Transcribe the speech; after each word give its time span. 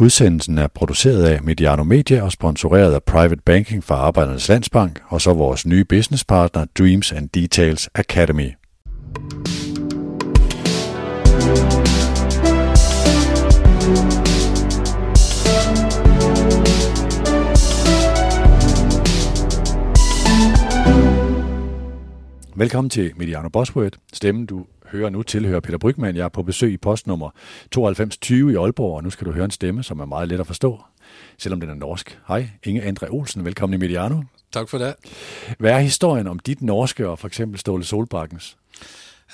Udsendelsen 0.00 0.58
er 0.58 0.66
produceret 0.66 1.24
af 1.24 1.42
Mediano 1.42 1.84
Media 1.84 2.22
og 2.22 2.32
sponsoreret 2.32 2.94
af 2.94 3.02
Private 3.02 3.42
Banking 3.44 3.84
fra 3.84 3.94
Arbejdernes 3.94 4.48
Landsbank 4.48 5.00
og 5.08 5.20
så 5.20 5.34
vores 5.34 5.66
nye 5.66 5.84
businesspartner 5.84 6.66
Dreams 6.78 7.12
and 7.12 7.28
Details 7.28 7.90
Academy. 7.94 8.50
Velkommen 22.56 22.90
til 22.90 23.12
Mediano 23.16 23.48
Bosworth. 23.48 23.98
Stemmen, 24.12 24.46
du 24.46 24.66
hører 24.92 25.10
nu, 25.10 25.22
tilhører 25.22 25.60
Peter 25.60 25.78
Brygman. 25.78 26.16
Jeg 26.16 26.24
er 26.24 26.28
på 26.28 26.42
besøg 26.42 26.72
i 26.72 26.76
postnummer 26.76 27.30
9220 27.64 28.52
i 28.52 28.56
Aalborg, 28.56 28.96
og 28.96 29.04
nu 29.04 29.10
skal 29.10 29.26
du 29.26 29.32
høre 29.32 29.44
en 29.44 29.50
stemme, 29.50 29.82
som 29.82 30.00
er 30.00 30.04
meget 30.04 30.28
let 30.28 30.40
at 30.40 30.46
forstå, 30.46 30.80
selvom 31.38 31.60
den 31.60 31.70
er 31.70 31.74
norsk. 31.74 32.18
Hej, 32.28 32.48
Inge 32.64 32.82
Andre 32.82 33.06
Olsen. 33.10 33.44
Velkommen 33.44 33.80
i 33.80 33.80
Mediano. 33.80 34.22
Tak 34.52 34.68
for 34.68 34.78
det. 34.78 34.94
Hvad 35.58 35.70
er 35.70 35.78
historien 35.78 36.26
om 36.26 36.38
dit 36.38 36.62
norske 36.62 37.08
og 37.08 37.18
for 37.18 37.26
eksempel 37.26 37.60
Ståle 37.60 37.84
Solbakkens? 37.84 38.56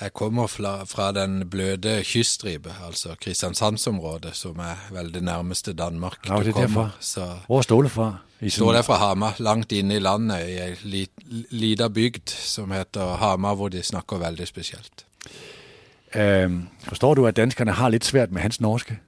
Jeg 0.01 0.13
kommer 0.13 0.47
fra, 0.47 0.83
fra 0.83 1.11
den 1.11 1.49
bløde 1.49 2.03
kyststripe, 2.03 2.69
altså 2.87 3.15
Kristiansandsområdet, 3.21 4.35
som 4.35 4.59
er 4.59 4.87
vel 4.91 5.13
det 5.13 5.23
nærmeste 5.23 5.73
Danmark 5.73 6.29
Ja, 6.29 6.39
det 6.39 6.47
er 6.47 6.61
derfor. 6.61 6.95
Så 6.99 7.29
Hvor 7.47 7.57
er 7.57 7.61
Ståle 7.61 7.89
fra? 7.89 8.15
I 8.41 8.45
er 8.45 8.81
fra 8.81 8.97
Hamar, 8.97 9.35
langt 9.39 9.71
inne 9.71 9.95
i 9.95 9.99
landet, 9.99 10.49
i 10.49 10.57
ei 10.59 10.75
li, 10.83 11.07
lita 11.51 11.87
bygd 11.87 12.29
som 12.29 12.71
heter 12.71 13.15
Hamar, 13.15 13.55
hvor 13.55 13.69
de 13.69 13.83
snakker 13.83 14.17
veldig 14.17 14.47
spesielt. 14.47 15.05
Øhm, 16.15 16.67
forstår 16.87 17.13
du, 17.13 17.27
at 17.27 17.35
danskerne 17.35 17.71
har 17.71 17.89
lidt 17.89 18.05
svært 18.05 18.31
med 18.31 18.41
hans 18.41 18.61
norske? 18.61 18.99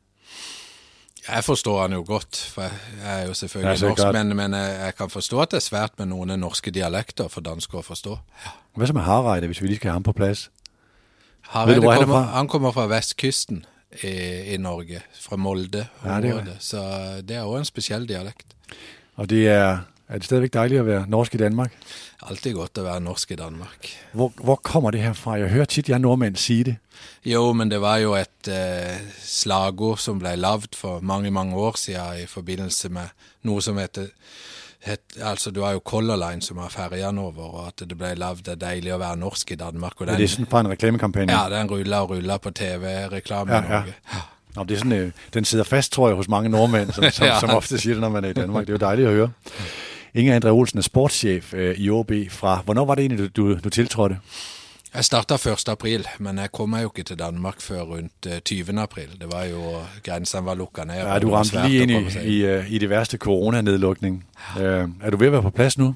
Jeg 1.30 1.44
forstår 1.44 1.82
han 1.82 1.94
jo 1.94 2.04
godt, 2.08 2.38
for 2.54 2.62
jeg 2.62 2.72
er 3.22 3.28
jo 3.28 3.34
selvfølgelig 3.34 3.84
er 3.84 3.88
norsk, 3.90 4.04
men, 4.14 4.36
men 4.36 4.54
jeg, 4.54 4.94
kan 4.98 5.10
forstå 5.10 5.40
at 5.42 5.52
det 5.52 5.58
er 5.58 5.62
svært 5.62 5.92
med 5.98 6.06
noen 6.06 6.40
norske 6.40 6.72
dialekter 6.72 7.28
for 7.28 7.42
dansker 7.42 7.78
å 7.78 7.82
forstå. 7.82 8.18
Hva 8.78 8.86
så 8.90 8.94
med 8.94 9.02
Harreide, 9.08 9.48
hvis 9.50 9.62
vi 9.62 9.68
lige 9.68 9.76
skal 9.82 9.90
ha 9.90 9.96
ham 9.96 10.04
på 10.06 10.14
plads? 10.14 10.50
Hareide 11.42 11.82
du, 11.82 11.90
han 11.90 12.02
er 12.02 12.06
kommer, 12.06 12.22
han 12.36 12.48
kommer 12.48 12.72
fra 12.72 12.86
vestkysten 12.92 13.64
i, 14.04 14.14
i 14.54 14.58
Norge, 14.62 15.02
fra 15.22 15.36
Molde. 15.36 15.88
Ja, 16.06 16.20
det 16.22 16.30
er- 16.36 16.56
Så 16.60 16.82
det 17.26 17.38
er 17.38 17.44
òg 17.46 17.58
en 17.58 17.66
spesiell 17.66 18.06
dialekt. 18.10 18.46
Og 19.16 19.30
det 19.30 19.48
er, 19.48 19.78
er 20.10 20.18
det 20.18 20.26
stadigvæk 20.26 20.54
dejligt 20.54 20.80
at 20.80 20.86
være 20.88 21.06
norsk 21.08 21.36
i 21.36 21.38
Danmark? 21.38 21.72
Alltid 22.30 22.54
godt 22.54 22.78
å 22.78 22.84
være 22.84 23.02
norsk 23.02 23.32
i 23.32 23.36
Danmark. 23.36 23.88
Hvor, 24.14 24.32
hvor 24.44 24.56
kommer 24.56 24.92
det 24.92 25.02
her 25.02 25.14
fra? 25.14 25.34
Jeg 25.40 25.50
hører 25.50 25.66
tit 25.66 25.90
jeg 25.90 26.00
nordmænd 26.00 26.36
sige 26.36 26.64
det. 26.64 26.76
Jo, 27.26 27.54
men 27.54 27.72
det 27.72 27.82
var 27.82 27.98
jo 27.98 28.14
et 28.16 28.48
eh, 28.48 28.98
slagord 29.24 29.98
som 29.98 30.20
ble 30.20 30.36
lagd 30.36 30.76
for 30.76 31.00
mange, 31.02 31.32
mange 31.32 31.56
år 31.56 31.78
siden 31.78 32.22
i 32.24 32.26
forbindelse 32.26 32.90
med 32.90 33.10
noe 33.44 33.62
som 33.62 33.78
heter 33.78 34.08
het, 34.86 35.02
Altså, 35.22 35.52
du 35.52 35.62
har 35.64 35.72
jo 35.72 35.82
Color 35.86 36.16
Line 36.30 36.42
som 36.42 36.58
har 36.58 36.70
ferjene 36.70 37.22
over, 37.22 37.44
og 37.44 37.68
at 37.68 37.90
det 37.90 37.98
ble 37.98 38.14
lagd 38.16 38.44
'Det 38.46 38.52
er 38.52 38.62
deilig 38.70 38.94
å 38.94 38.98
være 38.98 39.18
norsk 39.18 39.52
i 39.52 39.56
Danmark'. 39.56 39.98
Og 40.00 40.02
Er 40.08 40.12
den, 40.12 40.20
det 40.22 40.30
sådan 40.30 40.46
fra 40.46 40.60
en 40.60 40.68
reklamekampanje? 40.70 41.34
ja, 41.34 41.50
den 41.60 41.68
ruller 41.72 41.98
og 41.98 42.10
ruller 42.10 42.38
på 42.38 42.50
TV-reklame 42.52 43.54
Ja, 43.54 43.62
i 43.62 43.74
ja. 43.74 43.84
Nå, 44.56 44.64
det 44.64 44.72
er 44.76 44.78
sådan, 44.78 44.92
øh, 44.92 45.12
den 45.34 45.46
sidder 45.46 45.64
fast, 45.64 45.92
tror 45.92 46.08
jeg, 46.08 46.16
hos 46.16 46.28
mange 46.28 46.50
nordmænd, 46.50 46.92
som, 46.92 47.04
som, 47.12 47.26
Ja. 47.28 47.40
som 47.40 47.50
ofte 47.50 47.78
sier 47.78 47.94
det, 47.94 48.02
når 48.02 48.10
man 48.10 48.26
er 48.26 48.30
i 48.30 48.34
Danmark. 48.34 48.68
Det 48.68 48.70
er 48.70 48.74
jo 48.74 48.88
dejligt 48.88 49.08
at 49.08 49.14
høre. 49.14 49.32
Inger 50.16 50.36
André 50.40 50.50
Olsen 50.50 50.78
er 50.78 50.84
sportschef 50.84 51.54
øh, 51.54 51.76
i 51.78 51.90
OB 51.90 52.12
fra... 52.30 52.62
Hvornår 52.66 52.86
var 52.86 52.96
det 52.96 53.02
egentlig, 53.02 53.36
du, 53.36 53.58
du, 53.64 53.70
tiltrådte? 53.70 54.18
Jeg 54.94 55.06
starta 55.06 55.34
1. 55.34 55.70
april, 55.70 56.08
men 56.20 56.38
jeg 56.38 56.52
kom 56.52 56.70
meg 56.70 56.84
jo 56.84 56.92
ikke 56.96 57.04
til 57.04 57.20
Danmark 57.20 57.62
før 57.62 57.82
rundt 57.82 58.28
eh, 58.28 58.40
20. 58.40 58.80
april. 58.82 59.10
Det 59.22 59.28
var 59.32 59.44
jo 59.44 59.82
Grensene 60.04 60.46
var 60.46 60.56
lukka 60.56 60.86
ned. 60.88 60.96
Ja, 60.96 61.20
du 61.20 61.34
ramte 61.34 61.68
lige 61.68 61.84
inn 61.84 61.90
i, 61.90 62.00
i, 62.24 62.46
øh, 62.46 62.72
i 62.72 62.80
det 62.80 62.90
verste 62.90 63.18
koronanedlukning. 63.18 64.24
Ja. 64.56 64.88
er 65.04 65.12
du 65.12 65.18
ved 65.18 65.34
å 65.34 65.36
være 65.36 65.50
på 65.50 65.52
plass 65.60 65.78
nå? 65.78 65.92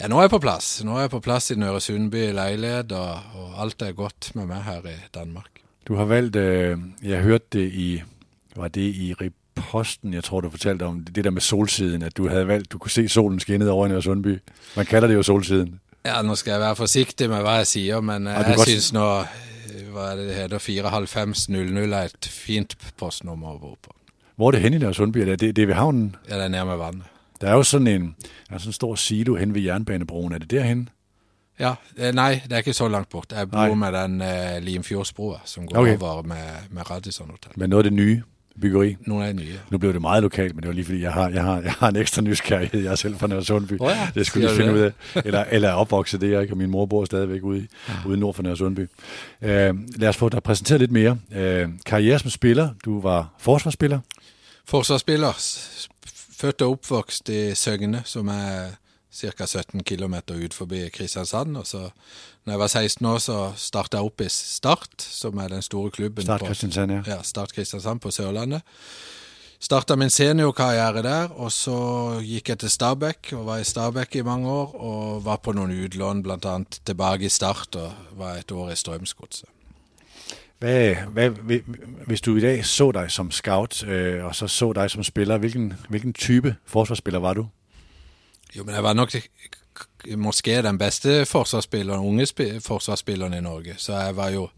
Ja, 0.00 0.06
nå 0.06 0.20
er 0.20 0.28
jeg 0.28 0.34
på 0.36 0.40
plass. 0.46 0.84
Nå 0.84 0.94
er 0.94 1.08
jeg 1.08 1.10
på 1.16 1.20
plass 1.26 1.50
i 1.50 1.58
Nøre 1.58 1.80
Sundby 1.80 2.22
leilighet, 2.38 2.92
og, 2.92 3.18
og 3.34 3.62
alt 3.64 3.82
er 3.82 3.96
godt 3.98 4.30
med 4.38 4.46
meg 4.46 4.62
her 4.62 4.86
i 4.86 4.94
Danmark. 5.14 5.50
Du 5.88 5.96
har 5.98 6.06
valgt... 6.06 6.36
Øh, 6.36 6.78
jeg 7.02 7.26
hørte 7.26 7.58
det 7.58 7.66
i... 7.72 8.02
Var 8.56 8.68
det 8.68 8.86
i 8.94 9.10
Riposten, 9.56 10.14
jeg 10.14 10.24
tror, 10.24 10.40
du 10.40 10.50
fortalte 10.50 10.82
om 10.82 11.04
det 11.04 11.24
der 11.24 11.30
med 11.30 11.40
solsiden, 11.40 12.02
at 12.02 12.16
du 12.16 12.28
havde 12.28 12.48
valgt, 12.48 12.72
du 12.72 12.78
kunne 12.78 12.90
se 12.90 13.08
solen 13.08 13.40
skinnede 13.40 13.70
over 13.70 13.86
i 13.86 13.88
Nørre 13.88 14.02
Sundby. 14.02 14.38
Man 14.76 14.86
kalder 14.86 15.08
det 15.08 15.14
jo 15.14 15.22
solsiden. 15.22 15.80
Ja, 16.04 16.22
nå 16.22 16.34
skal 16.34 16.50
jeg 16.50 16.60
være 16.60 16.76
forsiktig 16.76 17.28
med 17.30 17.40
hva 17.42 17.50
jeg 17.50 17.66
sier, 17.66 18.00
men 18.00 18.26
Ja, 18.26 18.30
ja, 18.40 18.46
jeg 18.46 18.56
godt... 18.56 18.68
synes 18.68 18.92
nå 18.92 19.20
eh, 19.20 19.88
hva 19.92 20.10
er 20.12 20.16
det 20.16 20.26
det 20.28 20.34
heter, 20.36 20.58
49500 20.58 21.96
er 21.96 22.04
et 22.12 22.28
fint 22.30 22.76
postnummer 22.98 23.48
å 23.56 23.58
bo 23.58 23.74
på. 23.82 23.94
Hvor 24.36 24.48
er 24.48 24.52
det 24.52 24.60
henne 24.60 24.76
i 24.76 24.80
Nørre 24.80 24.94
Sundby? 24.94 25.18
Er 25.24 25.36
det, 25.36 25.56
det, 25.56 25.62
er 25.62 25.66
ved 25.66 25.74
havnen? 25.74 26.16
Ja, 26.28 26.36
det 26.36 26.44
er 26.44 26.48
nærme 26.48 26.78
vannet. 26.78 27.04
Der 27.40 27.48
er 27.48 27.52
jo 27.54 27.62
sådan 27.62 27.86
en, 27.86 28.14
der 28.48 28.54
er 28.54 28.58
sådan 28.58 28.68
en 28.68 28.72
stor 28.72 28.94
silo 28.94 29.34
hen 29.36 29.54
ved 29.54 29.60
jernbanebroen. 29.62 30.32
Er 30.32 30.38
det 30.38 30.50
derhen? 30.50 30.88
Ja, 31.58 31.74
eh, 31.98 32.12
nei, 32.14 32.34
det 32.44 32.52
er 32.52 32.56
ikke 32.58 32.72
så 32.72 32.88
langt 32.88 33.08
bort. 33.08 33.32
Jeg 33.32 33.46
Nei. 33.52 33.68
bor 33.68 33.74
med 33.74 33.92
den 33.92 34.20
eh, 34.22 34.62
Limfjordsbroa 34.62 35.38
som 35.44 35.66
går 35.66 35.78
Okay. 35.80 35.98
over 36.00 36.22
med, 36.22 36.46
med 36.70 36.90
Radisson 36.90 37.30
Hotel. 37.30 37.52
Men 37.56 37.70
noget 37.70 37.84
af 37.86 37.90
det 37.90 37.96
nye 37.96 38.22
byggeri. 38.60 38.96
Nogle 39.06 39.26
af 39.26 39.36
nye. 39.36 39.54
Nu 39.70 39.78
blev 39.78 39.92
det 39.92 40.00
meget 40.00 40.22
lokalt, 40.22 40.54
men 40.54 40.62
det 40.62 40.68
var 40.68 40.74
lige 40.74 40.84
fordi, 40.84 41.02
jeg 41.02 41.12
har, 41.12 41.28
jeg 41.28 41.42
har, 41.42 41.60
jeg 41.60 41.72
har 41.72 41.88
en 41.88 41.96
ekstra 41.96 42.22
nysgerrighed. 42.22 42.82
Jeg 42.82 42.92
er 42.92 42.96
selv 42.96 43.16
fra 43.16 43.26
Nørre 43.26 43.44
Sundby. 43.44 43.76
Åh 43.80 43.90
ja, 43.90 44.08
det 44.14 44.26
skulle 44.26 44.48
jeg 44.48 44.56
finde 44.56 44.72
det. 44.72 44.76
ud 44.76 44.80
af. 44.80 44.92
Eller, 45.24 45.44
eller 45.50 45.68
er 45.68 45.72
opvokset 45.72 46.20
det, 46.20 46.30
jeg 46.30 46.42
ikke, 46.42 46.54
og 46.54 46.58
min 46.58 46.70
mor 46.70 46.86
bor 46.86 47.04
stadigvæk 47.04 47.42
ude, 47.42 47.58
i, 47.58 47.66
ude 48.06 48.16
nord 48.18 48.34
for 48.34 48.42
Nørre 48.42 48.56
Sundby. 48.56 48.88
Øh, 49.42 49.74
lad 49.96 50.08
os 50.08 50.16
få 50.16 50.28
dig 50.28 50.42
præsenteret 50.42 50.80
lidt 50.80 50.92
mere. 50.92 51.18
Øh, 51.32 51.68
karriere 51.86 52.18
som 52.18 52.30
spiller. 52.30 52.68
Du 52.84 53.00
var 53.00 53.34
forsvarsspiller. 53.38 53.98
Forsvarsspiller. 54.64 55.32
Født 56.40 56.62
og 56.62 56.70
opvokset 56.70 57.28
i 57.28 57.54
Søgne, 57.54 58.02
som 58.04 58.28
er 58.28 58.66
ca. 59.16 59.46
17 59.46 59.84
km 59.84 60.14
ut 60.36 60.54
forbi 60.54 60.88
Kristiansand. 60.92 61.56
Og 61.56 61.66
så 61.66 61.88
når 62.44 62.52
jeg 62.52 62.58
var 62.60 62.66
16 62.66 63.06
år, 63.06 63.18
så 63.18 63.52
starta 63.56 63.98
jeg 63.98 64.10
opp 64.10 64.20
i 64.20 64.28
Start, 64.28 65.02
som 65.02 65.38
er 65.38 65.48
den 65.48 65.62
store 65.62 65.90
klubben 65.90 66.24
Start 66.24 66.44
Kristiansand, 66.46 66.92
ja. 66.92 67.02
ja, 67.06 67.22
Start 67.22 67.52
Kristiansand 67.52 68.00
på 68.00 68.10
Sørlandet. 68.10 68.62
Starta 69.60 69.96
min 69.96 70.10
seniorkarriere 70.10 71.02
der, 71.02 71.32
og 71.32 71.52
så 71.52 71.76
gikk 72.20 72.52
jeg 72.52 72.58
til 72.60 72.70
Stabæk, 72.70 73.32
og 73.32 73.46
var 73.46 73.58
i 73.58 73.64
Stabæk 73.64 74.16
i 74.16 74.22
mange 74.22 74.48
år. 74.48 74.76
Og 74.76 75.24
var 75.24 75.40
på 75.40 75.56
noen 75.56 75.72
utlån, 75.84 76.22
bl.a. 76.22 76.58
tilbake 76.84 77.26
i 77.26 77.32
Start, 77.32 77.76
og 77.76 78.20
var 78.20 78.36
et 78.36 78.52
år 78.52 78.70
i 78.70 78.76
Strømsgodset. 78.76 79.48
Hvis 82.06 82.20
du 82.20 82.36
i 82.36 82.40
dag 82.40 82.64
så 82.64 82.92
deg 82.92 83.10
som 83.10 83.30
scout, 83.30 83.84
øh, 83.84 84.24
og 84.24 84.34
så 84.34 84.48
så 84.48 84.72
deg 84.72 84.90
som 84.90 85.04
spiller, 85.04 85.38
hvilken, 85.38 85.72
hvilken 85.88 86.12
type 86.12 86.54
forsvarsspiller 86.64 87.20
var 87.20 87.34
du? 87.34 87.46
Jo, 88.56 88.64
men 88.64 88.74
jeg 88.74 88.82
var 88.82 88.92
nok 88.92 89.12
måske 90.16 90.62
den 90.62 90.78
beste 90.78 91.26
forsvarsspilleren, 91.26 92.00
unge 92.00 92.60
forsvarsspilleren 92.60 93.34
i 93.34 93.40
Norge. 93.40 93.74
Så 93.78 93.92
jeg 93.98 94.16
var 94.16 94.28
jo 94.28 94.48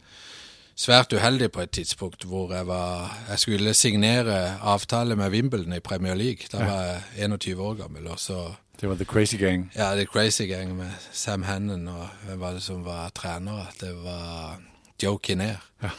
svært 0.79 1.13
uheldig 1.13 1.51
på 1.53 1.61
et 1.61 1.71
tidspunkt 1.71 2.25
hvor 2.25 2.55
jeg 2.55 2.67
var 2.67 3.17
Jeg 3.29 3.39
skulle 3.39 3.75
signere 3.75 4.59
avtale 4.63 5.17
med 5.17 5.31
Wimbledon 5.31 5.73
i 5.73 5.81
Premier 5.81 6.15
League. 6.15 6.47
Da 6.53 6.65
var 6.65 6.83
jeg 6.83 7.03
21 7.25 7.63
år 7.63 7.75
gammel, 7.75 8.07
og 8.07 8.19
så 8.19 8.55
Det 8.81 8.89
var 8.89 8.95
The 8.95 9.05
Crazy 9.05 9.37
Gang. 9.37 9.73
Ja, 9.75 9.83
er 9.83 10.05
crazy 10.05 10.43
gang 10.43 10.77
med 10.77 10.91
Sam 11.13 11.43
Hannon, 11.43 11.89
og 11.89 12.09
hvem 12.27 12.41
var 12.41 12.53
det 12.53 12.63
som 12.63 12.85
var 12.85 13.11
trenere? 13.15 13.67
Det 13.81 14.05
var 14.05 14.61
Joe 15.03 15.19
Kinnear. 15.19 15.65
Ja. 15.83 15.91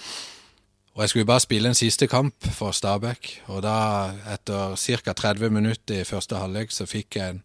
Og 0.94 1.02
jeg 1.02 1.10
skulle 1.10 1.26
bare 1.26 1.40
spille 1.40 1.70
en 1.70 1.76
siste 1.76 2.08
kamp 2.08 2.36
for 2.52 2.72
Stabæk, 2.72 3.42
og 3.46 3.64
da, 3.64 3.76
etter 4.34 4.76
ca. 4.76 5.14
30 5.14 5.50
minutter 5.50 6.02
i 6.02 6.04
første 6.04 6.36
halvlek, 6.36 6.72
så 6.72 6.86
fikk 6.86 7.16
jeg 7.16 7.30
en, 7.30 7.44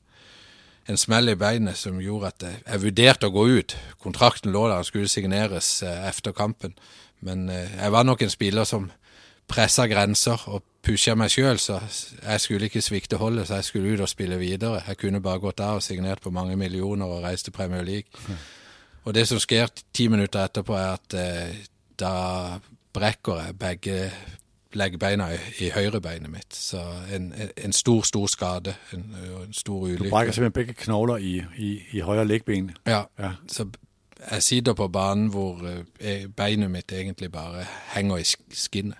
en 0.88 1.00
smell 1.00 1.32
i 1.32 1.38
beinet 1.38 1.78
som 1.80 2.00
gjorde 2.02 2.32
at 2.32 2.44
jeg, 2.48 2.82
vurderte 2.82 3.30
å 3.30 3.34
gå 3.34 3.46
ut. 3.58 3.76
Kontrakten 4.02 4.52
lå 4.52 4.66
der, 4.68 4.82
den 4.82 4.88
skulle 4.88 5.08
signeres 5.08 5.78
eh, 5.82 6.04
etter 6.08 6.36
kampen. 6.36 6.76
Men 7.24 7.48
eh, 7.48 7.72
jeg 7.78 7.94
var 7.94 8.04
nok 8.04 8.24
en 8.24 8.32
spiller 8.32 8.68
som 8.68 8.90
pressa 9.48 9.86
grenser 9.88 10.44
og 10.48 10.64
pusha 10.84 11.14
meg 11.16 11.32
sjøl, 11.32 11.58
så 11.60 11.78
jeg 11.80 12.40
skulle 12.42 12.68
ikke 12.68 12.82
svikte 12.84 13.20
holdet, 13.20 13.48
så 13.48 13.60
jeg 13.60 13.68
skulle 13.68 13.94
ut 13.94 14.04
og 14.04 14.10
spille 14.12 14.36
videre. 14.40 14.82
Jeg 14.88 15.00
kunne 15.00 15.22
bare 15.24 15.40
gått 15.40 15.60
der 15.62 15.78
og 15.78 15.84
signert 15.84 16.20
på 16.24 16.32
mange 16.32 16.56
millioner 16.60 17.08
og 17.08 17.24
reist 17.24 17.48
til 17.48 17.56
Premier 17.56 17.84
League. 17.84 18.36
Og 19.04 19.16
det 19.16 19.26
som 19.28 19.40
skjer 19.40 19.72
ti 19.92 20.08
minutter 20.12 20.44
etterpå, 20.44 20.76
er 20.76 20.96
at 20.96 21.16
eh, 21.20 21.64
da 22.00 22.14
brekker 22.94 23.40
jeg 23.46 23.58
begge 23.60 23.98
leggbeina 24.76 25.30
i, 25.34 25.38
i 25.64 25.70
høyrebeinet 25.74 26.30
mitt. 26.30 26.54
Så 26.54 26.82
en, 27.12 27.32
en, 27.56 27.72
stor, 27.72 28.02
stor 28.02 28.26
skade. 28.26 28.74
En, 28.92 29.06
en 29.42 29.52
stor 29.52 29.86
Du 29.86 30.08
brekker 30.10 30.32
simpelthen 30.32 30.52
begge 30.52 30.76
knogler 30.84 31.16
i, 31.16 31.42
i, 31.56 31.72
i 31.92 32.00
høyre 32.00 32.24
lægben. 32.24 32.70
Ja. 32.86 33.02
Ja. 33.18 33.32
Så 33.48 33.66
jeg 34.30 34.42
sitter 34.42 34.72
på 34.72 34.88
banen 34.88 35.28
hvor 35.28 35.60
eh, 36.00 36.26
beinet 36.36 36.70
mitt 36.70 36.92
egentlig 36.92 37.32
bare 37.32 37.66
henger 37.94 38.16
i 38.16 38.24
skinnet. 38.52 38.98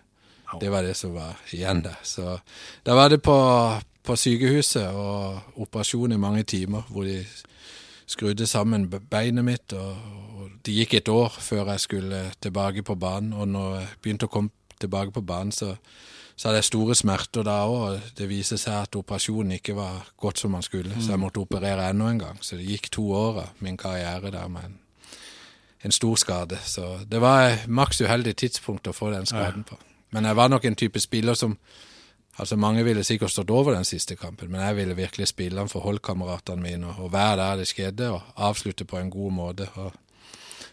Au. 0.52 0.58
Det 0.60 0.70
var 0.70 0.82
det 0.82 0.96
som 0.96 1.14
var 1.14 1.40
igjen 1.52 1.82
der. 1.84 1.98
Så 2.02 2.38
da 2.86 2.92
var 2.92 3.08
det 3.08 3.22
på, 3.22 3.36
på 4.02 4.16
sykehuset 4.16 4.86
og 4.86 5.40
operasjon 5.56 6.12
i 6.12 6.16
mange 6.16 6.42
timer, 6.42 6.82
hvor 6.90 7.02
de 7.02 7.24
skrudde 8.06 8.46
sammen 8.46 8.90
beinet 9.10 9.44
mitt. 9.44 9.72
Og, 9.72 9.96
og 10.36 10.50
det 10.66 10.74
gikk 10.74 10.94
et 10.94 11.08
år 11.08 11.36
før 11.40 11.70
jeg 11.72 11.80
skulle 11.80 12.24
tilbake 12.40 12.82
på 12.82 12.94
banen. 12.94 13.32
Og 13.32 13.48
når 13.48 13.74
jeg 13.78 13.88
begynte 14.02 14.28
å 14.28 14.34
komme 14.34 14.50
tilbake 14.84 15.16
på 15.16 15.24
banen, 15.24 15.52
så 15.52 15.74
så 16.36 16.48
hadde 16.48 16.58
jeg 16.58 16.64
store 16.64 16.94
smerter 16.98 17.46
da 17.46 17.60
òg, 17.70 18.00
det 18.18 18.26
viste 18.26 18.56
seg 18.58 18.88
at 18.88 18.96
operasjonen 18.98 19.54
ikke 19.54 19.76
var 19.78 20.08
godt 20.18 20.42
som 20.42 20.50
man 20.56 20.64
skulle. 20.66 20.96
Så 20.98 21.12
jeg 21.12 21.22
måtte 21.22 21.42
operere 21.44 21.86
enda 21.90 22.08
en 22.10 22.18
gang. 22.18 22.40
Så 22.42 22.58
det 22.58 22.66
gikk 22.66 22.90
to 22.90 23.04
år 23.14 23.38
av 23.44 23.62
min 23.62 23.78
karriere 23.78 24.32
der 24.34 24.48
med 24.50 24.66
en, 24.66 24.74
en 25.86 25.94
stor 25.94 26.18
skade. 26.18 26.58
Så 26.66 26.96
det 27.10 27.20
var 27.22 27.62
maks 27.68 28.02
uheldig 28.02 28.34
tidspunkt 28.42 28.90
å 28.90 28.96
få 28.96 29.12
den 29.14 29.30
skaden 29.30 29.62
på. 29.68 29.78
Men 30.10 30.26
jeg 30.26 30.36
var 30.36 30.50
nok 30.50 30.64
en 30.64 30.78
type 30.78 31.00
spiller 31.00 31.38
som 31.38 31.58
Altså 32.34 32.56
Mange 32.56 32.82
ville 32.82 33.04
sikkert 33.06 33.30
stått 33.30 33.50
over 33.54 33.76
den 33.76 33.84
siste 33.86 34.16
kampen, 34.18 34.50
men 34.50 34.60
jeg 34.60 34.76
ville 34.76 34.96
virkelig 34.96 35.28
spille 35.28 35.60
den 35.60 35.68
for 35.70 35.84
holdkameratene 35.86 36.62
mine 36.62 36.88
og 36.98 37.12
være 37.12 37.36
der 37.36 37.60
det 37.60 37.68
skjedde, 37.70 38.08
og 38.10 38.22
avslutte 38.36 38.84
på 38.84 38.98
en 38.98 39.10
god 39.10 39.30
måte. 39.30 39.68
og 39.74 39.92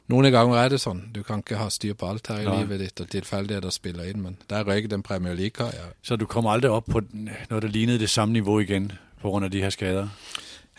noen 0.10 0.32
ganger 0.34 0.58
er 0.58 0.74
det 0.74 0.82
sånn. 0.82 1.06
Du 1.14 1.22
kan 1.24 1.44
ikke 1.44 1.60
ha 1.60 1.70
styr 1.72 1.94
på 1.96 2.08
alt 2.10 2.28
her 2.32 2.42
i 2.42 2.48
ja. 2.48 2.56
livet 2.60 2.82
ditt, 2.82 3.00
og 3.04 3.12
tilfeldigheter 3.14 3.72
spiller 3.72 4.10
inn, 4.10 4.24
men 4.26 4.38
der 4.50 4.66
røyk 4.68 4.90
den 4.92 5.04
Premier 5.04 5.38
League-karrieren. 5.38 5.94
Så 6.04 6.18
du 6.20 6.26
kom 6.26 6.50
aldri 6.52 6.72
opp 6.72 6.90
på 6.92 7.04
når 7.14 7.60
det 7.68 7.72
lignet 7.72 8.02
det 8.02 8.10
samme 8.10 8.34
nivå 8.34 8.60
igjen 8.66 8.92
pga. 9.22 9.48
de 9.48 9.62
her 9.62 9.70
skader? 9.70 10.10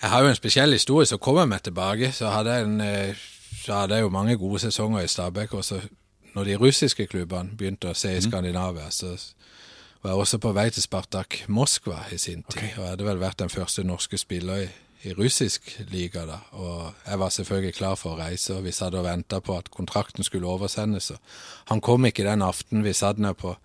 Jeg 0.02 0.10
har 0.10 0.22
jo 0.22 0.28
en 0.28 0.34
spesiell 0.34 0.72
historie 0.72 1.06
som 1.06 1.19
kommer 1.19 1.46
meg 1.46 1.62
tilbake. 1.62 2.12
Så 2.12 2.28
hadde 2.28 2.54
jeg, 2.54 2.64
en, 2.64 2.80
eh, 2.80 3.14
så 3.64 3.72
hadde 3.72 3.94
jeg 3.94 4.02
jo 4.02 4.08
mange 4.08 4.36
gode 4.36 4.58
sesonger 4.58 5.00
i 5.00 5.08
Stabæk. 5.08 5.54
Og 5.54 5.64
så 5.64 5.80
når 6.34 6.44
de 6.44 6.56
russiske 6.56 7.06
klubbene 7.06 7.56
begynte 7.56 7.90
å 7.90 7.94
se 7.94 8.10
i 8.10 8.19
mhm. 8.19 8.28
Skandinavia, 8.28 8.90
så 8.90 9.16
var 10.02 10.10
jeg 10.10 10.19
også 10.19 10.38
på 10.38 10.52
vei 10.52 10.70
til 10.70 10.82
Spartak 10.82 11.44
Moskva 11.48 12.02
i 12.12 12.19
sin 12.19 12.42
tid. 12.42 12.58
Okay. 12.58 12.72
Og 12.76 12.82
jeg 12.82 12.90
hadde 12.90 13.06
vel 13.06 13.20
vært 13.20 13.38
den 13.38 13.52
første 13.52 13.84
norske 13.84 14.19
spiller 14.19 14.64
i 14.64 14.69
i 15.02 15.14
russisk 15.19 15.72
liga, 15.90 16.25
da. 16.26 16.38
Og 16.58 16.93
jeg 17.06 17.19
var 17.19 17.32
selvfølgelig 17.34 17.75
klar 17.75 17.96
for 17.99 18.14
å 18.14 18.20
reise, 18.20 18.54
og 18.54 18.66
vi 18.66 18.75
satt 18.75 18.94
og 18.94 19.06
venta 19.06 19.40
på 19.43 19.56
at 19.58 19.70
kontrakten 19.75 20.26
skulle 20.26 20.50
oversendes. 20.50 21.10
Og 21.14 21.19
han 21.72 21.82
kom 21.82 22.06
ikke 22.06 22.26
den 22.26 22.44
aften 22.46 22.84
vi 22.87 22.94
satt 22.94 23.19
ned 23.22 23.34
på, 23.40 23.56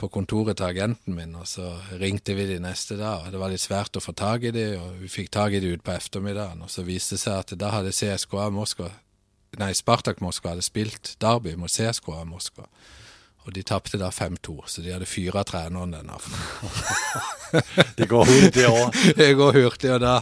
på, 0.00 0.08
kontoret 0.08 0.56
til 0.60 0.70
agenten 0.70 1.16
min, 1.18 1.36
og 1.36 1.46
så 1.50 1.74
ringte 2.00 2.36
vi 2.38 2.48
de 2.48 2.58
neste 2.64 2.96
dag. 2.96 3.26
og 3.26 3.34
Det 3.34 3.42
var 3.42 3.52
litt 3.52 3.64
svært 3.64 4.00
å 4.00 4.04
få 4.04 4.16
tak 4.16 4.48
i 4.48 4.54
de, 4.54 4.66
og 4.80 5.02
vi 5.02 5.12
fikk 5.12 5.30
tak 5.36 5.52
i 5.52 5.60
de 5.60 5.74
utpå 5.76 5.92
ettermiddagen. 5.92 6.64
Og 6.64 6.72
så 6.72 6.86
viste 6.88 7.18
det 7.18 7.26
seg 7.26 7.42
at 7.42 7.56
da 7.60 7.74
hadde 7.76 7.92
CSKA 7.92 8.48
Moskva, 8.54 8.88
nei, 9.60 9.74
Spartak 9.76 10.24
Moskva 10.24 10.54
hadde 10.54 10.64
spilt 10.64 11.16
Derby 11.20 11.52
mot 11.60 11.72
CSKA 11.72 12.24
Moskva. 12.24 12.70
Og 13.42 13.54
de 13.56 13.62
tapte 13.66 13.98
da 13.98 14.12
5-2, 14.14 14.52
så 14.70 14.82
de 14.84 14.92
hadde 14.94 15.06
fyra 15.10 15.42
treneren 15.42 15.96
den 15.96 16.10
aftenen. 16.14 16.42
det 17.98 18.06
går 18.08 18.28
hurtig, 18.28 18.66
òg. 18.68 18.98
det 19.18 19.32
går 19.38 19.56
hurtig, 19.58 19.90
og 19.96 20.02
da 20.04 20.12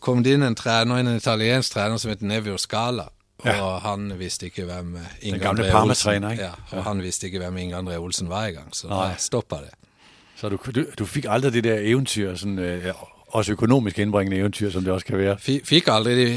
kom 0.00 0.22
det 0.24 0.38
inn 0.38 0.46
en 0.46 0.56
trener, 0.56 1.02
en 1.02 1.18
italiensk 1.18 1.74
trener 1.74 2.00
som 2.00 2.14
het 2.14 2.24
Nevio 2.24 2.56
Scala. 2.56 3.10
Og 3.42 3.50
ja. 3.50 3.78
han 3.82 4.06
visste 4.16 4.48
ikke 4.48 4.64
hvem 4.68 4.94
Inge 5.26 5.48
André 5.50 5.68
Olsen 5.74 6.28
ja, 6.38 6.52
og 6.70 6.76
ja. 6.78 6.82
han 6.86 7.00
visste 7.02 7.26
ikke 7.26 7.40
hvem 7.42 7.56
Inge 7.64 7.80
André 7.80 7.96
Olsen 7.98 8.30
var 8.30 8.46
engang, 8.52 8.70
så 8.76 8.88
da 8.88 9.08
stoppa 9.18 9.58
det. 9.64 9.74
Så 10.38 10.48
du, 10.48 10.56
du, 10.74 10.84
du 10.98 11.04
fikk 11.06 11.26
aldri 11.30 11.50
de 11.58 11.64
der 11.66 11.84
eventyr, 11.90 12.36
sånn, 12.38 12.56
også 13.32 13.56
økonomisk 13.56 13.98
innbringende 13.98 14.38
eventyr, 14.42 14.70
som 14.70 14.84
det 14.84 14.92
også 14.92 15.06
kan 15.06 15.18
være. 15.18 15.38
Fikk 15.64 15.88
aldri 15.88 16.14
det, 16.18 16.30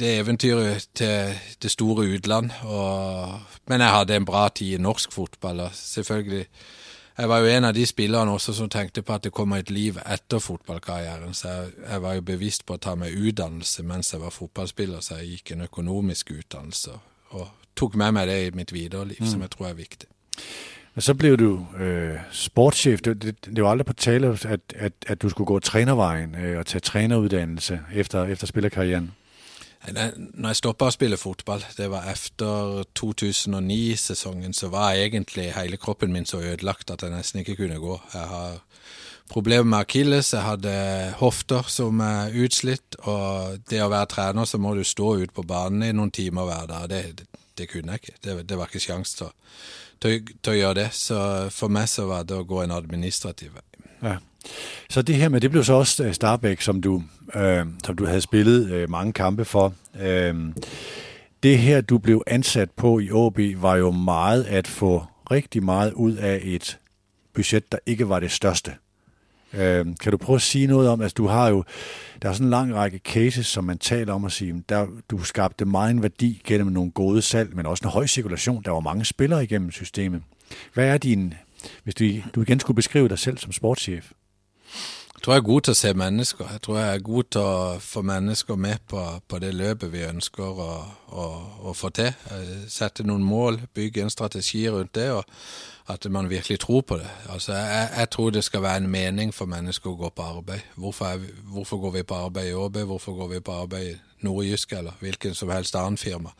det 0.00 0.14
eventyret 0.18 0.88
til 0.96 1.38
det 1.62 1.70
store 1.70 2.08
utland, 2.14 2.50
og, 2.64 3.38
men 3.68 3.84
jeg 3.84 3.94
hadde 3.94 4.16
en 4.16 4.28
bra 4.28 4.48
tid 4.48 4.78
i 4.78 4.82
norsk 4.82 5.12
fotball. 5.12 5.60
og 5.60 5.70
selvfølgelig 5.72 6.46
jeg 7.18 7.28
var 7.28 7.38
jo 7.38 7.46
en 7.50 7.64
av 7.64 7.74
de 7.74 7.86
spillerne 7.86 8.30
også 8.30 8.52
som 8.54 8.68
tenkte 8.70 9.02
på 9.02 9.12
at 9.12 9.24
det 9.26 9.32
kommer 9.34 9.58
et 9.58 9.70
liv 9.74 9.96
etter 10.06 10.38
fotballkarrieren. 10.38 11.34
Så 11.34 11.48
jeg, 11.48 11.72
jeg, 11.90 12.02
var 12.02 12.14
jo 12.14 12.22
bevisst 12.22 12.62
på 12.66 12.76
å 12.76 12.82
ta 12.82 12.94
meg 12.94 13.16
utdannelse 13.16 13.82
mens 13.82 14.12
jeg 14.12 14.22
var 14.22 14.30
fotballspiller, 14.30 15.02
så 15.02 15.18
jeg 15.18 15.32
gikk 15.32 15.56
en 15.56 15.66
økonomisk 15.66 16.30
utdannelse. 16.36 16.94
Og 17.34 17.48
tok 17.74 17.98
med 17.98 18.14
meg 18.14 18.30
det 18.30 18.38
i 18.46 18.52
mitt 18.54 18.72
videre 18.72 19.08
liv, 19.10 19.18
mm. 19.18 19.30
som 19.32 19.42
jeg 19.42 19.50
tror 19.50 19.66
er 19.72 19.80
viktig. 19.80 20.08
Men 20.98 21.02
så 21.02 21.14
blev 21.14 21.36
du 21.36 21.66
øh, 21.80 22.14
sportschef. 22.32 23.00
Det, 23.00 23.22
det, 23.22 23.46
det 23.56 23.64
var 23.64 23.70
aldrig 23.70 23.86
på 23.86 23.92
tale, 23.92 24.38
at, 24.44 24.74
at, 24.76 24.92
at 25.06 25.22
du 25.22 25.28
skulle 25.28 25.46
gå 25.46 25.58
trænervejen 25.58 26.34
øh, 26.34 26.58
og 26.58 26.66
tage 26.66 26.80
træneruddannelse 26.80 27.80
efter, 27.94 28.24
efter 28.24 28.46
spillerkarrieren. 28.46 29.12
Når 30.34 30.48
jeg 30.48 30.56
stoppa 30.56 30.88
å 30.90 30.90
spille 30.90 31.16
fotball, 31.16 31.62
det 31.76 31.86
var 31.90 32.10
efter 32.10 32.82
2009-sesongen, 32.98 34.50
så 34.52 34.72
var 34.74 34.98
egentlig 34.98 35.52
hele 35.54 35.78
kroppen 35.78 36.12
min 36.12 36.26
så 36.26 36.40
ødelagt 36.40 36.90
at 36.90 37.02
jeg 37.02 37.14
nesten 37.14 37.46
ikke 37.46 37.56
kunne 37.56 37.78
gå. 37.78 38.00
Jeg 38.14 38.26
har 38.34 38.58
problemer 39.30 39.70
med 39.70 39.78
akilles, 39.78 40.34
jeg 40.34 40.42
hadde 40.42 41.12
hofter 41.22 41.62
som 41.70 42.00
er 42.00 42.34
utslitt, 42.34 42.98
og 42.98 43.62
det 43.70 43.84
å 43.86 43.92
være 43.94 44.10
trener, 44.16 44.50
så 44.50 44.58
må 44.58 44.74
du 44.74 44.82
stå 44.82 45.14
ute 45.22 45.34
på 45.34 45.46
banen 45.46 45.86
i 45.86 45.94
noen 45.94 46.10
timer 46.10 46.50
hver 46.50 46.66
dag. 46.66 46.90
Det, 46.90 47.04
det, 47.22 47.44
det 47.58 47.70
kunne 47.70 47.94
jeg 47.94 48.02
ikke. 48.02 48.18
Det, 48.24 48.40
det 48.50 48.58
var 48.58 48.66
ikke 48.66 48.82
sjans 48.82 49.14
til 49.14 49.30
til, 50.02 50.26
til, 50.42 50.52
å 50.52 50.56
gjøre 50.56 50.74
det. 50.74 50.88
Så 50.92 51.20
for 51.50 51.68
meg 51.68 51.88
så 51.88 52.06
var 52.06 52.26
det 52.28 52.36
å 52.38 52.46
gå 52.48 52.62
en 52.62 52.74
administrativ 52.74 53.54
vei. 53.54 53.64
Ja. 54.02 54.16
Så 54.90 55.02
det 55.02 55.16
her 55.18 55.28
med, 55.28 55.40
det 55.40 55.50
ble 55.50 55.64
så 55.64 55.80
også 55.82 56.04
øh, 56.04 56.14
Starbæk, 56.14 56.60
som 56.60 56.80
du, 56.82 57.02
øh, 57.34 57.66
du 57.98 58.06
hadde 58.06 58.20
spillet 58.20 58.70
øh, 58.70 58.90
mange 58.90 59.12
kampe 59.12 59.44
for. 59.44 59.74
Øh, 60.00 60.34
det 61.42 61.58
her, 61.58 61.80
du 61.80 61.98
blev 61.98 62.22
ansat 62.26 62.70
på 62.70 62.98
i 62.98 63.08
AB, 63.08 63.62
var 63.62 63.76
jo 63.76 63.90
meget 63.90 64.44
at 64.44 64.66
få 64.66 65.04
rigtig 65.30 65.62
meget 65.62 65.92
ut 65.92 66.18
av 66.18 66.38
et 66.42 66.78
budget, 67.34 67.72
der 67.72 67.78
ikke 67.86 68.08
var 68.08 68.20
det 68.20 68.30
største. 68.30 68.72
Øh, 69.52 69.86
kan 70.00 70.12
du 70.12 70.16
prøve 70.16 70.36
at 70.36 70.42
sige 70.42 70.66
noget 70.66 70.88
om, 70.88 71.00
altså, 71.00 71.14
du 71.14 71.26
har 71.26 71.48
jo, 71.48 71.64
der 72.22 72.28
er 72.28 72.32
sådan 72.32 72.46
en 72.46 72.50
lang 72.50 72.74
række 72.74 73.00
cases, 73.04 73.46
som 73.46 73.64
man 73.64 73.78
taler 73.78 74.12
om 74.12 74.24
at 74.24 74.32
sige, 74.32 74.64
der, 74.68 74.86
du 75.10 75.24
skabte 75.24 75.64
meget 75.64 75.90
en 75.90 76.02
værdi 76.02 76.42
gennem 76.44 76.66
nogle 76.66 76.90
gode 76.90 77.22
salg, 77.22 77.56
men 77.56 77.66
også 77.66 77.84
en 77.84 77.90
høj 77.90 78.06
cirkulation. 78.06 78.62
Der 78.64 78.70
var 78.70 78.80
mange 78.80 79.04
spillere 79.04 79.44
igennem 79.44 79.70
systemet. 79.70 80.22
Hvad 80.74 80.86
er 80.86 80.98
din, 80.98 81.34
hvis 81.84 81.94
du, 81.94 82.04
du 82.34 82.42
igen 82.42 82.60
skulle 82.60 82.74
beskrive 82.74 83.08
dig 83.08 83.18
selv 83.18 83.38
som 83.38 83.52
sportschef? 83.52 84.10
Jeg 85.18 85.22
tror 85.22 85.32
jeg 85.32 85.38
er 85.38 85.42
god 85.42 85.60
til 85.60 85.70
å 85.74 85.74
se 85.74 85.90
mennesker. 85.98 86.44
Jeg 86.52 86.60
tror 86.62 86.76
jeg 86.78 86.94
er 86.94 87.00
god 87.02 87.24
til 87.34 87.40
å 87.40 87.78
få 87.82 88.02
mennesker 88.06 88.56
med 88.56 88.76
på, 88.86 89.00
på 89.28 89.38
det 89.42 89.50
løpet 89.54 89.90
vi 89.92 90.04
ønsker 90.06 90.60
å, 90.62 90.68
å, 91.10 91.24
å 91.66 91.74
få 91.74 91.90
til. 91.90 92.12
Sette 92.70 93.02
noen 93.02 93.24
mål, 93.26 93.58
bygge 93.74 94.04
en 94.04 94.14
strategi 94.14 94.68
rundt 94.70 94.94
det. 94.94 95.08
og 95.10 95.26
at 95.88 96.10
man 96.10 96.30
virkelig 96.30 96.60
tror 96.60 96.80
på 96.80 96.96
det. 96.96 97.08
Altså, 97.28 97.52
jeg, 97.52 97.88
jeg, 97.96 98.10
tror 98.10 98.30
det 98.30 98.44
skal 98.44 98.62
være 98.62 98.76
en 98.76 98.90
mening 98.90 99.34
for 99.34 99.48
mennesker 99.48 99.90
å 99.90 99.96
gå 99.96 100.08
på 100.08 100.22
arbeid. 100.22 100.66
Hvorfor, 100.76 101.06
er, 101.06 101.18
hvorfor 101.48 101.80
går 101.80 101.90
vi 101.90 102.02
på 102.02 102.14
arbeid 102.14 102.50
i 102.50 102.54
Åbe? 102.54 102.82
hvorfor 102.84 103.12
går 103.12 103.28
vi 103.28 103.40
på 103.40 103.52
arbeid 103.52 103.88
i 103.90 103.96
Nordjysk 104.20 104.72
eller 104.72 104.92
hvilken 105.00 105.34
som 105.34 105.48
helst 105.50 105.76
annen 105.76 105.96
firma? 105.96 106.34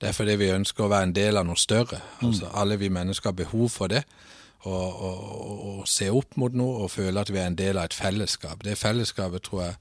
Det 0.00 0.08
er 0.08 0.12
fordi 0.12 0.36
vi 0.36 0.52
ønsker 0.54 0.84
å 0.84 0.92
være 0.92 1.08
en 1.08 1.16
del 1.16 1.36
av 1.36 1.48
noe 1.48 1.58
større. 1.58 1.98
Mm. 2.20 2.28
Altså, 2.28 2.50
alle 2.54 2.78
vi 2.78 2.88
mennesker 2.88 3.30
har 3.30 3.38
behov 3.42 3.68
for 3.68 3.90
det. 3.90 4.04
Og, 4.62 5.82
se 5.90 6.06
opp 6.14 6.36
mot 6.38 6.54
noe 6.54 6.84
og 6.84 6.90
føle 6.90 7.20
at 7.20 7.30
vi 7.32 7.40
er 7.42 7.48
en 7.50 7.58
del 7.58 7.78
av 7.78 7.90
et 7.90 7.96
fellesskap. 7.98 8.62
Det 8.62 8.78
fellesskapet 8.78 9.42
tror 9.42 9.64
jeg 9.64 9.74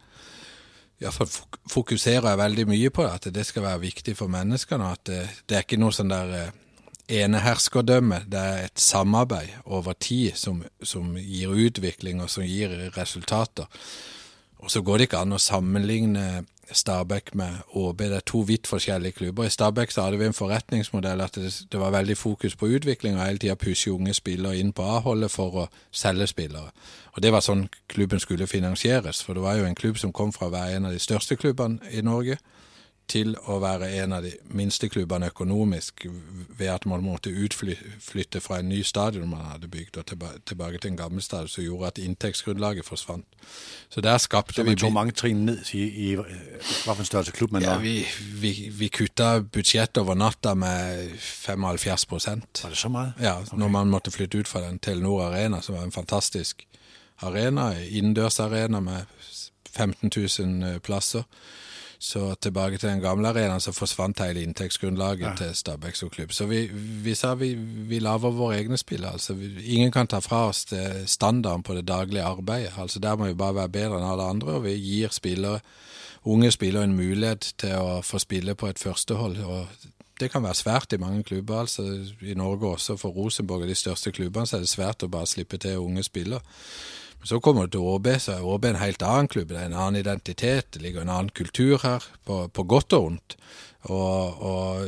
Iallfall 1.01 1.29
fokuserer 1.69 2.27
jeg 2.29 2.37
veldig 2.37 2.65
mye 2.69 2.89
på, 2.93 3.05
at 3.05 3.25
det 3.33 3.45
skal 3.45 3.63
være 3.65 3.81
viktig 3.81 4.13
for 4.17 4.29
menneskene. 4.29 4.89
At 4.93 5.05
det, 5.09 5.21
det 5.49 5.57
er 5.57 5.65
ikke 5.65 5.79
noe 5.81 5.93
sånn 5.93 6.13
der 6.13 6.33
eh, 6.37 6.51
eneherskerdømme. 7.11 8.23
Det 8.31 8.39
er 8.39 8.63
et 8.65 8.79
samarbeid 8.79 9.59
over 9.65 9.93
tid 9.93 10.31
som, 10.39 10.63
som, 10.83 11.15
gir 11.17 11.51
utvikling 11.51 12.21
og 12.23 12.29
som 12.29 12.45
gir 12.47 12.73
resultater. 12.97 13.67
Og 14.61 14.71
så 14.71 14.81
går 14.81 14.97
det 14.97 15.09
ikke 15.09 15.21
an 15.25 15.37
å 15.37 15.41
sammenligne 15.41 16.43
Stabæk 16.71 17.33
med 17.35 17.65
ÅB. 17.75 17.97
Det 17.97 18.15
er 18.15 18.23
to 18.25 18.39
vidt 18.47 18.67
forskjellige 18.67 19.11
klubber. 19.11 19.43
I 19.43 19.49
Stabæk 19.49 19.91
så 19.91 20.05
hadde 20.05 20.17
vi 20.17 20.25
en 20.25 20.33
forretningsmodell 20.33 21.21
at 21.21 21.35
det, 21.35 21.65
det 21.71 21.79
var 21.79 21.91
veldig 21.91 22.17
fokus 22.17 22.55
på 22.55 22.69
utvikling 22.77 23.17
og 23.17 23.25
hele 23.25 23.41
tida 23.43 23.55
pushe 23.59 23.91
unge 23.91 24.13
spillere 24.13 24.57
inn 24.57 24.71
på 24.71 24.85
A-holdet 24.87 25.31
for 25.31 25.65
å 25.65 25.67
selge 25.91 26.29
spillere. 26.31 26.71
Og 27.11 27.21
Det 27.21 27.31
var 27.31 27.43
sånn 27.43 27.67
klubben 27.91 28.19
skulle 28.19 28.47
finansieres, 28.47 29.23
for 29.23 29.33
det 29.33 29.43
var 29.43 29.59
jo 29.59 29.67
en 29.67 29.75
klubb 29.75 29.99
som 29.99 30.13
kom 30.13 30.31
fra 30.31 30.47
å 30.47 30.53
være 30.55 30.77
en 30.77 30.87
av 30.87 30.95
de 30.95 30.99
største 30.99 31.35
klubbene 31.35 31.79
i 31.91 32.01
Norge 32.01 32.37
til 33.09 33.33
å 33.49 33.57
være 33.59 33.89
en 34.01 34.13
av 34.15 34.23
de 34.23 34.31
minste 34.55 34.87
klubbene 34.89 35.27
økonomisk 35.31 36.05
ved 36.57 36.69
at 36.71 36.85
man 36.87 37.03
måtte 37.03 37.31
utflytte 37.31 38.39
fra 38.43 38.59
en 38.61 38.69
ny 38.71 38.81
stadion 38.87 39.29
man 39.29 39.45
hadde 39.49 39.67
bygd, 39.71 39.97
og 39.97 40.05
tilbake 40.47 40.77
til 40.77 40.91
en 40.91 40.99
gammel 40.99 41.23
stadion, 41.23 41.51
som 41.51 41.65
gjorde 41.65 41.91
at 41.91 42.01
inntektsgrunnlaget 42.01 42.87
forsvant. 42.87 43.25
Så 43.89 44.01
der 44.01 44.17
skapte 44.17 44.61
så 44.61 44.63
vi... 44.63 44.77
Så 44.79 44.89
mange 44.89 45.11
trinn 45.11 45.45
ned 45.45 45.73
i, 45.75 45.83
i 46.11 46.15
hva 46.15 46.95
for 46.95 47.03
størrelse 47.07 47.35
klubb 47.35 47.55
man 47.55 47.65
ja, 47.65 47.75
var? 47.75 47.83
Vi, 47.83 48.05
vi, 48.41 48.53
vi 48.71 48.91
kutta 48.93 49.41
budsjettet 49.43 50.01
over 50.03 50.15
natta 50.15 50.53
med 50.55 51.11
75% 51.17 52.63
Var 52.63 52.75
det 52.75 52.79
så 52.79 52.91
mye? 52.91 53.13
Ja, 53.19 53.39
okay. 53.41 53.59
når 53.59 53.73
man 53.75 53.91
måtte 53.91 54.13
flytte 54.13 54.39
ut 54.39 54.47
fra 54.47 54.63
den 54.63 54.79
Telenor 54.79 55.25
Arena, 55.27 55.61
som 55.61 55.75
var 55.75 55.83
en 55.83 55.95
fantastisk 55.95 56.67
arena, 57.21 57.73
innendørsarena 57.81 58.79
med 58.79 59.05
15 59.71 60.11
000 60.39 60.79
plasser. 60.79 61.23
Så 62.01 62.35
tilbake 62.41 62.79
til 62.81 62.89
den 62.89 63.01
gamle 63.01 63.29
arenaen 63.29 63.61
så 63.61 63.69
forsvant 63.77 64.23
hele 64.23 64.41
inntektsgrunnlaget 64.41 65.27
ja. 65.27 65.33
til 65.37 65.51
Stabæk 65.55 65.95
som 65.99 66.09
klubb. 66.09 66.31
Så 66.33 66.47
vi, 66.49 66.63
vi 67.05 67.13
sa 67.15 67.35
vi, 67.37 67.53
vi 67.53 67.99
lager 68.01 68.33
våre 68.33 68.57
egne 68.57 68.79
spill. 68.81 69.05
Altså, 69.05 69.35
ingen 69.61 69.91
kan 69.93 70.09
ta 70.09 70.17
fra 70.19 70.47
oss 70.49 70.65
standarden 71.05 71.61
på 71.63 71.75
det 71.77 71.85
daglige 71.87 72.25
arbeidet. 72.25 72.73
Altså, 72.77 72.99
der 72.99 73.15
må 73.15 73.29
vi 73.29 73.37
bare 73.37 73.55
være 73.59 73.69
bedre 73.69 73.99
enn 73.99 74.07
alle 74.09 74.25
andre, 74.33 74.57
og 74.57 74.65
vi 74.65 74.73
gir 74.81 75.13
spillere, 75.13 75.61
unge 76.25 76.49
spillere 76.51 76.89
en 76.89 76.97
mulighet 76.97 77.53
til 77.61 77.77
å 77.77 78.01
få 78.01 78.17
spille 78.25 78.57
på 78.57 78.73
et 78.73 78.81
førstehold. 78.81 79.37
og 79.45 79.67
det 80.21 80.31
kan 80.31 80.43
være 80.43 80.57
svært 80.57 80.93
i 80.93 80.97
mange 81.01 81.23
klubber. 81.23 81.59
altså 81.59 81.83
I 82.21 82.33
Norge 82.33 82.67
også, 82.67 82.97
for 82.97 83.09
Rosenborg 83.09 83.61
og 83.61 83.67
de 83.67 83.75
største 83.75 84.11
klubbene, 84.11 84.47
så 84.47 84.57
er 84.57 84.65
det 84.65 84.69
svært 84.69 85.03
å 85.03 85.09
bare 85.09 85.29
slippe 85.29 85.57
til 85.57 85.77
unge 85.81 86.03
spillere. 86.03 86.41
Så 87.23 87.39
kommer 87.39 87.67
du 87.67 87.75
til 87.75 87.85
ÅB, 87.85 88.07
så 88.17 88.37
er 88.37 88.45
ÅB 88.45 88.65
en 88.65 88.79
helt 88.81 89.03
annen 89.05 89.29
klubb. 89.29 89.51
Det 89.53 89.59
er 89.61 89.69
en 89.69 89.77
annen 89.77 89.99
identitet, 90.01 90.71
det 90.73 90.81
ligger 90.81 91.03
en 91.03 91.13
annen 91.13 91.29
kultur 91.37 91.77
her, 91.83 92.05
på, 92.25 92.47
på 92.49 92.65
godt 92.65 92.95
og 92.97 93.03
vondt. 93.05 93.37
Og, 93.83 94.41
og, 94.41 94.87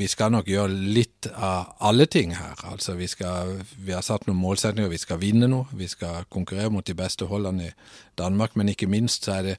vi 0.00 0.06
skal 0.08 0.30
nok 0.32 0.46
gjøre 0.48 0.72
litt 0.72 1.26
av 1.28 1.74
alle 1.84 2.06
ting 2.08 2.30
her. 2.32 2.56
Altså 2.64 2.94
vi, 2.96 3.04
skal, 3.10 3.58
vi 3.76 3.92
har 3.92 4.00
satt 4.00 4.24
noen 4.24 4.38
målsetninger. 4.40 4.88
Vi 4.88 5.00
skal 5.02 5.20
vinne 5.20 5.48
noe. 5.50 5.66
Vi 5.76 5.88
skal 5.92 6.24
konkurrere 6.32 6.70
mot 6.72 6.86
de 6.86 6.94
beste 6.96 7.28
holdene 7.28 7.66
i 7.66 7.74
Danmark. 8.16 8.56
Men 8.56 8.72
ikke 8.72 8.88
minst 8.88 9.28
så 9.28 9.34
er 9.34 9.42
det 9.44 9.56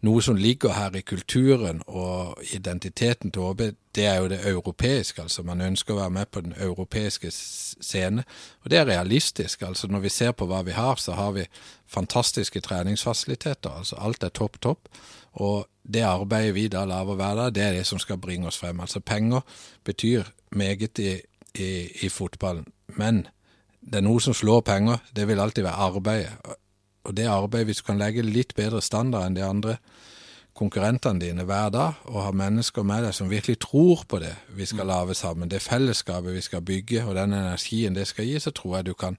noe 0.00 0.22
som 0.24 0.40
ligger 0.40 0.72
her 0.72 0.96
i 0.96 1.04
kulturen 1.04 1.82
og 1.86 2.40
identiteten 2.56 3.34
til 3.34 3.50
HB. 3.50 3.66
Det 3.92 4.06
er 4.08 4.22
jo 4.22 4.30
det 4.32 4.40
europeiske. 4.48 5.22
altså 5.22 5.44
Man 5.44 5.60
ønsker 5.60 5.92
å 5.92 6.00
være 6.00 6.16
med 6.16 6.32
på 6.32 6.40
den 6.40 6.56
europeiske 6.56 7.28
scene. 7.36 8.24
Og 8.64 8.72
det 8.72 8.80
er 8.80 8.88
realistisk. 8.88 9.62
altså 9.62 9.92
Når 9.92 10.06
vi 10.06 10.14
ser 10.16 10.32
på 10.32 10.48
hva 10.48 10.62
vi 10.64 10.72
har, 10.72 10.96
så 10.96 11.12
har 11.12 11.36
vi 11.36 11.44
fantastiske 11.86 12.60
treningsfasiliteter. 12.60 13.70
altså 13.70 14.00
Alt 14.00 14.24
er 14.24 14.32
topp, 14.32 14.56
topp. 14.60 14.88
Og 15.32 15.68
det 15.82 16.04
arbeidet 16.06 16.54
vi 16.54 16.68
da 16.70 16.84
lager 16.86 17.18
hver 17.18 17.34
dag, 17.34 17.54
det 17.54 17.62
er 17.62 17.72
det 17.78 17.86
som 17.86 17.98
skal 17.98 18.20
bringe 18.22 18.46
oss 18.46 18.58
frem. 18.58 18.80
Altså 18.80 19.00
penger 19.00 19.40
betyr 19.84 20.28
meget 20.50 20.98
i, 20.98 21.16
i, 21.54 21.70
i 22.02 22.08
fotballen, 22.08 22.66
men 22.86 23.26
det 23.82 23.98
er 23.98 24.06
noe 24.06 24.20
som 24.22 24.34
slår 24.34 24.60
penger. 24.62 25.02
Det 25.16 25.26
vil 25.28 25.40
alltid 25.42 25.66
være 25.66 25.88
arbeidet. 25.90 26.32
Og 27.04 27.16
det 27.16 27.26
arbeidet, 27.26 27.66
hvis 27.66 27.82
du 27.82 27.88
kan 27.88 27.98
legge 27.98 28.22
litt 28.22 28.54
bedre 28.54 28.82
standard 28.82 29.26
enn 29.26 29.36
de 29.36 29.42
andre 29.42 29.76
konkurrentene 30.54 31.18
dine 31.18 31.46
hver 31.48 31.72
dag, 31.74 32.04
og 32.04 32.20
ha 32.26 32.30
mennesker 32.36 32.84
med 32.86 33.06
deg 33.06 33.16
som 33.16 33.30
virkelig 33.30 33.58
tror 33.64 34.04
på 34.08 34.20
det 34.22 34.34
vi 34.54 34.68
skal 34.68 34.86
lage 34.86 35.16
sammen, 35.18 35.50
det 35.50 35.64
fellesskapet 35.64 36.36
vi 36.36 36.44
skal 36.44 36.62
bygge, 36.62 37.02
og 37.04 37.16
den 37.18 37.34
energien 37.34 37.96
det 37.96 38.06
skal 38.06 38.28
gi, 38.28 38.38
så 38.38 38.52
tror 38.54 38.76
jeg 38.76 38.90
du 38.90 38.94
kan 38.94 39.18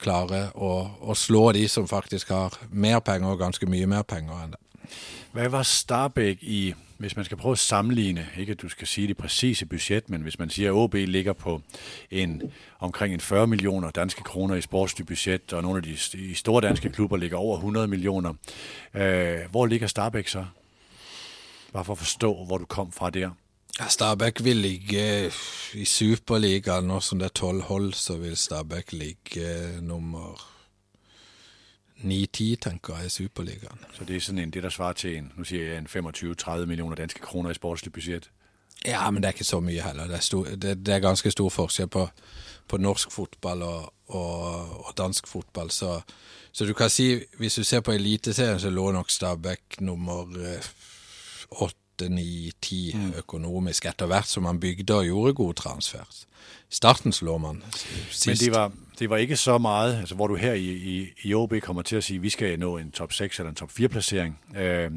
klare 0.00 0.46
å, 0.54 0.72
å 1.02 1.14
slå 1.18 1.50
de 1.52 1.66
som 1.68 1.88
faktisk 1.90 2.30
har 2.32 2.56
mer 2.70 3.02
penger, 3.04 3.34
og 3.34 3.42
ganske 3.42 3.68
mye 3.68 3.90
mer 3.90 4.06
penger 4.08 4.44
enn 4.44 4.56
det. 4.56 4.62
Hvad 5.32 5.48
var 5.48 5.62
Starbæk 5.62 6.38
i, 6.40 6.74
hvis 6.98 7.16
man 7.16 7.24
skal 7.24 7.36
prøve 7.36 7.52
at 7.52 7.58
sammenligne, 7.58 8.28
ikke 8.38 8.52
at 8.52 8.62
du 8.62 8.68
skal 8.68 8.86
sige 8.86 9.08
det 9.08 9.16
præcise 9.16 9.66
budget, 9.66 10.10
men 10.10 10.22
hvis 10.22 10.38
man 10.38 10.50
siger, 10.50 10.68
at 10.68 10.74
OB 10.74 10.94
ligger 10.94 11.32
på 11.32 11.62
en, 12.10 12.42
omkring 12.78 13.14
en 13.14 13.20
40 13.20 13.46
millioner 13.46 13.90
danske 13.90 14.22
kroner 14.22 14.54
i 14.54 14.60
sportsbudget, 14.60 15.06
budget, 15.06 15.52
og 15.52 15.62
nogle 15.62 15.76
af 15.76 15.82
de, 15.82 16.34
store 16.34 16.60
danske 16.60 16.90
klubber 16.90 17.16
ligger 17.16 17.36
over 17.36 17.56
100 17.56 17.88
millioner. 17.88 18.34
Øh, 18.94 19.38
hvor 19.50 19.66
ligger 19.66 19.86
Starbæk 19.86 20.28
så? 20.28 20.44
Bare 21.72 21.84
for 21.84 21.92
at 21.92 21.98
forstå, 21.98 22.44
hvor 22.44 22.58
du 22.58 22.64
kom 22.64 22.92
fra 22.92 23.10
der. 23.10 23.30
Ja, 23.80 23.88
Stabæk 23.88 24.44
vil 24.44 24.56
ligge 24.56 25.32
i 25.74 25.84
Superligaen, 25.84 26.84
nå 26.84 27.00
som 27.00 27.18
det 27.18 27.24
er 27.24 27.28
tolv 27.28 27.62
hold, 27.62 27.92
så 27.92 28.16
vil 28.16 28.36
Stabæk 28.36 28.92
ligge 28.92 29.68
nummer 29.80 30.59
9-10, 32.04 32.56
tenker 32.60 32.96
jeg, 32.96 33.06
i 33.06 33.08
Superligaen. 33.08 33.78
Så 33.92 34.04
det 34.04 34.16
er 34.16 34.20
sådan 34.20 34.38
en, 34.38 34.50
det 34.50 34.62
der 34.62 34.68
svarer 34.68 34.92
til 34.92 35.16
en, 35.16 35.32
nu 35.36 35.44
siger 35.44 35.64
jeg 35.64 35.78
en 35.78 35.86
25-30 35.86 36.66
millioner 36.66 36.96
danske 36.96 37.20
kroner 37.20 37.50
i 37.50 37.54
sportslig 37.54 37.92
budget? 37.92 38.30
Ja, 38.84 39.10
men 39.10 39.22
det 39.22 39.28
er 39.28 39.32
ikke 39.32 39.44
så 39.44 39.60
mye 39.60 39.82
heller. 39.82 40.06
Det 40.06 40.16
er, 40.16 40.20
stor, 40.20 40.44
det, 40.44 40.86
det 40.86 40.94
er 40.94 40.98
ganske 40.98 41.30
stor 41.30 41.48
forskjell 41.48 41.88
på, 41.88 42.08
på 42.68 42.76
norsk 42.76 43.12
fotball 43.12 43.62
og, 43.62 43.92
og, 44.08 44.86
og, 44.86 44.94
dansk 44.98 45.28
fotball. 45.28 45.70
Så, 45.70 46.00
så 46.52 46.64
du 46.64 46.72
kan 46.72 46.90
si, 46.90 47.20
hvis 47.38 47.54
du 47.54 47.64
ser 47.64 47.80
på 47.80 47.92
Eliteserien, 47.92 48.60
så 48.60 48.70
lå 48.70 48.90
nok 48.92 49.10
Stabæk 49.10 49.60
nummer 49.80 50.24
åtte, 51.50 52.08
ni, 52.08 52.52
ti 52.62 52.96
økonomisk 53.16 53.86
etter 53.86 54.06
hvert 54.06 54.28
som 54.28 54.42
man 54.42 54.60
bygde 54.60 54.94
og 54.94 55.04
gjorde 55.04 55.34
gode 55.34 55.54
transfers. 55.54 56.26
I 56.70 56.74
starten 56.74 57.12
slår 57.12 57.38
man 57.38 57.62
sist. 58.10 58.26
Men 58.26 58.36
det 58.36 58.52
var, 58.52 58.72
det 59.00 59.10
var 59.10 59.16
ikke 59.16 59.36
så 59.36 59.58
meget, 59.58 59.98
altså 59.98 60.14
hvor 60.14 60.26
du 60.26 60.34
her 60.36 60.52
i, 60.52 60.64
i, 60.64 61.12
i 61.22 61.34
OB 61.34 61.54
kommer 61.62 61.82
til 61.82 61.96
at 61.96 62.04
sige, 62.04 62.16
at 62.16 62.22
vi 62.22 62.30
skal 62.30 62.58
nå 62.58 62.76
en 62.76 62.90
top 62.90 63.12
6 63.12 63.38
eller 63.38 63.50
en 63.50 63.56
top 63.56 63.70
4 63.70 63.88
placering, 63.88 64.38
øh, 64.56 64.90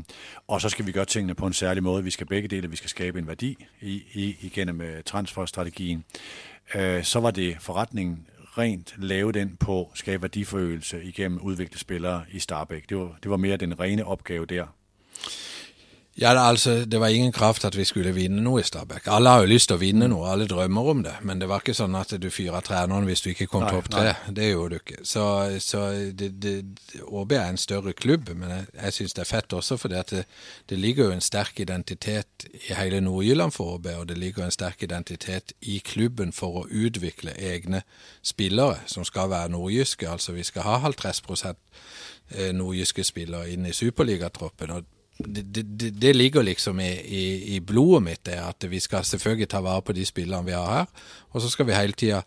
og 0.48 0.62
så 0.62 0.70
skal 0.70 0.86
vi 0.86 0.92
gøre 0.92 1.06
tingene 1.06 1.36
på 1.36 1.48
en 1.48 1.54
særlig 1.54 1.84
måde. 1.84 2.04
Vi 2.04 2.12
skal 2.12 2.28
begge 2.28 2.48
dele, 2.48 2.70
vi 2.70 2.76
skal 2.76 2.90
skabe 2.90 3.20
en 3.20 3.28
værdi 3.28 3.66
i, 3.82 4.04
i, 4.14 4.38
igennem 4.42 5.04
transferstrategien. 5.06 6.04
Øh, 6.76 7.04
så 7.04 7.20
var 7.20 7.32
det 7.32 7.58
forretningen 7.60 8.28
rent 8.58 8.94
lave 8.98 9.32
den 9.32 9.58
på 9.60 9.92
skabe 9.94 10.22
værdiforøgelse 10.22 11.04
igennem 11.04 11.40
udvikle 11.42 11.80
spillere 11.80 12.24
i 12.32 12.40
Starbæk. 12.40 12.90
Det 12.90 12.98
var, 12.98 13.18
det 13.24 13.32
var 13.32 13.38
mere 13.38 13.58
den 13.58 13.80
rene 13.80 14.06
opgave 14.06 14.46
der. 14.46 14.66
Ja, 16.16 16.50
altså, 16.50 16.86
Det 16.86 17.00
var 17.00 17.08
ingen 17.08 17.32
kraft 17.32 17.66
at 17.66 17.78
vi 17.78 17.84
skulle 17.86 18.12
vinne 18.14 18.42
noe 18.42 18.62
i 18.62 18.64
Stabæk. 18.64 19.08
Alle 19.08 19.30
har 19.30 19.42
jo 19.42 19.50
lyst 19.50 19.68
til 19.72 19.80
å 19.80 19.82
vinne 19.82 20.08
noe, 20.08 20.28
alle 20.30 20.46
drømmer 20.48 20.90
om 20.92 21.02
det. 21.04 21.14
Men 21.26 21.40
det 21.42 21.48
var 21.50 21.64
ikke 21.64 21.74
sånn 21.74 21.96
at 21.98 22.14
du 22.22 22.30
fyra 22.30 22.62
treneren 22.62 23.08
hvis 23.10 23.24
du 23.26 23.32
ikke 23.32 23.48
kom 23.50 23.66
topp 23.66 23.90
tre. 23.90 24.14
Det 24.30 24.52
gjorde 24.52 24.78
du 24.78 24.84
ikke. 24.84 25.00
Så, 25.10 25.26
så 25.60 25.88
det, 26.14 26.30
det, 26.44 26.54
ÅB 27.02 27.34
er 27.34 27.48
en 27.48 27.58
større 27.58 27.96
klubb, 27.98 28.30
men 28.38 28.54
jeg, 28.54 28.70
jeg 28.78 28.98
syns 29.00 29.18
det 29.18 29.26
er 29.26 29.32
fett 29.32 29.58
også 29.58 29.80
fordi 29.82 29.98
at 29.98 30.14
det, 30.14 30.24
det, 30.70 30.80
ligger 30.84 31.10
jo 31.10 31.18
en 31.18 31.26
sterk 31.26 31.60
identitet 31.60 32.48
i 32.54 32.78
hele 32.78 33.02
Nord-Jylland 33.02 33.58
for 33.58 33.80
ÅB, 33.80 33.90
og 33.98 34.08
det 34.14 34.18
ligger 34.22 34.46
en 34.46 34.54
sterk 34.54 34.86
identitet 34.86 35.58
i 35.62 35.82
klubben 35.82 36.32
for 36.32 36.62
å 36.62 36.68
utvikle 36.70 37.34
egne 37.42 37.82
spillere 38.22 38.84
som 38.86 39.06
skal 39.06 39.34
være 39.34 39.56
nordjyske. 39.58 40.10
Altså 40.10 40.38
vi 40.38 40.46
skal 40.46 40.70
ha 40.70 40.78
halv 40.86 41.02
30 41.02 41.56
eh, 42.38 42.54
nordjyske 42.54 43.04
spillere 43.04 43.50
inn 43.50 43.66
i 43.66 43.74
superligatroppen. 43.74 44.78
og 44.78 44.93
det, 45.18 45.44
det, 45.56 45.92
det, 46.02 46.16
ligger 46.16 46.42
liksom 46.42 46.80
i, 46.80 46.92
i, 46.92 47.56
i, 47.56 47.60
blodet 47.60 48.04
mitt, 48.04 48.26
det 48.26 48.40
at 48.42 48.66
vi 48.70 48.80
skal 48.80 49.06
selvfølgelig 49.06 49.50
ta 49.50 49.62
vare 49.62 49.82
på 49.82 49.94
de 49.94 50.06
spillerne 50.06 50.46
vi 50.46 50.58
har 50.58 50.74
her. 50.74 51.08
Og 51.32 51.42
så 51.42 51.50
skal 51.50 51.68
vi 51.68 51.78
hele 51.78 51.94
tida 51.94 52.24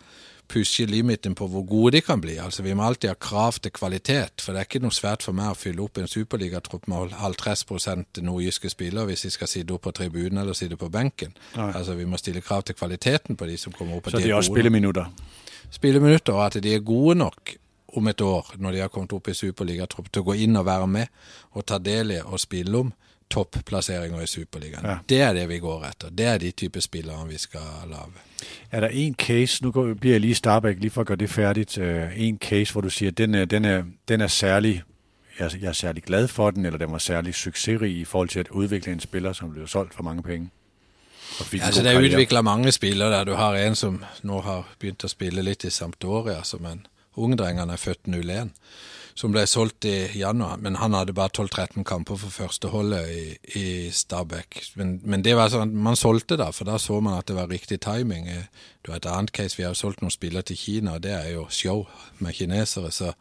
pushe 0.49 0.87
limiten 0.87 1.35
på 1.35 1.49
hvor 1.50 1.64
gode 1.66 1.97
de 1.97 2.00
kan 2.00 2.21
bli. 2.21 2.37
Altså 2.38 2.62
Vi 2.62 2.75
må 2.75 2.87
alltid 2.87 3.11
ha 3.11 3.14
krav 3.14 3.52
til 3.52 3.73
kvalitet. 3.73 4.40
For 4.40 4.52
det 4.52 4.61
er 4.61 4.69
ikke 4.69 4.83
noe 4.85 4.95
svært 4.95 5.26
for 5.26 5.37
meg 5.37 5.50
å 5.50 5.59
fylle 5.59 5.83
opp 5.83 5.99
en 5.99 6.07
superligatropp 6.11 6.87
med 6.88 7.16
30% 7.19 8.23
nordjyske 8.23 8.71
spillere 8.71 9.11
hvis 9.11 9.26
de 9.26 9.33
skal 9.35 9.50
sitte 9.50 9.75
opp 9.75 9.87
på 9.88 9.95
tribunen 9.97 10.45
eller 10.45 10.55
sitte 10.55 10.78
på 10.78 10.88
benken. 10.93 11.35
Nei. 11.57 11.73
Altså 11.73 11.99
Vi 11.99 12.07
må 12.07 12.21
stille 12.23 12.40
krav 12.40 12.62
til 12.62 12.78
kvaliteten 12.78 13.37
på 13.37 13.50
de 13.50 13.59
som 13.59 13.75
kommer 13.75 13.99
opp. 13.99 14.11
Så 14.11 14.23
de 14.23 14.31
har 14.31 14.47
spilleminutter? 14.47 15.11
Spilleminutter, 15.71 16.33
og 16.33 16.47
at 16.47 16.62
de 16.62 16.75
er 16.75 16.85
gode 16.87 17.19
nok 17.19 17.57
om 17.96 18.08
et 18.08 18.20
år, 18.20 18.54
når 18.58 18.72
de 18.72 18.84
har 18.84 18.88
kommet 18.92 19.12
opp 19.12 19.28
i 19.28 19.34
superligatropp, 19.34 20.12
til 20.12 20.22
å 20.22 20.30
gå 20.30 20.38
inn 20.46 20.56
og 20.56 20.66
være 20.66 20.86
med 20.86 21.06
og 21.52 21.66
ta 21.66 21.78
del 21.78 22.16
i 22.16 22.22
og 22.22 22.40
spille 22.40 22.84
om 22.84 22.92
topplasseringer 23.30 24.20
i 24.20 24.26
Superligaen. 24.26 24.86
Ja. 24.86 24.96
Det 25.08 25.20
er 25.20 25.32
det 25.32 25.48
vi 25.48 25.58
går 25.58 25.84
etter. 25.84 26.10
Det 26.10 26.26
er 26.26 26.38
de 26.38 26.50
type 26.50 26.80
spillere 26.80 27.26
vi 27.28 27.38
skal 27.38 27.60
lage. 27.90 28.22
Er 28.70 28.80
der 28.80 28.88
en 28.88 29.14
case, 29.14 29.64
Nå 29.64 29.94
blir 29.94 30.12
jeg 30.12 30.20
lige 30.20 30.34
Starbæk, 30.34 30.80
lige 30.80 30.90
for 30.90 31.02
å 31.02 31.06
gjøre 31.08 31.16
det 31.16 31.30
færdigt, 31.30 31.78
øh, 31.78 32.20
en 32.20 32.38
case, 32.38 32.72
hvor 32.72 32.80
du 32.80 32.90
sier 32.90 33.10
den 33.10 33.34
er, 33.34 33.44
den 33.44 33.64
er, 33.64 33.82
den 34.08 34.20
er 34.20 34.26
særlig, 34.26 34.82
jeg, 35.40 35.50
jeg 35.60 35.68
er 35.68 35.72
særlig 35.72 36.02
glad 36.02 36.28
for 36.28 36.50
den, 36.50 36.66
eller 36.66 36.78
den 36.78 36.92
var 36.92 36.98
særlig 36.98 37.34
succesrig 37.34 37.98
i 37.98 38.04
forhold 38.04 38.28
til 38.28 38.46
å 38.50 38.62
utvikle 38.62 38.92
en 38.92 39.00
spiller, 39.00 39.32
som 39.32 39.50
ble 39.50 39.66
solgt 39.68 39.94
for 39.94 40.02
mange 40.02 40.22
penge? 40.22 40.50
Ja, 41.52 41.66
altså, 41.66 41.82
det 41.82 41.92
er 41.92 42.00
utvikla 42.00 42.42
mange 42.42 42.72
spillere 42.72 43.10
der. 43.10 43.24
Du 43.24 43.34
har 43.34 43.54
en 43.54 43.74
som 43.74 44.04
nå 44.22 44.40
har 44.40 44.68
begynt 44.78 45.04
å 45.04 45.08
spille 45.08 45.42
litt 45.42 45.64
i 45.64 45.70
Sampdoria, 45.70 46.42
som 46.44 46.66
en 46.66 46.86
Ungdrengene 47.16 47.73
er 47.73 47.80
født 47.80 48.08
01, 48.08 48.52
som 49.16 49.32
ble 49.32 49.46
solgt 49.49 49.87
i 49.88 49.94
januar. 50.20 50.58
Men 50.61 50.76
han 50.80 50.94
hadde 50.96 51.14
bare 51.16 51.32
12-13 51.38 51.87
kamper 51.88 52.18
for 52.20 52.35
førsteholdet 52.35 53.12
i, 53.12 53.25
i 53.58 53.66
Stabæk. 53.90 54.61
Men, 54.76 54.99
men, 55.04 55.25
det 55.25 55.37
var 55.38 55.52
sånn, 55.52 55.73
man 55.73 55.96
solgte 55.96 56.38
da, 56.40 56.50
for 56.52 56.68
da 56.68 56.76
så 56.82 57.00
man 57.00 57.16
at 57.18 57.30
det 57.30 57.38
var 57.38 57.49
riktig 57.52 57.80
timing. 57.85 58.28
Du 58.85 58.92
har 58.92 59.00
et 59.00 59.08
annet 59.11 59.32
case, 59.37 59.56
vi 59.56 59.64
har 59.64 59.73
jo 59.73 59.82
solgt 59.87 60.04
noen 60.04 60.14
spillere 60.14 60.46
til 60.50 60.61
Kina, 60.61 60.99
og 60.99 61.06
det 61.06 61.14
er 61.16 61.32
jo 61.35 61.46
show 61.50 61.87
med 62.20 62.37
kinesere. 62.37 62.92
Så 62.92 63.14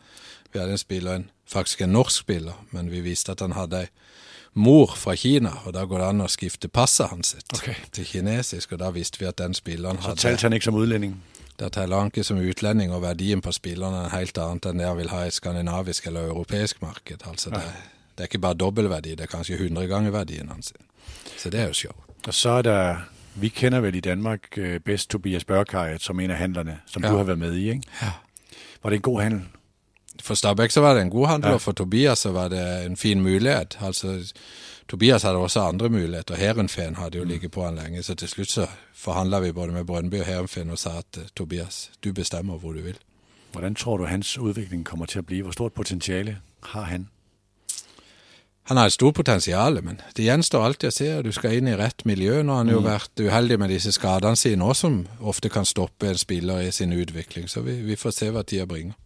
vi 0.51 0.59
hadde 0.59 0.75
en 0.75 0.81
spiller, 0.81 1.21
en, 1.21 1.29
faktisk 1.47 1.85
en 1.85 1.95
norsk 1.95 2.25
spiller, 2.25 2.59
men 2.75 2.91
vi 2.91 3.03
viste 3.05 3.31
at 3.31 3.43
han 3.45 3.55
hadde 3.55 3.85
ei 3.85 3.93
mor 4.55 4.93
fra 4.95 5.15
Kina, 5.19 5.51
og 5.65 5.73
da 5.75 5.83
går 5.85 5.99
det 5.99 6.07
an 6.07 6.23
å 6.23 6.29
skifte 6.31 6.69
passet 6.71 7.11
hans 7.11 7.35
okay. 7.53 7.75
til 7.91 8.07
kinesisk, 8.07 8.71
og 8.71 8.79
da 8.79 8.91
visste 8.95 9.19
vi 9.19 9.27
at 9.27 9.37
den 9.41 9.55
spilleren 9.57 9.99
hadde 9.99 10.21
Så 10.21 10.29
telte 10.29 10.47
han 10.47 10.55
ikke 10.55 10.69
som 10.69 10.79
utlending? 10.79 11.17
Der 11.59 11.69
teller 11.69 11.97
han 11.97 12.11
ikke 12.11 12.23
som 12.23 12.37
utlending, 12.37 12.91
og 12.91 13.01
verdien 13.01 13.41
på 13.41 13.51
spillerne 13.51 14.05
er 14.05 14.17
helt 14.17 14.37
annet 14.37 14.65
enn 14.65 14.81
det 14.81 14.87
han 14.87 14.97
vil 14.97 15.09
ha 15.09 15.23
i 15.23 15.29
et 15.31 15.37
skandinavisk 15.37 16.07
eller 16.07 16.27
europeisk 16.27 16.81
marked. 16.81 17.23
Altså 17.29 17.49
det, 17.49 17.61
det, 18.15 18.23
er 18.23 18.29
ikke 18.29 18.43
bare 18.43 18.59
dobbeltverdi, 18.59 19.15
det 19.15 19.27
er 19.27 19.31
kanskje 19.31 19.55
100 19.55 19.87
ganger 19.87 20.11
verdien 20.11 20.49
hans. 20.51 20.73
Så 21.37 21.49
det 21.49 21.59
er 21.59 21.67
jo 21.71 21.73
show. 21.73 21.95
Og 22.27 22.33
så 22.33 22.49
er 22.49 22.61
det 22.61 22.97
Vi 23.35 23.49
kjenner 23.49 23.81
vel 23.83 23.95
i 23.95 23.99
Danmark 23.99 24.57
best 24.85 25.09
Tobias 25.09 25.43
Børkajet 25.43 26.01
som 26.01 26.19
en 26.19 26.31
av 26.31 26.37
handlerne, 26.37 26.77
som 26.87 27.03
ja. 27.03 27.09
du 27.09 27.17
har 27.17 27.23
vært 27.23 27.39
med 27.39 27.53
i. 27.53 27.69
ikke? 27.69 27.81
Ja. 28.01 28.11
Var 28.83 28.89
det 28.89 28.95
en 28.95 29.01
god 29.01 29.21
handel? 29.21 29.41
For 30.23 30.33
Stabæk 30.33 30.71
så 30.71 30.81
var 30.81 30.93
det 30.93 31.01
en 31.01 31.09
god 31.09 31.27
handel, 31.27 31.49
ja. 31.49 31.53
og 31.53 31.61
for 31.61 31.71
Tobias 31.71 32.19
så 32.19 32.31
var 32.31 32.47
det 32.47 32.85
en 32.85 32.97
fin 32.97 33.21
mulighet. 33.21 33.77
Altså 33.81 34.33
Tobias 34.87 35.23
hadde 35.23 35.41
også 35.41 35.63
andre 35.65 35.89
muligheter. 35.89 36.35
Heerenveen 36.35 36.95
hadde 36.95 37.17
jo 37.17 37.23
mm. 37.23 37.29
ligget 37.29 37.51
på 37.51 37.65
han 37.65 37.75
lenge, 37.75 38.03
så 38.03 38.15
til 38.15 38.29
slutt 38.29 38.51
så 38.51 38.67
forhandla 38.93 39.39
vi 39.39 39.51
både 39.51 39.73
med 39.73 39.85
Brøndby 39.85 40.19
og 40.21 40.25
Heerenveen 40.25 40.69
og 40.69 40.79
sa 40.79 40.99
at 41.01 41.17
eh, 41.17 41.31
Tobias, 41.35 41.91
du 42.03 42.13
bestemmer 42.13 42.57
hvor 42.57 42.73
du 42.73 42.81
vil. 42.85 42.97
Hvordan 43.51 43.75
tror 43.75 43.97
du 43.97 44.05
hans 44.05 44.37
utvikling 44.37 44.85
kommer 44.85 45.05
til 45.05 45.23
å 45.23 45.25
bli? 45.25 45.41
Hvor 45.41 45.51
stort 45.51 45.73
potensial 45.73 46.35
har 46.75 46.89
han? 46.91 47.09
han 48.65 48.77
har 48.77 48.89
et 48.89 48.95
stort 48.95 49.13
potensial, 49.13 49.77
men 49.85 49.99
det 50.17 50.25
gjenstår 50.25 50.63
alltid 50.65 50.89
å 50.89 50.93
se. 50.95 51.09
Du 51.21 51.29
skal 51.35 51.59
inn 51.59 51.67
i 51.69 51.75
rett 51.77 52.01
miljø. 52.09 52.39
Nå 52.41 52.55
har 52.55 52.63
han 52.63 52.71
jo 52.73 52.79
mm. 52.81 52.87
vært 52.87 53.21
uheldig 53.21 53.59
med 53.61 53.69
disse 53.69 53.93
skadene 53.93 54.39
sine 54.39 54.65
òg, 54.65 54.73
som 54.79 55.03
ofte 55.21 55.51
kan 55.53 55.67
stoppe 55.69 56.09
en 56.09 56.17
spiller 56.17 56.63
i 56.65 56.71
sin 56.73 56.95
utvikling. 56.95 57.45
Så 57.51 57.61
vi, 57.61 57.77
vi 57.85 57.97
får 57.99 58.15
se 58.17 58.31
hva 58.33 58.41
tida 58.41 58.65
bringer. 58.69 58.97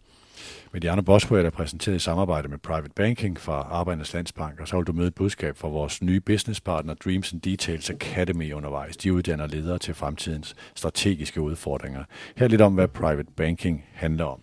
Mediano 0.72 1.02
Bosworth 1.02 1.46
er 1.46 1.50
præsenteret 1.50 1.96
i 1.96 1.98
samarbejde 1.98 2.48
med 2.48 2.58
Private 2.58 2.90
Banking 2.96 3.40
fra 3.40 3.52
Arbejdernes 3.52 4.14
Landsbank, 4.14 4.60
og 4.60 4.68
så 4.68 4.76
vil 4.76 4.86
du 4.86 4.92
møde 4.92 5.08
et 5.08 5.14
budskab 5.14 5.56
fra 5.56 5.68
vores 5.68 6.02
nye 6.02 6.20
businesspartner 6.20 6.94
Dreams 6.94 7.32
and 7.32 7.40
Details 7.40 7.90
Academy 7.90 8.52
undervejs. 8.52 8.96
De 8.96 9.12
uddanner 9.12 9.46
ledere 9.46 9.78
til 9.78 9.94
fremtidens 9.94 10.54
strategiske 10.74 11.40
udfordringer. 11.40 12.04
Her 12.36 12.48
lidt 12.48 12.60
om, 12.60 12.74
hvad 12.74 12.88
Private 12.88 13.32
Banking 13.36 13.84
handler 13.92 14.24
om. 14.24 14.40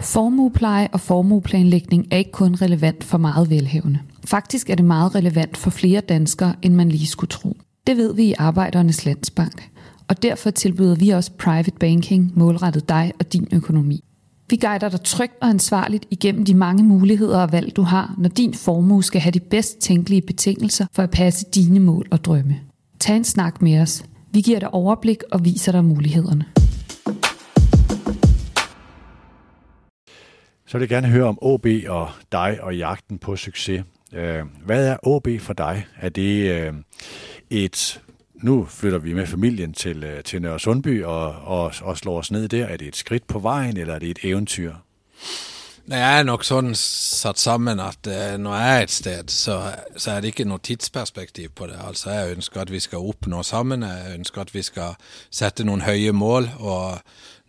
Formuepleje 0.00 0.88
og 0.92 1.00
formueplanlægning 1.00 2.06
er 2.10 2.16
ikke 2.16 2.32
kun 2.32 2.54
relevant 2.54 3.04
for 3.04 3.18
meget 3.18 3.50
velhævende. 3.50 3.98
Faktisk 4.24 4.70
er 4.70 4.74
det 4.74 4.84
meget 4.84 5.14
relevant 5.14 5.56
for 5.56 5.70
flere 5.70 6.00
danskere, 6.00 6.54
end 6.62 6.74
man 6.74 6.88
lige 6.88 7.06
skulle 7.06 7.28
tro. 7.28 7.56
Det 7.86 7.96
ved 7.96 8.14
vi 8.14 8.22
i 8.22 8.34
Arbejdernes 8.38 9.06
Landsbank, 9.06 9.70
og 10.10 10.22
derfor 10.22 10.50
tilbyder 10.50 10.94
vi 10.94 11.08
også 11.08 11.30
private 11.38 11.70
banking 11.80 12.32
målrettet 12.34 12.88
dig 12.88 13.12
og 13.18 13.32
din 13.32 13.48
økonomi. 13.52 14.04
Vi 14.48 14.56
guider 14.56 14.88
dig 14.88 15.00
trygt 15.00 15.32
og 15.40 15.48
ansvarligt 15.48 16.06
igennem 16.10 16.44
de 16.44 16.54
mange 16.54 16.84
muligheder 16.84 17.38
og 17.38 17.52
valg, 17.52 17.76
du 17.76 17.82
har, 17.82 18.14
når 18.18 18.28
din 18.28 18.54
formue 18.54 19.04
skal 19.04 19.20
have 19.20 19.32
de 19.32 19.40
bedst 19.40 19.78
tænkelige 19.78 20.22
betingelser 20.22 20.86
for 20.92 21.02
at 21.02 21.10
passe 21.10 21.46
dine 21.54 21.80
mål 21.80 22.06
og 22.10 22.24
drømme. 22.24 22.60
Tag 23.00 23.16
en 23.16 23.24
snak 23.24 23.62
med 23.62 23.80
os. 23.80 24.04
Vi 24.32 24.40
giver 24.40 24.58
dig 24.58 24.74
overblik 24.74 25.22
og 25.32 25.44
viser 25.44 25.72
dig 25.72 25.84
mulighederne. 25.84 26.44
Så 30.66 30.78
vil 30.78 30.80
jeg 30.80 30.88
gerne 30.88 31.08
høre 31.08 31.24
om 31.24 31.38
OB 31.42 31.66
og 31.88 32.08
dig 32.32 32.58
og 32.62 32.76
jagten 32.76 33.18
på 33.18 33.36
succes. 33.36 33.84
Øh, 34.14 34.42
hvad 34.64 34.88
er 34.88 34.96
OB 35.02 35.28
for 35.38 35.52
dig? 35.52 35.86
Er 36.00 36.08
det 36.08 36.50
øh, 36.50 36.72
et... 37.50 38.00
Nu 38.42 38.64
flytter 38.64 38.98
vi 38.98 39.14
med 39.14 39.26
familien 39.26 39.72
til, 39.72 40.04
øh, 40.04 40.24
til 40.24 40.42
Nørre 40.42 40.60
Sundby 40.60 41.04
og, 41.04 41.34
og, 41.44 41.72
og 41.82 41.98
slår 41.98 42.18
os 42.18 42.30
ned 42.30 42.48
der. 42.48 42.66
Er 42.66 42.76
det 42.76 42.88
et 42.88 42.96
skridt 42.96 43.26
på 43.26 43.38
vejen, 43.38 43.76
eller 43.76 43.94
er 43.94 43.98
det 43.98 44.10
et 44.10 44.18
eventyr? 44.22 44.72
Jeg 45.88 46.18
er 46.18 46.22
nok 46.22 46.44
sånn 46.46 46.74
satt 46.78 47.40
sammen 47.40 47.80
at 47.82 48.06
når 48.38 48.54
jeg 48.54 48.76
er 48.76 48.82
et 48.82 48.90
sted, 48.90 49.30
så, 49.32 49.56
så 49.96 50.12
er 50.12 50.20
det 50.20 50.30
ikke 50.30 50.46
noe 50.46 50.62
tidsperspektiv 50.62 51.50
på 51.54 51.66
det. 51.66 51.78
Altså 51.82 52.10
Jeg 52.10 52.36
ønsker 52.36 52.60
at 52.60 52.70
vi 52.70 52.80
skal 52.80 52.98
oppnå 52.98 53.42
sammen. 53.42 53.82
Jeg 53.82 54.14
ønsker 54.18 54.40
at 54.40 54.54
vi 54.54 54.62
skal 54.62 54.94
sette 55.30 55.64
noen 55.64 55.82
høye 55.82 56.12
mål. 56.12 56.50
og 56.58 57.00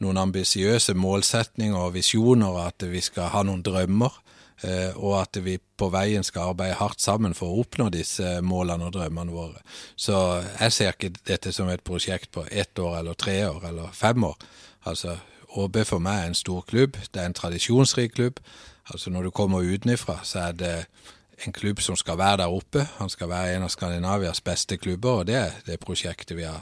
noen 0.01 0.17
ambisiøse 0.17 0.95
målsetninger 0.97 1.77
og 1.77 1.95
visjoner, 1.95 2.57
at 2.65 2.85
vi 2.89 3.01
skal 3.03 3.31
ha 3.33 3.43
noen 3.45 3.63
drømmer. 3.65 4.17
Eh, 4.63 4.97
og 4.97 5.15
at 5.21 5.39
vi 5.41 5.55
på 5.57 5.89
veien 5.89 6.23
skal 6.23 6.51
arbeide 6.51 6.77
hardt 6.77 7.01
sammen 7.01 7.33
for 7.37 7.49
å 7.49 7.63
oppnå 7.63 7.89
disse 7.93 8.37
målene 8.45 8.89
og 8.89 8.93
drømmene 8.93 9.33
våre. 9.33 9.61
Så 9.95 10.15
jeg 10.59 10.75
ser 10.75 10.93
ikke 10.93 11.13
dette 11.27 11.53
som 11.55 11.69
et 11.71 11.83
prosjekt 11.83 12.31
på 12.35 12.45
ett 12.51 12.79
år 12.79 12.99
eller 12.99 13.17
tre 13.17 13.39
år 13.49 13.65
eller 13.71 13.95
fem 13.97 14.23
år. 14.27 14.37
Altså, 14.85 15.17
ÅB 15.57 15.81
for 15.85 16.03
meg 16.03 16.19
er 16.19 16.29
en 16.29 16.37
stor 16.37 16.61
klubb. 16.67 16.99
Det 17.11 17.21
er 17.21 17.31
en 17.31 17.37
tradisjonsrik 17.37 18.13
klubb. 18.19 18.39
Altså 18.91 19.09
Når 19.09 19.23
du 19.23 19.31
kommer 19.31 19.65
utenfra, 19.65 20.19
så 20.23 20.47
er 20.47 20.51
det 20.51 20.75
en 21.45 21.53
klubb 21.53 21.81
som 21.81 21.95
skal 21.95 22.17
være 22.17 22.37
der 22.43 22.53
oppe. 22.53 22.85
Han 22.99 23.09
skal 23.09 23.29
være 23.29 23.55
en 23.55 23.65
av 23.65 23.73
Skandinavias 23.73 24.41
beste 24.41 24.77
klubber, 24.77 25.21
og 25.21 25.27
det 25.27 25.35
er 25.35 25.57
det 25.65 25.79
prosjektet 25.79 26.37
vi 26.37 26.45
har 26.45 26.61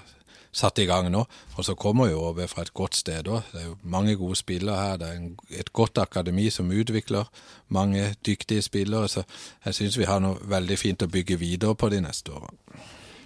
satt 0.51 0.79
i 0.79 0.85
gang 0.89 1.09
nå. 1.11 1.25
Og 1.55 1.65
så 1.65 1.75
kommer 1.75 2.09
jo 2.09 2.23
OB 2.29 2.41
fra 2.49 2.61
et 2.61 2.73
godt 2.73 2.95
sted 2.95 3.27
òg. 3.27 3.41
Det 3.53 3.61
er 3.61 3.67
jo 3.67 3.77
mange 3.83 4.15
gode 4.15 4.35
spillere 4.35 4.77
her. 4.77 4.97
Det 4.97 5.07
er 5.07 5.19
en, 5.19 5.37
et 5.49 5.73
godt 5.73 5.97
akademi 5.97 6.49
som 6.49 6.71
utvikler 6.71 7.29
mange 7.67 8.15
dyktige 8.25 8.61
spillere. 8.61 9.07
Så 9.07 9.23
jeg 9.65 9.75
syns 9.75 9.97
vi 9.97 10.09
har 10.09 10.19
noe 10.19 10.39
veldig 10.41 10.77
fint 10.77 11.05
å 11.05 11.11
bygge 11.11 11.39
videre 11.39 11.75
på 11.75 11.89
de 11.89 12.01
neste 12.01 12.31
årene. 12.31 12.57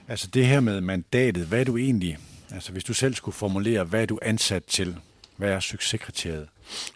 Altså 0.08 0.28
det 0.34 0.46
her 0.46 0.60
med 0.60 0.82
mandatet, 0.82 1.48
hva 1.48 1.64
er 1.64 1.72
du 1.72 1.78
egentlig 1.78 2.18
Altså 2.54 2.72
Hvis 2.72 2.84
du 2.84 2.94
selv 2.94 3.16
skulle 3.16 3.36
formulere, 3.36 3.84
hva 3.84 3.98
er 3.98 4.06
du 4.06 4.20
ansatt 4.22 4.64
til? 4.70 4.96
Hva 5.38 5.48
er 5.48 5.60
suksesskriteriet? 5.60 6.48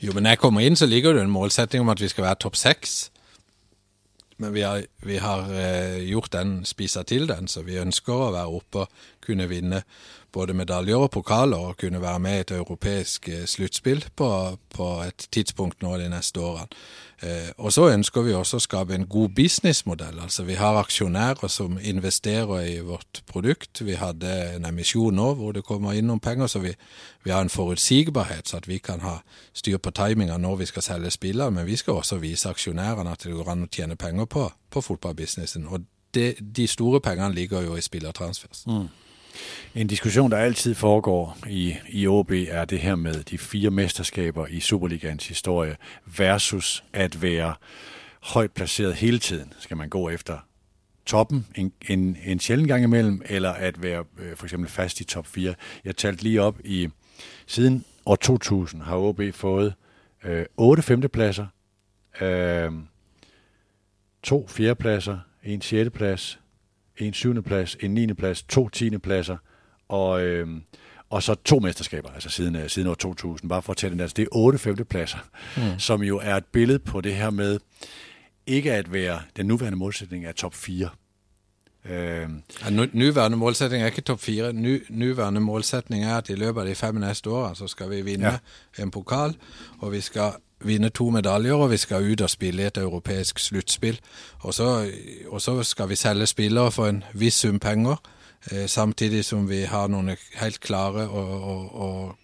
Jo, 0.02 0.14
men 0.14 0.24
når 0.24 0.30
jeg 0.30 0.38
kommer 0.38 0.62
inn, 0.62 0.76
så 0.76 0.86
ligger 0.86 1.14
det 1.14 1.22
en 1.22 1.30
målsetting 1.30 1.82
om 1.82 1.90
at 1.90 2.02
vi 2.02 2.08
skal 2.08 2.24
være 2.24 2.36
topp 2.36 2.56
seks. 2.56 3.12
Men 4.38 4.54
vi 4.54 4.62
har, 4.62 4.84
vi 5.02 5.18
har 5.18 5.50
eh, 5.54 5.98
gjort 6.06 6.32
den, 6.36 6.60
spisa 6.66 7.04
til 7.08 7.26
den, 7.30 7.48
så 7.50 7.64
vi 7.66 7.80
ønsker 7.82 8.14
å 8.14 8.32
være 8.36 8.60
oppe 8.60 8.84
og 8.86 9.08
kunne 9.26 9.50
vinne 9.50 9.82
både 10.38 10.54
medaljer 10.54 11.02
og 11.02 11.12
pokaler 11.12 11.58
og 11.58 11.78
kunne 11.82 12.02
være 12.02 12.22
med 12.22 12.38
i 12.38 12.46
et 12.46 12.54
europeisk 12.60 13.30
eh, 13.30 13.46
sluttspill 13.50 14.06
på, 14.16 14.30
på, 14.76 14.88
et 15.08 15.28
tidspunkt 15.34 15.82
nå 15.82 15.98
de 15.98 16.10
neste 16.12 16.42
årene. 16.42 16.68
Eh, 17.26 17.50
og 17.58 17.74
så 17.74 17.88
ønsker 17.90 18.22
vi 18.22 18.36
også 18.38 18.60
å 18.60 18.66
skape 18.66 18.94
en 18.94 19.08
god 19.10 19.34
businessmodell. 19.38 20.20
Altså 20.22 20.46
Vi 20.46 20.60
har 20.60 20.78
aksjonærer 20.78 21.50
som 21.50 21.80
investerer 21.82 22.70
i 22.70 22.78
vårt 22.86 23.24
produkt. 23.30 23.82
Vi 23.82 23.98
hadde 23.98 24.36
en 24.56 24.70
emisjon 24.70 25.18
nå 25.18 25.32
hvor 25.40 25.58
det 25.58 25.66
kommer 25.66 25.98
inn 25.98 26.10
noen 26.12 26.22
penger, 26.22 26.48
så 26.48 26.62
vi, 26.62 26.76
vi 27.26 27.34
har 27.34 27.42
en 27.42 27.54
forutsigbarhet, 27.54 28.48
så 28.48 28.62
at 28.62 28.70
vi 28.70 28.78
kan 28.78 29.02
ha 29.02 29.18
styr 29.58 29.82
på 29.82 29.92
timinga 29.98 30.38
når 30.38 30.62
vi 30.62 30.70
skal 30.70 30.86
selge 30.86 31.16
spillere. 31.18 31.52
Men 31.52 31.66
vi 31.66 31.80
skal 31.82 32.04
også 32.04 32.22
vise 32.22 32.54
aksjonærene 32.54 33.18
at 33.18 33.26
det 33.26 33.34
går 33.34 33.54
an 33.56 33.66
å 33.66 33.72
tjene 33.74 33.98
penger 33.98 34.30
på, 34.30 34.50
på 34.70 34.86
fotballbusinessen. 34.92 35.66
Og 35.68 35.90
det, 36.14 36.38
de 36.56 36.68
store 36.68 37.02
pengene 37.02 37.34
ligger 37.34 37.66
jo 37.66 37.76
i 37.76 37.82
spillertransfers. 37.82 38.66
Mm. 38.70 38.88
En 39.76 39.88
diskussion, 39.88 40.32
der 40.32 40.38
altid 40.38 40.76
foregår 40.76 41.38
i, 41.48 41.76
i 41.90 42.08
OB, 42.08 42.32
er 42.32 42.66
det 42.66 42.80
her 42.80 42.96
med 42.96 43.24
de 43.24 43.38
fire 43.38 43.70
mesterskaber 43.70 44.48
i 44.48 44.60
Superligans 44.60 45.28
historie 45.28 45.76
versus 46.18 46.84
at 46.94 47.22
være 47.22 47.54
højt 48.22 48.52
placeret 48.52 48.96
hele 48.96 49.20
tiden. 49.20 49.54
Skal 49.60 49.78
man 49.78 49.90
gå 49.90 50.10
efter 50.10 50.38
toppen 51.06 51.48
en, 51.56 51.74
en, 51.90 52.18
en 52.26 52.40
sjældent 52.40 52.68
gang 52.68 52.84
imellem, 52.84 53.22
eller 53.26 53.52
at 53.52 53.84
være 53.84 54.04
øh, 54.18 54.36
for 54.36 54.46
eksempel 54.46 54.70
fast 54.70 55.00
i 55.00 55.04
top 55.04 55.28
4. 55.28 55.54
Jeg 55.86 55.96
talte 55.96 56.24
lige 56.24 56.42
op 56.42 56.60
i, 56.64 56.90
siden 57.48 57.86
år 58.06 58.16
2000 58.16 58.82
har 58.82 58.98
OB 58.98 59.22
fået 59.34 59.74
øh, 60.24 60.46
8 60.58 60.84
femtepladser, 60.84 61.48
øh, 62.22 62.72
to 64.24 64.48
fjerdepladser, 64.48 65.20
en 65.44 65.62
sjetteplads, 65.62 66.40
en 66.98 67.14
syvende 67.14 67.42
plads, 67.42 67.78
en 67.82 67.94
niende 67.94 68.16
plads, 68.16 68.44
to 68.44 68.70
tiende 68.70 69.00
pladser, 69.00 69.38
og, 69.88 70.22
øh, 70.22 70.48
og 71.10 71.24
så 71.24 71.36
to 71.36 71.60
mesterskaber, 71.60 72.10
altså 72.10 72.30
siden, 72.30 72.56
øh, 72.56 72.70
siden 72.70 72.88
år 72.88 72.94
2000, 72.94 73.50
bare 73.50 73.62
for 73.62 73.72
at 73.72 73.78
tage 73.78 73.92
den 73.92 74.00
altså 74.00 74.14
det 74.14 74.24
er 74.24 74.28
otte 74.32 74.60
femtepladser, 74.60 75.18
mm. 75.58 75.80
som 75.80 76.04
jo 76.04 76.20
er 76.24 76.36
et 76.36 76.46
billede 76.46 76.80
på 76.80 77.02
det 77.02 77.16
her 77.16 77.30
med, 77.30 77.60
ikke 78.48 78.74
at 78.74 78.94
være, 78.94 79.22
den 79.38 79.46
nuværende 79.46 79.78
målsætning 79.78 80.26
er 80.26 80.32
top 80.32 80.54
4. 80.54 80.90
Øh, 81.90 82.30
ja, 82.64 82.86
nuværende 82.94 83.38
målsætning 83.38 83.84
er 83.84 83.86
ikke 83.86 84.02
top 84.02 84.20
4. 84.20 84.54
Ny, 84.54 84.86
nuværende 84.90 85.42
målsætning 85.42 86.04
er 86.04 86.18
at 86.18 86.30
i 86.30 86.36
løbet 86.36 86.62
av 86.62 86.68
de 86.68 86.76
fem 86.76 86.96
neste 86.96 87.30
årene 87.30 87.56
så 87.56 87.68
skal 87.68 87.90
vi 87.90 88.02
vinne 88.02 88.40
ja. 88.78 88.84
en 88.84 88.92
pokal, 88.92 89.36
og 89.80 89.92
vi 89.92 90.02
skal 90.02 90.32
vinne 90.64 90.90
to 90.90 91.10
medaljer, 91.10 91.54
og 91.54 91.72
vi 91.72 91.78
skal 91.78 92.12
ut 92.12 92.22
og 92.22 92.30
spille 92.30 92.64
i 92.64 92.66
et 92.66 92.78
europeisk 92.78 93.40
sluttspill. 93.40 94.00
Og, 94.40 94.54
og, 95.28 95.42
så 95.42 95.64
skal 95.64 95.90
vi 95.90 95.96
selge 95.96 96.26
spillere 96.26 96.72
for 96.72 96.88
en 96.88 97.04
viss 97.14 97.36
sum 97.36 97.60
penger, 97.60 97.96
eh, 98.52 98.68
samtidig 98.68 99.26
som 99.26 99.50
vi 99.50 99.64
har 99.64 99.88
noen 99.88 100.16
helt 100.36 100.60
klare 100.60 101.08
og, 101.10 101.76
og, 101.76 102.16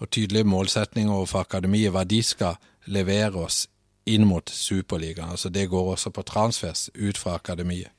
og 0.00 0.10
tydelige 0.10 0.44
målsetninger 0.44 1.14
overfor 1.14 1.40
akademiet, 1.40 1.90
hva 1.90 2.04
de 2.04 2.22
skal 2.22 2.54
levere 2.86 3.34
oss 3.44 3.66
inn 4.06 4.26
mot 4.26 4.50
Superligaen. 4.50 5.30
Altså 5.30 5.48
det 5.48 5.68
går 5.70 5.90
også 5.90 6.10
på 6.10 6.22
transfers 6.22 6.90
ut 6.94 7.18
fra 7.18 7.34
akademiet. 7.34 7.90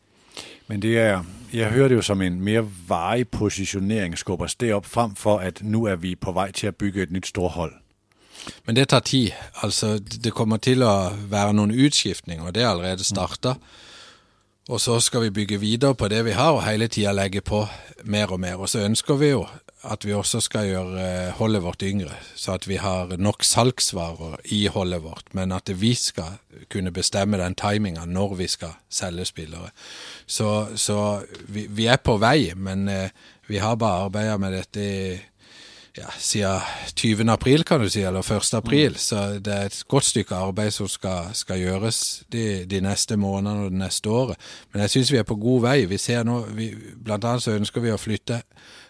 Men 0.67 0.81
det 0.81 0.97
er, 0.99 1.23
jeg 1.53 1.71
hører 1.71 1.87
det 1.87 1.95
jo 1.95 2.01
som 2.01 2.21
en 2.21 2.41
mer 2.41 2.61
varig 2.87 3.27
posisjonering, 3.27 4.17
skubber 4.17 4.55
det 4.59 4.73
opp 4.73 4.85
frem 4.85 5.15
for 5.15 5.37
at 5.37 5.61
nå 5.63 5.85
er 5.85 5.95
vi 5.95 6.15
på 6.15 6.31
vei 6.31 6.51
til 6.51 6.71
å 6.71 6.77
bygge 6.77 7.03
et 7.03 7.11
nytt 7.11 7.27
storhold. 7.27 7.82
Men 8.65 8.75
det 8.75 8.89
tar 8.89 8.99
tid. 8.99 9.31
Altså, 9.63 9.97
det 9.99 10.33
kommer 10.33 10.57
til 10.57 10.83
å 10.83 11.11
være 11.31 11.55
noen 11.57 11.73
utskiftninger, 11.73 12.45
og 12.45 12.55
det 12.55 12.63
er 12.63 12.71
allerede 12.71 13.07
starta. 13.07 13.57
Og 14.71 14.79
så 14.79 14.99
skal 15.03 15.25
vi 15.25 15.35
bygge 15.35 15.59
videre 15.59 15.95
på 15.95 16.07
det 16.07 16.21
vi 16.25 16.35
har, 16.37 16.55
og 16.55 16.63
hele 16.63 16.87
tida 16.87 17.11
legge 17.11 17.41
på 17.43 17.65
mer 18.03 18.31
og 18.31 18.39
mer. 18.39 18.61
Og 18.63 18.69
så 18.71 18.85
ønsker 18.85 19.19
vi 19.19 19.33
jo 19.33 19.43
at 19.83 20.05
vi 20.07 20.13
også 20.15 20.39
skal 20.39 20.69
gjøre 20.69 21.01
eh, 21.03 21.33
holdet 21.35 21.63
vårt 21.63 21.83
yngre, 21.83 22.15
så 22.39 22.55
at 22.55 22.67
vi 22.69 22.77
har 22.79 23.11
nok 23.19 23.43
salgsvarer 23.43 24.37
i 24.55 24.61
holdet 24.71 25.03
vårt, 25.03 25.33
men 25.35 25.51
at 25.51 25.67
vi 25.81 25.91
skal 25.99 26.37
kunne 26.71 26.93
bestemme 26.95 27.37
den 27.41 27.55
timinga 27.59 28.05
når 28.07 28.37
vi 28.39 28.47
skal 28.47 28.77
selge 28.89 29.25
spillere. 29.27 29.73
Så, 30.25 30.77
så 30.79 31.25
vi, 31.47 31.67
vi, 31.67 31.89
er 31.91 31.99
på 31.99 32.15
vei, 32.23 32.53
men 32.55 32.87
eh, 32.87 33.11
vi 33.51 33.59
har 33.59 33.75
bare 33.75 34.07
arbeida 34.07 34.37
med 34.39 34.55
dette 34.55 34.79
i 34.79 35.19
ja, 35.97 36.09
siden 36.17 36.61
20. 36.95 37.31
april, 37.31 37.63
kan 37.63 37.81
du 37.81 37.89
si, 37.89 38.01
eller 38.01 38.19
1. 38.19 38.53
april. 38.53 38.91
Mm. 38.91 38.97
Så 38.97 39.39
det 39.45 39.53
er 39.53 39.65
et 39.65 39.83
godt 39.87 40.03
stykke 40.03 40.35
arbeid 40.35 40.71
som 40.71 40.87
skal, 40.87 41.29
skal 41.33 41.59
gjøres 41.61 42.23
de, 42.33 42.65
de, 42.65 42.81
neste 42.81 43.17
månedene 43.17 43.67
og 43.67 43.71
det 43.71 43.79
neste 43.79 44.09
året. 44.09 44.37
Men 44.73 44.81
jeg 44.81 44.89
syns 44.89 45.11
vi 45.11 45.21
er 45.21 45.27
på 45.29 45.35
god 45.35 45.61
vei. 45.67 45.77
Vi 45.85 45.97
ser 45.97 46.23
nå, 46.23 46.39
vi, 46.57 46.73
Blant 47.03 47.25
annet 47.25 47.45
så 47.45 47.57
ønsker 47.57 47.85
vi 47.85 47.93
å 47.93 48.01
flytte 48.01 48.41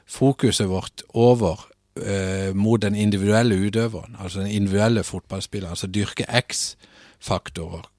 fokuset 0.07 0.69
vårt 0.69 1.03
over 1.13 1.67
eh, 1.99 2.53
mot 2.55 2.81
den 2.81 2.95
individuelle 2.95 3.55
utøveren, 3.55 4.15
altså 4.19 4.43
den 4.43 4.51
individuelle 4.51 5.03
fotballspilleren. 5.03 5.75
Altså 5.75 5.91
dyrke 5.91 6.27
X-faktorer. 6.27 7.89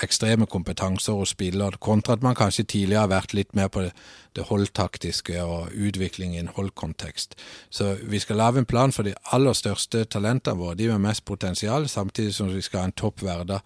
Ekstreme 0.00 0.46
kompetanser 0.46 1.18
hos 1.18 1.34
spiller, 1.34 1.76
kontra 1.80 2.16
at 2.16 2.22
man 2.24 2.36
kanskje 2.38 2.64
tidligere 2.64 3.04
har 3.04 3.12
vært 3.12 3.34
litt 3.36 3.54
mer 3.54 3.68
på 3.68 3.84
det, 3.84 3.92
det 4.32 4.46
holdtaktiske 4.48 5.36
og 5.44 5.74
utvikling 5.76 6.36
i 6.36 6.40
en 6.40 6.52
holdkontekst. 6.56 7.36
Så 7.70 7.96
vi 8.02 8.20
skal 8.22 8.40
lage 8.40 8.62
en 8.62 8.68
plan 8.68 8.92
for 8.92 9.04
de 9.04 9.12
aller 9.36 9.52
største 9.52 10.04
talentene 10.04 10.56
våre, 10.56 10.78
de 10.78 10.88
med 10.94 11.04
mest 11.10 11.26
potensial, 11.28 11.88
samtidig 11.88 12.34
som 12.34 12.48
vi 12.48 12.64
skal 12.64 12.84
ha 12.84 12.88
en 12.88 12.96
topp 12.96 13.20
hverdag 13.26 13.60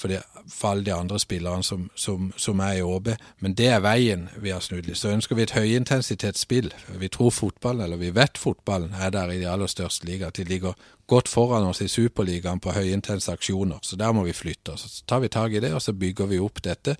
for, 0.00 0.08
det, 0.08 0.22
for 0.48 0.72
alle 0.72 0.84
de 0.84 0.94
andre 0.94 1.18
spillerne 1.20 1.64
som, 1.64 1.90
som, 1.94 2.30
som, 2.36 2.60
er 2.64 2.78
i 2.78 2.82
ÅB. 2.82 3.10
Men 3.44 3.54
det 3.54 3.68
er 3.68 3.82
veien 3.84 4.28
vi 4.40 4.52
har 4.54 4.62
snudd 4.64 4.88
litt. 4.88 4.98
Så 4.98 5.12
ønsker 5.12 5.36
vi 5.36 5.44
et 5.44 5.52
høyintensitetsspill. 5.56 6.70
Vi 7.02 7.10
tror 7.12 7.34
fotballen, 7.36 7.84
eller 7.84 8.00
vi 8.00 8.14
vet 8.16 8.40
fotballen, 8.40 8.94
er 8.96 9.12
der 9.12 9.32
i 9.34 9.40
de 9.42 9.48
aller 9.50 9.68
største 9.68 10.08
ligaene. 10.08 10.32
De 10.36 10.46
ligger 10.48 10.78
godt 11.10 11.28
foran 11.28 11.68
oss 11.68 11.82
i 11.84 11.88
Superligaen 11.90 12.62
på 12.64 12.72
høyintense 12.72 13.32
aksjoner. 13.32 13.82
Så 13.82 13.98
der 14.00 14.12
må 14.16 14.24
vi 14.24 14.36
flytte 14.36 14.76
oss. 14.76 14.86
Så 14.88 15.04
tar 15.06 15.20
vi 15.20 15.28
tak 15.28 15.52
i 15.52 15.60
det, 15.60 15.74
og 15.74 15.82
så 15.82 15.92
bygger 15.92 16.30
vi 16.30 16.40
opp 16.40 16.62
dette 16.64 16.96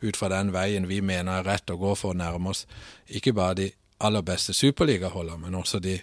ut 0.00 0.16
fra 0.16 0.32
den 0.32 0.54
veien 0.54 0.88
vi 0.88 1.02
mener 1.04 1.40
er 1.42 1.50
rett 1.52 1.74
å 1.74 1.80
gå 1.80 1.94
for 1.98 2.14
å 2.14 2.18
nærme 2.18 2.54
oss 2.54 2.64
ikke 3.08 3.34
bare 3.36 3.60
de 3.60 3.72
aller 4.00 4.22
beste 4.22 4.54
superligaholdene, 4.54 5.42
men 5.42 5.58
også 5.58 5.82
de 5.82 5.98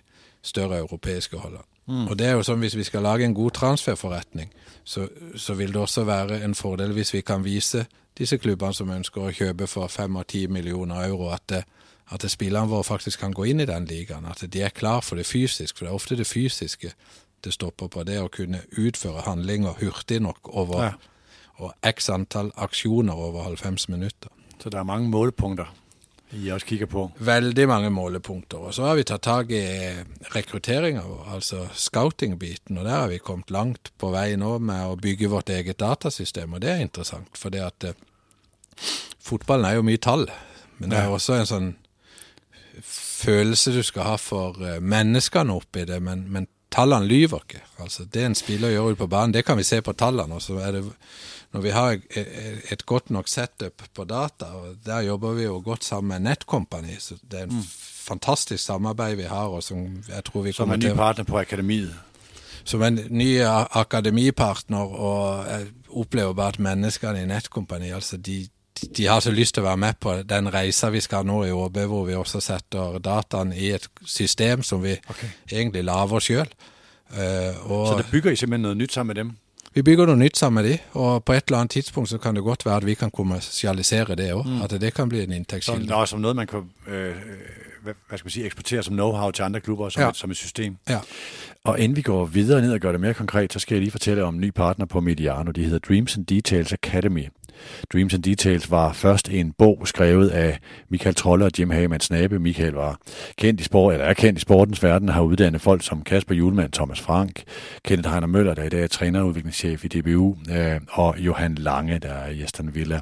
større 0.45 0.83
europeiske 0.83 1.39
holdene. 1.39 1.65
Mm. 1.87 2.07
Og 2.07 2.17
det 2.17 2.25
er 2.27 2.31
jo 2.33 2.43
sånn 2.43 2.63
Hvis 2.63 2.75
vi 2.79 2.83
skal 2.83 3.03
lage 3.05 3.25
en 3.27 3.35
god 3.37 3.51
transferforretning, 3.59 4.49
så, 4.83 5.07
så, 5.35 5.53
vil 5.53 5.73
det 5.73 5.81
også 5.81 6.03
være 6.03 6.41
en 6.43 6.55
fordel 6.55 6.95
hvis 6.97 7.13
vi 7.13 7.21
kan 7.21 7.43
vise 7.45 7.85
disse 8.17 8.37
klubbene 8.37 8.73
som 8.73 8.89
ønsker 8.89 9.21
å 9.21 9.33
kjøpe 9.33 9.67
for 9.67 9.91
fem 9.91 10.15
av 10.17 10.25
ti 10.31 10.47
millioner 10.47 11.03
euro, 11.05 11.29
at, 11.35 11.43
det, 11.49 11.63
at 12.09 12.25
spillerne 12.31 12.71
våre 12.71 12.87
faktisk 12.87 13.19
kan 13.19 13.33
gå 13.35 13.45
inn 13.51 13.61
i 13.61 13.69
den 13.69 13.85
ligaen. 13.85 14.25
At 14.25 14.41
de 14.49 14.61
er 14.63 14.73
klar 14.73 15.03
for 15.03 15.19
det 15.19 15.27
fysiske. 15.27 15.77
For 15.77 15.85
det 15.85 15.91
er 15.91 15.99
ofte 15.99 16.17
det 16.17 16.27
fysiske 16.27 16.93
det 17.43 17.53
stopper 17.53 17.91
på. 17.91 18.05
Det 18.07 18.17
å 18.21 18.31
kunne 18.31 18.63
utføre 18.71 19.27
handlinger 19.27 19.77
hurtig 19.81 20.21
nok 20.23 20.49
over 20.53 20.83
ja. 20.87 20.93
og 21.59 21.73
x 21.83 22.09
antall 22.09 22.53
aksjoner 22.55 23.13
over 23.13 23.51
90 23.51 23.91
minutter. 23.91 24.31
Så 24.61 24.71
det 24.71 24.79
er 24.79 24.87
mange 24.87 25.11
målpunkter 25.11 25.69
i 26.31 26.51
oss 26.51 26.63
kikker 26.63 26.89
på? 26.89 27.05
Veldig 27.17 27.67
mange 27.69 27.89
målepunkter. 27.93 28.65
Og 28.67 28.73
så 28.75 28.87
har 28.87 28.97
vi 28.97 29.05
tatt 29.07 29.23
tak 29.27 29.51
i 29.53 29.61
rekrutteringa, 30.33 31.03
altså 31.31 31.67
scouting-biten. 31.73 32.79
Og 32.79 32.87
der 32.87 32.97
har 32.97 33.07
vi 33.11 33.21
kommet 33.23 33.53
langt 33.53 33.91
på 34.01 34.09
vei 34.15 34.33
nå 34.39 34.57
med 34.59 34.89
å 34.89 34.97
bygge 34.99 35.31
vårt 35.31 35.53
eget 35.53 35.79
datasystem, 35.83 36.57
og 36.57 36.65
det 36.65 36.73
er 36.73 36.83
interessant. 36.83 37.31
For 37.37 37.53
det 37.53 37.63
at 37.63 37.87
eh, 37.91 38.03
fotballen 39.23 39.69
er 39.69 39.79
jo 39.79 39.87
mye 39.87 40.01
tall, 40.01 40.27
men 40.77 40.91
det 40.91 40.99
er 40.99 41.13
også 41.13 41.39
en 41.39 41.49
sånn 41.49 41.71
følelse 42.83 43.71
du 43.71 43.83
skal 43.85 44.09
ha 44.09 44.17
for 44.19 44.59
eh, 44.63 44.81
menneskene 44.83 45.55
oppi 45.55 45.85
det. 45.87 46.01
Men, 46.03 46.25
men 46.31 46.49
tallene 46.73 47.07
lyver 47.07 47.45
ikke. 47.45 47.63
Altså 47.85 48.05
Det 48.11 48.25
en 48.25 48.35
spiller 48.35 48.73
gjør 48.73 48.91
ute 48.91 49.03
på 49.05 49.11
banen, 49.11 49.33
det 49.35 49.45
kan 49.47 49.57
vi 49.57 49.67
se 49.67 49.81
på 49.81 49.93
tallene. 49.93 50.35
og 50.35 50.41
så 50.43 50.59
er 50.59 50.79
det 50.79 50.83
når 51.55 51.61
vi 51.63 51.71
har 51.71 51.99
et 52.71 52.81
godt 52.85 53.09
nok 53.15 53.29
setup 53.31 53.83
på 53.95 54.03
data, 54.03 54.45
og 54.45 54.73
der 54.85 55.05
jobber 55.07 55.37
vi 55.37 55.43
jo 55.43 55.61
godt 55.63 55.85
sammen 55.87 56.09
med 56.09 56.29
Netcompany, 56.29 56.97
så 56.99 57.15
det 57.31 57.39
er 57.39 57.43
en 57.43 57.53
mm. 57.55 57.61
fantastisk 58.07 58.63
samarbeid 58.63 59.15
vi 59.15 59.23
har. 59.23 59.47
og 59.47 59.63
Som 59.63 60.03
jeg 60.09 60.23
tror 60.25 60.41
vi 60.41 60.51
kommer 60.51 60.75
til... 60.75 60.81
Som 60.81 60.91
en 60.91 60.95
ny 60.95 60.97
partner 60.97 61.23
på 61.23 61.37
akademiet? 61.39 61.93
Som 62.63 62.83
en 62.83 62.99
ny 63.09 63.39
akademipartner, 63.71 64.77
og 64.77 65.45
jeg 65.49 65.67
opplever 65.89 66.33
bare 66.33 66.47
at 66.47 66.59
menneskene 66.59 67.21
i 67.21 67.25
Netcompany 67.25 67.93
altså 67.93 68.17
de, 68.17 68.47
de 68.97 69.07
har 69.07 69.19
så 69.19 69.31
lyst 69.31 69.55
til 69.55 69.63
å 69.63 69.69
være 69.69 69.77
med 69.77 69.93
på 69.99 70.17
den 70.27 70.51
reisa 70.53 70.89
vi 70.91 70.99
skal 70.99 71.23
nå 71.25 71.43
i 71.45 71.55
ÅB, 71.55 71.77
hvor 71.87 72.03
vi 72.09 72.19
også 72.19 72.43
setter 72.43 72.99
dataen 72.99 73.53
i 73.53 73.71
et 73.77 73.87
system 74.05 74.63
som 74.63 74.83
vi 74.83 74.97
okay. 75.09 75.31
egentlig 75.51 75.83
lager 75.87 76.19
sjøl. 76.19 76.51
Uh, 77.15 77.55
så 77.63 77.95
det 78.01 78.11
bygger 78.11 78.33
I 78.33 78.35
simpelthen 78.35 78.65
noe 78.65 78.75
nytt 78.75 78.91
sammen 78.91 79.13
med 79.13 79.23
dem? 79.23 79.35
Vi 79.75 79.81
bygger 79.83 80.07
noe 80.07 80.15
nytt 80.15 80.37
sammen 80.39 80.63
med 80.63 80.71
de, 80.71 80.77
og 80.93 81.23
på 81.27 81.33
et 81.35 81.49
eller 81.49 81.57
annet 81.59 81.71
tidspunkt 81.71 82.09
så 82.09 82.17
kan 82.17 82.35
det 82.35 82.43
godt 82.43 82.65
være 82.65 82.77
at 82.77 82.85
vi 82.85 82.93
kan 82.95 83.11
kommersialisere 83.11 84.15
det 84.15 84.31
òg. 84.31 84.45
Mm. 84.47 84.61
At 84.63 84.71
det 84.81 84.93
kan 84.93 85.09
bli 85.09 85.23
en 85.23 85.31
inntektskilde. 85.31 85.87
Som, 85.87 86.07
som 86.07 86.21
noe 86.23 86.33
man 86.33 86.47
kan 86.47 86.63
øh, 86.87 87.15
hva 87.83 88.17
skal 88.17 88.25
man 88.25 88.31
si, 88.31 88.45
eksportere 88.45 88.83
som 88.83 88.95
know-how 88.95 89.31
til 89.31 89.43
andre 89.43 89.59
klubber 89.59 89.89
som, 89.89 90.01
ja. 90.01 90.09
et, 90.09 90.15
som 90.15 90.31
et 90.31 90.37
system. 90.37 90.77
Ja. 90.89 90.99
Og 91.63 91.79
inden 91.79 91.95
vi 91.95 92.01
går 92.01 92.25
videre 92.25 92.61
ned 92.61 92.73
og 92.73 92.79
gør 92.79 92.91
det 92.91 93.01
mere 93.01 93.13
konkret, 93.13 93.53
så 93.53 93.59
skal 93.59 93.75
jeg 93.75 93.81
lige 93.81 93.91
fortælle 93.91 94.23
om 94.23 94.33
en 94.33 94.41
ny 94.41 94.49
partner 94.49 94.85
på 94.85 94.99
Mediano. 94.99 95.51
De 95.51 95.63
hedder 95.63 95.79
Dreams 95.79 96.17
and 96.17 96.25
Details 96.25 96.73
Academy. 96.73 97.27
Dreams 97.93 98.13
and 98.13 98.23
Details 98.23 98.71
var 98.71 98.93
først 98.93 99.29
en 99.29 99.51
bog 99.57 99.87
skrevet 99.87 100.29
af 100.29 100.59
Michael 100.89 101.15
Trolle 101.15 101.45
og 101.45 101.51
Jim 101.59 101.69
Hagemann 101.69 102.01
Snabe. 102.01 102.39
Michael 102.39 102.73
var 102.73 102.99
kendt 103.37 103.61
i 103.61 103.63
sport, 103.63 103.93
eller 103.93 104.05
er 104.05 104.13
kendt 104.13 104.39
i 104.39 104.41
sportens 104.41 104.83
verden, 104.83 105.09
har 105.09 105.21
uddannet 105.21 105.61
folk 105.61 105.83
som 105.83 106.01
Kasper 106.01 106.35
Julemand, 106.35 106.71
Thomas 106.71 107.01
Frank, 107.01 107.43
Kenneth 107.85 108.09
Heiner 108.09 108.27
Møller, 108.27 108.53
der 108.53 108.63
i 108.63 108.69
dag 108.69 108.83
er 108.83 108.87
træner 108.87 109.21
i 109.83 109.87
DBU, 109.87 110.37
øh, 110.51 110.79
og 110.89 111.15
Johan 111.17 111.55
Lange, 111.55 111.99
der 111.99 112.13
er 112.13 112.29
i 112.29 112.41
Aston 112.41 112.75
Villa. 112.75 112.99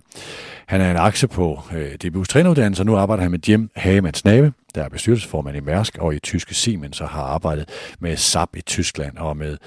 Han 0.65 0.81
er 0.81 0.91
en 0.91 0.97
akse 0.97 1.27
på 1.27 1.61
øh, 1.73 1.91
DBU's 2.03 2.25
træneruddannelse, 2.25 2.81
og 2.81 2.85
nu 2.85 2.95
arbejder 2.95 3.23
han 3.23 3.31
med 3.31 3.39
Jim 3.47 3.69
Hagemann 3.75 4.13
Snabe, 4.13 4.53
der 4.75 4.83
er 4.83 4.89
bestyrelsesformand 4.89 5.57
i 5.57 5.59
Mærsk 5.59 5.97
og 5.97 6.15
i 6.15 6.19
tyske 6.19 6.55
Siemens 6.55 7.01
og 7.01 7.09
har 7.09 7.23
arbejdet 7.23 7.69
med 7.99 8.17
SAP 8.17 8.55
i 8.55 8.61
Tyskland 8.61 9.17
og 9.17 9.37
med 9.37 9.57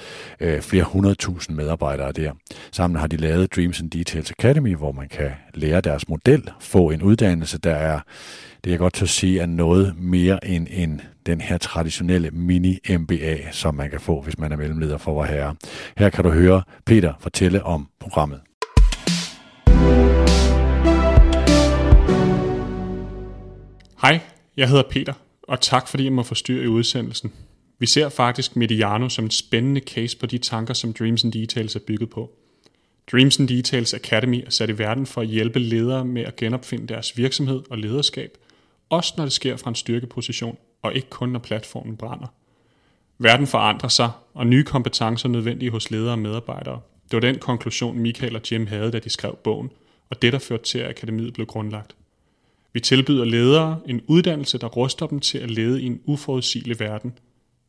øh, 0.40 0.60
flere 0.60 0.84
hundredtusind 0.84 1.56
medarbejdere 1.56 2.12
der. 2.12 2.32
Sammen 2.72 3.00
har 3.00 3.06
de 3.06 3.16
lavet 3.16 3.56
Dreams 3.56 3.80
and 3.80 3.90
Details 3.90 4.30
Academy, 4.30 4.76
hvor 4.76 4.92
man 4.92 5.08
kan 5.08 5.30
lære 5.54 5.80
deres 5.80 6.08
model, 6.08 6.50
få 6.60 6.90
en 6.90 7.02
uddannelse, 7.02 7.58
der 7.58 7.74
er, 7.74 8.00
det 8.64 8.74
er 8.74 8.78
godt 8.78 8.94
til 8.94 9.04
at 9.04 9.08
sige, 9.08 9.40
er 9.40 9.46
noget 9.46 9.94
mere 9.98 10.46
end, 10.48 10.66
end 10.70 11.00
den 11.26 11.40
her 11.40 11.58
traditionelle 11.58 12.28
mini-MBA, 12.28 13.52
som 13.52 13.74
man 13.74 13.90
kan 13.90 14.00
få, 14.00 14.20
hvis 14.20 14.38
man 14.38 14.52
er 14.52 14.56
mellemleder 14.56 14.98
for 14.98 15.14
vor 15.14 15.24
herre. 15.24 15.54
Her 15.98 16.10
kan 16.10 16.24
du 16.24 16.30
høre 16.30 16.62
Peter 16.84 17.12
fortælle 17.20 17.62
om 17.62 17.88
programmet. 18.00 18.40
Hej, 24.02 24.20
jeg 24.56 24.68
hedder 24.68 24.82
Peter, 24.90 25.12
og 25.42 25.60
tak 25.60 25.88
fordi 25.88 26.04
jeg 26.04 26.12
må 26.12 26.22
forstyrre 26.22 26.64
i 26.64 26.66
udsendelsen. 26.66 27.32
Vi 27.78 27.86
ser 27.86 28.08
faktisk 28.08 28.56
Mediano 28.56 29.08
som 29.08 29.24
en 29.24 29.30
spændende 29.30 29.80
case 29.80 30.18
på 30.18 30.26
de 30.26 30.38
tanker, 30.38 30.74
som 30.74 30.92
Dreams 30.92 31.24
and 31.24 31.32
Details 31.32 31.76
er 31.76 31.80
bygget 31.80 32.10
på. 32.10 32.30
Dreams 33.12 33.38
and 33.38 33.48
Details 33.48 33.94
Academy 33.94 34.42
er 34.46 34.50
sat 34.50 34.70
i 34.70 34.78
verden 34.78 35.06
for 35.06 35.20
at 35.20 35.26
hjælpe 35.26 35.58
ledere 35.58 36.04
med 36.04 36.22
at 36.22 36.36
genopfinde 36.36 36.86
deres 36.86 37.16
virksomhed 37.16 37.62
og 37.70 37.78
lederskab, 37.78 38.38
også 38.90 39.14
når 39.16 39.24
det 39.24 39.32
sker 39.32 39.56
fra 39.56 39.70
en 39.70 39.74
styrkeposition, 39.74 40.58
og 40.82 40.94
ikke 40.94 41.10
kun 41.10 41.28
når 41.28 41.38
platformen 41.38 41.96
brænder. 41.96 42.26
Verden 43.18 43.46
forandrer 43.46 43.88
sig, 43.88 44.10
og 44.34 44.46
nye 44.46 44.64
kompetencer 44.64 45.28
er 45.28 45.32
nødvendige 45.32 45.70
hos 45.70 45.90
ledere 45.90 46.12
og 46.12 46.18
medarbejdere. 46.18 46.80
Det 47.04 47.12
var 47.12 47.20
den 47.20 47.38
konklusion, 47.38 47.98
Michael 47.98 48.36
og 48.36 48.42
Jim 48.52 48.66
havde, 48.66 48.92
da 48.92 48.98
de 48.98 49.10
skrev 49.10 49.38
bogen, 49.44 49.70
og 50.10 50.22
det 50.22 50.32
der 50.32 50.38
førte 50.38 50.64
til, 50.64 50.78
at 50.78 50.90
akademiet 50.90 51.34
blev 51.34 51.46
grundlagt. 51.46 51.96
Vi 52.76 52.80
tilbyder 52.80 53.24
ledere 53.24 53.80
en 53.86 54.00
uddannelse, 54.06 54.58
der 54.58 54.66
ruster 54.66 55.06
dem 55.06 55.20
til 55.20 55.38
at 55.38 55.50
lede 55.50 55.82
i 55.82 55.86
en 55.86 56.00
uforudsigelig 56.04 56.80
verden. 56.80 57.18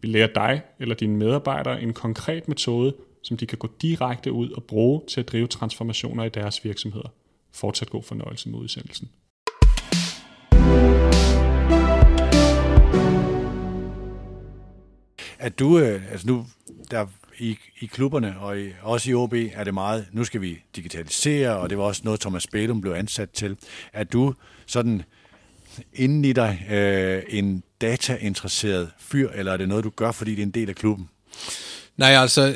Vi 0.02 0.08
lærer 0.08 0.28
dig 0.28 0.62
eller 0.80 0.96
dine 0.96 1.18
medarbejdere 1.18 1.82
en 1.82 1.94
konkret 1.94 2.48
metode, 2.48 2.96
som 3.24 3.38
de 3.38 3.46
kan 3.46 3.58
gå 3.58 3.70
direkte 3.82 4.32
ud 4.32 4.50
og 4.50 4.64
bruge 4.64 5.02
til 5.08 5.20
at 5.20 5.28
drive 5.28 5.48
transformationer 5.48 6.24
i 6.24 6.30
deres 6.30 6.66
virksomheder. 6.66 7.14
Fortsat 7.54 7.90
god 7.90 8.04
fornøjelse 8.04 8.50
med 8.50 8.60
udsendelsen. 8.60 9.10
At 15.40 15.60
du, 15.60 15.80
øh, 15.80 16.12
altså 16.12 16.28
nu, 16.28 16.46
der 16.92 17.06
i, 17.40 17.58
i 17.80 17.86
klubberne 17.86 18.40
og 18.40 18.60
i, 18.60 18.70
også 18.82 19.12
i 19.12 19.14
OB 19.14 19.34
er 19.34 19.64
det 19.64 19.74
meget, 19.74 20.08
nu 20.12 20.24
skal 20.24 20.42
vi 20.42 20.60
digitalisere, 20.76 21.58
og 21.58 21.70
det 21.70 21.78
var 21.78 21.84
også 21.84 22.02
noget, 22.06 22.20
Thomas 22.20 22.48
Bælum 22.48 22.82
blev 22.82 22.92
ansat 22.94 23.30
til. 23.30 23.58
Er 23.94 24.04
du 24.04 24.34
sådan 24.68 25.04
inden 25.94 26.26
i 26.26 26.34
dig 26.34 26.66
øh, 26.72 27.24
en 27.30 27.64
datainteresseret 27.82 28.90
fyr, 29.00 29.30
eller 29.30 29.54
er 29.54 29.58
det 29.58 29.70
noget, 29.70 29.84
du 29.84 29.90
gør, 29.90 30.12
fordi 30.12 30.32
det 30.32 30.40
er 30.40 30.46
en 30.46 30.52
del 30.52 30.70
af 30.70 30.76
klubben? 30.76 31.10
Nej, 31.98 32.14
altså, 32.16 32.54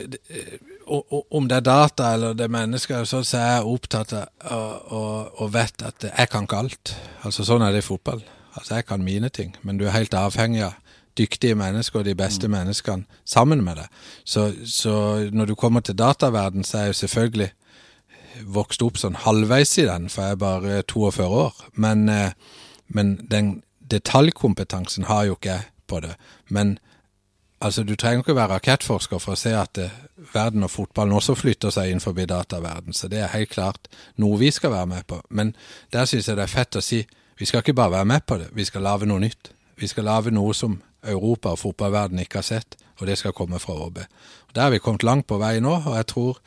om 1.31 1.47
det 1.47 1.55
er 1.55 1.59
data 1.59 2.13
eller 2.13 2.33
det 2.33 2.43
er 2.43 2.47
mennesker, 2.47 3.03
så, 3.03 3.37
er 3.37 3.53
jeg 3.53 3.63
opptatt 3.63 4.13
av 4.13 4.27
og, 4.41 5.41
og, 5.41 5.53
vet 5.53 5.81
at 5.85 6.05
jeg 6.17 6.29
kan 6.29 6.45
ikke 6.45 6.57
alt. 6.57 6.93
Altså, 7.23 7.45
sånn 7.47 7.63
er 7.65 7.71
det 7.71 7.83
i 7.83 7.87
fotball. 7.87 8.21
Altså, 8.57 8.75
jeg 8.75 8.85
kan 8.85 9.03
mine 9.03 9.29
ting, 9.29 9.55
men 9.61 9.79
du 9.79 9.85
er 9.85 9.95
helt 9.95 10.13
avhengig 10.13 10.65
av 10.67 10.77
dyktige 11.17 11.55
mennesker 11.55 11.99
og 11.99 12.05
de 12.05 12.15
beste 12.15 12.47
mm. 12.47 12.55
menneskene 12.57 13.21
sammen 13.25 13.63
med 13.63 13.81
deg. 13.81 13.87
Så, 14.25 14.51
så, 14.65 14.93
når 15.31 15.51
du 15.51 15.55
kommer 15.55 15.81
til 15.81 15.97
dataverden, 15.97 16.63
så 16.63 16.77
er 16.77 16.81
jeg 16.81 16.93
jo 16.93 16.99
selvfølgelig 17.01 17.49
vokst 18.45 18.83
opp 18.85 18.99
sånn 18.99 19.19
halvveis 19.23 19.77
i 19.81 19.87
den, 19.87 20.09
for 20.09 20.25
jeg 20.25 20.37
er 20.37 20.41
bare 20.41 20.83
42 20.83 21.27
år. 21.27 21.65
Men, 21.73 22.07
eh, 22.09 22.31
men 22.87 23.19
den 23.29 23.61
detaljkompetansen 23.91 25.09
har 25.09 25.25
jo 25.27 25.37
ikke 25.37 25.49
jeg 25.49 25.67
på 25.87 25.99
det. 25.99 26.15
Men 26.47 26.77
altså, 27.61 27.83
du 27.83 27.95
trenger 27.95 28.23
ikke 28.23 28.35
være 28.35 28.55
rakettforsker 28.55 29.19
for 29.19 29.35
å 29.35 29.39
se 29.39 29.53
at 29.57 29.77
eh, 29.77 29.95
verden 30.33 30.63
og 30.63 30.71
fotballen 30.71 31.15
også 31.17 31.35
flytter 31.35 31.73
seg 31.73 31.91
innenfor 31.91 32.15
dataverden, 32.17 32.93
så 32.93 33.07
det 33.07 33.19
er 33.21 33.33
helt 33.35 33.49
klart 33.49 33.89
noe 34.17 34.39
vi 34.39 34.51
skal 34.51 34.71
være 34.71 34.91
med 34.93 35.07
på. 35.07 35.21
Men 35.29 35.55
der 35.93 36.05
syns 36.05 36.27
jeg 36.27 36.37
det 36.39 36.47
er 36.47 36.55
fett 36.55 36.79
å 36.79 36.85
si 36.85 37.03
vi 37.41 37.47
skal 37.49 37.63
ikke 37.63 37.73
bare 37.73 37.91
være 37.91 38.05
med 38.05 38.25
på 38.27 38.37
det, 38.37 38.51
vi 38.53 38.65
skal 38.65 38.85
lage 38.85 39.07
noe 39.09 39.19
nytt. 39.19 39.51
Vi 39.81 39.87
skal 39.89 40.05
lage 40.05 40.29
noe 40.31 40.53
som 40.53 40.75
Europa 41.01 41.55
og 41.55 41.59
fotballverden 41.59 42.19
ikke 42.21 42.37
har 42.37 42.45
sett, 42.45 42.75
og 42.99 43.07
det 43.09 43.17
skal 43.17 43.33
komme 43.33 43.57
fra 43.59 43.73
ÅB. 43.73 43.97
Der 44.55 44.61
har 44.61 44.69
vi 44.69 44.79
kommet 44.83 45.03
langt 45.03 45.27
på 45.27 45.37
vei 45.39 45.59
nå, 45.63 45.71
og 45.85 45.95
jeg 45.95 46.07
tror 46.11 46.39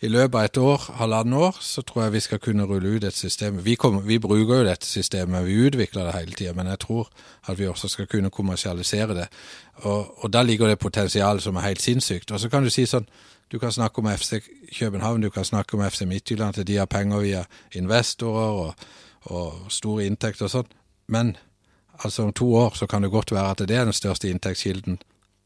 i 0.00 0.08
løpet 0.08 0.38
av 0.38 0.44
et 0.44 0.58
år, 0.58 0.84
halvannet 0.96 1.38
år, 1.38 1.56
så 1.60 1.82
tror 1.82 2.02
jeg 2.02 2.12
vi 2.12 2.20
skal 2.24 2.38
kunne 2.40 2.64
rulle 2.64 2.96
ut 2.96 3.04
et 3.04 3.16
system. 3.16 3.64
Vi, 3.64 3.74
kommer, 3.74 4.00
vi 4.00 4.18
bruker 4.18 4.62
jo 4.62 4.64
dette 4.64 4.86
systemet, 4.86 5.44
vi 5.44 5.58
utvikler 5.66 6.08
det 6.08 6.14
hele 6.14 6.32
tida, 6.32 6.54
men 6.56 6.70
jeg 6.72 6.78
tror 6.86 7.10
at 7.46 7.58
vi 7.58 7.68
også 7.68 7.88
skal 7.88 8.08
kunne 8.08 8.30
kommersialisere 8.30 9.14
det. 9.14 9.26
Og, 9.74 10.24
og 10.24 10.32
da 10.32 10.42
ligger 10.42 10.68
det 10.68 10.78
potensialet 10.78 11.42
som 11.42 11.56
er 11.56 11.68
helt 11.68 11.82
sinnssykt. 11.82 12.30
Og 12.30 12.40
så 12.40 12.48
kan 12.48 12.64
du 12.64 12.72
si 12.72 12.86
sånn, 12.88 13.08
du 13.52 13.58
kan 13.58 13.72
snakke 13.72 14.00
om 14.00 14.08
FC 14.16 14.40
København, 14.78 15.20
du 15.20 15.30
kan 15.30 15.44
snakke 15.44 15.76
om 15.76 15.84
FC 15.90 16.06
Midtjylland, 16.08 16.58
at 16.58 16.66
de 16.66 16.80
har 16.80 16.86
penger 16.86 17.20
via 17.20 17.44
investorer 17.74 18.64
og, 18.64 18.90
og 19.22 19.68
store 19.68 20.06
inntekter 20.06 20.48
og 20.48 20.54
sånn, 20.54 20.74
men 21.08 21.36
altså 22.00 22.24
om 22.24 22.32
to 22.32 22.54
år 22.56 22.72
så 22.78 22.86
kan 22.86 23.02
det 23.02 23.10
godt 23.10 23.32
være 23.32 23.50
at 23.50 23.68
det 23.68 23.76
er 23.76 23.84
den 23.84 23.96
største 23.96 24.30
inntektskilden 24.30 25.00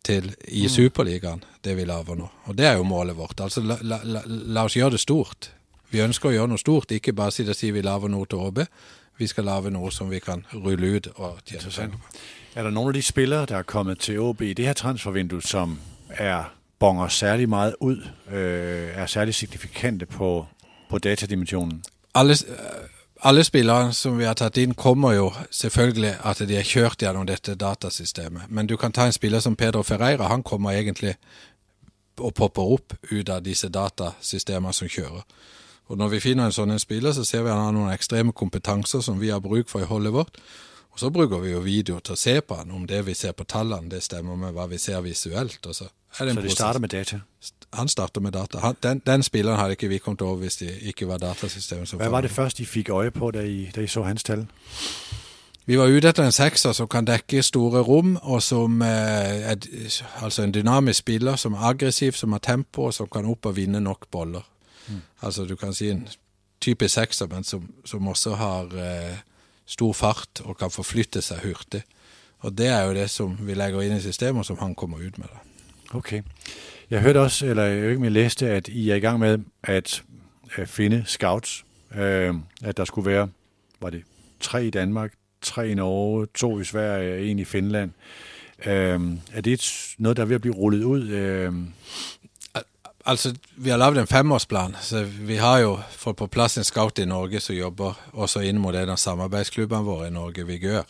til 0.04 0.30
i 0.48 0.64
mm. 0.66 0.68
Superligaen, 0.68 1.44
det 1.64 1.76
vi 1.76 1.84
lager 1.88 2.18
nå. 2.18 2.28
Og 2.44 2.58
det 2.58 2.66
er 2.66 2.76
jo 2.78 2.82
målet 2.82 3.16
vårt. 3.16 3.40
Altså 3.40 3.62
la, 3.64 3.78
la, 3.82 4.22
la, 4.26 4.64
oss 4.64 4.76
gjøre 4.76 4.96
det 4.96 5.00
stort. 5.00 5.50
Vi 5.90 6.02
ønsker 6.04 6.30
å 6.30 6.34
gjøre 6.34 6.52
noe 6.52 6.60
stort, 6.60 6.92
ikke 6.92 7.14
bare 7.16 7.32
si 7.34 7.46
det 7.46 7.56
si 7.56 7.70
vi 7.72 7.82
lager 7.84 8.12
noe 8.12 8.26
til 8.26 8.42
Åbe. 8.44 8.66
Vi 9.18 9.26
skal 9.30 9.46
lage 9.46 9.70
noe 9.70 9.92
som 9.94 10.10
vi 10.10 10.18
kan 10.18 10.42
rulle 10.52 10.96
ut 10.96 11.08
og 11.14 11.38
tjene 11.46 11.70
penger 11.70 11.98
på. 11.98 12.22
Er 12.54 12.66
det 12.66 12.74
noen 12.74 12.90
av 12.90 12.94
de 12.94 13.02
spillere 13.02 13.46
der 13.50 13.62
er 13.62 13.66
kommet 13.66 14.02
til 14.06 14.20
Åbe 14.22 14.48
i 14.48 14.54
det 14.54 14.66
her 14.66 14.76
transfervinduet 14.78 15.46
som 15.46 15.78
er 16.10 16.52
bonger 16.78 17.08
særlig 17.08 17.48
meget 17.48 17.74
ut? 17.80 18.02
øh, 18.30 18.90
er 18.94 19.06
særlig 19.06 19.34
signifikante 19.34 20.06
på, 20.06 20.46
på 20.90 20.98
datadimensjonen? 20.98 21.82
Alle, 22.14 22.36
alle 23.24 23.44
spillerne 23.44 23.92
som 23.92 24.18
vi 24.18 24.26
har 24.28 24.34
tatt 24.36 24.58
inn, 24.60 24.74
kommer 24.74 25.14
jo 25.16 25.30
selvfølgelig 25.50 26.12
at 26.28 26.42
de 26.44 26.58
er 26.60 26.66
kjørt 26.68 27.00
gjennom 27.00 27.24
dette 27.26 27.54
datasystemet. 27.56 28.50
Men 28.52 28.68
du 28.68 28.76
kan 28.76 28.92
ta 28.92 29.06
en 29.08 29.16
spiller 29.16 29.40
som 29.40 29.56
Pedro 29.56 29.82
Ferreira. 29.82 30.28
Han 30.28 30.42
kommer 30.42 30.76
egentlig 30.76 31.14
og 32.20 32.34
popper 32.34 32.74
opp 32.76 32.94
ut 33.10 33.28
av 33.28 33.40
disse 33.42 33.68
datasystemene 33.72 34.76
som 34.76 34.88
kjører. 34.88 35.24
Og 35.88 35.98
Når 35.98 36.08
vi 36.08 36.20
finner 36.20 36.48
en 36.48 36.52
sånn 36.52 36.78
spiller, 36.78 37.12
så 37.12 37.24
ser 37.24 37.42
vi 37.42 37.50
at 37.50 37.56
han 37.56 37.64
har 37.64 37.72
noen 37.72 37.92
ekstreme 37.92 38.32
kompetanser 38.32 39.00
som 39.00 39.18
vi 39.20 39.32
har 39.32 39.40
bruk 39.40 39.68
for 39.68 39.80
i 39.80 39.88
holdet 39.88 40.12
vårt. 40.12 40.38
Og 40.92 41.00
Så 41.00 41.10
bruker 41.10 41.40
vi 41.40 41.50
jo 41.50 41.60
video 41.60 41.98
til 42.00 42.14
å 42.14 42.16
se 42.18 42.40
på 42.40 42.54
han, 42.54 42.70
om 42.70 42.86
det 42.86 43.02
vi 43.06 43.14
ser 43.14 43.32
på 43.32 43.44
tallene, 43.44 43.90
det 43.90 44.02
stemmer 44.02 44.36
med 44.36 44.52
hva 44.54 44.68
vi 44.70 44.78
ser 44.78 45.00
visuelt. 45.00 45.66
Og 45.66 45.74
så 45.74 45.88
er 46.20 46.24
det 46.24 46.30
en 46.30 46.36
så 46.36 46.42
de 46.42 46.50
starter 46.50 46.80
med 46.80 46.90
data? 46.90 47.20
Han 47.74 47.88
starter 47.88 48.20
med 48.20 48.32
data. 48.32 48.58
Han, 48.58 48.76
den, 48.82 49.02
den, 49.06 49.22
spilleren 49.22 49.58
hadde 49.58 49.76
ikke 49.78 49.88
vi 49.88 49.98
kommet 49.98 50.22
over 50.22 50.36
hvis 50.36 50.56
det 50.56 50.78
ikke 50.82 51.08
var 51.08 51.18
datasystemet. 51.18 51.92
Hva 51.98 52.08
var 52.08 52.20
det 52.20 52.30
først 52.30 52.58
de 52.58 52.66
fikk 52.66 52.88
øye 52.94 53.10
på 53.10 53.30
da 53.34 53.42
I 53.42 53.86
så 53.86 54.02
hans 54.02 54.22
tall? 54.22 54.46
Vi 55.66 55.78
var 55.80 55.88
ute 55.88 56.08
etter 56.08 56.26
en 56.26 56.32
sekser 56.32 56.74
som 56.76 56.88
kan 56.92 57.06
dekke 57.08 57.42
store 57.42 57.80
rom, 57.80 58.18
og 58.22 58.42
som 58.44 58.82
eh, 58.84 59.46
er, 59.48 59.56
altså 60.20 60.42
en 60.42 60.52
dynamisk 60.52 60.98
spiller 60.98 61.36
som 61.40 61.54
er 61.56 61.70
aggressiv, 61.70 62.12
som 62.12 62.32
har 62.36 62.42
tempo, 62.44 62.90
og 62.90 62.94
som 62.94 63.08
kan 63.08 63.24
opp 63.24 63.46
og 63.48 63.56
vinne 63.56 63.80
nok 63.80 64.10
boller. 64.12 64.44
Mm. 64.88 65.00
Altså 65.22 65.46
du 65.48 65.56
kan 65.56 65.72
si 65.74 65.88
en 65.90 66.04
typisk 66.60 66.94
sekser, 66.94 67.26
men 67.32 67.44
som, 67.44 67.64
som 67.84 68.08
også 68.08 68.34
har 68.34 68.76
eh, 68.76 69.16
stor 69.66 69.92
fart 69.92 70.44
og 70.44 70.58
kan 70.60 70.70
forflytte 70.70 71.22
seg 71.24 71.40
hurtig. 71.46 71.82
Og 72.44 72.52
det 72.52 72.68
er 72.68 72.84
jo 72.84 72.94
det 72.94 73.08
som 73.10 73.38
vi 73.40 73.56
legger 73.56 73.86
inn 73.86 73.96
i 73.96 74.04
systemet, 74.04 74.44
og 74.44 74.46
som 74.46 74.60
han 74.60 74.74
kommer 74.76 75.00
ut 75.00 75.18
med. 75.18 75.32
Da. 75.32 75.40
Ok. 75.96 76.18
Jeg 76.94 77.02
hørte 77.02 77.20
også, 77.20 77.46
eller 77.46 77.62
jeg 77.64 78.12
leste, 78.12 78.50
at 78.50 78.68
I 78.68 78.90
er 78.90 78.94
i 78.94 79.00
gang 79.00 79.18
med 79.18 79.38
at 79.62 80.02
finne 80.66 81.04
scouts. 81.06 81.64
Øh, 81.96 82.34
at 82.64 82.76
der 82.76 82.84
skulle 82.84 83.10
være, 83.10 83.28
var 83.80 83.90
det 83.90 84.02
tre 84.40 84.66
i 84.66 84.70
Danmark, 84.70 85.12
tre 85.42 85.68
i 85.68 85.74
Norge, 85.74 86.26
to 86.34 86.60
i 86.60 86.64
Sverige, 86.64 87.30
en 87.30 87.38
i 87.38 87.44
Finland. 87.44 87.90
Øh, 88.66 89.00
er 89.32 89.40
det 89.40 89.94
noget, 89.98 90.16
der 90.16 90.22
er 90.22 90.26
ved 90.26 90.34
at 90.34 90.40
blive 90.40 90.54
rullet 90.54 90.82
ud? 90.82 91.08
Øh, 91.08 91.52
Altså, 93.06 93.34
Vi 93.56 93.70
har 93.70 93.76
lagd 93.76 93.98
en 93.98 94.06
femårsplan. 94.06 94.76
så 94.80 95.04
Vi 95.04 95.36
har 95.36 95.58
jo 95.58 95.78
fått 95.90 96.16
på 96.16 96.26
plass 96.26 96.58
en 96.58 96.64
scout 96.64 96.98
i 96.98 97.04
Norge 97.04 97.40
som 97.40 97.56
jobber 97.56 97.92
også 98.12 98.40
inn 98.40 98.58
mot 98.58 98.74
en 98.74 98.88
av 98.88 98.96
samarbeidsklubbene 98.96 99.84
våre 99.84 100.06
i 100.08 100.10
Norge, 100.10 100.46
Vigør. 100.46 100.82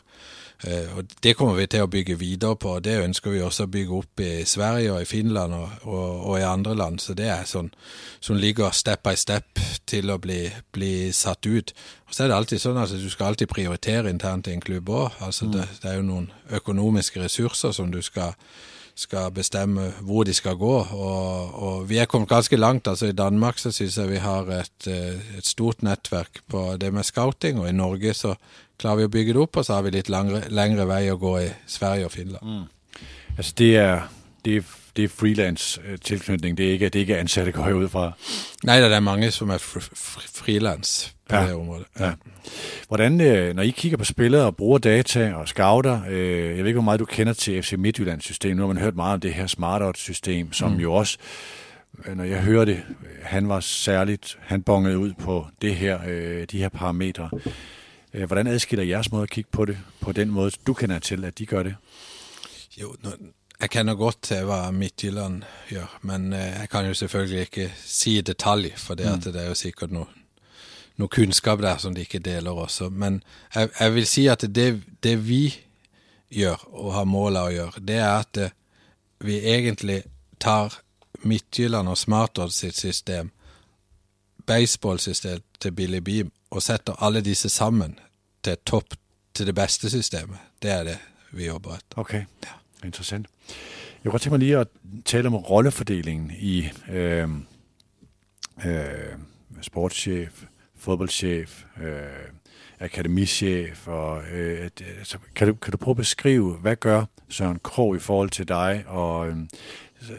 Eh, 0.62 0.96
og 0.96 1.04
Det 1.22 1.34
kommer 1.36 1.54
vi 1.54 1.66
til 1.66 1.82
å 1.84 1.90
bygge 1.90 2.16
videre 2.18 2.56
på. 2.56 2.78
Det 2.80 2.96
ønsker 3.02 3.34
vi 3.34 3.42
også 3.42 3.66
å 3.66 3.72
bygge 3.72 3.96
opp 3.98 4.20
i 4.20 4.44
Sverige 4.48 4.92
og 4.92 5.02
i 5.02 5.08
Finland 5.08 5.54
og, 5.54 5.70
og, 5.82 6.20
og 6.30 6.38
i 6.38 6.46
andre 6.46 6.74
land. 6.74 7.00
Så 7.00 7.14
det 7.14 7.28
er 7.28 7.48
sånn 7.48 7.72
som 8.20 8.38
ligger 8.40 8.70
step 8.70 9.02
by 9.04 9.16
step 9.16 9.60
til 9.86 10.10
å 10.10 10.18
bli, 10.18 10.46
bli 10.72 11.12
satt 11.12 11.46
ut. 11.46 11.74
Og 12.08 12.14
Så 12.14 12.24
er 12.24 12.28
det 12.28 12.36
alltid 12.36 12.62
sånn 12.62 12.78
at 12.80 12.94
du 12.94 13.10
skal 13.10 13.32
alltid 13.32 13.50
prioritere 13.50 14.10
internt 14.10 14.48
i 14.48 14.54
en 14.54 14.64
klubb 14.64 14.88
òg. 14.88 15.18
Altså, 15.20 15.48
mm. 15.48 15.52
det, 15.52 15.66
det 15.82 15.90
er 15.90 15.98
jo 15.98 16.06
noen 16.08 16.30
økonomiske 16.50 17.20
ressurser 17.24 17.72
som 17.72 17.92
du 17.92 18.00
skal 18.02 18.38
skal 18.94 19.33
bestemme 19.35 19.88
hvor 20.07 20.24
de 20.24 20.35
skal 20.35 20.57
gå. 20.57 20.74
Og, 20.94 21.54
og 21.62 21.88
vi 21.88 21.98
er 21.98 22.07
kommet 22.11 22.28
ganske 22.28 22.57
langt. 22.57 22.88
altså 22.88 23.07
I 23.07 23.12
Danmark 23.12 23.59
så 23.59 23.72
syns 23.72 23.98
jeg 23.98 24.11
vi 24.11 24.22
har 24.22 24.50
et, 24.54 24.87
eh, 24.87 25.38
et, 25.38 25.46
stort 25.46 25.83
nettverk 25.83 26.40
på 26.50 26.76
det 26.80 26.92
med 26.94 27.02
scouting, 27.02 27.61
og 27.61 27.68
i 27.68 27.72
Norge 27.72 28.14
så 28.14 28.35
klarer 28.78 28.96
vi 28.96 29.04
å 29.04 29.14
bygge 29.16 29.33
det 29.33 29.42
opp, 29.42 29.57
og 29.57 29.64
så 29.64 29.74
har 29.74 29.83
vi 29.83 29.90
litt 29.90 30.09
langre, 30.09 30.44
lengre 30.50 30.87
vei 30.87 31.09
å 31.11 31.18
gå 31.18 31.35
i 31.42 31.50
Sverige 31.66 32.07
og 32.07 32.12
Finland. 32.12 32.44
Mm. 32.46 33.04
Altså 33.37 33.52
det 33.59 33.76
er, 33.76 34.09
det 34.44 34.57
er 34.57 34.72
det 34.94 35.04
er 35.04 35.09
frilans-tilknytning. 35.09 36.57
Det 36.57 36.66
er 36.68 36.72
ikke, 36.72 36.88
det 36.88 37.00
er 37.00 37.00
ikke 37.00 37.16
ansatte, 37.18 37.52
går 37.52 37.66
jeg 37.66 37.74
ud 37.74 37.88
fra. 37.88 38.12
Nei, 38.62 38.76
det 38.78 38.92
er 38.92 39.00
mange 39.02 39.30
som 39.35 39.50
er 39.50 39.59
frilans 39.59 41.13
på 41.28 41.37
ja. 41.37 41.46
det 41.46 41.54
område. 41.54 41.84
Ja. 42.00 42.12
Hvordan, 42.88 43.20
øh, 43.20 43.56
når 43.56 43.62
I 43.62 43.70
kigger 43.70 43.98
på 43.98 44.04
spillere 44.04 44.44
og 44.44 44.56
bruger 44.56 44.78
data 44.78 45.34
og 45.34 45.48
scouter, 45.48 46.00
øh, 46.08 46.48
jeg 46.48 46.58
ved 46.58 46.66
ikke, 46.66 46.72
hvor 46.72 46.82
meget 46.82 47.00
du 47.00 47.04
kender 47.04 47.32
til 47.32 47.62
FC 47.62 47.74
Midtjyllands 47.78 48.24
system. 48.24 48.56
Nu 48.56 48.62
har 48.62 48.66
man 48.66 48.82
hørt 48.82 48.96
meget 48.96 49.14
om 49.14 49.20
det 49.20 49.34
her 49.34 49.46
smart 49.46 49.98
system 49.98 50.52
som 50.52 50.72
mm. 50.72 50.78
jo 50.78 50.94
også, 50.94 51.18
øh, 52.06 52.16
når 52.16 52.24
jeg 52.24 52.42
hører 52.42 52.64
det, 52.64 52.82
han 53.22 53.48
var 53.48 53.60
særligt, 53.60 54.38
han 54.40 54.62
bongede 54.62 54.98
ud 54.98 55.12
på 55.12 55.46
det 55.62 55.76
her, 55.76 55.98
de 56.46 56.58
her 56.58 56.68
parametre. 56.68 57.30
Hvordan 58.26 58.46
adskiller 58.46 58.84
jeres 58.84 59.12
måde 59.12 59.22
at 59.22 59.30
kigge 59.30 59.50
på 59.52 59.64
det, 59.64 59.78
på 60.00 60.12
den 60.12 60.30
måde, 60.30 60.50
du 60.66 60.74
kender 60.74 60.98
til, 60.98 61.24
at 61.24 61.38
de 61.38 61.46
gør 61.46 61.62
det? 61.62 61.74
Jo, 62.80 62.94
jeg 63.60 63.70
kjenner 63.70 63.94
godt 63.94 64.22
til 64.22 64.44
hva 64.44 64.70
Midtjylland 64.70 65.42
gjør, 65.68 65.98
men 66.02 66.32
jeg 66.32 66.66
kan 66.70 66.87
jo 66.87 66.94
selvfølgelig 66.94 67.40
ikke 67.40 67.72
si 67.84 68.18
i 68.18 68.20
detalj, 68.20 68.72
for 68.76 68.94
det, 68.94 69.12
mm. 69.14 69.20
det 69.20 69.44
er 69.44 69.48
jo 69.48 69.54
sikkert 69.54 69.90
noe 69.90 70.06
noe 70.96 71.11
kunnskap 71.11 71.62
der 71.62 71.78
som 71.83 71.94
de 71.94 72.04
ikke 72.04 72.22
deler 72.22 72.50
også. 72.50 72.88
Men 72.90 73.22
jeg, 73.54 73.70
jeg 73.80 73.94
vil 73.94 74.07
si 74.07 74.26
at 74.30 74.46
det, 74.54 74.83
det, 75.02 75.16
vi 75.28 75.54
gjør, 76.30 76.66
og 76.72 76.94
har 76.94 77.04
målet 77.09 77.42
å 77.42 77.54
gjøre, 77.54 77.85
det 77.88 77.98
er 77.98 78.12
at 78.20 78.42
vi 79.24 79.40
egentlig 79.54 80.02
tar 80.42 80.80
Midtjylland 81.24 81.88
og 81.88 81.98
Smartodd 81.98 82.52
sitt 82.52 82.76
system, 82.76 83.30
baseballsystem 84.46 85.40
til 85.61 85.72
Billy 85.72 86.02
Beam, 86.04 86.33
og 86.50 86.62
setter 86.62 86.98
alle 87.02 87.24
disse 87.24 87.48
sammen 87.48 87.96
til 88.44 88.59
topp, 88.66 88.94
til 89.35 89.46
det 89.46 89.54
beste 89.54 89.90
systemet. 89.90 90.38
Det 90.62 90.70
er 90.70 90.85
det 90.85 90.98
vi 91.33 91.46
jobber 91.46 91.78
etter. 91.78 91.98
Ok, 91.98 92.14
ja. 92.14 92.59
interessant. 92.85 93.26
Jeg 93.48 94.11
kunne 94.11 94.12
godt 94.12 94.22
tenke 94.22 94.37
meg 94.37 94.42
lige 94.44 94.61
å 94.61 95.00
tale 95.09 95.30
om 95.30 95.38
rollefordelingen 95.40 96.30
i 96.37 96.57
øh, 96.92 97.30
øh, 98.66 99.14
sportssjef, 99.64 100.44
fodboldchef, 100.84 101.64
øh, 101.82 102.28
akademichef. 102.80 103.88
Og, 103.88 104.22
øh, 104.22 104.70
altså, 104.98 105.18
kan, 105.34 105.48
du, 105.48 105.54
kan 105.54 105.72
du 105.72 105.76
prøve 105.76 105.92
at 105.92 105.96
beskrive, 105.96 106.52
hvad 106.52 106.76
gør 106.76 107.04
Søren 107.28 107.58
Krog 107.62 107.96
i 107.96 107.98
forhold 107.98 108.30
til 108.30 108.48
dig, 108.48 108.84
og 108.86 109.28
øh, 109.28 109.36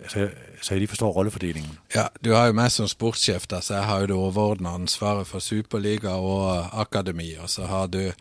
så, 0.08 0.30
så 0.62 0.74
jeg 0.74 0.80
lige 0.80 0.88
forstår 0.88 1.12
rollefordelingen? 1.12 1.78
Ja, 1.96 2.06
du 2.26 2.34
har 2.34 2.46
jo 2.46 2.54
meg 2.54 2.72
som 2.72 2.88
sportssjef, 2.88 3.48
da, 3.48 3.62
så 3.62 3.74
jeg 3.74 3.86
har 3.86 4.00
jo 4.00 4.06
det 4.06 4.16
overordna 4.16 4.74
ansvaret 4.74 5.28
for 5.28 5.40
Superliga 5.40 6.10
og 6.10 6.82
akademi. 6.82 7.34
Og 7.40 7.50
så 7.50 7.66
har 7.66 7.88
du 7.88 8.12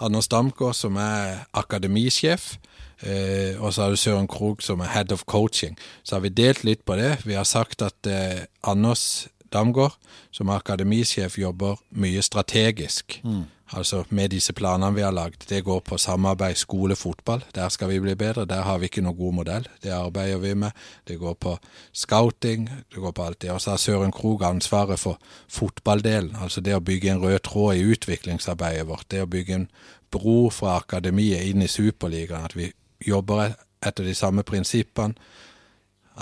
Anders 0.00 0.28
Damgaard, 0.28 0.74
som 0.74 0.96
er 0.96 1.44
akademisjef. 1.52 2.56
Eh, 3.02 3.54
og 3.62 3.74
så 3.74 3.82
har 3.82 3.90
du 3.90 3.96
Søren 3.96 4.26
Krog, 4.26 4.62
som 4.62 4.80
er 4.80 4.90
head 4.94 5.12
of 5.12 5.22
coaching. 5.26 5.78
Så 6.02 6.14
har 6.14 6.20
vi 6.20 6.28
delt 6.28 6.64
litt 6.64 6.84
på 6.86 6.96
det. 6.98 7.26
Vi 7.26 7.34
har 7.38 7.46
sagt 7.46 7.82
at 7.82 8.06
eh, 8.06 8.44
Anders 8.62 9.28
Damgaard, 9.52 9.96
som 10.30 10.50
akademisjef, 10.52 11.38
jobber 11.38 11.78
mye 11.90 12.22
strategisk. 12.22 13.20
Mm. 13.24 13.46
Altså 13.76 14.04
med 14.08 14.30
disse 14.32 14.52
planene 14.52 14.94
vi 14.96 15.02
har 15.04 15.12
lagd. 15.12 15.44
Det 15.48 15.64
går 15.64 15.80
på 15.84 15.98
samarbeid 15.98 16.56
skole-fotball. 16.56 17.44
Der 17.54 17.68
skal 17.68 17.88
vi 17.88 18.00
bli 18.00 18.14
bedre. 18.14 18.44
Der 18.44 18.62
har 18.62 18.78
vi 18.78 18.88
ikke 18.88 19.02
noen 19.04 19.16
god 19.16 19.34
modell. 19.34 19.68
Det 19.82 19.92
arbeider 19.92 20.38
vi 20.38 20.54
med. 20.54 20.70
Det 21.08 21.18
går 21.18 21.34
på 21.34 21.58
scouting. 21.92 22.68
Det 22.94 23.02
går 23.02 23.12
på 23.12 23.22
alt 23.22 23.42
det. 23.42 23.50
Og 23.52 23.60
så 23.60 23.70
har 23.70 23.76
Søren 23.76 24.12
Krog 24.12 24.44
ansvaret 24.44 24.98
for 24.98 25.18
fotballdelen. 25.48 26.36
Altså 26.40 26.60
det 26.60 26.76
å 26.76 26.80
bygge 26.80 27.10
en 27.12 27.22
rød 27.22 27.38
tråd 27.44 27.76
i 27.76 27.84
utviklingsarbeidet 27.92 28.88
vårt. 28.88 29.10
Det 29.10 29.22
å 29.22 29.26
bygge 29.28 29.54
en 29.54 29.68
bro 30.10 30.50
fra 30.50 30.78
akademiet 30.78 31.44
inn 31.44 31.62
i 31.62 31.68
Superligaen. 31.68 32.44
At 32.48 32.56
vi 32.56 32.72
jobber 33.06 33.52
etter 33.84 34.04
de 34.04 34.14
samme 34.14 34.42
prinsippene 34.42 35.14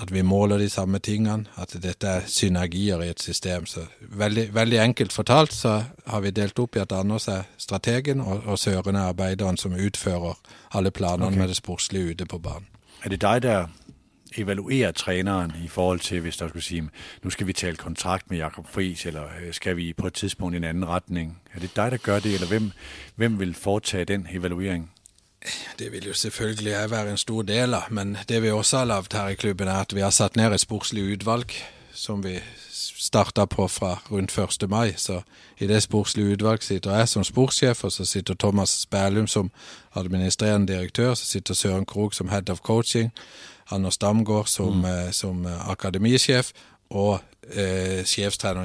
at 0.03 0.13
vi 0.13 0.23
måler 0.23 0.59
de 0.59 0.69
samme 0.71 0.99
tingene, 0.99 1.47
at 1.57 1.77
dette 1.83 2.07
er 2.07 2.27
synergier 2.27 3.03
i 3.03 3.09
et 3.11 3.23
system. 3.23 3.67
Så 3.67 3.87
veldig, 4.01 4.55
veldig 4.55 4.79
enkelt 4.79 5.13
fortalt 5.13 5.53
så 5.53 5.83
har 6.07 6.21
vi 6.21 6.31
delt 6.31 6.59
opp 6.59 6.77
i 6.77 6.83
at 6.85 6.93
Anders 6.93 7.29
er 7.29 7.43
strategen, 7.59 8.21
og, 8.21 8.43
og 8.47 8.59
Søren 8.59 8.97
er 8.97 9.09
arbeideren 9.09 9.57
som 9.57 9.73
utfører 9.73 10.39
alle 10.75 10.91
planene 10.91 11.27
okay. 11.27 11.39
med 11.39 11.49
det 11.49 11.57
sportslige 11.57 12.11
ute 12.11 12.27
på 12.27 12.39
banen. 12.39 12.69
Er 13.05 13.09
det 13.09 13.23
deg 13.23 13.43
der 13.43 13.67
evaluerer 14.37 14.93
treneren 14.93 15.53
i 15.65 15.69
forhold 15.69 16.01
til, 16.01 16.21
hvis 16.21 16.37
der 16.37 16.49
skulle 16.49 16.65
sige, 16.65 16.89
nu 17.23 17.31
skal 17.31 17.47
vi 17.47 17.53
tale 17.53 17.77
kontrakt 17.77 18.31
med 18.31 18.39
Jakob 18.39 18.67
Friis, 18.69 19.07
eller 19.07 19.25
øh, 19.25 19.53
skal 19.53 19.77
vi 19.77 19.93
på 19.93 20.07
et 20.07 20.15
tidspunkt 20.15 20.55
i 20.55 20.57
en 20.57 20.65
anden 20.65 20.89
retning? 20.89 21.39
Er 21.55 21.61
det 21.61 21.77
dig, 21.77 21.91
der 21.91 21.97
gør 21.97 22.19
det, 22.19 22.35
eller 22.35 22.47
hvem, 22.47 22.71
hvem 23.15 23.41
vil 23.41 23.55
foretage 23.55 24.05
den 24.05 24.29
evaluering? 24.31 24.91
Det 25.79 25.93
vil 25.93 26.07
jo 26.07 26.15
selvfølgelig 26.15 26.71
jeg 26.71 26.91
være 26.91 27.11
en 27.11 27.17
stor 27.17 27.43
del 27.43 27.75
av, 27.75 27.83
men 27.91 28.17
det 28.29 28.43
vi 28.43 28.51
også 28.51 28.79
har 28.79 28.85
lagd 28.85 29.13
her 29.13 29.29
i 29.29 29.35
klubben, 29.35 29.69
er 29.69 29.85
at 29.87 29.95
vi 29.95 30.01
har 30.01 30.11
satt 30.11 30.37
ned 30.37 30.55
et 30.55 30.61
sportslig 30.61 31.05
utvalg 31.13 31.53
som 31.97 32.25
vi 32.25 32.39
starta 32.99 33.45
på 33.47 33.69
fra 33.69 33.99
rundt 34.11 34.39
1. 34.39 34.69
mai. 34.71 34.93
Så 34.97 35.21
i 35.59 35.67
det 35.67 35.83
sportslige 35.83 36.33
utvalget 36.33 36.65
sitter 36.65 36.97
jeg 36.97 37.09
som 37.09 37.25
sportssjef, 37.25 37.85
og 37.85 37.93
så 37.93 38.05
sitter 38.05 38.35
Thomas 38.35 38.69
Spælum 38.69 39.27
som 39.27 39.51
administrerende 39.95 40.73
direktør, 40.73 41.15
så 41.15 41.27
sitter 41.27 41.55
Søren 41.55 41.87
Krog 41.87 42.15
som 42.15 42.29
head 42.29 42.51
of 42.51 42.59
coaching, 42.59 43.13
Anders 43.71 43.99
Damgaard 43.99 44.47
som, 44.47 44.73
mm. 44.73 45.13
som 45.13 45.47
akademisjef, 45.47 46.51
og 46.91 47.21
eh, 47.51 48.03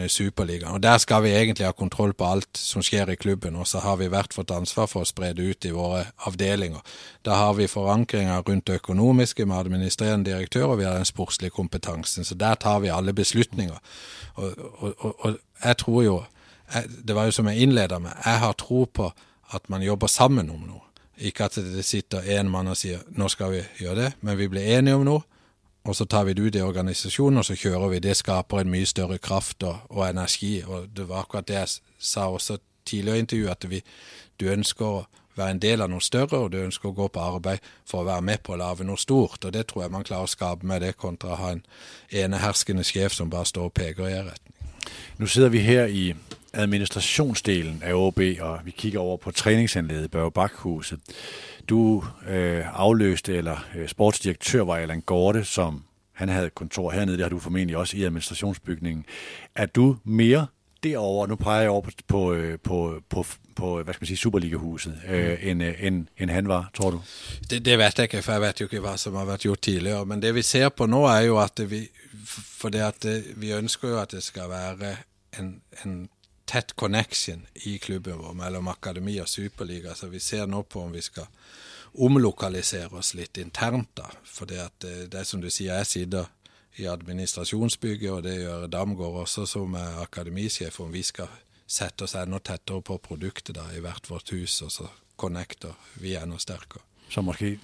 i 0.03 0.07
Superligaen. 0.09 0.73
Og 0.73 0.83
Der 0.83 0.97
skal 0.97 1.23
vi 1.23 1.29
egentlig 1.29 1.65
ha 1.65 1.71
kontroll 1.71 2.13
på 2.13 2.25
alt 2.25 2.57
som 2.57 2.81
skjer 2.81 3.09
i 3.09 3.15
klubben, 3.15 3.55
og 3.55 3.67
så 3.67 3.79
har 3.79 3.95
vi 3.95 4.07
hvert 4.07 4.33
fått 4.33 4.51
ansvar 4.51 4.87
for 4.87 5.01
å 5.01 5.05
spre 5.05 5.33
det 5.33 5.43
ut 5.43 5.65
i 5.65 5.71
våre 5.71 6.05
avdelinger. 6.25 6.81
Da 7.25 7.35
har 7.35 7.53
vi 7.53 7.67
forankringer 7.67 8.41
rundt 8.41 8.67
det 8.67 8.81
økonomiske 8.81 9.45
med 9.45 9.57
administrerende 9.57 10.31
direktør, 10.31 10.65
og 10.65 10.79
vi 10.79 10.85
har 10.85 10.95
den 10.95 11.05
sportslige 11.05 11.51
kompetansen. 11.51 12.23
Så 12.23 12.35
der 12.35 12.55
tar 12.55 12.79
vi 12.79 12.89
alle 12.89 13.13
beslutninger. 13.13 13.79
Og, 14.35 14.53
og, 14.77 14.93
og, 14.97 15.15
og 15.19 15.37
jeg 15.63 15.77
tror 15.77 16.03
jo, 16.03 16.23
jeg, 16.73 16.83
det 17.07 17.15
var 17.15 17.25
jo 17.25 17.31
som 17.31 17.47
jeg 17.47 17.57
innleda 17.57 17.99
med, 17.99 18.11
jeg 18.25 18.39
har 18.39 18.53
tro 18.53 18.85
på 18.85 19.11
at 19.51 19.69
man 19.69 19.81
jobber 19.81 20.07
sammen 20.07 20.49
om 20.49 20.61
noe. 20.61 20.87
Ikke 21.21 21.45
at 21.45 21.55
det 21.55 21.83
sitter 21.85 22.23
én 22.39 22.49
mann 22.49 22.67
og 22.67 22.77
sier 22.77 23.03
'nå 23.09 23.27
skal 23.27 23.51
vi 23.51 23.61
gjøre 23.79 23.95
det', 23.95 24.13
men 24.21 24.37
vi 24.37 24.47
blir 24.47 24.77
enige 24.77 24.95
om 24.95 25.05
noe 25.05 25.21
og 25.83 25.95
så 25.95 26.05
tar 26.05 26.23
vi 26.23 26.33
det 26.33 26.43
ut 26.43 26.55
i 26.55 26.61
organisasjonen, 26.61 27.37
og 27.37 27.45
så 27.45 27.55
kjører 27.55 27.89
vi. 27.89 27.99
Det 27.99 28.17
skaper 28.17 28.59
en 28.61 28.69
mye 28.69 28.85
større 28.85 29.17
kraft 29.17 29.63
og, 29.63 29.79
og 29.89 30.09
energi. 30.09 30.61
Og 30.67 30.89
det 30.97 31.07
var 31.09 31.23
akkurat 31.23 31.47
det 31.47 31.55
jeg 31.55 31.67
sa 31.97 32.27
også 32.29 32.57
tidligere 32.85 33.17
i 33.17 33.19
intervjuet, 33.19 33.51
at 33.51 33.69
vi, 33.69 33.81
du 34.39 34.45
ønsker 34.49 34.85
å 34.85 35.05
være 35.35 35.55
en 35.55 35.61
del 35.63 35.81
av 35.81 35.89
noe 35.89 36.03
større, 36.03 36.37
og 36.37 36.51
du 36.51 36.59
ønsker 36.61 36.91
å 36.91 36.95
gå 36.95 37.07
på 37.07 37.23
arbeid 37.23 37.65
for 37.87 38.01
å 38.01 38.09
være 38.11 38.21
med 38.21 38.43
på 38.45 38.53
å 38.53 38.59
lage 38.61 38.85
noe 38.85 38.99
stort. 38.99 39.45
Og 39.45 39.53
det 39.53 39.67
tror 39.67 39.85
jeg 39.85 39.93
man 39.95 40.05
klarer 40.05 40.29
å 40.29 40.35
skape 40.35 40.67
med 40.67 40.85
det, 40.85 40.97
kontra 41.01 41.33
å 41.33 41.39
ha 41.39 41.53
en 41.55 41.65
eneherskende 42.11 42.85
sjef 42.85 43.17
som 43.17 43.31
bare 43.31 43.49
står 43.49 43.71
og 43.71 43.77
peker 43.77 44.09
i 44.09 44.17
en 44.19 44.29
retning. 44.29 44.57
Nå 45.17 45.29
sitter 45.29 45.49
vi 45.53 45.63
her 45.65 45.89
i 45.89 46.11
administrationsdelen 46.53 47.81
av 47.87 47.97
ÅB, 47.97 48.21
og 48.41 48.65
vi 48.65 48.71
kigger 48.75 48.99
over 48.99 49.17
på 49.17 49.31
træningsanlægget 49.31 50.11
Børge 50.11 50.31
Bakhuset. 50.31 50.99
Du 51.69 52.03
øh, 52.27 52.79
afløste, 52.79 53.35
eller 53.35 53.65
øh, 53.75 53.87
sportsdirektør 53.87 54.61
var 54.61 54.75
Allan 54.75 55.01
Gorte, 55.01 55.43
som 55.43 55.83
han 56.13 56.29
havde 56.29 56.49
kontor 56.49 56.91
hernede, 56.91 57.17
det 57.17 57.23
har 57.23 57.29
du 57.29 57.39
formentlig 57.39 57.77
også 57.77 57.97
i 57.97 58.03
administrationsbygningen. 58.03 59.05
Er 59.55 59.65
du 59.65 59.97
mere 60.03 60.47
derover, 60.83 61.27
nu 61.27 61.35
peger 61.35 61.61
jeg 61.61 61.69
over 61.69 61.81
på, 61.81 61.91
på, 62.07 62.33
øh, 62.33 62.59
på, 62.59 63.01
på, 63.09 63.25
på 63.55 63.83
hvad 63.83 63.93
skal 63.93 64.01
man 64.03 64.07
sige, 64.07 64.17
Superligahuset, 64.17 65.01
øh, 65.07 65.29
mm. 65.29 65.37
end, 65.41 65.63
øh, 65.63 65.83
end, 65.83 66.07
end 66.17 66.29
han 66.29 66.47
var, 66.47 66.69
tror 66.73 66.91
du? 66.91 67.01
Det, 67.49 67.65
det 67.65 67.77
vet 67.77 67.97
jeg 67.97 68.03
ikke, 68.03 68.21
for 68.21 68.31
jeg 68.31 68.41
vet 68.41 68.61
jo 68.61 68.65
ikke 68.65 68.79
hva 68.79 68.97
som 68.97 69.15
har 69.15 69.25
vært 69.25 69.39
gjort 69.39 69.61
tidligere. 69.61 70.05
Men 70.05 70.21
det 70.21 70.35
vi 70.35 70.41
ser 70.41 70.69
på 70.69 70.85
nå, 70.85 71.05
er 71.05 71.19
jo 71.19 71.39
at 71.39 71.71
vi, 71.71 71.87
for 72.59 72.69
det 72.69 72.81
at 72.81 73.05
vi 73.35 73.51
ønsker 73.51 73.89
jo 73.89 73.99
at 74.01 74.11
det 74.11 74.23
skal 74.23 74.49
være 74.49 74.95
en, 75.39 75.61
en 75.85 76.09
tett 76.51 76.75
connection 76.75 77.45
i 77.53 77.77
klubben 77.79 78.17
vår 78.19 78.33
mellom 78.35 78.67
akademi 78.67 79.15
og 79.23 79.29
superliga. 79.29 79.95
Så 79.95 80.09
vi 80.11 80.19
ser 80.19 80.49
nå 80.51 80.63
på 80.63 80.81
om 80.83 80.91
vi 80.91 81.01
skal 81.01 81.29
omlokalisere 81.93 82.91
oss 82.99 83.13
litt 83.15 83.37
internt. 83.37 83.95
da. 83.95 84.09
For 84.23 84.45
det, 84.45 84.59
at, 84.59 84.83
eh, 84.83 85.05
det 85.07 85.19
er 85.19 85.23
som 85.23 85.41
du 85.41 85.49
sier, 85.49 85.77
jeg 85.79 85.87
sitter 85.87 86.27
i 86.75 86.87
administrasjonsbygget, 86.87 88.11
og 88.11 88.23
det 88.23 88.35
gjør 88.39 88.67
Damgaard 88.67 89.21
også 89.23 89.45
som 89.47 89.75
akademisjef, 89.75 90.79
om 90.79 90.91
vi 90.91 91.03
skal 91.03 91.27
sette 91.67 92.03
oss 92.03 92.15
enda 92.15 92.39
tettere 92.39 92.81
på 92.81 92.97
produktet 92.97 93.55
da, 93.55 93.69
i 93.75 93.79
hvert 93.83 94.09
vårt 94.09 94.31
hus, 94.31 94.61
og 94.61 94.71
så 94.71 94.87
connecter 95.17 95.75
vi 96.03 96.15
enda 96.15 96.39
sterkere. 96.39 96.83
Så 97.09 97.21
måske 97.21 97.59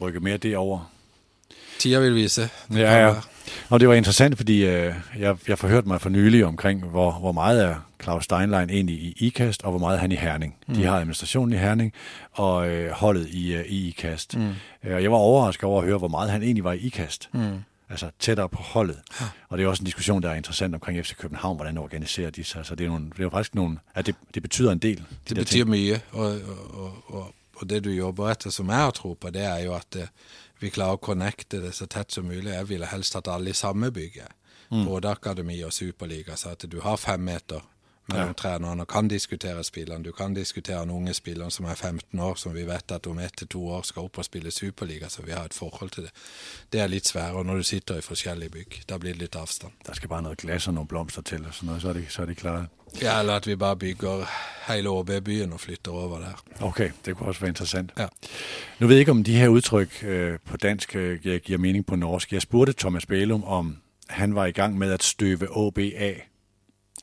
rykke 0.00 0.20
mer 0.20 0.38
det 0.42 0.56
over 0.56 0.86
Tida 1.78 1.98
vil 1.98 2.14
vise. 2.14 2.48
Ja, 2.74 3.06
ja. 3.06 3.14
Og 3.68 3.80
det 3.80 3.88
var 3.88 3.94
interessant, 3.94 4.36
fordi 4.36 4.64
øh, 4.64 4.94
jeg, 5.18 5.36
jeg 5.48 5.58
forhørte 5.58 5.88
mig 5.88 6.00
for 6.00 6.08
nylig 6.08 6.44
omkring, 6.44 6.84
hvor, 6.84 7.12
hvor 7.12 7.32
meget 7.32 7.64
er 7.64 7.74
Claus 8.02 8.24
Steinlein 8.24 8.70
egentlig 8.70 8.96
i 8.96 9.16
IKAST, 9.16 9.62
og 9.62 9.70
hvor 9.70 9.78
meget 9.78 9.96
er 9.96 10.00
han 10.00 10.12
i 10.12 10.16
Herning. 10.16 10.56
Mm. 10.68 10.74
De 10.74 10.84
har 10.84 10.96
administrationen 10.96 11.52
i 11.52 11.56
Herning, 11.56 11.92
og 12.32 12.68
øh, 12.68 12.90
holdet 12.90 13.28
i, 13.30 13.54
øh, 13.54 13.64
i 13.64 13.88
IKAST. 13.88 14.36
Mm. 14.36 14.54
Øh, 14.84 15.02
jeg 15.02 15.10
var 15.10 15.16
overrasket 15.16 15.64
over 15.64 15.80
at 15.80 15.86
høre, 15.86 15.98
hvor 15.98 16.08
meget 16.08 16.30
han 16.30 16.42
egentlig 16.42 16.64
var 16.64 16.72
i 16.72 16.78
IKAST. 16.78 17.28
Mm. 17.32 17.58
Altså 17.90 18.10
tættere 18.18 18.48
på 18.48 18.62
holdet. 18.62 18.98
Ja. 19.20 19.26
Og 19.48 19.58
det 19.58 19.64
er 19.64 19.68
også 19.68 19.82
en 19.82 19.84
diskussion, 19.84 20.22
der 20.22 20.30
er 20.30 20.34
interessant 20.34 20.74
omkring 20.74 21.04
FC 21.04 21.16
København, 21.16 21.56
hvordan 21.56 21.78
organiserer 21.78 22.30
de 22.30 22.44
sig. 22.44 22.66
Så 22.66 22.74
det 22.74 22.84
er, 22.84 22.88
nogle, 22.88 23.04
det 23.04 23.18
er 23.18 23.22
jo 23.22 23.30
faktisk 23.30 23.54
nogle, 23.54 23.78
at 23.94 24.06
det, 24.06 24.14
det 24.34 24.42
betyder 24.42 24.72
en 24.72 24.78
del. 24.78 24.98
De 24.98 25.04
det 25.28 25.36
betyr 25.36 25.64
ting. 25.64 25.68
mye, 25.68 26.00
og, 26.12 26.26
og, 26.72 27.04
og, 27.06 27.34
og, 27.56 27.70
det 27.70 27.84
du 27.84 27.90
jobber 27.90 28.30
etter, 28.30 28.50
som 28.50 28.68
jeg 28.68 28.76
har 28.76 28.90
tro 28.90 29.18
på, 29.20 29.30
det 29.30 29.44
er 29.44 29.64
jo 29.64 29.74
at 29.74 29.96
øh, 29.96 30.02
vi 30.58 30.70
klarer 30.70 30.98
å 30.98 31.02
connecte 31.02 31.60
det 31.62 31.72
så 31.76 31.86
tett 31.86 32.10
som 32.14 32.26
mulig. 32.26 32.52
Jeg 32.52 32.68
ville 32.68 32.90
helst 32.90 33.14
hatt 33.14 33.30
alle 33.30 33.50
i 33.50 33.56
samme 33.56 33.90
bygget, 33.94 34.34
mm. 34.70 34.84
både 34.86 35.10
akademi 35.10 35.60
og 35.64 35.72
superliga, 35.72 36.36
så 36.36 36.54
at 36.56 36.66
du 36.70 36.80
har 36.84 36.96
fem 37.00 37.24
meter 37.24 37.62
mellom 38.08 38.32
ja. 38.32 38.34
trenerne 38.34 38.82
og 38.82 38.88
kan 38.88 39.08
diskutere 39.08 39.64
spillerne. 39.64 40.04
Du 40.04 40.12
kan 40.12 40.34
diskutere 40.34 40.80
den 40.80 40.90
unge 40.90 41.14
spilleren 41.14 41.50
som 41.50 41.66
er 41.68 41.74
15 41.74 42.20
år, 42.20 42.34
som 42.40 42.54
vi 42.54 42.64
vet 42.64 42.92
at 42.92 43.06
om 43.06 43.18
ett 43.18 43.36
til 43.36 43.48
to 43.48 43.66
år 43.68 43.84
skal 43.84 44.08
opp 44.08 44.18
og 44.18 44.24
spille 44.24 44.50
superliga, 44.50 45.08
så 45.08 45.22
vi 45.22 45.36
har 45.36 45.44
et 45.44 45.54
forhold 45.54 45.90
til 45.90 46.08
det. 46.08 46.12
Det 46.72 46.80
er 46.80 46.88
litt 46.88 47.06
sværere 47.06 47.44
når 47.44 47.60
du 47.60 47.68
sitter 47.68 48.00
i 48.00 48.06
forskjellige 48.06 48.54
bygg. 48.56 48.80
Da 48.88 48.98
blir 48.98 49.12
det 49.12 49.22
litt 49.26 49.36
avstand. 49.36 49.76
Der 49.86 49.94
skal 49.94 50.08
bare 50.08 50.24
noe 50.24 50.40
glass 50.40 50.68
og 50.68 50.78
noen 50.78 50.88
blomster 50.88 51.22
til, 51.22 51.44
og 51.44 51.54
sånn, 51.54 51.76
så 51.80 51.92
er 51.92 52.00
de, 52.00 52.06
så 52.08 52.24
er 52.24 52.32
de 52.32 52.38
klare. 52.38 52.68
Ja, 53.02 53.20
eller 53.20 53.34
at 53.34 53.46
vi 53.46 53.56
bare 53.56 53.76
bygger 53.76 54.24
hele 54.72 54.88
ÅB-byen 54.88 55.52
og 55.52 55.60
flytter 55.60 55.92
over 55.92 56.18
der. 56.18 56.44
Ok, 56.60 56.82
det 57.04 57.16
kunne 57.16 57.28
også 57.28 57.40
være 57.40 57.48
interessant. 57.48 57.90
Ja. 57.98 58.06
Nu 58.78 58.86
ved 58.86 58.96
jeg 58.96 59.00
ikke, 59.00 59.10
om 59.10 59.24
de 59.24 59.36
her 59.36 59.48
udtryk 59.48 60.04
øh, 60.04 60.38
på 60.44 60.56
dansk 60.56 60.96
øh, 60.96 61.20
giver 61.20 61.58
mening 61.58 61.86
på 61.86 61.96
norsk. 61.96 62.32
Jeg 62.32 62.42
spurgte 62.42 62.72
Thomas 62.72 63.06
Bælum, 63.06 63.44
om 63.44 63.76
han 64.08 64.34
var 64.34 64.46
i 64.46 64.50
gang 64.50 64.78
med 64.78 64.92
at 64.92 65.02
støve 65.02 65.56
ÅB 65.56 65.78
af. 65.78 66.28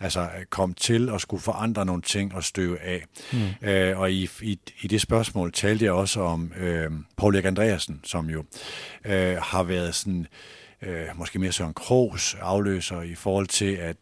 Altså 0.02 0.22
øh, 0.22 0.46
kom 0.50 0.74
til 0.74 1.10
at 1.10 1.22
skulle 1.22 1.44
forandre 1.44 1.86
nogle 1.86 2.02
ting 2.02 2.36
og 2.36 2.44
støve 2.44 2.80
af. 2.80 3.04
Mm. 3.34 3.68
Øh, 3.68 4.00
og 4.00 4.12
i, 4.12 4.30
i, 4.42 4.60
i 4.82 4.88
det 4.88 5.02
spørgsmål 5.02 5.52
talte 5.54 5.86
jeg 5.86 5.94
også 5.94 6.22
om 6.22 6.54
øh, 6.58 6.92
Paul 7.18 7.36
Erik 7.36 7.46
Andreasen, 7.46 8.00
som 8.04 8.30
jo 8.30 8.44
øh, 9.06 9.38
har 9.42 9.64
været 9.64 9.96
sådan... 9.96 10.20
Øh, 10.22 10.28
øh, 10.86 11.08
måske 11.16 11.40
mere 11.40 11.52
Søren 11.52 11.74
Krogs 11.74 12.36
afløser 12.42 13.02
i 13.02 13.16
forhold 13.16 13.48
til 13.48 13.76
at 13.76 13.98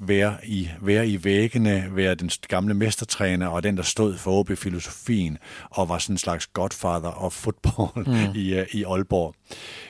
være 0.00 0.36
i, 0.44 0.70
være 0.80 1.08
i 1.08 1.24
væggene, 1.24 1.88
være 1.90 2.14
den 2.14 2.30
gamle 2.48 2.74
mestertræner 2.74 3.46
og 3.46 3.62
den, 3.62 3.76
der 3.76 3.82
stod 3.82 4.16
for 4.18 4.40
OB-filosofien 4.40 5.38
og 5.70 5.88
var 5.88 5.98
sådan 5.98 6.14
en 6.14 6.18
slags 6.18 6.46
godfather 6.46 7.24
of 7.24 7.32
football 7.32 7.88
mm. 8.06 8.34
i, 8.40 8.60
uh, 8.60 8.74
i 8.74 8.84
Aalborg. 8.84 9.34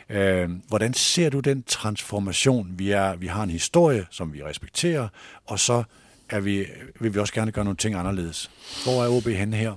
Øh, 0.08 0.50
hvordan 0.68 0.94
ser 0.94 1.30
du 1.30 1.40
den 1.40 1.62
transformation? 1.62 2.68
Vi, 2.76 2.90
er, 2.90 3.16
vi 3.16 3.26
har 3.26 3.42
en 3.42 3.50
historie, 3.50 4.06
som 4.10 4.32
vi 4.32 4.42
respekterer, 4.42 5.08
og 5.46 5.58
så 5.58 5.82
er 6.30 6.40
vi, 6.40 6.66
vil 7.00 7.14
vi 7.14 7.18
også 7.18 7.34
gerne 7.34 7.52
gøre 7.52 7.64
nogle 7.64 7.76
ting 7.76 7.94
anderledes. 7.94 8.50
Hvor 8.84 9.04
er 9.04 9.08
OB 9.08 9.26
henne 9.26 9.56
her? 9.56 9.72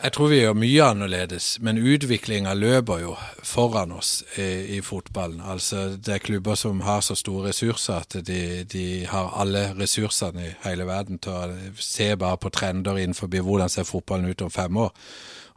Jeg 0.00 0.12
tror 0.16 0.30
vi 0.32 0.38
gjør 0.40 0.54
mye 0.56 0.84
annerledes, 0.94 1.46
men 1.60 1.76
utviklinga 1.76 2.54
løper 2.56 3.02
jo 3.02 3.10
foran 3.44 3.90
oss 3.92 4.22
i, 4.40 4.76
i 4.76 4.80
fotballen. 4.80 5.42
Altså 5.44 5.98
Det 6.00 6.14
er 6.14 6.22
klubber 6.24 6.54
som 6.56 6.80
har 6.80 7.02
så 7.04 7.14
store 7.14 7.50
ressurser 7.50 7.98
at 8.00 8.16
de, 8.26 8.64
de 8.64 8.84
har 9.06 9.34
alle 9.36 9.66
ressursene 9.76 10.46
i 10.46 10.54
hele 10.64 10.86
verden 10.88 11.20
til 11.20 11.36
å 11.36 11.74
se 11.76 12.14
bare 12.16 12.40
på 12.40 12.48
trender 12.48 12.96
innenfor 12.96 13.28
hvordan 13.28 13.68
ser 13.68 13.84
fotballen 13.84 14.30
ut 14.30 14.42
om 14.42 14.50
fem 14.50 14.76
år. 14.76 14.94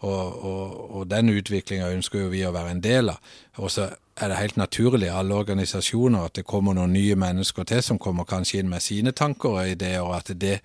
Og, 0.03 0.43
og, 0.43 0.95
og 0.97 1.05
den 1.07 1.29
utviklinga 1.31 1.93
ønsker 1.95 2.25
jo 2.25 2.31
vi 2.33 2.43
å 2.43 2.51
være 2.51 2.73
en 2.75 2.83
del 2.83 3.13
av. 3.13 3.21
Og 3.63 3.71
så 3.71 3.85
er 4.19 4.27
det 4.27 4.41
helt 4.41 4.59
naturlig 4.59 5.07
i 5.07 5.15
alle 5.21 5.37
organisasjoner 5.39 6.25
at 6.25 6.35
det 6.35 6.43
kommer 6.43 6.75
noen 6.75 6.91
nye 6.91 7.15
mennesker 7.15 7.63
til 7.63 7.79
som 7.79 8.01
kommer 8.01 8.27
kanskje 8.27 8.59
inn 8.59 8.69
med 8.69 8.83
sine 8.83 9.15
tanker 9.15 9.55
og 9.55 9.71
ideer, 9.71 10.03
og 10.03 10.17
at 10.19 10.35
det 10.35 10.57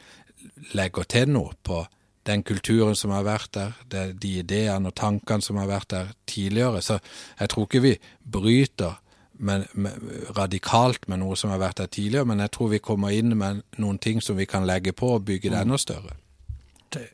legger 0.75 1.07
til 1.07 1.31
noe 1.31 1.55
på 1.63 1.85
den 2.29 2.45
kulturen 2.45 2.97
som 2.97 3.13
har 3.17 3.27
vært 3.27 3.51
der, 3.57 4.13
de 4.13 4.33
ideene 4.43 4.93
og 4.93 4.97
tankene 4.99 5.45
som 5.45 5.59
har 5.61 5.69
vært 5.71 5.91
der 5.95 6.15
tidligere. 6.29 6.83
Så 6.85 6.99
jeg 7.41 7.53
tror 7.53 7.69
ikke 7.69 7.85
vi 7.85 7.95
bryter 8.23 9.01
med, 9.39 9.67
med, 9.73 9.99
radikalt 10.37 11.09
med 11.09 11.23
noe 11.23 11.37
som 11.39 11.53
har 11.55 11.63
vært 11.63 11.83
der 11.83 11.93
tidligere, 11.99 12.29
men 12.29 12.43
jeg 12.45 12.53
tror 12.55 12.73
vi 12.75 12.83
kommer 12.85 13.15
inn 13.15 13.37
med 13.39 13.63
noen 13.79 14.01
ting 14.03 14.23
som 14.25 14.37
vi 14.37 14.49
kan 14.51 14.67
legge 14.69 14.93
på 14.93 15.15
og 15.17 15.25
bygge 15.25 15.51
det 15.51 15.57
mm. 15.57 15.63
enda 15.67 15.79
større. 15.79 16.19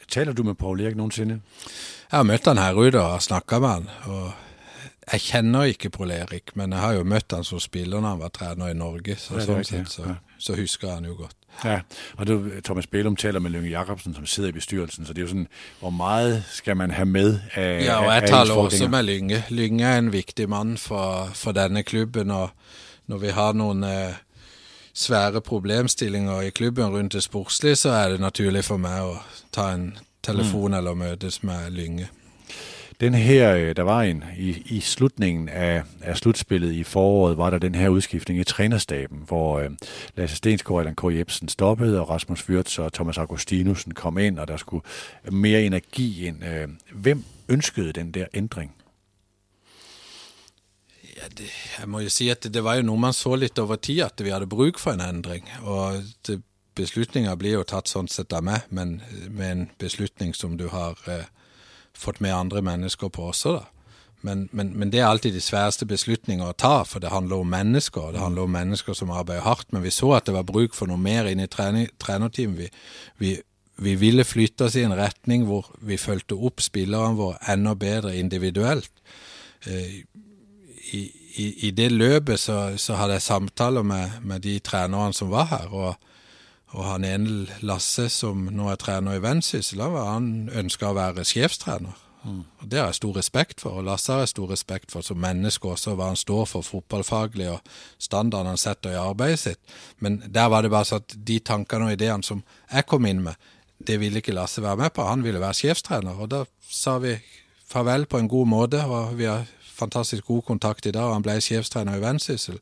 Taler 0.08 0.32
du 0.32 0.44
med 0.46 0.58
Paul 0.58 0.80
Erik 0.80 0.96
noensinne? 0.96 1.40
Jeg 2.10 2.16
har 2.16 2.26
møtt 2.26 2.46
han 2.46 2.62
her 2.62 2.78
ute 2.78 3.00
og 3.00 3.22
snakka 3.22 3.58
med 3.60 3.72
han. 3.72 3.88
og 4.06 4.32
jeg 5.04 5.20
kjenner 5.20 5.68
ikke 5.68 5.90
Prolerik, 5.92 6.54
men 6.56 6.72
jeg 6.72 6.80
har 6.80 6.94
jo 6.96 7.04
møtt 7.04 7.34
han 7.36 7.44
som 7.44 7.60
spiller 7.60 8.00
når 8.00 8.14
han 8.14 8.20
var 8.22 8.30
trener 8.32 8.70
i 8.72 8.76
Norge. 8.78 9.16
Så, 9.20 9.36
sånn 9.44 9.64
sett, 9.66 9.90
så, 9.92 10.14
så 10.40 10.56
husker 10.56 10.88
jeg 10.88 11.00
han 11.00 11.08
jo 11.10 11.16
godt. 11.18 11.36
Ja, 11.64 11.80
og 12.16 12.26
det, 12.26 12.64
Thomas 12.64 12.86
Bælum 12.86 13.16
taler 13.16 13.40
med 13.40 13.50
Lønge 13.50 13.70
Jacobsen, 13.70 14.14
som 14.14 14.26
sidder 14.26 14.48
i 14.48 14.52
bestyrelsen, 14.52 15.06
så 15.06 15.12
det 15.12 15.18
er 15.18 15.22
jo 15.22 15.28
sådan, 15.28 15.48
hvor 15.80 15.90
meget 15.90 16.44
skal 16.50 16.76
man 16.76 16.90
have 16.90 17.06
med 17.06 17.38
af, 17.54 17.84
Ja, 17.84 17.96
og 17.96 18.04
jeg 18.04 18.22
af 18.22 18.28
taler 18.28 18.54
også 18.54 18.88
med 18.88 19.02
Lynge. 19.02 19.44
Lynge 19.50 19.84
er 19.84 19.98
en 19.98 20.12
viktig 20.12 20.48
mann 20.48 20.76
for, 20.78 21.30
for 21.34 21.52
denne 21.52 21.82
klubben, 21.82 22.30
og 22.30 22.50
når 23.06 23.18
vi 23.18 23.28
har 23.28 23.52
noen 23.52 23.84
eh, 23.84 24.12
svære 24.94 25.40
problemstillinger 25.40 26.40
i 26.40 26.50
klubben 26.50 26.84
rundt 26.84 27.12
det 27.12 27.22
sportslige, 27.22 27.76
så 27.76 27.88
er 27.90 28.08
det 28.08 28.20
naturlig 28.20 28.64
for 28.64 28.76
meg 28.76 29.00
å 29.02 29.16
ta 29.52 29.70
en 29.74 29.96
telefon 30.22 30.70
Mm. 30.70 30.76
eller 30.78 30.94
møtes 30.94 31.42
med 31.42 31.70
Lynge. 31.70 32.08
Den 33.00 33.14
her, 33.14 33.54
øh, 33.54 33.76
der 33.76 33.82
var 33.82 34.02
en, 34.02 34.24
i, 34.36 34.62
i 34.66 34.80
slutningen 34.80 35.48
af, 35.48 35.82
af 36.00 36.16
slutspillet 36.16 36.72
i 36.72 36.82
foråret, 36.82 37.36
var 37.36 37.50
der 37.50 37.58
den 37.58 37.74
her 37.74 37.88
udskiftning 37.88 38.40
i 38.40 38.44
trænerstaben, 38.44 39.22
hvor 39.26 39.58
øh, 39.58 39.70
Lasse 40.16 40.36
Stensgaard 40.36 40.74
og 40.74 40.80
Allan 40.80 40.96
K. 40.96 41.18
Jebsen 41.18 41.48
stoppede, 41.48 42.00
og 42.00 42.10
Rasmus 42.10 42.48
Wirtz 42.48 42.78
og 42.78 42.92
Thomas 42.92 43.18
Augustinusen 43.18 43.94
kom 43.94 44.18
ind, 44.18 44.38
og 44.38 44.48
der 44.48 44.56
skulle 44.56 44.84
mere 45.30 45.62
energi 45.62 46.26
ind. 46.26 46.44
Øh, 46.44 46.68
Hvem 46.92 47.24
ønskede 47.48 47.92
den 47.92 48.10
der 48.10 48.26
ændring? 48.34 48.74
Ja, 51.16 51.28
det, 51.38 51.50
jeg 51.78 51.88
må 51.88 52.00
jo 52.00 52.08
si 52.08 52.28
at 52.28 52.44
det, 52.54 52.64
var 52.64 52.74
jo 52.74 52.82
noe 52.82 52.98
man 52.98 53.12
så 53.12 53.36
litt 53.36 53.58
over 53.58 53.76
tid, 53.76 54.02
at 54.02 54.24
vi 54.24 54.30
hadde 54.30 54.46
bruk 54.46 54.78
for 54.78 54.90
en 54.90 55.00
endring. 55.00 55.50
Og 55.62 56.02
det, 56.26 56.42
beslutninger 56.74 57.34
blir 57.38 57.58
jo 57.58 57.66
tatt 57.66 57.90
sånn 57.90 58.08
sett 58.10 58.34
av 58.34 58.44
meg, 58.46 58.66
men 58.74 58.98
med 59.30 59.50
en 59.50 59.64
beslutning 59.78 60.34
som 60.34 60.56
du 60.58 60.66
har 60.72 60.98
eh, 61.10 61.26
fått 62.04 62.20
med 62.24 62.36
andre 62.36 62.62
mennesker 62.64 63.10
på 63.12 63.30
også, 63.32 63.58
da. 63.58 63.70
Men, 64.24 64.46
men, 64.56 64.70
men 64.72 64.88
det 64.88 65.02
er 65.02 65.10
alltid 65.10 65.34
de 65.36 65.40
sværeste 65.44 65.84
beslutninger 65.84 66.48
å 66.48 66.56
ta, 66.56 66.78
for 66.88 67.02
det 67.02 67.10
handler 67.12 67.42
om 67.42 67.50
mennesker. 67.52 68.14
Det 68.14 68.22
handler 68.22 68.46
om 68.46 68.54
mennesker 68.56 68.96
som 68.96 69.10
arbeider 69.12 69.44
hardt. 69.44 69.68
Men 69.68 69.84
vi 69.84 69.92
så 69.92 70.14
at 70.16 70.24
det 70.24 70.32
var 70.32 70.46
bruk 70.48 70.72
for 70.72 70.88
noe 70.88 70.96
mer 70.96 71.28
inn 71.28 71.42
i 71.44 71.48
trenerteamet. 71.50 72.40
Vi, 72.56 72.70
vi, 73.20 73.34
vi 73.84 73.94
ville 74.00 74.24
flytte 74.24 74.70
oss 74.70 74.78
i 74.80 74.86
en 74.86 74.96
retning 74.96 75.44
hvor 75.44 75.68
vi 75.84 76.00
fulgte 76.00 76.38
opp 76.40 76.64
spillerne 76.64 77.18
våre 77.20 77.36
enda 77.52 77.76
bedre 77.76 78.14
individuelt. 78.16 78.88
Eh, 79.68 80.00
i, 80.96 81.02
i, 81.36 81.50
i 81.68 81.74
det 81.76 81.90
løpet 81.92 82.40
så, 82.40 82.58
så 82.80 82.96
hadde 82.96 83.18
jeg 83.18 83.28
samtaler 83.28 83.84
med, 83.84 84.22
med 84.24 84.40
de 84.48 84.56
trenerne 84.64 85.12
som 85.12 85.36
var 85.36 85.52
her. 85.52 85.68
Og, 85.68 86.13
og 86.74 86.84
han 86.88 87.04
ene 87.06 87.46
Lasse, 87.62 88.08
som 88.10 88.48
nå 88.50 88.68
er 88.72 88.80
trener 88.82 89.18
i 89.18 89.22
Vennsyssel, 89.22 89.80
han 89.80 90.50
ønska 90.50 90.90
å 90.90 90.96
være 90.98 91.26
sjefstrener. 91.28 92.00
Og 92.24 92.68
Det 92.68 92.78
har 92.78 92.86
jeg 92.88 92.94
stor 93.02 93.16
respekt 93.18 93.60
for, 93.60 93.78
og 93.78 93.84
Lasse 93.84 94.12
har 94.12 94.22
jeg 94.24 94.32
stor 94.32 94.50
respekt 94.50 94.92
for 94.92 95.04
som 95.04 95.20
menneske 95.20 95.68
også, 95.68 95.92
hva 95.94 96.08
han 96.08 96.16
står 96.16 96.46
for 96.48 96.64
fotballfaglig 96.64 97.50
og 97.52 97.74
standarden 98.00 98.54
han 98.54 98.60
setter 98.60 98.94
i 98.94 99.00
arbeidet 99.00 99.42
sitt. 99.42 99.74
Men 100.00 100.22
der 100.26 100.48
var 100.48 100.64
det 100.64 100.72
bare 100.72 100.88
sånn 100.88 101.04
at 101.04 101.16
de 101.28 101.38
tankene 101.44 101.90
og 101.90 101.98
ideene 101.98 102.24
som 102.24 102.40
jeg 102.72 102.88
kom 102.88 103.06
inn 103.06 103.20
med, 103.26 103.36
det 103.78 103.98
ville 104.00 104.22
ikke 104.22 104.32
Lasse 104.32 104.62
være 104.64 104.80
med 104.86 104.94
på. 104.96 105.04
Han 105.04 105.24
ville 105.26 105.42
være 105.42 105.60
sjefstrener, 105.60 106.16
og 106.16 106.32
da 106.32 106.44
sa 106.64 106.96
vi 107.02 107.18
farvel 107.68 108.06
på 108.06 108.18
en 108.18 108.30
god 108.30 108.48
måte, 108.48 108.80
og 108.88 109.18
vi 109.18 109.28
har 109.28 109.44
fantastisk 109.74 110.24
god 110.24 110.42
kontakt 110.48 110.86
i 110.86 110.94
dag. 110.94 111.04
og 111.04 111.18
Han 111.18 111.26
ble 111.26 111.40
sjefstrener 111.44 111.98
i 111.98 112.00
Vendsyssel. 112.00 112.60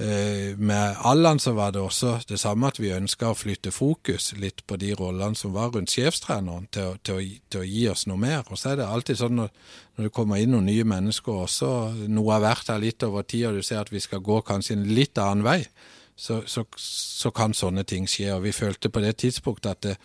Eh, 0.00 0.56
med 0.56 0.96
Allan 0.98 1.38
så 1.38 1.52
var 1.52 1.70
det 1.70 1.80
også 1.80 2.14
det 2.28 2.38
samme 2.40 2.70
at 2.70 2.78
vi 2.80 2.88
ønska 2.96 3.28
å 3.30 3.36
flytte 3.36 3.72
fokus 3.74 4.30
litt 4.40 4.62
på 4.64 4.78
de 4.80 4.94
rollene 4.96 5.36
som 5.36 5.52
var 5.52 5.74
rundt 5.74 5.92
sjefstreneren, 5.92 6.70
til, 6.72 6.94
til, 7.04 7.26
til 7.52 7.60
å 7.60 7.68
gi 7.68 7.82
oss 7.92 8.06
noe 8.08 8.16
mer. 8.20 8.46
Og 8.48 8.56
så 8.56 8.72
er 8.72 8.80
det 8.80 8.88
alltid 8.88 9.20
sånn 9.20 9.36
når, 9.36 9.50
når 9.98 10.08
det 10.08 10.14
kommer 10.16 10.40
inn 10.40 10.54
noen 10.54 10.70
nye 10.70 10.86
mennesker 10.88 11.44
også, 11.44 11.70
noe 12.08 12.32
har 12.32 12.46
vært 12.46 12.72
her 12.72 12.80
litt 12.80 13.04
over 13.04 13.28
tid, 13.28 13.50
og 13.50 13.60
du 13.60 13.66
ser 13.66 13.82
at 13.82 13.92
vi 13.92 14.00
skal 14.00 14.24
gå 14.24 14.40
kanskje 14.48 14.78
en 14.78 14.88
litt 14.88 15.20
annen 15.20 15.44
vei, 15.44 15.60
så, 16.16 16.40
så, 16.48 16.64
så 16.80 17.32
kan 17.36 17.52
sånne 17.56 17.84
ting 17.84 18.08
skje. 18.08 18.30
Og 18.38 18.46
vi 18.48 18.56
følte 18.56 18.88
på 18.88 19.04
det 19.04 19.18
tidspunktet 19.20 19.72
at 19.74 19.84
det, 19.84 19.96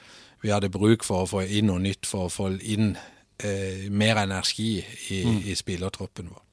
vi 0.43 0.51
hadde 0.51 0.73
bruk 0.73 1.07
for 1.07 1.23
å 1.23 1.29
få 1.37 1.47
inn 1.47 1.71
noe 1.71 1.79
nytt, 1.79 2.03
for 2.09 2.27
å 2.27 2.33
få 2.33 2.51
inn 2.67 2.97
eh, 3.39 3.87
mer 3.87 4.25
energi 4.25 4.73
i, 5.15 5.21
i 5.23 5.55
spillertroppen 5.55 6.33
vår. 6.33 6.44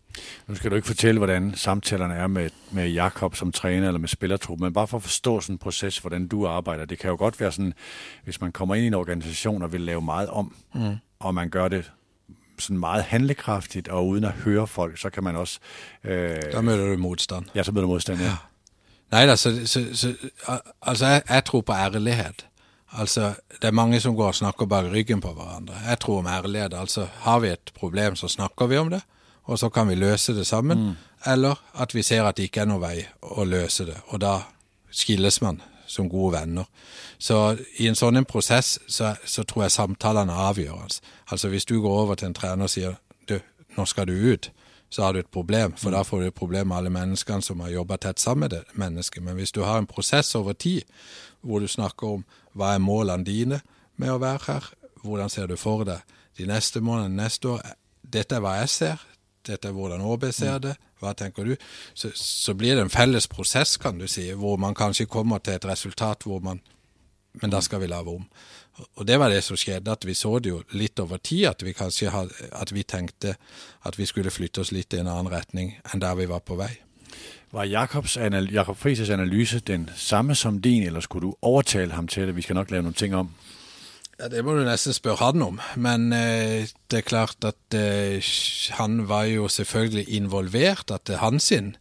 Nu 0.47 0.55
skal 0.55 0.71
du 0.71 0.77
ikke 0.77 0.87
fortælle, 0.87 1.19
hvordan 1.19 1.55
samtalerne 1.55 2.15
er 2.15 2.27
med, 2.27 2.51
med 2.71 2.89
Jakob 2.91 3.37
som 3.37 3.53
træner 3.53 3.87
eller 3.87 3.99
med 3.99 4.09
spillertruppen, 4.09 4.65
men 4.65 4.73
bare 4.73 4.87
for 4.87 4.97
at 4.97 5.03
forstå 5.03 5.41
sådan 5.41 5.55
en 5.55 5.59
proces, 5.59 5.99
hvordan 5.99 6.29
du 6.29 6.47
arbejder. 6.47 6.85
Det 6.85 6.99
kan 6.99 7.11
jo 7.11 7.17
godt 7.17 7.41
være 7.41 7.53
sådan, 7.53 7.75
hvis 8.25 8.41
man 8.41 8.53
kommer 8.53 8.75
ind 8.75 8.85
i 8.85 8.87
en 8.87 8.95
organisation 8.95 9.63
og 9.63 9.73
vil 9.73 9.81
lave 9.81 10.03
meget 10.03 10.29
om, 10.29 10.55
mm. 10.75 10.97
og 11.21 11.35
man 11.35 11.51
gør 11.51 11.69
det 11.69 11.93
sådan 12.59 12.79
meget 12.79 13.05
handlekraftigt 13.05 13.89
og 13.89 14.09
uden 14.09 14.25
at 14.25 14.33
høre 14.33 14.67
folk, 14.67 14.99
så 14.99 15.11
kan 15.11 15.25
man 15.25 15.37
også... 15.37 15.59
Øh, 16.05 16.37
Da 16.53 16.61
møter 16.61 16.87
du 16.87 16.97
motstand. 16.97 17.45
ja, 17.55 17.63
så 17.63 17.73
møder 17.73 17.87
du 17.87 17.89
modstand, 17.93 18.21
ja. 18.21 18.37
Nei 19.13 19.27
da, 19.27 19.37
så, 19.37 19.67
så, 19.67 19.85
så 19.95 20.15
Altså, 20.83 21.07
jeg, 21.07 21.23
jeg 21.29 21.45
tror 21.45 21.61
på 21.61 21.73
ærlighet. 21.73 22.47
Altså, 22.93 23.35
det 23.63 23.65
er 23.65 23.71
mange 23.71 24.01
som 24.01 24.17
går 24.17 24.27
og 24.27 24.35
snakker 24.35 24.67
bak 24.67 24.85
ryggen 24.93 25.21
på 25.21 25.33
hverandre. 25.33 25.75
Jeg 25.89 26.01
tror 26.01 26.19
om 26.19 26.27
ærlighet. 26.27 26.75
Altså, 26.75 27.07
har 27.15 27.39
vi 27.39 27.49
et 27.49 27.73
problem, 27.75 28.17
så 28.17 28.29
snakker 28.29 28.67
vi 28.67 28.77
om 28.77 28.91
det, 28.91 29.03
og 29.45 29.59
så 29.59 29.69
kan 29.71 29.89
vi 29.89 29.95
løse 29.95 30.35
det 30.35 30.47
sammen. 30.47 30.97
Eller 31.27 31.59
at 31.75 31.95
vi 31.95 32.03
ser 32.03 32.25
at 32.25 32.37
det 32.37 32.49
ikke 32.51 32.63
er 32.63 32.71
noen 32.71 32.83
vei 32.83 32.97
å 33.23 33.45
løse 33.45 33.87
det, 33.87 33.99
og 34.09 34.21
da 34.21 34.41
skilles 34.91 35.41
man 35.43 35.61
som 35.87 36.09
gode 36.09 36.39
venner. 36.39 36.65
Så 37.19 37.57
i 37.79 37.89
en 37.89 37.99
sånn 37.99 38.17
en 38.17 38.29
prosess 38.29 38.79
så, 38.89 39.15
så 39.25 39.45
tror 39.45 39.67
jeg 39.67 39.75
samtalene 39.75 40.33
er 40.33 40.51
avgjørende. 40.51 41.01
Altså, 41.29 41.51
hvis 41.53 41.69
du 41.69 41.81
går 41.83 41.99
over 42.05 42.19
til 42.19 42.31
en 42.31 42.37
trener 42.37 42.69
og 42.69 42.73
sier 42.73 42.97
du, 43.29 43.39
nå 43.77 43.87
skal 43.87 44.09
du 44.09 44.15
ut, 44.15 44.51
så 44.93 45.03
har 45.03 45.13
du 45.13 45.23
et 45.23 45.33
problem, 45.33 45.73
for 45.77 45.95
da 45.95 46.03
får 46.05 46.21
du 46.21 46.27
et 46.29 46.37
problem 46.37 46.69
med 46.69 46.77
alle 46.77 46.93
menneskene 46.93 47.45
som 47.45 47.61
har 47.65 47.73
jobba 47.73 47.97
tett 47.97 48.21
sammen 48.21 48.47
med 48.47 48.51
det 48.57 48.63
mennesket. 48.77 49.23
Men 49.25 49.39
hvis 49.41 49.53
du 49.53 49.63
har 49.65 49.79
en 49.81 49.89
prosess 49.89 50.35
over 50.37 50.53
tid, 50.53 50.83
hvor 51.41 51.61
du 51.61 51.69
snakker 51.69 52.19
om 52.19 52.25
hva 52.53 52.75
er 52.75 52.83
målene 52.85 53.25
dine 53.25 53.63
med 53.97 54.13
å 54.13 54.21
være 54.21 54.45
her, 54.47 54.69
hvordan 55.03 55.33
ser 55.33 55.49
du 55.49 55.57
for 55.57 55.85
deg 55.89 56.05
de 56.39 56.47
neste 56.49 56.81
månedene, 56.81 57.25
neste 57.25 57.49
år, 57.49 57.65
dette 58.03 58.37
er 58.37 58.45
hva 58.45 58.59
jeg 58.61 58.69
ser, 58.73 59.01
dette 59.47 59.69
er 59.69 59.77
hvordan 59.77 60.05
ÅB 60.05 60.29
ser 60.33 60.59
det, 60.63 60.77
hva 61.03 61.15
tenker 61.19 61.49
du? 61.49 61.57
Så, 61.95 62.13
så 62.15 62.55
blir 62.55 62.77
det 62.77 62.87
en 62.87 62.93
felles 62.93 63.27
prosess, 63.31 63.77
kan 63.77 63.99
du 63.99 64.07
si, 64.11 64.29
hvor 64.39 64.61
man 64.61 64.75
kanskje 64.79 65.11
kommer 65.11 65.43
til 65.43 65.59
et 65.59 65.67
resultat 65.67 66.29
hvor 66.29 66.43
man 66.45 66.63
men 67.41 67.51
da 67.51 67.61
skal 67.61 67.81
vi 67.81 67.87
lage 67.87 68.11
om. 68.13 68.27
Og 68.95 69.07
det 69.07 69.19
var 69.21 69.29
det 69.29 69.43
som 69.45 69.57
skjedde, 69.57 69.93
at 69.93 70.07
vi 70.07 70.15
så 70.15 70.39
det 70.39 70.51
jo 70.51 70.63
litt 70.77 71.01
over 71.01 71.17
tid, 71.17 71.47
at 71.49 71.65
vi 71.65 71.73
kanskje 71.73 72.11
had, 72.11 72.33
at 72.53 72.73
vi 72.73 72.83
tenkte 72.83 73.37
at 73.85 73.99
vi 73.99 74.07
skulle 74.07 74.31
flytte 74.31 74.61
oss 74.61 74.73
litt 74.73 74.93
i 74.93 75.01
en 75.01 75.09
annen 75.09 75.33
retning 75.33 75.75
enn 75.93 76.03
der 76.03 76.17
vi 76.19 76.29
var 76.29 76.45
på 76.45 76.57
vei. 76.61 76.73
Var 77.53 77.69
Jakobs 77.69 78.17
Jakob 78.17 78.77
Frises 78.77 79.11
analyse 79.11 79.61
den 79.61 79.91
samme 79.97 80.35
som 80.35 80.61
din, 80.61 80.83
eller 80.83 81.01
skulle 81.01 81.29
du 81.29 81.37
overtale 81.43 81.93
ham 81.93 82.09
til 82.09 82.27
det? 82.27 82.37
Vi 82.37 82.43
skal 82.43 82.57
nok 82.57 82.71
lave 82.71 82.83
noen 82.83 82.97
ting 82.97 83.15
om. 83.15 83.35
Ja, 84.23 84.29
Det 84.29 84.45
må 84.47 84.53
du 84.55 84.63
nesten 84.63 84.95
spørre 84.95 85.33
han 85.33 85.43
om, 85.43 85.57
men 85.75 86.13
eh, 86.15 86.69
det 86.91 87.01
er 87.01 87.07
klart 87.09 87.43
at 87.43 87.75
eh, 87.75 88.23
han 88.79 89.09
var 89.09 89.25
jo 89.27 89.49
selvfølgelig 89.51 90.05
involvert, 90.15 90.93
at 90.95 91.11
eh, 91.11 91.19
hans 91.19 91.49
sin, 91.51 91.73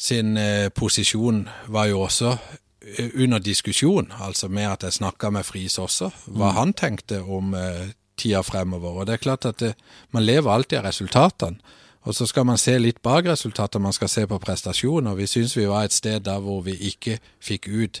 sin 0.00 0.38
eh, 0.40 0.70
posisjon 0.72 1.42
var 1.68 1.90
jo 1.90 2.00
også 2.06 2.30
eh, 2.32 3.10
under 3.12 3.44
diskusjon, 3.44 4.08
altså 4.24 4.48
med 4.48 4.70
at 4.70 4.88
jeg 4.88 4.96
snakka 5.02 5.30
med 5.36 5.44
Friis 5.44 5.76
også, 5.78 6.08
hva 6.32 6.54
han 6.56 6.72
tenkte 6.72 7.20
om 7.20 7.52
eh, 7.52 7.92
tida 8.16 8.40
fremover. 8.40 9.02
Og 9.02 9.06
det 9.06 9.18
er 9.18 9.24
klart 9.28 9.44
at 9.44 9.60
det, 9.60 9.74
man 10.16 10.24
lever 10.24 10.48
alltid 10.48 10.80
av 10.80 10.88
resultatene. 10.88 11.60
Og 12.08 12.16
så 12.16 12.24
skal 12.24 12.48
man 12.48 12.56
se 12.56 12.78
litt 12.80 13.02
bak 13.04 13.28
resultatene, 13.28 13.84
man 13.84 13.92
skal 13.92 14.08
se 14.08 14.24
på 14.24 14.40
prestasjoner. 14.40 15.12
Vi 15.12 15.28
syns 15.28 15.58
vi 15.60 15.68
var 15.68 15.84
et 15.84 15.92
sted 15.92 16.24
der 16.24 16.40
hvor 16.40 16.64
vi 16.64 16.78
ikke 16.88 17.18
fikk 17.44 17.68
ut 17.68 18.00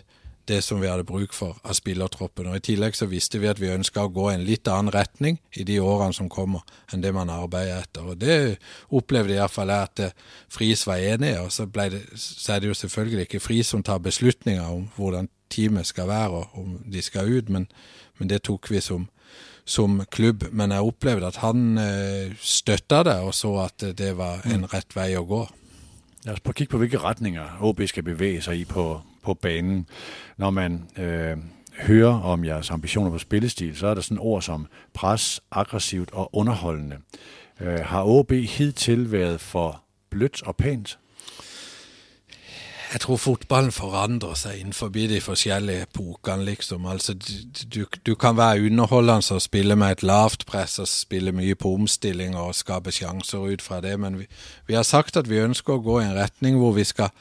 det 0.50 0.60
som 0.66 0.80
vi 0.82 0.88
hadde 0.90 1.06
bruk 1.06 1.34
for 1.36 1.58
av 1.62 1.76
spillertroppen. 1.78 2.48
Og 2.50 2.58
I 2.58 2.64
tillegg 2.70 2.96
så 2.98 3.08
visste 3.10 3.40
vi 3.40 3.48
at 3.50 3.60
vi 3.60 3.70
ønska 3.72 4.04
å 4.04 4.12
gå 4.12 4.26
i 4.30 4.34
en 4.36 4.46
litt 4.46 4.68
annen 4.70 4.92
retning 4.94 5.38
i 5.56 5.64
de 5.66 5.78
årene 5.82 6.16
som 6.16 6.30
kommer, 6.32 6.64
enn 6.90 7.04
det 7.04 7.12
man 7.14 7.30
arbeider 7.32 7.84
etter. 7.84 8.08
Og 8.10 8.18
Det 8.20 8.58
opplevde 8.96 9.36
iallfall 9.36 9.70
jeg 9.72 9.90
at 9.90 10.04
eh, 10.06 10.16
Friis 10.50 10.86
var 10.88 11.02
enig 11.12 11.34
i. 11.34 11.38
Og 11.44 11.52
så, 11.54 11.66
det, 11.66 12.02
så 12.18 12.56
er 12.56 12.62
det 12.62 12.72
jo 12.72 12.80
selvfølgelig 12.82 13.28
ikke 13.28 13.44
Friis 13.44 13.70
som 13.70 13.84
tar 13.86 14.02
beslutninger 14.02 14.66
om 14.66 14.88
hvordan 14.96 15.30
teamet 15.50 15.88
skal 15.88 16.10
være 16.10 16.42
og 16.42 16.58
om 16.62 16.76
de 16.86 17.02
skal 17.02 17.30
ut, 17.30 17.48
men, 17.50 17.66
men 18.18 18.30
det 18.30 18.44
tok 18.46 18.70
vi 18.70 18.82
som, 18.84 19.08
som 19.64 20.02
klubb. 20.10 20.48
Men 20.52 20.74
jeg 20.74 20.90
opplevde 20.90 21.30
at 21.30 21.40
han 21.44 21.78
eh, 21.78 22.36
støtta 22.38 23.04
det 23.06 23.18
og 23.22 23.34
så 23.34 23.56
at 23.66 23.90
det 23.98 24.14
var 24.18 24.46
en 24.50 24.66
rett 24.70 24.96
vei 24.96 25.12
å 25.18 25.26
gå. 25.26 25.44
La 26.26 26.34
os 26.36 26.42
prøve 26.44 26.52
at 26.52 26.58
kigge 26.58 26.74
på, 26.74 26.82
hvilke 26.82 27.00
retninger 27.00 27.62
OB 27.64 27.86
skal 27.88 28.04
bevæge 28.04 28.42
sig 28.44 28.60
i 28.60 28.64
på, 28.68 29.00
på 29.22 29.34
banen. 29.34 29.86
Når 30.36 30.50
man 30.50 30.90
øh, 30.98 31.36
hører 31.78 32.20
om 32.20 32.44
jeres 32.44 32.70
ambitioner 32.70 33.10
på 33.10 33.18
spillestil, 33.18 33.76
så 33.76 33.86
er 33.86 33.94
der 33.94 34.00
sådan 34.00 34.18
ord 34.18 34.42
som 34.42 34.66
pres, 34.94 35.40
aggressivt 35.50 36.10
og 36.12 36.30
underholdende. 36.32 36.96
Øh, 37.60 37.78
har 37.78 38.04
OB 38.04 38.32
hidtil 38.32 39.12
været 39.12 39.40
for 39.40 39.82
blødt 40.10 40.42
og 40.42 40.56
pænt? 40.56 40.98
jeg 42.92 43.00
tror 43.00 43.16
fotballen 43.16 43.72
forandrer 43.72 44.34
seg 44.34 44.58
innenfor 44.58 44.88
de 44.88 45.20
forskjellige 45.20 45.82
epokene, 45.82 46.44
liksom. 46.44 46.86
Altså, 46.86 47.14
du, 47.74 47.84
du, 48.06 48.14
kan 48.14 48.36
være 48.36 48.64
underholdende 48.66 49.34
og 49.34 49.42
spille 49.42 49.76
med 49.76 49.90
et 49.90 50.02
lavt 50.02 50.46
press 50.46 50.78
og 50.78 50.88
spille 50.88 51.32
mye 51.32 51.54
på 51.54 51.74
omstilling 51.74 52.36
og 52.36 52.54
skape 52.54 52.90
sjanser 52.90 53.38
ut 53.38 53.62
fra 53.62 53.80
det, 53.80 54.00
men 54.00 54.18
vi, 54.18 54.26
vi 54.66 54.74
har 54.74 54.82
sagt 54.82 55.16
at 55.16 55.30
vi 55.30 55.38
ønsker 55.38 55.76
å 55.76 55.84
gå 55.84 56.00
i 56.00 56.08
en 56.08 56.18
retning 56.18 56.58
hvor 56.58 56.72
vi 56.72 56.84
skal 56.84 57.14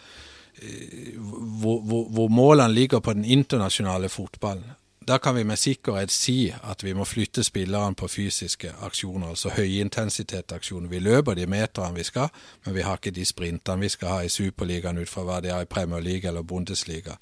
hvor, 1.16 1.80
hvor, 1.82 2.04
hvor 2.10 2.28
målene 2.28 2.74
ligger 2.74 3.00
på 3.00 3.14
den 3.14 3.26
internasjonale 3.26 4.10
fotballen 4.10 4.76
da 5.10 5.18
kan 5.18 5.36
vi 5.36 5.44
med 5.44 5.58
sikkerhet 5.58 6.12
si 6.14 6.52
at 6.64 6.84
vi 6.84 6.94
må 6.94 7.06
flytte 7.08 7.44
spillerne 7.44 7.96
på 7.98 8.08
fysiske 8.08 8.74
aksjoner, 8.86 9.32
altså 9.34 9.50
høyintensitetsaksjoner. 9.56 10.90
Vi 10.90 11.00
løper 11.00 11.34
de 11.34 11.48
meterne 11.50 11.96
vi 11.96 12.04
skal, 12.06 12.30
men 12.66 12.76
vi 12.76 12.84
har 12.86 13.00
ikke 13.00 13.16
de 13.16 13.26
sprintene 13.26 13.82
vi 13.82 13.90
skal 13.90 14.14
ha 14.14 14.20
i 14.22 14.30
Superligaen 14.30 15.02
ut 15.02 15.10
fra 15.10 15.24
hva 15.26 15.40
de 15.42 15.50
har 15.50 15.66
i 15.66 15.72
Premier 15.72 16.04
League 16.06 16.30
eller 16.30 16.46
Bundesliga. 16.46 17.18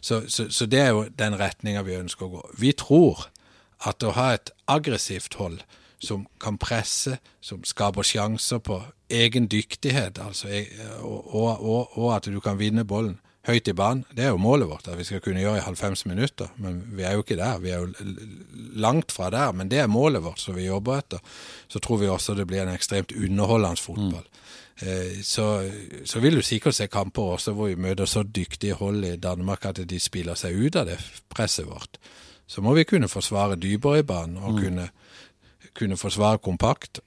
Så, 0.00 0.24
så, 0.28 0.48
så 0.50 0.66
det 0.66 0.80
er 0.80 0.88
jo 0.90 1.04
den 1.18 1.38
retninga 1.38 1.84
vi 1.86 2.00
ønsker 2.00 2.26
å 2.26 2.32
gå. 2.34 2.42
Vi 2.58 2.72
tror 2.72 3.28
at 3.86 4.02
å 4.02 4.16
ha 4.16 4.32
et 4.34 4.50
aggressivt 4.66 5.38
hold 5.38 5.62
som 6.00 6.26
kan 6.40 6.58
presse, 6.58 7.18
som 7.40 7.64
skaper 7.64 8.06
sjanser 8.06 8.58
på 8.64 8.82
egen 9.10 9.48
dyktighet, 9.50 10.18
altså, 10.22 10.48
og, 11.00 11.34
og, 11.34 11.50
og, 11.60 11.98
og 11.98 12.14
at 12.16 12.30
du 12.30 12.40
kan 12.40 12.58
vinne 12.58 12.86
bollen, 12.88 13.18
høyt 13.48 13.68
i 13.68 13.74
banen. 13.76 14.04
Det 14.12 14.24
er 14.24 14.34
jo 14.34 14.40
målet 14.40 14.68
vårt, 14.68 14.88
at 14.88 14.98
vi 14.98 15.06
skal 15.08 15.22
kunne 15.24 15.40
gjøre 15.40 15.60
i 15.60 15.64
90 15.64 16.06
minutter. 16.10 16.50
Men 16.60 16.82
vi 16.96 17.06
er 17.08 17.16
jo 17.16 17.24
ikke 17.24 17.38
der. 17.38 17.60
Vi 17.62 17.72
er 17.72 17.80
jo 17.80 18.16
langt 18.76 19.12
fra 19.12 19.30
der. 19.32 19.52
Men 19.56 19.70
det 19.72 19.80
er 19.80 19.90
målet 19.90 20.22
vårt 20.24 20.42
som 20.42 20.56
vi 20.56 20.68
jobber 20.68 21.00
etter. 21.00 21.22
Så 21.68 21.80
tror 21.80 22.02
vi 22.02 22.10
også 22.12 22.36
det 22.36 22.46
blir 22.50 22.62
en 22.62 22.74
ekstremt 22.74 23.14
underholdende 23.16 23.80
fotball. 23.80 24.26
Mm. 24.26 24.36
Så, 25.22 25.70
så, 26.04 26.20
vil 26.20 26.36
du 26.36 26.42
sikkert 26.42 26.74
se 26.74 26.86
kamper 26.88 27.34
også 27.36 27.52
hvor 27.52 27.68
vi 27.68 27.76
møter 27.76 28.08
så 28.08 28.22
dyktige 28.22 28.78
hold 28.78 29.04
i 29.04 29.16
Danmark 29.20 29.66
at 29.68 29.82
de 29.84 29.98
spiller 30.00 30.38
seg 30.40 30.56
ut 30.56 30.76
av 30.76 30.88
det 30.88 30.96
presset 31.28 31.68
vårt. 31.68 32.00
Så 32.48 32.64
må 32.64 32.72
vi 32.74 32.86
kunne 32.88 33.08
forsvare 33.08 33.60
dypere 33.60 34.00
i 34.00 34.06
banen 34.08 34.38
og 34.40 34.54
mm. 34.54 34.62
kunne, 34.62 34.88
kunne 35.74 35.96
forsvare 35.96 36.38
kompakt 36.38 37.00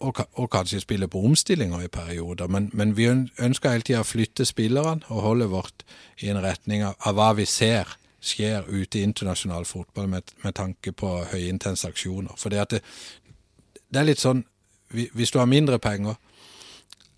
og, 0.00 0.16
og, 0.32 0.50
kanskje 0.50 0.80
spille 0.80 1.08
på 1.08 1.22
omstillinger 1.24 1.80
i 1.80 1.88
perioder. 1.88 2.46
Men, 2.46 2.70
men 2.72 2.96
vi 2.96 3.08
ønsker 3.08 3.70
hele 3.70 3.86
tida 3.86 4.02
å 4.04 4.08
flytte 4.08 4.44
spillerne 4.44 5.06
og 5.08 5.22
holde 5.24 5.48
vårt 5.48 5.86
i 6.20 6.28
en 6.28 6.42
retning 6.44 6.84
av, 6.84 6.98
av 7.00 7.16
hva 7.16 7.30
vi 7.38 7.46
ser 7.48 7.96
skjer 8.26 8.66
ute 8.68 8.98
i 8.98 9.06
internasjonal 9.06 9.64
fotball 9.64 10.08
med, 10.10 10.32
med 10.42 10.54
tanke 10.54 10.92
på 10.92 11.10
høyintense 11.30 11.88
aksjoner. 11.88 12.34
For 12.36 12.52
det, 12.52 12.80
det, 12.80 13.98
er 14.00 14.08
litt 14.08 14.22
sånn 14.22 14.44
Hvis 14.90 15.32
du 15.34 15.38
har 15.38 15.48
mindre 15.50 15.78
penger 15.82 16.14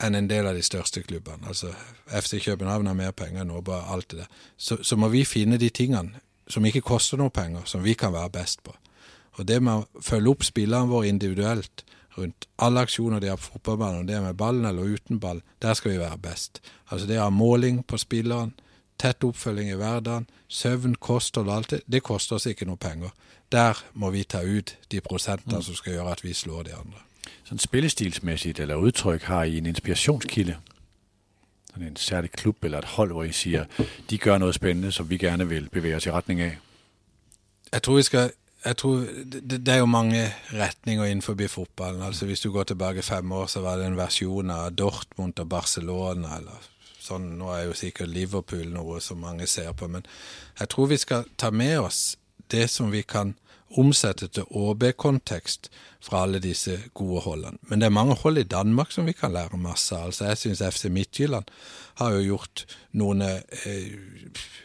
enn 0.01 0.15
en 0.15 0.29
del 0.31 0.47
av 0.47 0.55
de 0.57 0.63
største 0.63 1.03
klubbene, 1.03 1.49
altså 1.49 1.73
FC 2.07 2.39
København 2.45 2.87
har 2.87 2.95
mer 2.95 3.13
penger 3.13 3.43
enn 3.43 3.53
bare 3.65 3.91
alt 3.93 4.11
det 4.11 4.23
der, 4.23 4.29
så, 4.57 4.79
så 4.83 4.97
må 4.97 5.09
vi 5.13 5.25
finne 5.25 5.59
de 5.59 5.69
tingene 5.71 6.23
som 6.49 6.65
ikke 6.65 6.81
koster 6.81 7.19
noe 7.21 7.35
penger, 7.35 7.67
som 7.67 7.83
vi 7.85 7.95
kan 7.95 8.15
være 8.15 8.31
best 8.39 8.63
på. 8.65 8.73
Og 9.39 9.47
det 9.49 9.61
med 9.63 9.85
å 9.85 10.03
følge 10.03 10.35
opp 10.35 10.45
spillerne 10.47 10.91
våre 10.91 11.09
individuelt, 11.09 11.85
rundt 12.19 12.49
alle 12.59 12.83
aksjoner 12.83 13.23
de 13.23 13.31
har 13.31 13.39
på 13.39 13.53
fotballbanen, 13.53 14.01
om 14.01 14.07
det 14.07 14.17
er 14.17 14.25
med 14.25 14.37
ballen 14.37 14.67
eller 14.67 14.95
uten 14.95 15.21
ball, 15.23 15.43
der 15.63 15.75
skal 15.75 15.93
vi 15.93 16.01
være 16.01 16.19
best. 16.19 16.63
Altså 16.91 17.07
det 17.07 17.21
å 17.21 17.29
ha 17.29 17.31
måling 17.31 17.85
på 17.87 17.99
spilleren, 18.01 18.55
tett 18.99 19.25
oppfølging 19.25 19.71
i 19.71 19.79
hverdagen, 19.79 20.27
søvn, 20.49 20.97
kosthold 20.99 21.49
og 21.49 21.57
alt 21.57 21.71
det, 21.71 21.81
det 21.87 22.03
koster 22.03 22.37
oss 22.37 22.49
ikke 22.51 22.67
noe 22.67 22.81
penger. 22.81 23.13
Der 23.53 23.79
må 23.95 24.11
vi 24.11 24.25
ta 24.25 24.43
ut 24.43 24.75
de 24.91 25.01
prosentene 25.01 25.61
mm. 25.61 25.63
som 25.63 25.79
skal 25.79 25.95
gjøre 25.95 26.17
at 26.17 26.25
vi 26.25 26.35
slår 26.35 26.67
de 26.67 26.75
andre. 26.75 27.05
Sånn 27.49 27.63
spillestilsmessig 27.63 28.59
eller 28.61 28.83
uttrykk 28.91 29.29
har 29.31 29.47
I 29.47 29.61
en 29.63 29.71
inspirasjonskilde? 29.71 30.59
En 31.79 31.97
særlig 31.97 32.33
klubb 32.35 32.65
eller 32.65 32.83
et 32.83 32.97
hold 32.97 33.13
hvor 33.15 33.25
I 33.29 33.33
sier 33.33 33.69
de 34.11 34.19
gjør 34.19 34.41
noe 34.43 34.53
spennende 34.57 34.91
som 34.93 35.07
vi 35.09 35.21
gjerne 35.23 35.47
vil 35.47 35.69
bevege 35.71 36.01
oss 36.01 36.09
i 36.09 36.13
retning 36.13 36.43
av? 36.43 36.57
Jeg 37.71 37.85
tror 37.85 38.01
vi 38.01 38.07
skal 38.09 38.33
jeg 38.65 38.77
tror 38.77 39.05
det, 39.25 39.43
det, 39.67 39.69
er 39.69 39.79
jo 39.79 39.87
mange 39.87 40.25
retninger 40.53 41.05
innenfor 41.05 41.37
fotballen. 41.49 42.03
Altså 42.03 42.27
Hvis 42.27 42.41
du 42.41 42.51
går 42.53 42.65
tilbake 42.65 43.03
fem 43.03 43.33
år, 43.33 43.47
så 43.47 43.61
var 43.61 43.77
det 43.79 43.87
en 43.87 43.97
versjon 43.97 44.51
av 44.51 44.73
Dortmund 44.73 45.39
og 45.39 45.49
Barcelona. 45.49 46.37
eller 46.37 46.69
sånn, 47.01 47.39
Nå 47.39 47.53
er 47.55 47.69
jo 47.69 47.75
sikkert 47.75 48.09
Liverpool 48.09 48.67
noe 48.73 49.01
som 49.01 49.21
mange 49.21 49.47
ser 49.47 49.73
på. 49.73 49.89
Men 49.89 50.07
jeg 50.59 50.69
tror 50.69 50.87
vi 50.87 50.99
skal 50.99 51.25
ta 51.37 51.51
med 51.51 51.79
oss 51.81 52.17
det 52.51 52.69
som 52.71 52.91
vi 52.91 53.03
kan 53.03 53.37
omsette 53.77 54.29
til 54.33 54.49
ÅB-kontekst 54.49 55.69
fra 56.01 56.23
alle 56.25 56.41
disse 56.41 56.79
gode 56.95 57.21
holdene. 57.27 57.59
Men 57.69 57.81
det 57.81 57.87
er 57.87 57.95
mange 57.95 58.15
hold 58.15 58.39
i 58.39 58.49
Danmark 58.49 58.93
som 58.93 59.07
vi 59.07 59.13
kan 59.13 59.33
lære 59.33 59.61
masse 59.61 59.95
av. 59.97 60.07
Altså, 60.09 60.25
jeg 60.25 60.39
syns 60.39 60.63
FC 60.75 60.89
Midtjylland 60.91 61.51
har 62.01 62.15
jo 62.17 62.25
gjort 62.35 62.65
noen 62.93 63.23
eh, 63.23 63.93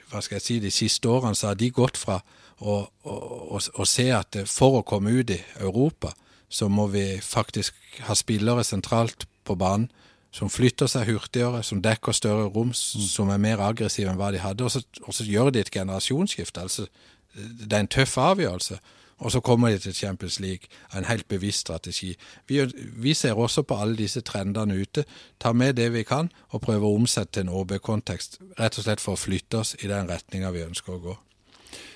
Hva 0.10 0.22
skal 0.22 0.38
jeg 0.38 0.46
si, 0.46 0.60
de 0.60 0.72
siste 0.72 1.10
årene 1.10 1.36
så 1.36 1.52
har 1.52 1.60
de 1.60 1.70
gått 1.74 1.98
fra 1.98 2.22
og, 2.60 2.92
og, 3.04 3.62
og, 3.74 3.88
se 3.88 4.10
at 4.14 4.38
for 4.50 4.80
å 4.80 4.86
komme 4.88 5.14
ut 5.14 5.34
i 5.34 5.40
Europa, 5.60 6.14
så 6.50 6.70
må 6.70 6.88
vi 6.94 7.18
faktisk 7.22 7.74
ha 8.08 8.16
spillere 8.16 8.64
sentralt 8.64 9.26
på 9.44 9.56
banen 9.60 9.90
som 10.34 10.50
flytter 10.50 10.90
seg 10.90 11.12
hurtigere, 11.12 11.62
som 11.66 11.82
dekker 11.82 12.16
større 12.16 12.48
rom, 12.50 12.72
mm. 12.74 13.06
som 13.06 13.30
er 13.30 13.42
mer 13.42 13.62
aggressive 13.62 14.10
enn 14.10 14.18
hva 14.18 14.32
de 14.34 14.42
hadde. 14.42 14.66
Og 14.66 14.74
så, 14.74 14.82
og 15.06 15.14
så 15.14 15.26
gjør 15.28 15.52
de 15.54 15.62
et 15.62 15.72
generasjonsskifte. 15.74 16.64
Altså, 16.66 16.88
det 17.34 17.70
er 17.70 17.84
en 17.84 17.92
tøff 17.92 18.18
avgjørelse. 18.18 18.80
Og 19.24 19.32
så 19.32 19.40
kommer 19.40 19.70
de 19.70 19.78
til 19.80 19.94
Champions 19.96 20.40
League 20.40 20.68
en 20.98 21.06
helt 21.06 21.28
bevisst 21.28 21.60
strategi. 21.60 22.16
Vi, 22.48 22.60
vi, 22.76 23.14
ser 23.14 23.38
også 23.38 23.62
på 23.64 23.78
alle 23.78 23.96
disse 23.98 24.22
trendene 24.22 24.76
ute. 24.82 25.06
Ta 25.40 25.54
med 25.54 25.78
det 25.78 25.94
vi 25.94 26.04
kan, 26.04 26.32
og 26.50 26.66
prøve 26.66 26.90
å 26.90 26.98
omsette 26.98 27.38
til 27.38 27.46
en 27.46 27.54
OB-kontekst. 27.54 28.40
Rett 28.60 28.78
og 28.78 28.88
slett 28.88 29.04
for 29.04 29.14
å 29.14 29.22
flytte 29.22 29.62
oss 29.62 29.76
i 29.80 29.88
den 29.88 30.10
retninga 30.10 30.52
vi 30.52 30.66
ønsker 30.66 30.98
å 30.98 31.04
gå. 31.06 31.16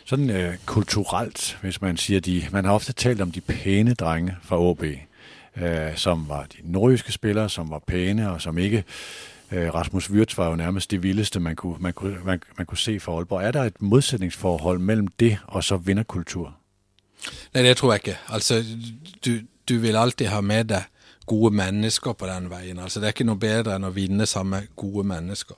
Sånn 0.08 0.30
øh, 0.32 0.54
kulturelt, 0.66 1.58
hvis 1.62 1.82
man 1.84 1.98
sier 2.00 2.22
de 2.24 2.48
Man 2.52 2.66
har 2.66 2.74
ofte 2.80 2.94
talt 2.94 3.22
om 3.22 3.32
de 3.32 3.42
pæne 3.42 3.94
drenge 3.94 4.38
fra 4.44 4.56
AB, 4.70 4.84
øh, 5.58 5.98
som 5.98 6.30
var 6.30 6.48
de 6.54 6.58
nordjyske 6.64 7.12
spillere, 7.12 7.50
som 7.50 7.70
var 7.70 7.80
pæne 7.88 8.32
og 8.32 8.42
som 8.42 8.58
ikke 8.58 8.84
øh, 9.52 9.74
Rasmus 9.74 10.10
Wirtz 10.10 10.38
var 10.38 10.50
jo 10.50 10.56
nærmest 10.56 10.92
det 10.92 11.04
vildeste, 11.04 11.40
man 11.40 11.56
kunne, 11.56 11.76
man, 11.80 11.94
kunne, 11.94 12.18
man, 12.26 12.42
man 12.58 12.66
kunne 12.66 12.78
se 12.78 13.00
for 13.00 13.18
Aalborg. 13.18 13.44
Er 13.44 13.52
der 13.52 13.64
et 13.64 13.82
modsætningsforhold 13.82 14.80
mellom 14.80 15.08
det 15.08 15.38
og 15.48 15.64
så 15.64 15.78
vinderkultur? 15.78 16.56
Nei, 17.54 17.64
det 17.64 17.78
tror 17.78 17.92
jeg 17.92 18.00
ikke. 18.06 18.20
Altså, 18.30 18.64
du, 19.26 19.32
du 19.70 19.80
vil 19.80 19.96
alltid 19.96 20.26
ha 20.26 20.42
med 20.42 20.64
deg 20.64 20.84
gode 21.26 21.56
mennesker 21.56 22.14
på 22.14 22.28
den 22.28 22.50
veien. 22.50 22.80
Altså, 22.80 23.00
det 23.00 23.06
er 23.06 23.16
ikke 23.16 23.28
noe 23.28 23.40
bedre 23.40 23.76
enn 23.76 23.84
å 23.84 23.92
vinne 23.92 24.26
sammen 24.26 24.60
med 24.60 24.76
gode 24.76 25.04
mennesker. 25.08 25.56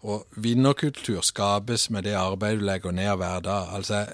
Og 0.00 0.24
vinnerkultur 0.36 1.20
skapes 1.20 1.90
med 1.92 2.06
det 2.08 2.16
arbeidet 2.16 2.62
du 2.62 2.64
legger 2.64 2.92
ned 2.96 3.16
hver 3.20 3.40
dag. 3.44 3.74
Altså, 3.76 4.06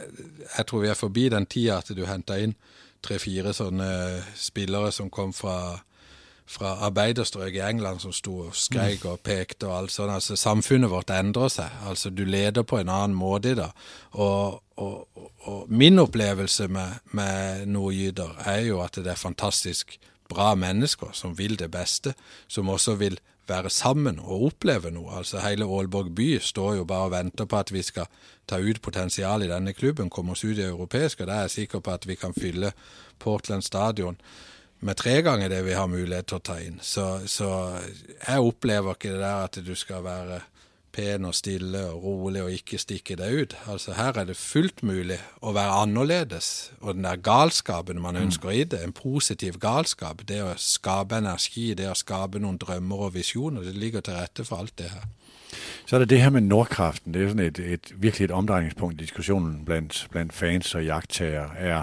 jeg, 0.59 0.66
tror 0.66 0.80
vi 0.82 0.89
er 0.89 0.99
forbi 0.99 1.28
den 1.28 1.47
tida 1.47 1.78
at 1.78 1.93
du 1.95 2.07
henter 2.07 2.43
inn 2.43 2.57
tre-fire 3.07 3.53
sånne 3.55 3.91
spillere 4.34 4.91
som 4.91 5.12
kom 5.14 5.30
fra, 5.37 5.78
fra 6.51 6.72
arbeiderstrøk 6.89 7.55
i 7.55 7.62
England, 7.68 8.03
som 8.03 8.14
sto 8.14 8.49
og 8.49 8.57
skreik 8.59 9.05
og 9.07 9.20
pekte 9.22 9.68
og 9.70 9.76
alt 9.76 9.95
sånt. 9.95 10.11
Altså, 10.16 10.34
samfunnet 10.34 10.91
vårt 10.91 11.14
endrer 11.14 11.55
seg. 11.55 11.78
Altså, 11.87 12.11
du 12.11 12.24
leder 12.26 12.66
på 12.66 12.80
en 12.80 12.91
annen 12.91 13.14
måte 13.14 13.55
i 13.55 13.61
dag. 13.61 13.87
Og, 14.18 14.59
og, 14.82 15.22
og, 15.47 15.70
min 15.70 16.03
opplevelse 16.03 16.66
med, 16.66 16.99
med 17.14 17.66
nordjyder 17.70 18.43
er 18.51 18.66
jo 18.66 18.82
at 18.82 18.99
det 18.99 19.14
er 19.14 19.22
fantastisk 19.22 20.01
bra 20.26 20.57
mennesker 20.59 21.14
som 21.14 21.39
vil 21.39 21.55
det 21.59 21.70
beste, 21.70 22.16
som 22.51 22.74
også 22.74 22.99
vil 22.99 23.20
være 23.49 23.70
sammen 23.70 24.18
og 24.22 24.49
oppleve 24.51 24.90
noe. 24.94 25.20
Altså 25.20 25.40
Hele 25.44 25.68
Aalborg 25.68 26.12
by 26.16 26.36
står 26.42 26.80
jo 26.80 26.88
bare 26.88 27.11
og 27.11 27.14
venter 27.14 27.47
på 27.47 27.61
at 27.61 27.72
vi 27.74 27.82
skal 27.86 28.11
ta 28.47 28.59
ut 28.62 28.82
potensial 28.82 29.42
i 29.42 29.51
denne 29.51 29.74
klubben, 29.74 30.11
komme 30.11 30.34
oss 30.34 30.44
ut 30.44 30.59
i 30.59 30.66
europeisk, 30.66 31.20
og 31.20 31.30
da 31.30 31.38
er 31.38 31.49
jeg 31.49 31.57
sikker 31.61 31.82
på 31.82 31.94
at 31.94 32.07
vi 32.07 32.18
kan 32.18 32.34
fylle 32.34 32.72
Portland 33.18 33.62
stadion 33.62 34.18
med 34.80 34.97
tre 34.97 35.22
ganger 35.22 35.49
det 35.49 35.62
vi 35.64 35.74
har 35.74 35.88
mulighet 35.88 36.28
til 36.28 36.38
å 36.38 36.44
ta 36.44 36.59
inn. 36.61 36.78
Så, 36.82 37.07
så 37.26 37.49
jeg 38.20 38.44
opplever 38.44 38.97
ikke 38.97 39.14
det 39.14 39.22
der 39.22 39.47
at 39.47 39.59
du 39.64 39.74
skal 39.74 40.05
være 40.05 40.42
pen 40.97 41.28
og 41.28 41.34
stille 41.36 41.82
og 41.90 42.03
rolig 42.05 42.42
og 42.42 42.55
ikke 42.55 42.80
stikke 42.80 43.16
deg 43.20 43.42
ut. 43.42 43.57
Altså 43.68 43.94
Her 43.97 44.16
er 44.16 44.28
det 44.28 44.38
fullt 44.40 44.82
mulig 44.86 45.18
å 45.40 45.53
være 45.57 45.82
annerledes. 45.84 46.72
Og 46.80 46.97
den 46.97 47.05
der 47.07 47.20
galskapen 47.20 48.01
man 48.01 48.16
mm. 48.16 48.22
ønsker 48.26 48.55
i 48.55 48.64
det, 48.64 48.82
en 48.82 48.97
positiv 48.97 49.61
galskap, 49.62 50.24
det 50.28 50.42
å 50.44 50.55
skape 50.61 51.20
energi, 51.20 51.72
det 51.78 51.90
å 51.90 51.99
skape 51.99 52.40
noen 52.42 52.61
drømmer 52.62 53.09
og 53.09 53.14
visjoner, 53.18 53.66
det 53.66 53.76
ligger 53.76 54.05
til 54.05 54.18
rette 54.18 54.47
for 54.49 54.64
alt 54.64 54.76
det 54.80 54.90
her. 54.94 55.07
Så 55.89 55.97
er 55.97 56.01
det 56.01 56.11
det 56.11 56.22
her 56.22 56.30
med 56.30 56.41
Nordkraften. 56.41 57.14
Det 57.14 57.22
er 57.22 57.28
sådan 57.28 57.47
et, 57.47 57.59
et 57.59 57.93
virkelig 57.97 58.24
et 58.24 58.30
omdrejningspunkt 58.30 58.95
i 58.95 59.05
diskussionen 59.05 59.64
blant, 59.64 60.07
blandt 60.11 60.32
fans 60.32 60.74
og 60.74 60.84
jagttager. 60.84 61.49
Er, 61.59 61.82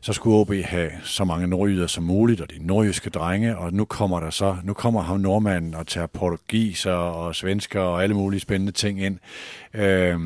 så 0.00 0.12
skulle 0.12 0.36
OB 0.36 0.52
have 0.64 0.90
så 1.04 1.24
mange 1.24 1.46
nordjyder 1.46 1.86
som 1.86 2.04
muligt, 2.04 2.40
og 2.40 2.50
de 2.50 2.66
nordjyske 2.66 3.10
drenge, 3.10 3.58
og 3.58 3.72
nu 3.72 3.84
kommer 3.84 4.20
der 4.20 4.30
så, 4.30 4.56
nu 4.64 4.72
kommer 4.72 5.02
ham 5.02 5.20
nordmanden 5.20 5.74
og 5.74 5.86
tager 5.86 6.06
portugiser 6.06 6.92
og 6.92 7.34
svensker 7.34 7.80
og 7.80 8.02
alle 8.02 8.14
mulige 8.14 8.40
spændende 8.40 8.72
ting 8.72 9.02
ind. 9.02 9.18
Øh, 9.74 10.20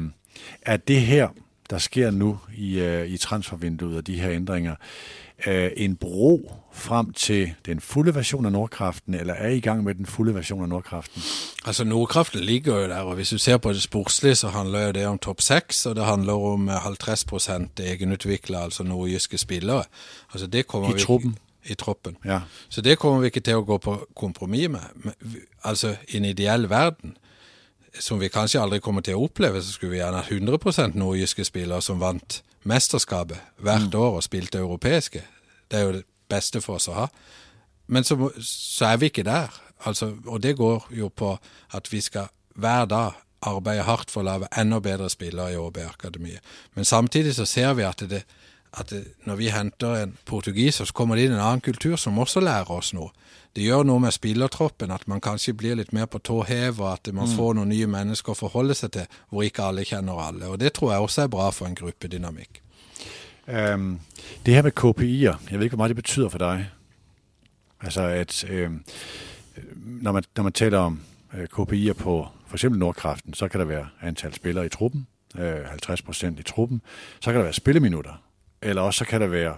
er 0.63 0.77
det 0.77 1.01
her, 1.01 1.29
der 1.71 1.79
sker 1.79 2.11
nu 2.11 2.39
i, 2.57 2.81
øh, 2.81 3.07
i 3.07 3.17
transfervinduet 3.17 3.97
og 3.97 4.07
de 4.07 4.21
her 4.21 4.31
ændringer, 4.31 4.75
øh, 5.47 5.71
en 5.77 5.97
bro 5.97 6.53
frem 6.73 7.13
til 7.13 7.55
den 7.67 7.81
fulde 7.81 8.15
version 8.15 8.47
af 8.47 8.53
Nordkraften, 8.53 9.15
eller 9.15 9.35
er 9.35 9.49
I 9.49 9.61
gang 9.61 9.85
med 9.85 9.95
den 9.95 10.07
fulde 10.07 10.35
version 10.35 10.63
af 10.63 10.69
Nordkraften? 10.69 11.23
Altså 11.65 11.85
Nordkraften 11.85 12.41
ligger 12.41 12.81
jo 12.81 12.89
der, 12.89 13.01
og 13.01 13.15
hvis 13.15 13.29
du 13.29 13.39
ser 13.39 13.57
på 13.57 13.73
det 13.73 13.83
sportslige, 13.83 14.35
så 14.35 14.49
handler 14.49 14.87
jo 14.87 14.93
det 14.93 15.07
om 15.07 15.19
topp 15.19 15.41
seks, 15.41 15.87
og 15.87 15.97
det 15.97 16.05
handler 16.05 16.33
om 16.33 16.69
50 16.69 17.81
egenutvikla, 17.81 18.65
altså 18.65 18.83
nordjyske 18.83 19.39
spillere. 19.39 19.85
Altså 20.33 20.47
det 20.47 20.67
kommer 20.67 20.97
I 20.97 21.01
troppen? 21.01 21.39
I 21.65 21.75
troppen. 21.75 22.17
Ja. 22.25 22.41
Så 22.69 22.81
det 22.81 22.99
kommer 22.99 23.21
vi 23.21 23.27
ikke 23.31 23.41
til 23.41 23.61
å 23.61 23.67
gå 23.67 23.79
på 23.79 24.07
kompromiss 24.17 24.69
med. 24.69 25.13
Altså, 25.65 25.95
i 26.09 26.17
en 26.17 26.25
ideell 26.25 26.71
verden, 26.71 27.17
som 28.01 28.21
vi 28.21 28.29
kanskje 28.29 28.61
aldri 28.61 28.81
kommer 28.81 29.01
til 29.01 29.15
å 29.15 29.29
oppleve, 29.29 29.63
så 29.63 29.73
skulle 29.73 29.93
vi 29.93 30.01
gjerne 30.01 30.23
hatt 30.23 30.33
100% 30.33 30.99
nordjyske 30.99 31.45
spillere 31.45 31.83
som 31.83 32.01
vant 32.01 32.43
mesterskapet 32.65 33.39
hvert 33.63 33.95
år 33.95 34.17
og 34.17 34.23
spilte 34.23 34.59
europeiske. 34.59 35.23
Det 35.71 35.79
er 35.79 35.83
jo 35.83 35.93
det 35.93 36.05
beste 36.29 36.61
for 36.61 36.81
oss 36.81 36.89
å 36.89 36.97
ha. 36.97 37.07
Men 37.87 38.05
så, 38.05 38.17
så 38.43 38.93
er 38.93 38.97
vi 38.97 39.11
ikke 39.13 39.27
der. 39.27 39.53
Altså, 39.85 40.13
og 40.27 40.43
det 40.43 40.57
går 40.57 40.89
jo 40.91 41.09
på 41.09 41.35
at 41.75 41.93
vi 41.93 42.01
skal 42.01 42.31
hver 42.55 42.85
dag 42.85 43.19
arbeide 43.43 43.87
hardt 43.87 44.13
for 44.13 44.23
å 44.23 44.29
lage 44.29 44.51
enda 44.59 44.79
bedre 44.83 45.11
spillere 45.11 45.55
i 45.55 45.59
ÅB-akademiet. 45.59 46.43
Men 46.75 46.87
samtidig 46.87 47.35
så 47.35 47.47
ser 47.49 47.75
vi 47.75 47.87
at, 47.87 48.05
det, 48.11 48.23
at 48.79 48.93
det, 48.93 49.03
når 49.27 49.41
vi 49.41 49.51
henter 49.51 49.97
en 50.03 50.15
portugiser, 50.29 50.87
så 50.87 50.95
kommer 50.95 51.19
det 51.19 51.27
inn 51.27 51.35
en 51.37 51.43
annen 51.43 51.65
kultur 51.65 51.97
som 51.99 52.21
også 52.23 52.45
lærer 52.45 52.71
oss 52.71 52.93
noe. 52.95 53.11
Det 53.53 53.67
gjør 53.67 53.83
noe 53.85 54.01
med 54.01 54.15
spillertroppen, 54.15 54.93
at 54.95 55.05
man 55.11 55.21
kanskje 55.21 55.53
blir 55.59 55.77
litt 55.77 55.91
mer 55.93 56.07
på 56.09 56.23
tå 56.25 56.39
hev, 56.49 56.79
og 56.81 56.95
at 56.95 57.11
man 57.13 57.29
får 57.29 57.59
noen 57.59 57.69
nye 57.69 57.89
mennesker 57.91 58.33
å 58.33 58.39
forholde 58.39 58.77
seg 58.79 58.95
til, 58.95 59.19
hvor 59.29 59.45
ikke 59.45 59.67
alle 59.67 59.85
kjenner 59.85 60.23
alle. 60.25 60.49
Og 60.49 60.61
det 60.63 60.73
tror 60.79 60.95
jeg 60.95 61.09
også 61.09 61.27
er 61.27 61.35
bra 61.35 61.51
for 61.53 61.69
en 61.69 61.77
gruppedynamikk. 61.77 62.63
Um, 63.45 63.99
det 64.47 64.55
her 64.55 64.65
med 64.65 64.73
KPI'er, 64.79 65.37
jeg 65.51 65.59
vet 65.59 65.69
ikke, 65.69 65.77
hvor 65.77 65.83
mye 65.83 65.93
det 65.93 66.01
betyder 66.01 66.33
for 66.33 66.41
deg. 66.41 66.65
Altså, 67.83 68.07
at 68.23 68.45
øhm, 68.49 68.81
når, 69.77 70.13
man, 70.13 70.25
når 70.37 70.43
man 70.43 70.53
taler 70.53 70.79
om 70.79 71.01
øh, 71.35 71.49
KPI'er 71.53 71.93
på 71.93 72.29
for 72.47 72.57
eksempel 72.57 72.79
Nordkraften, 72.79 73.35
så 73.35 73.49
kan 73.49 73.61
der 73.61 73.67
være 73.67 73.89
antal 74.03 74.35
spillere 74.35 74.67
i 74.67 74.69
truppen, 74.69 75.07
øh, 75.39 75.65
50 75.65 76.03
procent 76.03 76.41
i 76.41 76.43
truppen. 76.43 76.83
Så 77.21 77.31
kan 77.31 77.35
der 77.35 77.43
være 77.43 77.53
spilleminutter, 77.53 78.23
eller 78.63 78.83
også 78.83 78.99
så 78.99 79.05
kan 79.05 79.21
der 79.21 79.27
være 79.27 79.55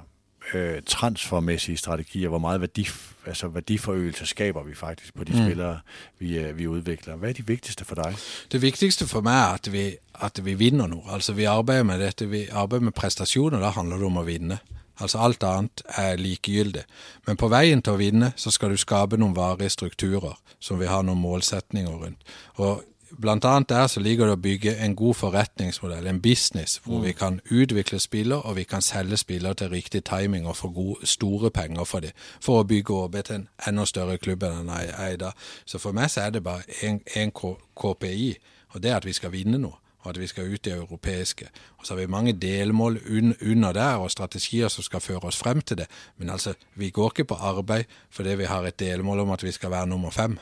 øh, 0.54 0.82
transfermæssige 0.86 1.76
strategier, 1.76 2.28
hvor 2.28 2.38
meget 2.38 2.60
værdi, 2.60 2.88
altså 3.26 3.48
værdiforøgelse 3.48 4.26
skaber 4.26 4.62
vi 4.62 4.74
faktisk 4.74 5.14
på 5.14 5.24
de 5.24 5.32
mm. 5.32 5.46
spillere, 5.46 5.80
vi, 6.18 6.38
øh, 6.38 6.58
vi 6.58 6.66
udvikler. 6.66 7.16
Hvad 7.16 7.28
er 7.28 7.32
de 7.32 7.46
vigtigste 7.46 7.84
for 7.84 7.94
dig? 7.94 8.14
Det 8.52 8.62
viktigste 8.62 9.06
for 9.06 9.20
meg 9.20 9.42
er 9.42 9.54
at 9.54 9.72
vi, 9.72 9.96
at 10.22 10.44
vi 10.44 10.54
vinner 10.54 10.86
noe. 10.86 11.02
Altså 11.12 11.32
Vi 11.32 11.44
arbeider 11.44 11.82
med 11.82 11.98
dette, 11.98 12.28
vi 12.28 12.46
arbeider 12.52 12.84
med 12.84 12.92
prestasjoner, 12.92 13.60
da 13.60 13.68
handler 13.68 13.96
det 13.96 14.06
om 14.06 14.16
å 14.16 14.22
vinne. 14.22 14.58
Altså 15.00 15.18
Alt 15.18 15.42
annet 15.42 15.82
er 15.98 16.16
likegyldig. 16.16 16.84
Men 17.26 17.36
på 17.36 17.48
veien 17.48 17.82
til 17.82 17.96
å 17.96 18.00
vinne 18.00 18.32
så 18.36 18.52
skal 18.54 18.70
du 18.74 18.80
skape 18.80 19.18
noen 19.18 19.36
varige 19.36 19.72
strukturer 19.74 20.36
som 20.60 20.78
vi 20.80 20.90
har 20.90 21.02
noen 21.02 21.22
målsetninger 21.22 22.02
rundt. 22.04 22.34
Og 22.62 22.82
Blant 23.20 23.44
annet 23.44 23.68
der 23.68 23.86
så 23.86 24.00
ligger 24.00 24.26
det 24.26 24.34
å 24.34 24.42
bygge 24.42 24.72
en 24.82 24.96
god 24.96 25.14
forretningsmodell, 25.14 26.06
en 26.06 26.20
business, 26.22 26.80
hvor 26.84 27.02
vi 27.04 27.12
kan 27.12 27.40
utvikle 27.50 28.00
spiller, 28.00 28.36
og 28.36 28.56
vi 28.56 28.64
kan 28.64 28.82
selge 28.82 29.16
spiller 29.16 29.52
til 29.52 29.70
riktig 29.70 30.04
timing 30.04 30.46
og 30.46 30.56
få 30.56 30.68
gode, 30.68 31.06
store 31.06 31.50
penger 31.50 31.84
for 31.84 32.00
det, 32.00 32.10
for 32.40 32.60
å 32.60 32.66
bygge 32.66 32.94
ÅB 32.94 33.20
til 33.22 33.36
en 33.36 33.46
enda 33.68 33.86
større 33.86 34.18
klubb 34.18 34.42
enn 34.42 34.64
den 34.64 34.74
er 34.74 35.12
i 35.12 35.20
dag. 35.20 35.32
Så 35.64 35.78
for 35.78 35.94
meg 35.94 36.10
så 36.10 36.26
er 36.26 36.34
det 36.34 36.42
bare 36.42 36.66
én 36.82 37.30
KPI, 37.30 38.34
og 38.74 38.82
det 38.82 38.90
er 38.90 38.96
at 38.96 39.06
vi 39.06 39.14
skal 39.14 39.32
vinne 39.32 39.62
noe 39.62 39.83
og 40.04 40.10
at 40.10 40.20
vi 40.20 40.26
skal 40.26 40.52
ut 40.52 40.66
i 40.66 40.70
europeiske. 40.70 41.48
Og 41.76 41.86
så 41.86 41.94
har 41.94 42.00
vi 42.00 42.06
mange 42.06 42.32
delmål 42.32 43.00
un 43.10 43.34
under 43.50 43.72
der, 43.72 43.94
og 43.94 44.10
strategier 44.10 44.68
som 44.68 44.82
skal 44.82 45.00
føre 45.00 45.18
oss 45.18 45.36
frem 45.36 45.60
til 45.60 45.78
det. 45.78 45.86
Men 46.16 46.30
altså, 46.30 46.54
vi 46.74 46.90
går 46.90 47.10
ikke 47.10 47.24
på 47.24 47.34
arbeid 47.34 47.84
fordi 48.10 48.34
vi 48.34 48.44
har 48.44 48.62
et 48.62 48.80
delmål 48.80 49.20
om 49.20 49.30
at 49.30 49.42
vi 49.42 49.50
skal 49.50 49.70
være 49.70 49.86
nummer 49.86 50.10
fem 50.10 50.38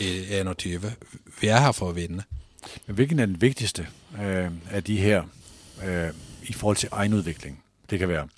i 0.00 0.24
21. 0.40 0.92
Vi 1.40 1.48
er 1.48 1.60
her 1.60 1.72
for 1.72 1.90
å 1.90 1.96
vinne. 1.96 2.24
Men 2.86 2.94
hvilken 2.94 3.18
er 3.18 3.26
den 3.26 3.40
viktigste 3.40 3.86
øh, 4.20 4.50
av 4.72 4.82
de 4.82 4.96
her 4.96 5.22
øh, 5.84 6.10
i 6.42 6.52
forhold 6.52 6.76
til 6.76 6.88
egenutvikling? 6.92 7.62
Det 7.90 7.98
kan 7.98 8.08
være 8.08 8.28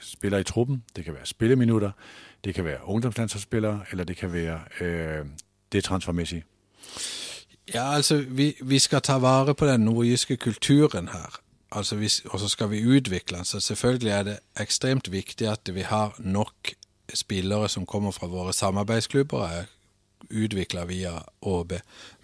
spillere 0.00 0.40
i 0.40 0.44
truppen, 0.44 0.84
det 0.96 1.04
kan 1.04 1.14
være 1.14 1.26
spilleminutter, 1.26 1.90
det 2.44 2.54
kan 2.54 2.64
være 2.64 2.78
ungdomslandsholdsspillere, 2.84 3.80
eller 3.90 4.04
det 4.04 4.16
kan 4.16 4.32
være 4.32 4.60
øh, 4.80 5.26
det 5.72 5.84
transfermæssige. 5.84 6.44
Ja, 7.74 7.94
altså, 7.94 8.24
vi, 8.28 8.54
vi 8.60 8.78
skal 8.78 9.00
ta 9.00 9.18
vare 9.18 9.54
på 9.54 9.66
den 9.66 9.86
nordjyske 9.88 10.36
kulturen 10.36 11.08
her. 11.08 11.38
Altså, 11.72 11.96
vi, 11.96 12.10
og 12.30 12.40
så 12.40 12.48
skal 12.48 12.70
vi 12.70 12.84
utvikle 12.84 13.36
den. 13.36 13.44
Så 13.44 13.60
selvfølgelig 13.60 14.10
er 14.12 14.22
det 14.22 14.38
ekstremt 14.60 15.12
viktig 15.12 15.48
at 15.48 15.74
vi 15.74 15.80
har 15.80 16.14
nok 16.18 16.74
spillere 17.14 17.68
som 17.68 17.86
kommer 17.86 18.10
fra 18.10 18.26
våre 18.26 18.52
samarbeidsklubber, 18.52 19.38
og 19.38 19.48
er 19.48 19.70
utvikla 20.30 20.84
via 20.84 21.18
ÅB. 21.42 21.72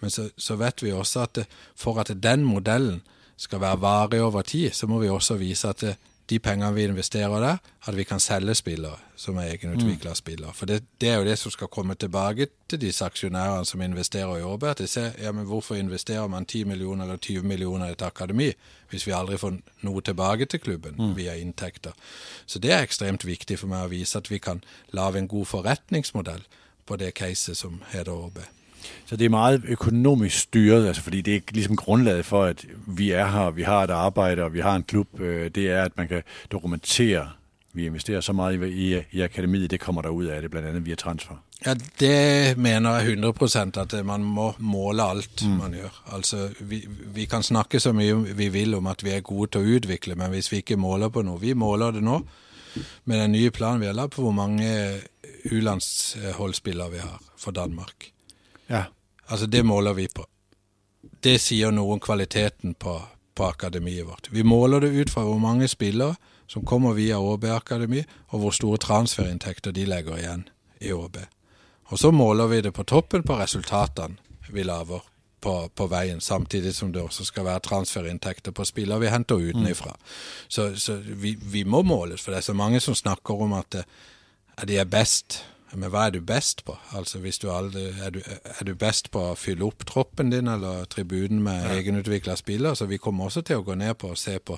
Men 0.01 0.09
så, 0.09 0.29
så 0.37 0.55
vet 0.55 0.83
vi 0.83 0.91
også 0.91 1.25
at 1.25 1.35
det, 1.35 1.45
for 1.75 1.99
at 1.99 2.13
den 2.23 2.45
modellen 2.45 3.01
skal 3.37 3.61
være 3.61 3.81
varig 3.81 4.21
over 4.21 4.41
tid, 4.41 4.71
så 4.71 4.87
må 4.87 4.99
vi 4.99 5.09
også 5.09 5.37
vise 5.39 5.69
at 5.69 5.81
det, 5.81 5.95
de 6.29 6.39
pengene 6.39 6.75
vi 6.75 6.83
investerer 6.83 7.39
der, 7.39 7.57
at 7.85 7.97
vi 7.97 8.03
kan 8.03 8.19
selge 8.19 8.55
spillere 8.55 8.97
som 9.15 9.37
er 9.37 9.49
egenutvikla 9.51 10.13
spillere. 10.13 10.53
For 10.53 10.65
det, 10.65 10.83
det 11.01 11.09
er 11.09 11.17
jo 11.17 11.25
det 11.25 11.37
som 11.39 11.51
skal 11.51 11.67
komme 11.67 11.95
tilbake 11.95 12.47
til 12.69 12.81
disse 12.81 13.05
aksjonærene 13.05 13.65
som 13.65 13.81
investerer 13.81 14.37
i 14.37 14.87
ser 14.87 15.11
ja, 15.21 15.31
men 15.31 15.45
hvorfor 15.45 15.75
investerer 15.75 16.27
man 16.27 16.45
10 16.45 16.63
millioner 16.63 17.05
eller 17.05 17.17
20 17.17 17.43
millioner 17.43 17.87
i 17.87 17.91
et 17.91 18.01
akademi 18.01 18.53
hvis 18.89 19.07
vi 19.07 19.11
aldri 19.11 19.37
får 19.37 19.57
noe 19.81 20.01
tilbake 20.01 20.45
til 20.45 20.59
klubben 20.59 21.15
via 21.15 21.35
inntekter. 21.35 21.91
Så 22.45 22.59
det 22.59 22.71
er 22.71 22.81
ekstremt 22.81 23.25
viktig 23.25 23.59
for 23.59 23.67
meg 23.67 23.85
å 23.85 23.91
vise 23.91 24.17
at 24.17 24.31
vi 24.31 24.37
kan 24.37 24.63
lage 24.91 25.17
en 25.17 25.27
god 25.27 25.45
forretningsmodell 25.45 26.45
på 26.85 26.95
det 26.95 27.13
caset 27.13 27.57
som 27.57 27.83
heter 27.91 28.11
ÅB. 28.11 28.39
Så 29.05 29.15
det 29.15 29.25
er 29.25 29.29
meget 29.29 29.63
økonomisk 29.67 30.37
styret, 30.39 30.87
altså 30.87 31.01
fordi 31.01 31.21
det 31.21 31.35
er 31.35 31.39
ligesom 31.51 31.75
grundlaget 31.75 32.25
for, 32.25 32.43
at 32.43 32.65
vi 32.87 33.11
er 33.11 33.27
her, 33.27 33.49
vi 33.49 33.63
har 33.63 33.83
et 33.83 33.89
arbejde, 33.89 34.43
og 34.43 34.53
vi 34.53 34.59
har 34.59 34.75
en 34.75 34.83
klub. 34.83 35.19
Øh, 35.19 35.51
det 35.55 35.69
er, 35.69 35.83
at 35.83 35.97
man 35.97 36.07
kan 36.07 36.23
dokumentere, 36.51 37.29
vi 37.73 37.85
investerer 37.85 38.21
så 38.21 38.33
meget 38.33 38.63
i, 38.63 38.95
i, 38.95 39.01
i 39.11 39.21
akademiet, 39.21 39.71
det 39.71 39.79
kommer 39.79 40.01
der 40.01 40.09
ud 40.09 40.25
af 40.25 40.41
det, 40.41 40.51
blandt 40.51 40.67
andet 40.67 40.85
via 40.85 40.95
transfer. 40.95 41.35
Ja, 41.65 41.73
Det 41.99 42.57
mener 42.57 42.91
jeg 42.99 43.17
100% 43.17 43.79
at 43.79 44.05
man 44.05 44.23
må 44.23 44.53
måle 44.57 45.03
alt 45.03 45.43
man 45.59 45.71
gjør. 45.71 46.03
Altså, 46.15 46.49
vi, 46.59 46.87
vi 47.13 47.25
kan 47.25 47.43
snakke 47.43 47.79
så 47.79 47.91
mye 47.91 48.35
vi 48.35 48.47
vil 48.47 48.73
om 48.73 48.87
at 48.87 49.03
vi 49.03 49.09
er 49.09 49.19
gode 49.19 49.51
til 49.51 49.61
å 49.61 49.75
utvikle, 49.77 50.15
men 50.15 50.31
hvis 50.31 50.51
vi 50.51 50.63
ikke 50.63 50.77
måler 50.79 51.09
på 51.09 51.21
noe 51.21 51.39
Vi 51.39 51.53
måler 51.53 51.91
det 51.91 52.03
nå 52.03 52.21
med 53.05 53.19
den 53.19 53.31
nye 53.31 53.51
planen 53.51 53.81
vi 53.81 53.89
har 53.89 53.97
lagt 53.97 54.15
på 54.15 54.21
hvor 54.21 54.31
mange 54.31 54.69
U-landsholdspillere 55.51 56.91
vi 56.91 56.97
har 57.03 57.19
for 57.37 57.51
Danmark. 57.51 58.11
Altså, 59.29 59.45
det 59.47 59.63
måler 59.65 59.93
vi 59.93 60.07
på. 60.07 60.25
Det 61.23 61.37
sier 61.41 61.71
noe 61.71 61.93
om 61.95 61.99
kvaliteten 62.03 62.73
på, 62.75 62.95
på 63.35 63.45
akademiet 63.45 64.07
vårt. 64.07 64.29
Vi 64.33 64.43
måler 64.43 64.81
det 64.83 64.89
ut 64.95 65.09
fra 65.13 65.23
hvor 65.27 65.39
mange 65.39 65.67
spillere 65.67 66.15
som 66.49 66.65
kommer 66.65 66.95
via 66.97 67.19
ÅB-akademi, 67.21 68.01
og 68.33 68.39
hvor 68.41 68.51
store 68.55 68.79
transferinntekter 68.81 69.71
de 69.75 69.83
legger 69.85 70.17
igjen 70.17 70.47
i 70.81 70.89
ÅB. 70.95 71.19
Og 71.93 71.99
så 72.01 72.11
måler 72.11 72.47
vi 72.49 72.61
det 72.65 72.73
på 72.73 72.83
toppen 72.89 73.23
på 73.23 73.37
resultatene 73.37 74.17
vi 74.49 74.63
lager 74.65 75.03
på, 75.41 75.53
på 75.75 75.85
veien, 75.87 76.19
samtidig 76.21 76.73
som 76.75 76.89
det 76.91 77.01
også 77.03 77.23
skal 77.29 77.45
være 77.45 77.61
transferinntekter 77.69 78.51
på 78.51 78.65
spillere 78.65 78.99
vi 79.05 79.11
henter 79.13 79.37
utenfra. 79.39 79.93
Så, 80.49 80.71
så 80.75 80.97
vi, 81.05 81.35
vi 81.39 81.63
må 81.63 81.83
måles, 81.85 82.21
for 82.21 82.33
det 82.33 82.41
er 82.41 82.47
så 82.49 82.57
mange 82.57 82.81
som 82.83 82.97
snakker 82.97 83.41
om 83.45 83.53
at, 83.53 83.69
det- 83.71 83.85
at 84.57 84.67
de 84.67 84.77
er 84.81 84.89
best. 84.89 85.43
Men 85.73 85.91
hva 85.93 86.07
er 86.07 86.15
du 86.15 86.21
best 86.25 86.63
på? 86.65 86.77
Altså 86.97 87.19
hvis 87.19 87.39
du 87.39 87.51
aldri, 87.53 87.83
er, 88.01 88.09
du, 88.09 88.21
er 88.59 88.65
du 88.65 88.73
best 88.75 89.11
på 89.11 89.21
å 89.31 89.35
fylle 89.37 89.67
opp 89.67 89.85
troppen 89.85 90.31
din 90.33 90.47
eller 90.49 90.85
tribunen 90.89 91.43
med 91.45 91.65
ja. 91.65 91.75
egenutvikla 91.77 92.35
spillere? 92.39 92.75
Så 92.75 92.85
vi 92.89 92.97
kommer 92.97 93.29
også 93.29 93.41
til 93.45 93.61
å 93.61 93.65
gå 93.67 93.75
ned 93.77 93.93
på 94.01 94.13
og 94.13 94.17
se 94.17 94.39
på 94.39 94.57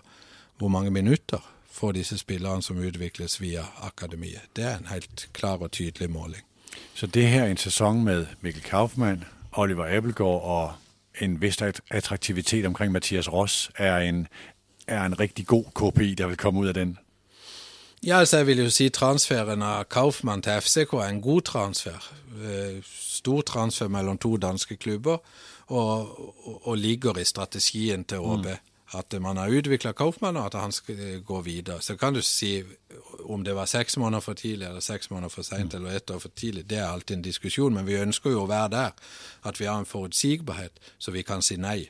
hvor 0.61 0.71
mange 0.71 0.91
minutter 0.91 1.41
får 1.71 1.91
disse 1.91 2.17
spillerne 2.17 2.63
som 2.63 2.79
utvikles 2.79 3.41
via 3.41 3.65
akademiet. 3.81 4.47
Det 4.55 4.63
er 4.63 4.77
en 4.77 4.91
helt 4.91 5.27
klar 5.33 5.57
og 5.59 5.71
tydelig 5.71 6.09
måling. 6.11 6.41
så 6.95 7.07
det 7.07 7.27
her 7.27 7.43
er 7.43 7.51
en 7.51 7.57
sesong 7.57 8.03
med 8.03 8.25
Mikkel 8.41 8.63
Kaufmann, 8.63 9.23
Oliver 9.51 9.97
Appelgaard 9.97 10.41
og 10.41 10.71
en 11.21 11.41
vis 11.41 11.61
attraktivitet 11.91 12.65
omkring 12.65 12.91
Mathias 12.91 13.33
Ross 13.33 13.71
er 13.77 13.97
en, 13.97 14.27
er 14.87 15.05
en 15.05 15.19
riktig 15.19 15.45
god 15.45 15.63
KPI, 15.75 16.15
der 16.15 16.27
vil 16.27 16.37
komme 16.37 16.61
ut 16.61 16.67
av 16.67 16.73
den. 16.73 16.97
Ja, 18.05 18.17
altså 18.19 18.37
jeg 18.37 18.47
vil 18.47 18.57
jo 18.63 18.69
si 18.73 18.87
transferen 18.89 19.61
av 19.61 19.83
Kaufmann 19.93 20.41
til 20.41 20.57
FCK 20.57 20.93
er 20.97 21.11
en 21.11 21.21
god 21.21 21.41
transfer. 21.45 22.07
Eh, 22.41 22.79
Stor 23.21 23.41
transfer 23.45 23.87
mellom 23.93 24.17
to 24.17 24.37
danske 24.41 24.75
klubber, 24.81 25.19
og, 25.67 26.19
og, 26.47 26.67
og 26.67 26.77
ligger 26.77 27.19
i 27.21 27.25
strategien 27.25 28.03
til 28.03 28.17
ÅB. 28.17 28.47
At 28.97 29.13
man 29.21 29.37
har 29.37 29.53
utvikla 29.53 29.91
Kaufmann, 29.91 30.37
og 30.37 30.45
at 30.45 30.57
han 30.57 30.71
skal 30.71 30.99
eh, 30.99 31.19
gå 31.21 31.41
videre. 31.41 31.81
Så 31.81 31.95
kan 31.95 32.13
du 32.13 32.21
si 32.21 32.63
om 33.29 33.43
det 33.43 33.55
var 33.55 33.65
seks 33.65 33.97
måneder 33.97 34.19
for 34.19 34.33
tidlig 34.33 34.67
eller 34.67 34.79
seks 34.79 35.11
måneder 35.11 35.29
for 35.29 35.41
seint 35.45 35.73
eller 35.73 35.95
ett 35.95 36.11
år 36.11 36.19
for 36.19 36.29
tidlig, 36.35 36.69
det 36.69 36.77
er 36.77 36.89
alltid 36.89 37.15
en 37.15 37.21
diskusjon, 37.21 37.73
men 37.73 37.85
vi 37.85 38.01
ønsker 38.01 38.31
jo 38.33 38.41
å 38.43 38.49
være 38.49 38.69
der. 38.69 38.91
At 39.43 39.59
vi 39.59 39.69
har 39.69 39.77
en 39.77 39.85
forutsigbarhet, 39.85 40.81
så 40.97 41.11
vi 41.11 41.21
kan 41.21 41.41
si 41.41 41.55
nei. 41.55 41.89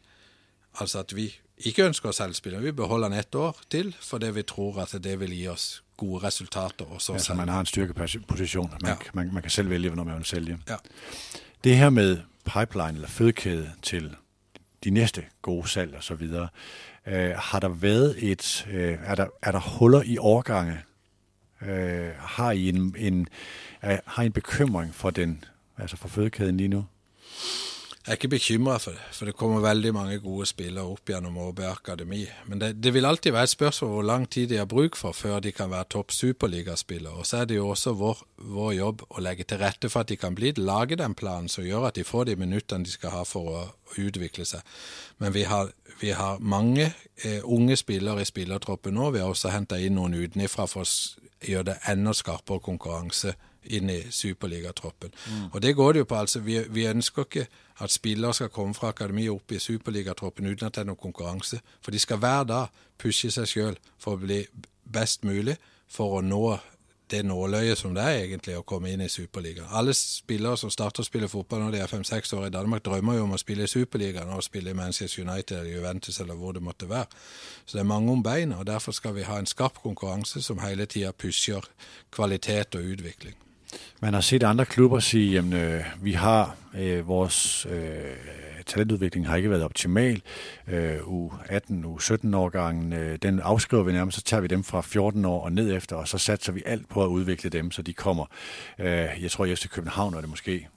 Altså 0.76 0.99
at 0.99 1.16
vi 1.16 1.32
ikke 1.66 1.86
ønsker 1.86 2.09
å 2.09 2.12
selge 2.16 2.34
spilleren. 2.34 2.64
Vi 2.66 2.72
beholder 2.72 3.09
den 3.09 3.20
ett 3.20 3.36
år 3.36 3.57
til, 3.72 3.95
fordi 4.01 4.32
vi 4.32 4.41
tror 4.43 4.82
at 4.82 4.95
det 5.03 5.20
vil 5.20 5.32
gi 5.34 5.47
oss 5.47 5.84
gode 5.97 6.24
resultater. 6.24 6.86
Også 6.86 7.14
Altså 7.14 7.34
man 7.34 7.49
har 7.49 7.59
en 7.59 7.66
styrkeposition. 7.66 8.70
Man, 8.82 8.89
Ja. 8.91 8.95
man, 9.14 9.34
man 9.34 9.41
kan 9.43 9.51
selv 9.51 9.70
vælge, 9.70 9.89
hvornår 9.89 10.03
man 10.03 10.18
vil 10.18 10.26
sælge. 10.26 10.57
Ja. 10.70 10.76
Det 11.64 11.78
her 11.78 11.89
med 11.89 12.18
pipeline 12.45 12.93
eller 12.93 13.07
fødekæde 13.07 13.72
til 13.82 14.16
de 14.84 14.89
næste 14.89 15.24
gode 15.41 15.68
salg 15.70 15.95
og 15.95 16.03
så 16.03 16.16
videre, 16.16 16.47
øh, 17.07 17.32
har 17.38 17.59
der 17.59 17.70
været 17.70 18.32
et, 18.32 18.68
øh, 18.72 18.97
er, 19.03 19.16
der, 19.16 19.28
er 19.41 19.51
der 19.51 19.59
huller 19.59 20.01
i 20.01 20.18
årgange? 20.18 20.82
Øh, 21.62 22.09
har 22.20 22.51
I 22.51 22.70
en, 22.70 22.95
en, 22.97 23.28
er, 23.82 23.99
har 24.05 24.24
I 24.24 24.26
en 24.26 24.32
bekymring 24.32 24.95
for 24.95 25.09
den, 25.09 25.43
altså 25.78 25.97
for 25.97 26.07
fødekæden 26.07 26.57
lige 26.57 26.68
nu? 26.68 26.86
Jeg 28.02 28.16
er 28.16 28.18
ikke 28.18 28.28
bekymra 28.34 28.80
for 28.82 28.97
det, 28.97 29.02
for 29.14 29.30
det 29.30 29.36
kommer 29.38 29.60
veldig 29.62 29.91
mange 29.93 30.16
gode 30.20 30.47
spillere 30.49 30.89
opp 30.89 31.10
gjennom 31.12 31.36
Åbe 31.38 31.68
Akademi. 31.70 32.24
Men 32.49 32.62
det, 32.64 32.72
det 32.82 32.95
vil 32.95 33.06
alltid 33.06 33.36
være 33.36 33.43
et 33.45 33.54
spørsmål 33.54 33.91
hvor 33.91 34.08
lang 34.10 34.26
tid 34.30 34.47
de 34.49 34.58
har 34.58 34.66
bruk 34.66 34.97
for 34.97 35.14
før 35.14 35.39
de 35.39 35.52
kan 35.54 35.70
være 35.70 35.86
topp 35.93 36.12
superligaspillere. 36.12 37.14
Og 37.14 37.30
så 37.30 37.38
er 37.38 37.45
det 37.45 37.60
jo 37.60 37.68
også 37.70 37.93
vår, 37.93 38.24
vår 38.56 38.72
jobb 38.74 39.04
å 39.06 39.22
legge 39.22 39.45
til 39.45 39.62
rette 39.62 39.89
for 39.93 40.02
at 40.02 40.10
de 40.10 40.18
kan 40.18 40.34
bli 40.36 40.49
det. 40.49 40.66
Lage 40.66 40.97
den 40.97 41.14
planen 41.14 41.49
som 41.49 41.68
gjør 41.68 41.91
at 41.91 41.99
de 41.99 42.04
får 42.04 42.26
de 42.32 42.36
minuttene 42.41 42.89
de 42.89 42.95
skal 42.95 43.14
ha 43.20 43.22
for 43.22 43.54
å, 43.54 43.62
å 43.70 44.02
utvikle 44.02 44.49
seg. 44.49 44.66
Men 45.22 45.38
vi 45.38 45.45
har, 45.45 45.70
vi 46.02 46.10
har 46.18 46.41
mange 46.41 46.89
eh, 46.89 47.45
unge 47.45 47.78
spillere 47.78 48.26
i 48.26 48.32
spillertroppen 48.34 48.97
nå. 48.97 49.12
Vi 49.14 49.22
har 49.22 49.30
også 49.30 49.54
henta 49.54 49.78
inn 49.78 49.99
noen 50.02 50.18
utenifra 50.18 50.66
for 50.66 50.89
å 50.89 50.89
gjøre 51.45 51.70
det 51.70 51.80
enda 51.93 52.18
skarpere 52.18 52.66
konkurranse 52.66 53.38
inn 53.70 53.89
i 53.93 53.99
superligatroppen. 54.10 55.14
Og 55.54 55.62
det 55.62 55.76
går 55.78 55.93
det 55.93 55.99
jo 55.99 56.06
på. 56.10 56.16
altså 56.16 56.39
vi, 56.39 56.64
vi 56.70 56.88
ønsker 56.89 57.28
ikke 57.28 57.45
at 57.82 57.94
spillere 57.94 58.34
skal 58.34 58.52
komme 58.54 58.76
fra 58.78 58.92
akademi 58.94 59.28
opp 59.30 59.52
i 59.52 59.60
superligatroppen 59.60 60.48
uten 60.48 60.68
at 60.68 60.76
det 60.76 60.84
er 60.84 60.92
noen 60.92 61.02
konkurranse. 61.02 61.62
For 61.82 61.94
de 61.94 62.00
skal 62.00 62.22
hver 62.22 62.46
dag 62.50 62.84
pushe 63.02 63.32
seg 63.34 63.50
sjøl 63.50 63.80
for 64.00 64.16
å 64.16 64.22
bli 64.22 64.44
best 64.92 65.26
mulig 65.28 65.58
for 65.92 66.20
å 66.20 66.22
nå 66.26 66.60
det 67.12 67.26
nåløyet 67.28 67.78
som 67.78 67.94
det 67.96 68.04
er 68.08 68.22
egentlig 68.22 68.56
å 68.56 68.64
komme 68.68 68.92
inn 68.94 69.04
i 69.04 69.10
Superligaen. 69.12 69.68
Alle 69.76 69.94
spillere 69.98 70.56
som 70.60 70.72
starter 70.72 71.04
å 71.04 71.08
spille 71.08 71.28
fotball 71.32 71.66
når 71.66 71.76
de 71.76 71.82
er 71.84 71.92
fem-seks 71.92 72.32
år 72.38 72.48
i 72.48 72.54
Danmark, 72.54 72.86
drømmer 72.86 73.18
jo 73.18 73.26
om 73.26 73.36
å 73.36 73.42
spille 73.42 73.68
i 73.68 73.72
Superligaen 73.72 74.32
og 74.32 74.46
spille 74.46 74.72
i 74.72 74.78
Manchester 74.78 75.26
United 75.26 75.58
eller 75.60 75.74
Juventus 75.74 76.22
eller 76.24 76.40
hvor 76.40 76.56
det 76.56 76.64
måtte 76.64 76.90
være. 76.90 77.10
Så 77.66 77.78
det 77.78 77.84
er 77.84 77.92
mange 77.92 78.16
om 78.16 78.24
beina, 78.24 78.62
og 78.62 78.68
derfor 78.70 78.96
skal 78.96 79.16
vi 79.18 79.28
ha 79.28 79.40
en 79.40 79.50
skarp 79.50 79.82
konkurranse 79.84 80.44
som 80.46 80.64
hele 80.64 80.88
tida 80.88 81.12
pusher 81.12 81.68
kvalitet 82.16 82.80
og 82.80 82.94
utvikling. 82.96 83.36
Man 84.01 84.13
har 84.13 84.22
sett 84.22 84.43
andre 84.43 84.65
klubber 84.65 84.99
sige, 84.99 85.38
at 85.38 85.53
øh, 85.53 85.84
øh, 86.76 87.07
vores 87.07 87.65
øh, 87.65 88.15
talentutvikling 88.65 89.28
har 89.28 89.36
ikke 89.36 89.49
vært 89.49 89.61
optimal. 89.61 90.22
Øh, 90.67 90.97
U18, 90.97 91.86
U17 91.86 92.36
årgangen, 92.36 92.93
øh, 92.93 93.17
den 93.22 93.39
avskriver 93.39 93.84
vi 93.84 93.91
nærmest, 93.91 94.17
så 94.17 94.24
tager 94.24 94.41
vi 94.41 94.47
dem 94.47 94.63
fra 94.63 94.82
14 94.82 95.26
år 95.26 95.43
og 95.43 95.51
ned 95.51 95.76
efter, 95.76 95.95
og 95.95 96.07
så 96.07 96.17
satser 96.17 96.53
vi 96.53 96.63
alt 96.65 96.89
på 96.89 97.03
å 97.03 97.07
utvikle 97.07 97.49
dem, 97.49 97.72
så 97.72 97.82
de 97.82 97.93
kommer. 97.93 98.26
Øh, 98.80 99.09
jeg 99.22 99.32
tror, 99.32 99.45
at 99.45 99.57
FC 99.57 99.69
København 99.69 100.13
er 100.13 100.22
det 100.22 100.30
måske 100.30 100.67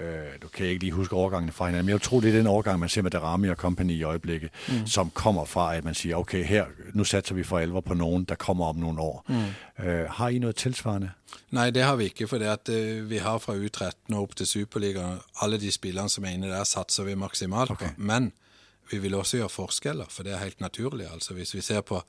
Øh, 0.00 0.42
du 0.42 0.48
kan 0.48 0.66
ikke 0.66 0.80
lige 0.80 0.92
huske 0.92 1.14
overgangene 1.14 1.52
fra 1.52 1.66
hinanden, 1.66 1.86
men 1.86 1.92
jeg 1.92 2.02
tror, 2.02 2.20
det 2.20 2.28
er 2.28 2.36
den 2.36 2.46
overgang, 2.46 2.80
man 2.80 2.88
ser 2.88 3.02
med 3.02 3.10
Darami 3.10 3.48
og 3.48 3.56
Company 3.56 3.92
i 3.92 4.02
øjeblikket, 4.02 4.50
mm. 4.68 4.86
som 4.86 5.10
kommer 5.10 5.44
fra, 5.44 5.76
at 5.76 5.84
man 5.84 5.94
siger, 5.94 6.16
okay, 6.16 6.44
her, 6.44 6.64
nu 6.94 7.04
satser 7.04 7.34
vi 7.34 7.42
for 7.42 7.58
alvor 7.58 7.80
på 7.80 7.94
nogen, 7.94 8.24
der 8.24 8.34
kommer 8.34 8.66
om 8.66 8.76
nogle 8.76 9.00
år. 9.00 9.24
Mm. 9.28 9.84
Øh, 9.84 10.10
har 10.10 10.28
I 10.28 10.38
noget 10.38 10.56
tilsvarende? 10.56 11.10
Nei, 11.50 11.70
det 11.70 11.82
har 11.82 11.96
vi 11.96 12.04
ikke, 12.04 12.28
for 12.28 12.38
vi 13.02 13.16
har 13.16 13.38
fra 13.38 13.54
U13 13.54 14.14
og 14.14 14.22
opp 14.22 14.36
til 14.36 14.46
Superligaen 14.46 15.18
alle 15.42 15.60
de 15.60 15.72
spillerne 15.72 16.08
som 16.08 16.24
er 16.24 16.28
inne 16.28 16.48
der, 16.48 16.64
satser 16.64 17.04
vi 17.04 17.14
maksimalt 17.14 17.68
på. 17.68 17.84
Men 17.96 18.32
vi 18.90 18.98
vil 18.98 19.14
også 19.14 19.36
gjøre 19.36 19.48
forskjeller, 19.48 20.04
for 20.08 20.22
det 20.22 20.32
er 20.32 20.38
helt 20.38 20.60
naturlig. 20.60 21.06
Altså 21.12 21.34
Hvis 21.34 21.54
vi 21.54 21.60
ser 21.60 21.80
på 21.80 22.02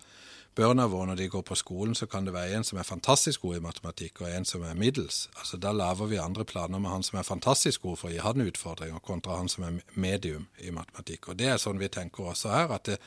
børna 0.56 0.88
våre 0.92 1.08
når 1.12 1.20
de 1.20 1.28
går 1.32 1.44
på 1.48 1.56
skolen, 1.56 1.96
så 1.96 2.06
kan 2.12 2.26
det 2.26 2.34
være 2.34 2.58
en 2.58 2.66
som 2.68 2.80
er 2.80 2.88
fantastisk 2.88 3.42
god 3.42 3.58
i 3.58 3.64
matematikk, 3.64 4.22
og 4.22 4.32
en 4.32 4.46
som 4.46 4.64
er 4.68 4.78
middels. 4.78 5.30
Altså 5.38 5.58
Da 5.58 5.72
lager 5.72 6.10
vi 6.12 6.20
andre 6.20 6.46
planer 6.46 6.80
med 6.80 6.92
han 6.92 7.04
som 7.04 7.20
er 7.20 7.28
fantastisk 7.28 7.82
god 7.82 7.98
for 7.98 8.10
å 8.10 8.14
gi 8.14 8.20
han 8.24 8.44
utfordringer, 8.44 9.00
kontra 9.00 9.38
han 9.40 9.50
som 9.50 9.64
er 9.68 9.80
medium 9.94 10.48
i 10.60 10.72
matematikk. 10.72 11.30
Og 11.30 11.38
Det 11.38 11.48
er 11.48 11.62
sånn 11.62 11.80
vi 11.80 11.88
tenker 11.88 12.34
også 12.34 12.52
her, 12.52 12.72
at 12.76 12.86
det, 12.86 12.98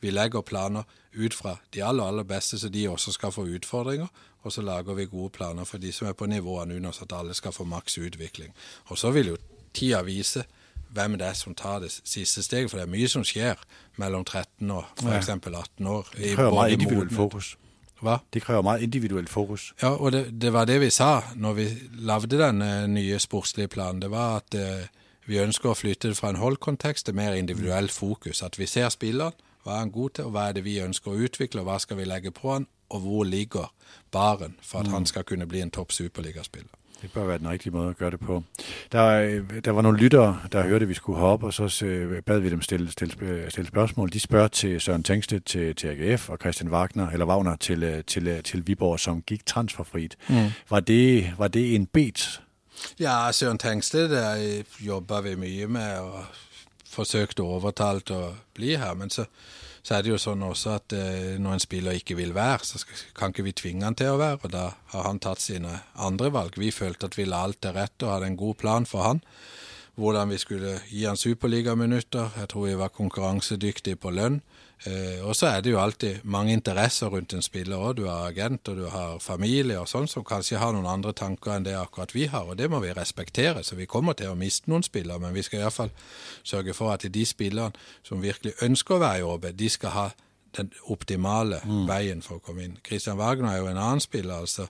vi 0.00 0.12
legger 0.12 0.42
planer 0.42 0.84
ut 1.12 1.34
fra 1.34 1.56
de 1.74 1.82
aller, 1.82 2.04
aller 2.04 2.24
beste, 2.24 2.58
så 2.58 2.68
de 2.68 2.88
også 2.88 3.12
skal 3.12 3.32
få 3.32 3.48
utfordringer. 3.48 4.08
Og 4.42 4.52
så 4.52 4.62
lager 4.62 4.94
vi 4.94 5.08
gode 5.08 5.30
planer 5.30 5.64
for 5.64 5.78
de 5.78 5.92
som 5.92 6.08
er 6.08 6.16
på 6.16 6.26
nivåene 6.26 6.76
under, 6.76 6.92
så 6.92 7.04
at 7.04 7.12
alle 7.12 7.34
skal 7.34 7.52
få 7.52 7.64
maks 7.64 7.98
utvikling. 7.98 8.54
Og 8.88 8.98
så 8.98 9.10
vil 9.10 9.34
jo 9.34 9.36
tida 9.72 10.02
vise 10.02 10.44
hvem 10.94 11.16
det 11.18 11.26
er 11.26 11.38
som 11.38 11.54
tar 11.54 11.80
det 11.84 11.90
siste 11.92 12.42
steget, 12.42 12.70
for 12.70 12.80
det 12.80 12.86
er 12.86 12.92
mye 12.92 13.08
som 13.08 13.24
skjer 13.26 13.60
mellom 14.00 14.24
13 14.24 14.70
og 14.70 14.84
f.eks. 14.98 15.28
18 15.28 15.86
år. 15.86 16.06
i 16.16 16.22
Det 16.22 16.36
krever 16.36 16.54
meget 16.54 16.72
individuelt 16.72 17.14
fokus. 17.14 17.56
Hva? 18.00 18.16
Det 18.32 18.42
krever 18.42 18.62
meget 18.62 18.82
individuelt 18.82 19.28
fokus. 19.28 19.74
Ja, 19.82 19.88
og 19.88 20.12
det, 20.12 20.40
det 20.42 20.52
var 20.52 20.64
det 20.64 20.80
vi 20.80 20.90
sa 20.90 21.20
når 21.36 21.52
vi 21.52 21.66
lagde 21.98 22.38
den 22.38 22.62
eh, 22.62 22.86
nye 22.88 23.18
sportslige 23.18 23.68
planen. 23.68 24.02
Det 24.02 24.10
var 24.10 24.36
at 24.40 24.54
eh, 24.54 24.88
vi 25.28 25.38
ønsker 25.38 25.70
å 25.70 25.76
flytte 25.76 26.08
det 26.08 26.16
fra 26.16 26.32
en 26.32 26.40
holdkontekst 26.40 27.06
til 27.06 27.14
mer 27.14 27.36
individuelt 27.36 27.92
fokus. 27.92 28.42
At 28.42 28.58
vi 28.58 28.66
ser 28.66 28.88
spilleren, 28.88 29.36
hva 29.64 29.76
er 29.76 29.84
han 29.84 29.92
god 29.92 30.16
til, 30.16 30.30
og 30.30 30.34
hva 30.34 30.48
er 30.48 30.56
det 30.56 30.64
vi 30.64 30.80
ønsker 30.80 31.12
å 31.12 31.20
utvikle, 31.28 31.60
og 31.60 31.68
hva 31.68 31.78
skal 31.78 32.00
vi 32.00 32.08
legge 32.08 32.32
på 32.32 32.54
han, 32.54 32.66
og 32.90 33.04
hvor 33.04 33.24
ligger 33.28 33.68
baren 34.10 34.56
for 34.62 34.80
at 34.80 34.88
han 34.90 35.06
skal 35.06 35.24
kunne 35.28 35.46
bli 35.46 35.60
en 35.60 35.70
topp 35.70 35.92
superligaspiller. 35.92 36.72
Det 37.02 37.12
bør 37.12 37.24
være 37.24 37.38
den 37.38 37.48
rigtige 37.48 37.72
måde 37.72 37.88
at 37.88 37.96
gøre 37.96 38.10
det 38.10 38.20
på. 38.20 38.42
Der, 38.92 39.06
øh, 39.06 39.64
der 39.64 39.70
var 39.70 39.82
nogle 39.82 39.98
lyttere, 39.98 40.40
der 40.52 40.62
hørte, 40.62 40.82
at 40.82 40.88
vi 40.88 40.94
skulle 40.94 41.18
hoppe, 41.18 41.46
og 41.46 41.54
så 41.54 41.84
øh, 41.84 42.22
bad 42.22 42.38
vi 42.38 42.50
dem 42.50 42.62
stille, 42.62 42.90
stille, 42.92 43.50
stille 43.50 43.68
spørgsmål. 43.68 44.12
De 44.12 44.20
spørger 44.20 44.48
til 44.48 44.80
Søren 44.80 45.02
Tengsted 45.02 45.40
til, 45.40 45.74
til 45.74 45.88
AGF 45.88 46.28
og 46.28 46.38
Christian 46.40 46.70
Wagner, 46.70 47.10
eller 47.10 47.26
Wagner 47.26 47.56
til, 47.56 47.82
øh, 47.82 48.04
til, 48.04 48.28
øh, 48.28 48.42
til 48.42 48.66
Viborg, 48.66 49.00
som 49.00 49.22
gik 49.22 49.46
transferfrit. 49.46 50.16
Mm. 50.28 50.46
Var, 50.70 50.80
det, 50.80 51.34
var 51.38 51.48
det 51.48 51.74
en 51.74 51.86
bet? 51.86 52.42
Ja, 53.00 53.32
Søren 53.32 53.58
Tengsted 53.58 54.08
der 54.08 54.62
jobber 54.80 55.20
vi 55.20 55.34
mye 55.34 55.66
med 55.66 55.98
og 55.98 56.24
forsøkte 56.90 57.42
overtalt 57.42 58.10
å 58.10 58.34
bli 58.54 58.74
her. 58.76 58.94
Men 58.94 59.10
så, 59.10 59.24
så 59.82 59.96
er 59.96 60.04
det 60.04 60.12
jo 60.12 60.18
sånn 60.20 60.42
også 60.44 60.74
at 60.76 60.94
eh, 60.96 61.36
når 61.40 61.56
en 61.56 61.62
spiller 61.62 61.96
ikke 61.96 62.18
vil 62.18 62.34
være, 62.36 62.66
så 62.68 62.80
kan 63.16 63.32
ikke 63.32 63.46
vi 63.46 63.56
tvinge 63.56 63.86
han 63.86 63.96
til 63.96 64.12
å 64.12 64.20
være. 64.20 64.42
Og 64.44 64.52
da 64.52 64.66
har 64.92 65.06
han 65.08 65.20
tatt 65.22 65.42
sine 65.42 65.80
andre 65.96 66.32
valg. 66.34 66.58
Vi 66.60 66.72
følte 66.74 67.08
at 67.08 67.16
vi 67.16 67.28
la 67.28 67.44
alt 67.46 67.62
til 67.64 67.76
rette 67.76 68.06
og 68.06 68.14
hadde 68.14 68.32
en 68.32 68.40
god 68.40 68.58
plan 68.60 68.88
for 68.88 69.06
han. 69.08 69.22
Hvordan 70.00 70.30
vi 70.32 70.38
skulle 70.40 70.78
gi 70.88 71.04
han 71.04 71.18
superligaminutter. 71.20 72.30
Jeg 72.40 72.48
tror 72.48 72.66
vi 72.66 72.78
var 72.80 72.88
konkurransedyktige 72.88 73.98
på 74.00 74.10
lønn. 74.16 74.38
Eh, 74.88 75.20
og 75.28 75.36
så 75.36 75.50
er 75.50 75.60
det 75.60 75.74
jo 75.74 75.80
alltid 75.80 76.22
mange 76.24 76.54
interesser 76.56 77.12
rundt 77.12 77.34
en 77.36 77.44
spiller 77.44 77.76
òg. 77.76 77.98
Du 77.98 78.06
har 78.06 78.30
agent 78.30 78.68
og 78.68 78.78
du 78.78 78.86
har 78.88 79.18
familie 79.20 79.76
og 79.76 79.90
sånn, 79.90 80.08
som 80.08 80.24
kanskje 80.24 80.56
har 80.62 80.72
noen 80.72 80.88
andre 80.88 81.12
tanker 81.12 81.52
enn 81.52 81.66
det 81.68 81.76
akkurat 81.76 82.14
vi 82.16 82.24
har. 82.32 82.48
Og 82.48 82.56
det 82.56 82.70
må 82.72 82.80
vi 82.80 82.94
respektere. 82.96 83.60
Så 83.62 83.76
vi 83.76 83.88
kommer 83.90 84.16
til 84.16 84.32
å 84.32 84.38
miste 84.40 84.72
noen 84.72 84.86
spillere, 84.86 85.20
men 85.20 85.36
vi 85.36 85.44
skal 85.44 85.66
iallfall 85.66 85.92
sørge 86.42 86.72
for 86.74 86.94
at 86.94 87.04
de 87.04 87.26
spillerne 87.28 87.76
som 88.02 88.24
virkelig 88.24 88.56
ønsker 88.64 88.96
å 88.96 89.02
være 89.04 89.20
i 89.20 89.28
ÅB, 89.28 89.50
de 89.52 89.68
skal 89.68 89.96
ha 89.98 90.08
den 90.56 90.72
optimale 90.90 91.60
veien 91.86 92.22
for 92.22 92.40
å 92.40 92.44
komme 92.44 92.64
inn. 92.64 92.78
Christian 92.86 93.20
Wagner 93.20 93.52
er 93.52 93.60
jo 93.60 93.68
en 93.70 93.78
annen 93.78 94.00
spiller. 94.00 94.40
altså 94.40 94.66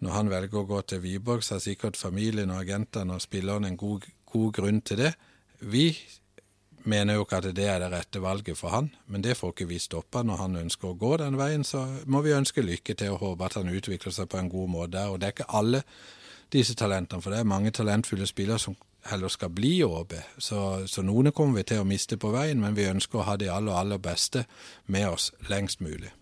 Når 0.00 0.10
han 0.10 0.30
velger 0.30 0.58
å 0.58 0.66
gå 0.66 0.80
til 0.80 1.04
Wiborg, 1.04 1.44
så 1.44 1.54
har 1.54 1.60
sikkert 1.60 1.96
familien 1.96 2.50
og 2.50 2.64
agentene 2.64 3.14
og 3.14 3.22
spillerne 3.22 3.68
en 3.68 3.76
god, 3.76 4.08
god 4.34 4.52
grunn 4.58 4.82
til 4.82 5.00
det. 5.06 5.14
Vi 5.64 5.86
mener 6.84 7.16
jo 7.16 7.24
ikke 7.24 7.40
at 7.40 7.48
det 7.56 7.68
er 7.68 7.78
det 7.80 7.90
rette 7.92 8.20
valget 8.22 8.58
for 8.58 8.74
han, 8.74 8.90
men 9.08 9.24
det 9.24 9.36
får 9.38 9.54
ikke 9.54 9.68
vi 9.68 9.78
stoppe. 9.80 10.22
Når 10.22 10.42
han 10.42 10.56
ønsker 10.64 10.90
å 10.90 10.98
gå 11.00 11.16
den 11.22 11.38
veien, 11.40 11.64
så 11.64 11.86
må 12.06 12.20
vi 12.24 12.36
ønske 12.36 12.64
lykke 12.64 12.96
til 12.98 13.14
og 13.14 13.22
håpe 13.22 13.48
at 13.48 13.58
han 13.60 13.72
utvikler 13.72 14.12
seg 14.12 14.28
på 14.28 14.40
en 14.40 14.50
god 14.52 14.68
måte. 14.68 14.92
der. 14.98 15.12
Og 15.12 15.20
det 15.20 15.26
er 15.26 15.36
ikke 15.36 15.54
alle 15.60 15.82
disse 16.52 16.74
talentene, 16.74 17.22
for 17.22 17.30
det 17.30 17.40
er 17.40 17.54
mange 17.54 17.70
talentfulle 17.70 18.26
spillere 18.26 18.58
som 18.58 18.76
heller 19.10 19.28
skal 19.28 19.50
bli 19.50 19.82
ÅB. 19.84 20.12
Så, 20.38 20.86
så 20.86 21.02
noen 21.02 21.32
kommer 21.32 21.60
vi 21.60 21.68
til 21.72 21.82
å 21.82 21.88
miste 21.88 22.16
på 22.20 22.32
veien, 22.34 22.60
men 22.60 22.76
vi 22.76 22.88
ønsker 22.88 23.20
å 23.20 23.28
ha 23.28 23.36
de 23.40 23.50
aller, 23.52 23.74
aller 23.74 23.98
beste 23.98 24.44
med 24.86 25.08
oss 25.08 25.32
lengst 25.48 25.80
mulig. 25.80 26.12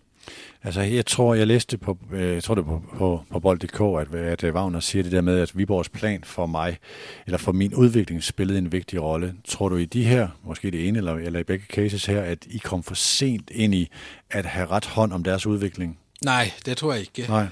Altså, 0.65 0.81
jeg 0.81 1.05
tror, 1.05 1.33
jeg 1.33 1.47
læste 1.47 1.77
på, 1.77 1.97
øh, 2.11 2.33
jeg 2.33 2.43
tror 2.43 2.55
det 2.55 2.65
på, 2.65 2.81
på, 2.97 3.23
på 3.31 3.39
bold.dk, 3.39 3.81
at, 3.81 4.15
at 4.15 4.43
øh, 4.43 4.55
Wagner 4.55 4.79
siger 4.79 5.03
det 5.03 5.11
der 5.11 5.21
med, 5.21 5.39
at 5.39 5.57
Viborgs 5.57 5.89
plan 5.89 6.23
for 6.23 6.45
mig, 6.45 6.77
eller 7.25 7.37
for 7.37 7.51
min 7.51 7.75
udvikling, 7.75 8.23
spillede 8.23 8.59
en 8.59 8.71
vigtig 8.71 9.01
rolle. 9.01 9.35
Tror 9.47 9.69
du 9.69 9.77
i 9.77 9.85
de 9.85 10.03
her, 10.03 10.27
måske 10.43 10.71
det 10.71 10.87
ene, 10.87 10.97
eller, 10.97 11.13
eller 11.13 11.39
i 11.39 11.43
begge 11.43 11.65
cases 11.69 12.05
her, 12.05 12.21
at 12.21 12.45
I 12.45 12.57
kom 12.57 12.83
for 12.83 12.95
sent 12.95 13.49
ind 13.49 13.75
i 13.75 13.89
at 14.29 14.45
have 14.45 14.67
ret 14.67 14.85
hånd 14.85 15.13
om 15.13 15.23
deres 15.23 15.45
udvikling? 15.45 15.99
Nei, 16.25 16.51
det 16.65 16.77
tror 16.77 16.93
jeg 16.93 17.01
ikke. 17.01 17.25
Nej. 17.31 17.47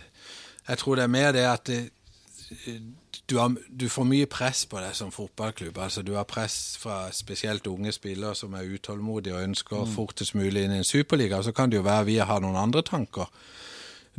Jeg 0.67 0.77
tror 0.77 0.95
det 0.95 1.03
er 1.03 1.07
mer 1.07 1.31
det 1.31 1.39
at 1.39 1.67
det, 1.67 1.89
du, 3.31 3.37
har, 3.39 3.55
du 3.69 3.87
får 3.89 4.05
mye 4.07 4.27
press 4.27 4.65
på 4.67 4.79
deg 4.83 4.95
som 4.97 5.11
fotballklubb. 5.15 5.77
Altså, 5.79 6.03
du 6.03 6.13
har 6.17 6.27
press 6.27 6.75
fra 6.81 7.05
spesielt 7.15 7.67
unge 7.71 7.93
spillere 7.95 8.35
som 8.35 8.53
er 8.59 8.67
utålmodige 8.67 9.37
og 9.37 9.45
ønsker 9.45 9.87
fortest 9.95 10.35
mulig 10.35 10.65
inn 10.65 10.75
i 10.75 10.81
en 10.81 10.87
superliga. 10.87 11.39
Så 11.43 11.53
kan 11.55 11.71
det 11.71 11.79
jo 11.79 11.85
være 11.87 12.09
vi 12.09 12.17
har 12.19 12.43
noen 12.43 12.59
andre 12.59 12.83
tanker 12.83 13.31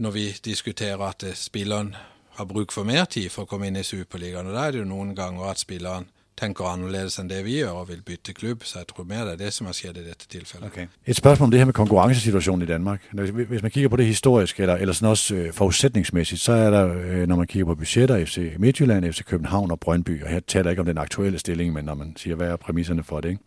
når 0.01 0.15
vi 0.17 0.25
diskuterer 0.45 1.03
at 1.05 1.27
spilleren 1.37 1.93
har 2.39 2.49
bruk 2.49 2.73
for 2.73 2.89
mer 2.89 3.05
tid 3.05 3.29
for 3.29 3.45
å 3.45 3.51
komme 3.51 3.69
inn 3.69 3.77
i 3.77 3.85
superligaen. 3.85 4.49
Og 4.49 4.57
da 4.57 4.65
er 4.65 4.73
det 4.73 4.81
jo 4.81 4.89
noen 4.89 5.13
ganger 5.17 5.51
at 5.51 5.61
spilleren 5.61 6.09
tenker 6.41 6.65
annerledes 6.65 7.19
enn 7.21 7.31
det 7.31 7.45
vi 7.45 7.59
gjør 7.61 7.83
og 7.83 7.89
vil 7.89 8.03
bytte 8.03 8.33
klubb. 8.33 8.65
Så 8.65 8.79
jeg 8.79 8.87
tror 8.87 9.05
mer 9.05 9.25
det 9.25 9.33
er 9.33 9.37
det 9.37 9.53
som 9.53 9.67
har 9.67 9.77
skjedd 9.77 9.97
i 9.97 10.05
dette 10.05 10.27
tilfellet. 10.29 10.67
Okay. 10.67 10.87
Et 11.07 11.17
spørsmål 11.17 11.47
om 11.47 11.51
det 11.51 11.61
her 11.61 11.65
med 11.65 11.75
konkurransesituasjonen 11.75 12.63
i 12.63 12.67
Danmark. 12.67 13.01
Hvis 13.49 13.63
man 13.63 13.71
kigger 13.71 13.89
på 13.89 13.97
det 13.97 14.07
historiske, 14.07 14.63
eller, 14.63 14.77
eller 14.77 14.95
sånn 14.95 15.11
også 15.11 15.51
forutsetningsmessig, 15.55 16.39
så 16.41 16.53
er 16.53 16.71
der, 16.71 16.95
øh, 16.95 17.27
når 17.29 17.37
man 17.37 17.47
kigger 17.47 17.67
på 17.67 17.75
budgetter, 17.75 18.25
FC 18.25 18.55
Midtjylland, 18.59 19.13
FC 19.13 19.25
København 19.25 19.71
og 19.71 19.81
Brøndby, 19.81 20.23
og 20.23 20.29
her 20.29 20.41
taler 20.41 20.71
jeg 20.71 20.73
ikke 20.73 20.81
om 20.81 20.87
den 20.87 20.99
aktuelle 20.99 21.39
stilling, 21.39 21.73
men 21.73 21.85
når 21.85 21.95
man 21.95 22.17
sier 22.17 22.37
hva 22.37 22.53
er 22.53 22.57
premissene 22.57 23.05
for 23.05 23.21
det, 23.21 23.29
ikke? 23.29 23.43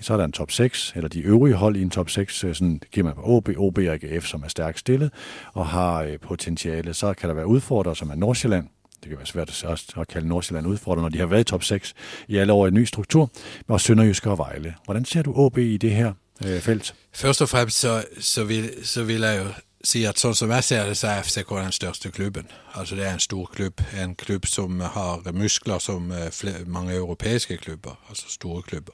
så 0.00 0.12
er 0.12 0.16
det 0.16 0.24
en 0.24 0.32
top 0.32 0.50
6, 0.50 0.92
eller 0.96 1.08
de 1.08 1.20
øvrige 1.20 1.54
hold 1.54 1.76
i 1.76 1.82
en 1.82 1.90
top 1.90 2.10
6, 2.10 2.44
øh, 2.44 2.54
sådan 2.54 2.80
man 2.96 3.14
på 3.14 3.22
OB, 3.24 3.48
OB 3.56 3.78
og 3.78 3.84
AGF, 3.84 4.26
som 4.26 4.42
er 4.42 4.48
stærkt 4.48 4.78
stillet, 4.78 5.10
og 5.52 5.66
har 5.66 6.02
øh, 6.02 6.18
potentiale. 6.18 6.94
Så 6.94 7.14
kan 7.14 7.28
det 7.28 7.36
være 7.36 7.46
utfordrere, 7.46 7.96
som 7.96 8.10
er 8.10 8.14
Nordsjælland, 8.14 8.66
det 9.02 9.08
kan 9.08 9.18
være 9.18 9.26
svært 9.26 9.64
at, 9.64 9.84
at 9.96 10.08
kalde 10.08 10.28
Nordsjælland 10.28 10.66
udfordrende, 10.66 11.02
når 11.02 11.08
de 11.08 11.18
har 11.18 11.26
været 11.26 11.40
i 11.40 11.44
top 11.44 11.64
6 11.64 11.94
i 12.28 12.36
alle 12.36 12.52
år 12.52 12.66
i 12.66 12.68
en 12.68 12.74
ny 12.74 12.84
struktur, 12.84 13.30
og 13.68 13.80
Sønderjyske 13.80 14.30
og 14.30 14.38
Vejle. 14.38 14.74
Hvordan 14.84 15.04
ser 15.04 15.22
du 15.22 15.32
OB 15.34 15.58
i 15.58 15.76
det 15.76 15.90
her 15.90 16.12
øh, 16.44 16.60
felt? 16.60 16.94
Først 17.12 17.42
og 17.42 17.48
fremmest 17.48 17.78
så, 17.78 18.04
så, 18.20 18.44
vil, 18.44 18.70
så 18.82 19.04
vil 19.04 19.20
jeg 19.20 19.38
jo 19.38 19.52
si 19.84 20.04
at 20.04 20.18
sådan 20.18 20.34
som 20.34 20.50
jeg 20.50 20.64
ser 20.64 20.86
det, 20.86 20.96
så 20.96 21.06
er 21.06 21.22
FCK 21.22 21.50
den 21.50 21.72
største 21.72 22.10
klubben. 22.10 22.46
Altså 22.74 22.94
Det 22.96 23.06
er 23.06 23.14
en 23.14 23.20
stor 23.20 23.50
klubb. 23.54 23.80
En 24.04 24.14
klubb 24.14 24.46
som 24.46 24.80
har 24.80 25.32
muskler 25.32 25.78
som 25.78 26.12
øh, 26.12 26.68
mange 26.68 26.94
europæiske 26.94 27.56
klubber, 27.56 28.04
altså 28.08 28.24
store 28.28 28.62
klubber. 28.62 28.92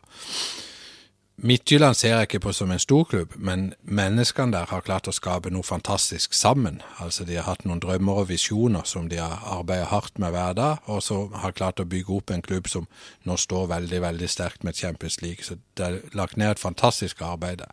Midtjylland 1.37 1.95
ser 1.95 2.15
jeg 2.15 2.27
ikke 2.31 2.39
på 2.47 2.53
som 2.57 2.71
en 2.73 2.81
storklubb, 2.81 3.35
men 3.37 3.75
menneskene 3.85 4.55
der 4.55 4.71
har 4.71 4.81
klart 4.81 5.09
å 5.11 5.13
skape 5.13 5.51
noe 5.53 5.67
fantastisk 5.69 6.33
sammen. 6.33 6.79
Altså 6.97 7.27
De 7.29 7.37
har 7.37 7.45
hatt 7.45 7.67
noen 7.69 7.83
drømmer 7.85 8.23
og 8.23 8.31
visjoner 8.31 8.89
som 8.89 9.11
de 9.13 9.19
har 9.21 9.45
arbeidet 9.45 9.91
hardt 9.91 10.17
med 10.19 10.33
hver 10.33 10.57
dag, 10.57 10.89
og 10.89 11.03
så 11.05 11.27
har 11.43 11.53
klart 11.53 11.83
å 11.83 11.85
bygge 11.85 12.17
opp 12.17 12.33
en 12.33 12.45
klubb 12.47 12.71
som 12.73 12.89
nå 13.29 13.37
står 13.37 13.69
veldig 13.75 14.01
veldig 14.07 14.31
sterkt 14.33 14.65
med 14.65 14.81
Champions 14.81 15.21
League. 15.21 15.45
Så 15.45 15.59
det 15.77 15.85
er 15.85 16.01
lagt 16.17 16.41
ned 16.41 16.55
et 16.55 16.63
fantastisk 16.63 17.21
arbeid. 17.21 17.67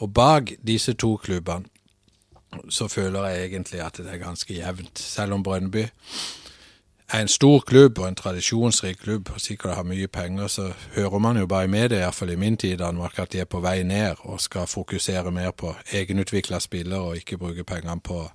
Og 0.00 0.14
bak 0.16 0.56
disse 0.64 0.96
to 0.96 1.18
klubbene 1.20 1.68
så 2.72 2.88
føler 2.88 3.28
jeg 3.28 3.50
egentlig 3.50 3.84
at 3.84 4.00
det 4.00 4.08
er 4.08 4.24
ganske 4.24 4.56
jevnt, 4.56 4.98
selv 4.98 5.36
om 5.36 5.44
Brønnby 5.44 5.84
er 7.12 7.20
en 7.20 7.28
stor 7.28 7.60
klubb 7.66 7.98
og 7.98 8.08
en 8.08 8.14
tradisjonsrik 8.14 8.96
klubb 9.02 9.30
og 9.34 9.40
sikkert 9.40 9.74
har 9.74 9.82
mye 9.82 10.06
penger, 10.06 10.46
så 10.46 10.72
hører 10.94 11.18
man 11.18 11.36
jo 11.36 11.46
bare 11.46 11.64
i 11.64 11.72
media, 11.72 11.98
iallfall 11.98 12.30
i 12.30 12.36
min 12.36 12.56
tid 12.56 12.76
Danmark, 12.76 13.18
at 13.18 13.32
de 13.32 13.40
er 13.40 13.44
på 13.44 13.60
vei 13.60 13.82
ned 13.82 14.14
og 14.20 14.40
skal 14.40 14.66
fokusere 14.66 15.30
mer 15.30 15.50
på 15.50 15.74
egenutvikla 15.92 16.60
spillere 16.60 17.00
og 17.00 17.16
ikke 17.16 17.38
bruke 17.38 17.64
pengene 17.64 18.00
på 18.00 18.30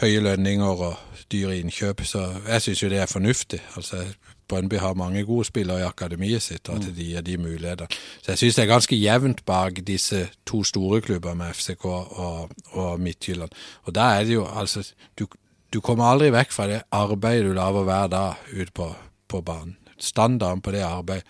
høye 0.00 0.20
lønninger 0.20 0.66
og 0.66 0.96
dyre 1.32 1.58
innkjøp. 1.58 2.04
Så 2.04 2.26
jeg 2.48 2.62
syns 2.62 2.82
jo 2.82 2.88
det 2.88 2.98
er 2.98 3.06
fornuftig. 3.06 3.60
Altså, 3.76 4.04
Brøndby 4.48 4.74
har 4.74 4.94
mange 4.94 5.24
gode 5.24 5.44
spillere 5.44 5.78
i 5.78 5.82
akademiet 5.86 6.42
sitt, 6.42 6.68
og 6.68 6.76
at 6.76 6.88
de 6.96 7.04
gir 7.04 7.20
de 7.20 7.36
muligheter. 7.38 7.86
Så 8.22 8.32
jeg 8.32 8.38
syns 8.38 8.54
det 8.54 8.62
er 8.62 8.72
ganske 8.72 9.02
jevnt 9.02 9.44
bak 9.46 9.78
disse 9.86 10.28
to 10.46 10.64
store 10.64 11.00
klubbene 11.00 11.34
med 11.34 11.54
FCK 11.54 11.84
og, 11.84 12.50
og 12.70 13.00
Midtjylland. 13.00 13.50
Og 13.82 13.94
da 13.94 14.00
er 14.00 14.24
det 14.24 14.34
jo 14.34 14.46
altså 14.46 14.92
du, 15.18 15.26
du 15.72 15.80
kommer 15.80 16.10
aldri 16.10 16.30
vekk 16.34 16.52
fra 16.52 16.66
det 16.66 16.82
arbeidet 16.90 17.46
du 17.46 17.54
lager 17.54 17.86
hver 17.86 18.10
dag 18.10 18.34
ute 18.52 18.72
på, 18.74 18.90
på 19.28 19.40
banen. 19.40 19.76
Standarden 19.98 20.62
på 20.64 20.72
det 20.74 20.82
arbeidet. 20.82 21.26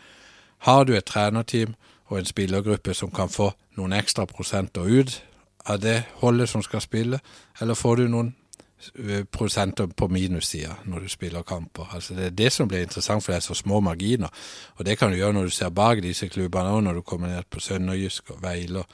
Har 0.65 0.85
du 0.85 0.95
et 0.97 1.05
trenerteam 1.05 1.75
og 2.11 2.19
en 2.19 2.29
spillergruppe 2.29 2.95
som 2.95 3.11
kan 3.11 3.29
få 3.29 3.51
noen 3.79 3.95
ekstra 3.97 4.27
prosenter 4.27 4.87
ut 4.87 5.23
av 5.69 5.81
det 5.81 6.03
holdet 6.21 6.49
som 6.49 6.63
skal 6.63 6.81
spille, 6.81 7.21
eller 7.61 7.79
får 7.79 7.97
du 7.97 8.09
noen 8.09 8.33
eh, 8.99 9.25
prosenter 9.25 9.87
på 9.87 10.09
minussida 10.09 10.75
når 10.85 11.07
du 11.07 11.09
spiller 11.13 11.47
kamper. 11.47 11.89
Altså 11.95 12.15
Det 12.15 12.27
er 12.27 12.37
det 12.37 12.53
som 12.53 12.69
blir 12.69 12.83
interessant, 12.83 13.25
for 13.25 13.33
det 13.33 13.37
er 13.37 13.47
så 13.47 13.55
små 13.55 13.81
marginer. 13.81 14.29
Og 14.77 14.87
det 14.87 14.99
kan 14.99 15.11
du 15.11 15.17
gjøre 15.17 15.33
når 15.33 15.51
du 15.51 15.51
ser 15.51 15.71
bak 15.71 16.03
disse 16.03 16.29
klubbene 16.29 16.73
òg, 16.73 16.83
når 16.85 16.95
du 16.95 17.03
kommer 17.03 17.29
ned 17.29 17.49
på 17.51 17.61
Sønderjysk 17.61 18.31
og 18.31 18.43
Veiler 18.43 18.85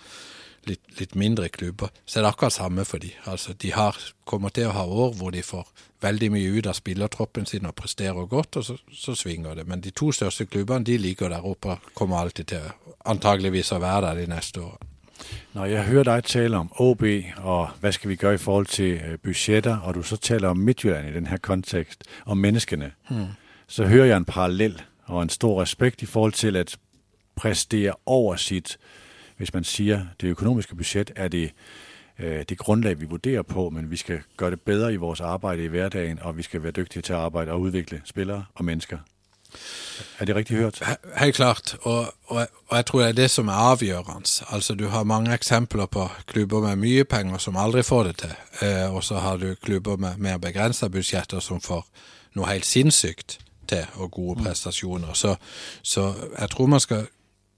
litt, 0.66 1.00
litt, 1.00 1.14
mindre 1.14 1.48
klubber, 1.48 1.92
så 2.04 2.18
er 2.18 2.26
det 2.26 2.32
akkurat 2.32 2.52
samme 2.52 2.84
for 2.84 3.02
de. 3.02 3.10
Altså, 3.24 3.52
de 3.52 3.72
har, 3.72 3.98
kommer 4.24 4.54
til 4.54 4.68
å 4.68 4.74
ha 4.76 4.84
år 4.86 5.14
hvor 5.18 5.34
de 5.34 5.42
får 5.42 5.68
veldig 6.02 6.30
mye 6.34 6.50
ut 6.58 6.66
av 6.66 6.76
spillertroppen 6.78 7.46
sin 7.46 7.66
og 7.66 7.76
presterer 7.78 8.26
godt, 8.30 8.60
og 8.60 8.64
så, 8.64 8.76
så 8.92 9.14
svinger 9.14 9.54
det. 9.54 9.66
Men 9.68 9.80
de 9.80 9.90
to 9.90 10.12
største 10.12 10.46
klubbene 10.46 10.84
de 10.84 10.98
ligger 10.98 11.32
der 11.32 11.46
oppe 11.46 11.76
og 11.76 11.94
kommer 11.94 12.20
alltid 12.20 12.52
til 12.52 12.68
antageligvis 13.06 13.72
å 13.72 13.80
være 13.82 14.08
der 14.08 14.22
de 14.22 14.34
neste 14.34 14.62
årene. 14.62 14.92
Når 15.56 15.64
jeg 15.64 15.84
hører 15.84 16.04
deg 16.04 16.24
tale 16.28 16.58
om 16.58 16.68
OB 16.78 17.02
og 17.40 17.70
hva 17.80 17.92
skal 17.92 18.10
vi 18.10 18.18
gjøre 18.20 18.36
i 18.36 18.42
forhold 18.42 18.66
til 18.66 18.98
øh, 19.00 19.18
budsjetter, 19.24 19.78
og 19.84 19.94
du 19.94 20.02
så 20.02 20.16
taler 20.16 20.52
om 20.52 20.58
Midtjylland 20.60 21.08
i 21.08 21.14
denne 21.14 21.38
kontekst, 21.38 22.04
om 22.26 22.38
menneskene, 22.38 22.90
mm. 23.08 23.30
så 23.66 23.86
hører 23.86 24.04
jeg 24.04 24.16
en 24.16 24.28
parallell 24.28 24.82
og 25.06 25.22
en 25.22 25.32
stor 25.32 25.62
respekt 25.62 26.02
i 26.02 26.06
forhold 26.06 26.32
til 26.32 26.56
at 26.56 26.76
prestere 27.36 27.94
over 28.06 28.36
sitt 28.36 28.76
hvis 29.36 29.54
man 29.54 29.64
siger, 29.64 30.06
det 30.20 30.28
økonomiske 30.28 30.76
budget 30.76 31.12
er 31.16 31.28
det, 31.28 31.52
øh, 32.18 32.44
det 32.48 32.58
grundlag, 32.58 33.00
vi 33.00 33.04
vurderer 33.04 33.42
på, 33.42 33.70
men 33.70 33.90
vi 33.90 33.96
skal 33.96 34.20
gøre 34.36 34.50
det 34.50 34.60
bedre 34.60 34.92
i 34.92 34.96
vores 34.96 35.20
arbejde 35.20 35.64
i 35.64 35.66
hverdagen, 35.66 36.18
og 36.18 36.36
vi 36.36 36.42
skal 36.42 36.62
være 36.62 36.72
dygtige 36.72 37.02
til 37.02 37.12
at 37.12 37.18
arbejde 37.18 37.52
og 37.52 37.60
udvikle 37.60 38.02
spillere 38.04 38.44
og 38.54 38.64
mennesker. 38.64 38.98
Er 40.18 40.24
det 40.24 40.36
riktig 40.36 40.56
hørt? 40.56 40.82
Helt 41.16 41.34
klart, 41.34 41.76
og, 41.82 42.14
og, 42.24 42.48
og, 42.66 42.76
jeg 42.76 42.86
tror 42.86 43.00
det 43.00 43.08
er 43.08 43.12
det 43.12 43.30
som 43.30 43.48
er 43.48 43.52
avgjørende. 43.52 44.44
Altså 44.50 44.74
Du 44.74 44.86
har 44.86 45.02
mange 45.02 45.34
eksempler 45.34 45.86
på 45.86 46.08
klubber 46.26 46.60
med 46.60 46.76
mye 46.76 47.04
penger 47.04 47.38
som 47.38 47.56
aldri 47.56 47.82
får 47.82 48.02
det 48.02 48.18
til, 48.18 48.34
eh, 48.62 48.94
og 48.94 49.04
så 49.04 49.18
har 49.18 49.36
du 49.36 49.54
klubber 49.62 49.96
med 49.96 50.16
mer 50.16 50.38
begrensa 50.38 50.88
budsjetter 50.88 51.40
som 51.40 51.60
får 51.60 51.86
noe 52.34 52.48
helt 52.48 52.66
sinnssykt 52.66 53.38
til, 53.68 53.86
og 53.94 54.10
gode 54.10 54.38
mm. 54.38 54.44
prestasjoner. 54.44 55.12
Så, 55.12 55.36
så 55.82 56.14
jeg 56.38 56.50
tror 56.50 56.66
man 56.66 56.80
skal 56.80 57.06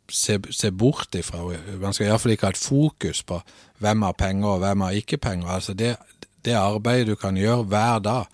se, 0.08 0.38
se 0.50 0.70
bort 0.70 1.14
ifra. 1.14 1.42
Man 1.80 1.92
skal 1.92 2.08
iallfall 2.08 2.34
ikke 2.34 2.48
ha 2.48 2.54
et 2.54 2.60
fokus 2.60 3.22
på 3.22 3.40
hvem 3.78 4.02
har 4.02 4.12
penger 4.18 4.48
og 4.48 4.58
hvem 4.64 4.80
har 4.86 4.90
ikke 4.90 5.20
penger. 5.22 5.48
Altså 5.48 5.74
det, 5.74 5.96
det 6.44 6.56
arbeidet 6.58 7.06
du 7.06 7.14
kan 7.14 7.36
gjøre 7.36 7.62
hver 7.62 7.98
dag 7.98 8.24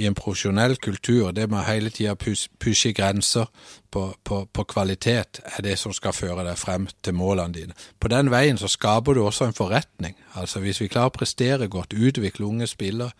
i 0.00 0.06
en 0.06 0.14
profesjonell 0.14 0.76
kultur, 0.76 1.30
det 1.30 1.50
med 1.50 1.66
hele 1.66 1.90
tida 1.90 2.14
pushe 2.60 2.92
grenser 2.96 3.50
på, 3.90 4.14
på, 4.24 4.44
på, 4.52 4.64
kvalitet, 4.64 5.40
er 5.44 5.62
det 5.62 5.76
som 5.78 5.92
skal 5.92 6.14
føre 6.16 6.44
deg 6.46 6.58
frem 6.58 6.86
til 7.04 7.14
målene 7.18 7.54
dine. 7.54 7.76
På 8.00 8.08
den 8.08 8.30
veien 8.30 8.58
så 8.58 8.70
skaper 8.70 9.14
du 9.14 9.24
også 9.24 9.50
en 9.50 9.56
forretning. 9.56 10.16
Altså 10.34 10.60
Hvis 10.60 10.80
vi 10.80 10.88
klarer 10.88 11.10
å 11.10 11.16
prestere 11.18 11.68
godt, 11.68 11.92
utvikle 11.92 12.46
unge 12.46 12.70
spillere 12.70 13.10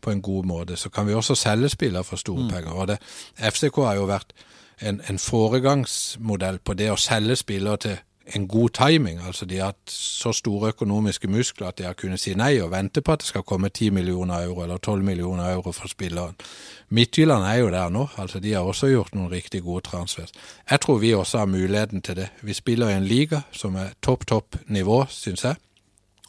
på 0.00 0.12
en 0.12 0.22
god 0.22 0.44
måte, 0.44 0.76
så 0.76 0.90
kan 0.90 1.06
vi 1.06 1.14
også 1.14 1.34
selge 1.38 1.72
spillere 1.72 2.04
for 2.04 2.20
store 2.20 2.44
mm. 2.44 2.50
penger. 2.50 2.72
Og 2.72 2.88
det, 2.88 2.98
FCK 3.38 3.80
har 3.86 3.96
jo 3.96 4.10
vært 4.10 4.34
en, 4.80 5.00
en 5.08 5.18
foregangsmodell 5.18 6.58
på 6.58 6.74
det 6.74 6.90
å 6.92 7.00
selge 7.00 7.36
spillere 7.36 7.76
til 7.76 7.96
en 8.34 8.48
god 8.48 8.68
timing. 8.68 9.20
Altså 9.26 9.46
De 9.46 9.58
har 9.58 9.66
hatt 9.66 9.90
så 9.90 10.32
store 10.32 10.68
økonomiske 10.68 11.28
muskler 11.28 11.68
at 11.68 11.78
de 11.78 11.84
har 11.86 11.94
kunnet 11.94 12.20
si 12.20 12.34
nei 12.34 12.56
og 12.60 12.72
vente 12.72 13.02
på 13.02 13.12
at 13.12 13.22
det 13.22 13.28
skal 13.28 13.46
komme 13.46 13.68
10 13.68 13.90
millioner 13.90 14.48
euro 14.48 14.64
eller 14.64 14.78
12 14.78 15.04
millioner 15.04 15.52
euro 15.52 15.72
for 15.72 15.88
spilleren. 15.88 16.34
Midtjylland 16.88 17.44
er 17.44 17.54
jo 17.54 17.70
der 17.70 17.88
nå. 17.88 18.08
altså 18.16 18.40
De 18.40 18.52
har 18.52 18.60
også 18.60 18.86
gjort 18.86 19.14
noen 19.14 19.30
riktig 19.30 19.62
gode 19.62 19.84
transfers. 19.86 20.32
Jeg 20.70 20.80
tror 20.80 20.98
vi 20.98 21.14
også 21.14 21.38
har 21.38 21.46
muligheten 21.46 22.02
til 22.02 22.16
det. 22.16 22.28
Vi 22.42 22.52
spiller 22.52 22.88
i 22.88 22.96
en 22.96 23.06
liga 23.06 23.40
som 23.52 23.74
er 23.74 23.94
topp, 24.02 24.26
topp 24.26 24.56
nivå, 24.66 25.04
syns 25.08 25.44
jeg. 25.44 25.56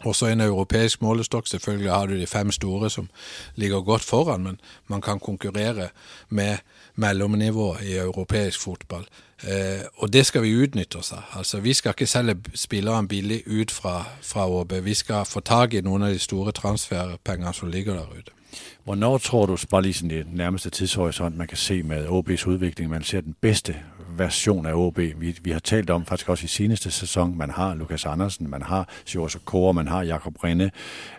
Også 0.06 0.28
en 0.28 0.42
europeisk 0.42 1.02
målestokk. 1.02 1.48
Selvfølgelig 1.48 1.92
har 1.92 2.06
du 2.06 2.20
de 2.20 2.28
fem 2.28 2.52
store 2.52 2.90
som 2.90 3.10
ligger 3.56 3.82
godt 3.82 4.04
foran, 4.04 4.44
men 4.44 4.60
man 4.88 5.02
kan 5.02 5.20
konkurrere 5.20 5.90
med 6.30 6.58
mellomnivå 6.98 7.78
i 7.84 7.98
europeisk 7.98 8.62
fotball. 8.62 9.06
Eh, 9.44 9.86
og 9.98 10.14
det 10.14 10.26
skal 10.26 10.42
vi 10.42 10.56
utnytte 10.56 10.98
oss 10.98 11.12
av. 11.12 11.24
Altså, 11.38 11.60
vi 11.60 11.74
skal 11.74 11.94
ikke 11.94 12.06
selge 12.06 12.38
spillerne 12.56 13.08
billig 13.08 13.44
ut 13.48 13.72
fra, 13.72 14.04
fra 14.22 14.48
ÅB. 14.50 14.74
Vi 14.84 14.94
skal 14.94 15.26
få 15.26 15.40
tak 15.40 15.74
i 15.74 15.82
noen 15.82 16.04
av 16.04 16.14
de 16.14 16.20
store 16.20 16.52
transferpengene 16.52 17.54
som 17.54 17.70
ligger 17.70 17.94
der 17.94 18.18
ute. 18.18 18.32
Hvornår 18.84 19.18
tror 19.18 19.46
du, 19.46 19.58
bare 19.70 19.82
lige 19.82 20.06
i 20.06 20.24
den 20.24 20.34
nærmeste 20.34 20.70
tidshorisont, 20.70 21.38
man 21.38 21.48
kan 21.48 21.58
se 21.58 21.84
med 21.84 22.08
OB's 22.08 22.48
udvikling, 22.48 22.90
man 22.90 23.04
ser 23.04 23.22
den 23.22 23.36
bedste 23.42 23.76
version 24.18 24.66
af 24.66 24.74
OB? 24.74 24.98
Vi, 24.98 25.38
vi 25.42 25.52
har 25.52 25.60
talt 25.60 25.90
om 25.90 26.06
faktisk 26.06 26.30
også 26.30 26.44
i 26.44 26.48
seneste 26.48 26.92
sæson, 26.92 27.38
man 27.38 27.50
har 27.50 27.76
Lukas 27.76 28.06
Andersen, 28.06 28.50
man 28.50 28.62
har 28.62 28.90
Sjors 29.06 29.38
Kåre, 29.46 29.74
man 29.74 29.88
har 29.88 30.04
Jakob 30.04 30.44
Rinde. 30.44 30.72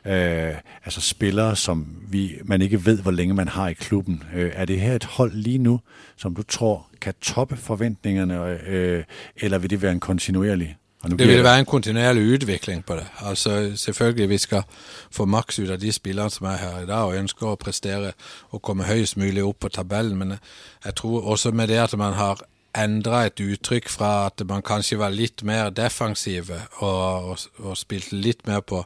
Øh, 0.07 0.55
altså 0.85 1.01
spillere, 1.01 1.57
som 1.57 1.87
vi, 2.09 2.39
man 2.45 2.63
ikke 2.63 2.87
ved, 2.87 2.99
hvor 2.99 3.11
længe 3.11 3.35
man 3.35 3.49
har 3.49 3.69
i 3.69 3.73
klubben. 3.73 4.23
Øh, 4.35 4.53
er 4.55 4.65
det 4.65 4.81
her 4.81 4.95
et 4.95 5.05
hold 5.05 5.33
lige 5.33 5.59
nu, 5.59 5.81
som 6.17 6.35
du 6.35 6.43
tror 6.43 6.87
kan 7.01 7.15
toppe 7.21 7.57
forventningerne, 7.57 8.69
øh, 8.69 9.05
eller 9.37 9.59
vil 9.59 9.71
det 9.71 9.83
være 9.83 9.93
en 9.93 10.01
kontinuerlig 10.01 10.77
det 11.03 11.29
vil 11.29 11.45
være 11.45 11.59
en 11.59 11.65
kontinuerlig 11.65 12.33
utvikling 12.35 12.85
på 12.85 12.95
det. 12.95 13.07
Altså 13.21 13.73
Selvfølgelig 13.77 14.29
vi 14.29 14.39
skal 14.39 14.63
få 15.11 15.25
maks 15.25 15.59
ut 15.59 15.71
av 15.71 15.79
de 15.79 15.93
spillerne 15.93 16.31
som 16.31 16.47
er 16.47 16.57
her 16.57 16.83
i 16.83 16.87
dag, 16.87 17.05
og 17.07 17.17
ønsker 17.17 17.47
å 17.47 17.55
prestere 17.55 18.13
og 18.51 18.63
komme 18.63 18.85
høyest 18.85 19.17
mulig 19.17 19.45
opp 19.45 19.61
på 19.61 19.69
tabellen. 19.69 20.19
Men 20.19 20.35
jeg 20.85 20.95
tror 20.95 21.23
også 21.23 21.51
med 21.51 21.69
det 21.69 21.79
at 21.79 21.99
man 21.99 22.13
har 22.13 22.43
endra 22.77 23.25
et 23.27 23.41
uttrykk 23.41 23.89
fra 23.91 24.11
at 24.27 24.43
man 24.49 24.63
kanskje 24.63 24.99
var 25.01 25.15
litt 25.15 25.43
mer 25.47 25.71
defensive 25.75 26.61
og, 26.81 27.31
og, 27.33 27.47
og 27.65 27.79
spilte 27.79 28.19
litt 28.19 28.45
mer 28.47 28.61
på 28.61 28.83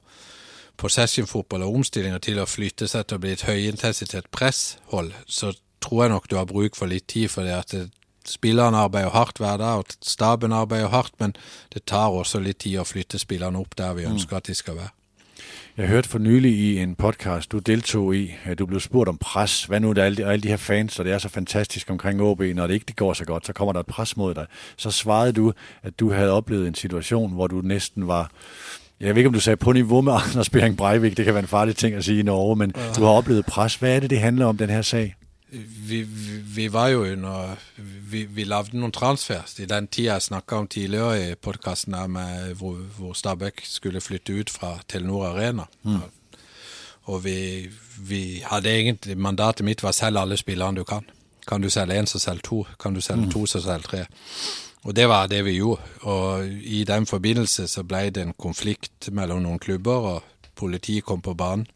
possession-fotball 0.80 1.64
og 1.66 1.80
omstillinger 1.80 2.22
til 2.22 2.40
å 2.42 2.48
flytte 2.48 2.88
seg 2.90 3.06
til 3.06 3.18
å 3.18 3.22
bli 3.22 3.34
et 3.34 3.44
høyintensitet 3.46 4.30
presshold, 4.34 5.12
så 5.26 5.52
tror 5.82 6.04
jeg 6.04 6.14
nok 6.14 6.30
du 6.30 6.38
har 6.38 6.48
bruk 6.48 6.78
for 6.78 6.90
litt 6.90 7.08
tid, 7.10 7.28
for 7.30 7.46
det 7.46 7.58
at 7.58 7.74
det, 7.74 7.84
spillerne 8.28 8.78
arbeider 8.78 9.10
hardt 9.10 9.40
hver 9.42 9.58
dag, 9.58 9.82
og 9.82 10.06
staben 10.06 10.54
arbeider 10.54 10.92
hardt, 10.92 11.14
men 11.18 11.34
det 11.74 11.84
tar 11.90 12.14
også 12.14 12.40
litt 12.42 12.62
tid 12.62 12.78
å 12.78 12.86
flytte 12.86 13.18
spillerne 13.18 13.58
opp 13.58 13.74
der 13.78 13.96
vi 13.98 14.06
ønsker 14.06 14.38
at 14.38 14.50
de 14.50 14.54
skal 14.54 14.78
være. 14.78 14.94
Jeg 15.76 15.88
hørte 15.88 16.08
for 16.08 16.18
nylig 16.18 16.52
i 16.52 16.78
en 16.78 16.94
podcast, 16.94 17.52
du 17.52 17.58
deltog 17.58 18.16
i, 18.16 18.34
at 18.44 18.58
du 18.58 18.66
blev 18.66 18.80
spurgt 18.80 19.08
om 19.08 19.18
pres. 19.18 19.64
Hvad 19.64 19.80
nu, 19.80 19.92
der 19.92 20.02
er 20.02 20.06
alle 20.06 20.16
de, 20.16 20.26
alle 20.26 20.42
de 20.42 20.48
her 20.48 20.56
fans, 20.56 20.98
og 20.98 21.04
det 21.04 21.12
er 21.12 21.18
så 21.18 21.28
fantastisk 21.28 21.90
omkring 21.90 22.22
OB, 22.22 22.40
når 22.40 22.66
det 22.66 22.74
ikke 22.74 22.86
det 22.88 22.96
går 22.96 23.12
så 23.12 23.24
godt, 23.24 23.46
så 23.46 23.52
kommer 23.52 23.72
der 23.72 23.80
et 23.80 23.86
pres 23.86 24.16
mod 24.16 24.34
dig. 24.34 24.46
Så 24.76 24.90
svarede 24.90 25.32
du, 25.32 25.52
at 25.82 26.00
du 26.00 26.12
havde 26.12 26.30
oplevet 26.30 26.68
en 26.68 26.74
situation, 26.74 27.32
hvor 27.32 27.46
du 27.46 27.60
næsten 27.60 28.08
var, 28.08 28.30
jeg 29.00 29.08
ved 29.08 29.16
ikke, 29.16 29.28
om 29.28 29.34
du 29.34 29.40
sagde 29.40 29.56
på 29.56 29.72
niveau 29.72 30.00
med 30.00 30.12
Anders 30.30 30.50
Bering 30.50 30.76
Breivik, 30.76 31.16
det 31.16 31.24
kan 31.24 31.34
være 31.34 31.42
en 31.42 31.48
farlig 31.48 31.76
ting 31.76 31.94
at 31.94 32.04
sige 32.04 32.20
i 32.20 32.22
Norge, 32.22 32.56
men 32.56 32.72
ja. 32.76 32.92
du 32.92 33.04
har 33.04 33.10
oplevet 33.10 33.46
pres. 33.46 33.74
Hvad 33.74 33.96
er 33.96 34.00
det, 34.00 34.10
det 34.10 34.20
handler 34.20 34.46
om, 34.46 34.56
den 34.56 34.70
her 34.70 34.82
sag? 34.82 35.14
Vi, 35.88 36.02
vi, 36.54 36.68
var 36.68 36.88
jo 36.88 37.02
under 37.04 37.56
Vi, 37.76 38.24
vi 38.24 38.44
lagde 38.44 38.78
noen 38.78 38.92
transfers 38.92 39.58
i 39.60 39.66
den 39.68 39.86
tida 39.92 40.14
jeg 40.14 40.28
snakka 40.28 40.62
om 40.62 40.68
tidligere 40.68 41.18
i 41.20 41.34
podkasten, 41.34 41.96
hvor, 42.56 42.78
hvor 42.96 43.12
Stabæk 43.12 43.60
skulle 43.64 44.00
flytte 44.00 44.32
ut 44.32 44.50
fra 44.50 44.78
Telenor 44.88 45.26
Arena. 45.26 45.66
Mm. 45.82 46.00
Og 47.12 47.24
vi, 47.24 47.68
vi, 47.98 48.42
hadde 48.44 48.70
egentlig 48.70 49.18
Mandatet 49.18 49.64
mitt 49.66 49.82
var 49.82 49.92
selge 49.92 50.20
alle 50.20 50.36
spillerne 50.36 50.80
du 50.80 50.84
kan. 50.84 51.04
Kan 51.48 51.62
du 51.62 51.70
selge 51.70 51.98
én, 52.00 52.06
så 52.06 52.18
selg 52.18 52.42
to. 52.42 52.64
Kan 52.80 52.94
du 52.94 53.00
selge 53.00 53.26
mm. 53.26 53.32
to, 53.32 53.46
så 53.46 53.60
selg 53.60 53.84
tre. 53.84 54.04
Og 54.84 54.96
det 54.96 55.08
var 55.08 55.26
det 55.26 55.44
vi 55.44 55.58
gjorde. 55.58 55.82
Og 56.02 56.46
i 56.48 56.84
den 56.84 57.06
forbindelse 57.06 57.68
så 57.68 57.82
ble 57.82 58.08
det 58.10 58.22
en 58.22 58.34
konflikt 58.38 59.10
mellom 59.12 59.42
noen 59.42 59.58
klubber, 59.58 60.14
og 60.16 60.48
politiet 60.56 61.04
kom 61.04 61.20
på 61.22 61.34
banen. 61.34 61.66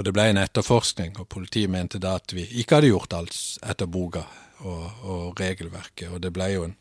Og 0.00 0.04
det 0.06 0.14
ble 0.16 0.30
en 0.30 0.40
etterforskning, 0.40 1.18
og 1.20 1.28
politiet 1.28 1.68
mente 1.68 1.98
da 2.00 2.14
at 2.16 2.32
vi 2.32 2.46
ikke 2.62 2.78
hadde 2.78 2.88
gjort 2.88 3.12
alt 3.18 3.34
etter 3.68 3.84
boka 3.84 4.22
og, 4.64 4.86
og 5.04 5.40
regelverket. 5.40 6.08
Og 6.08 6.22
det 6.24 6.32
ble 6.32 6.54
jo 6.54 6.68
en 6.70 6.78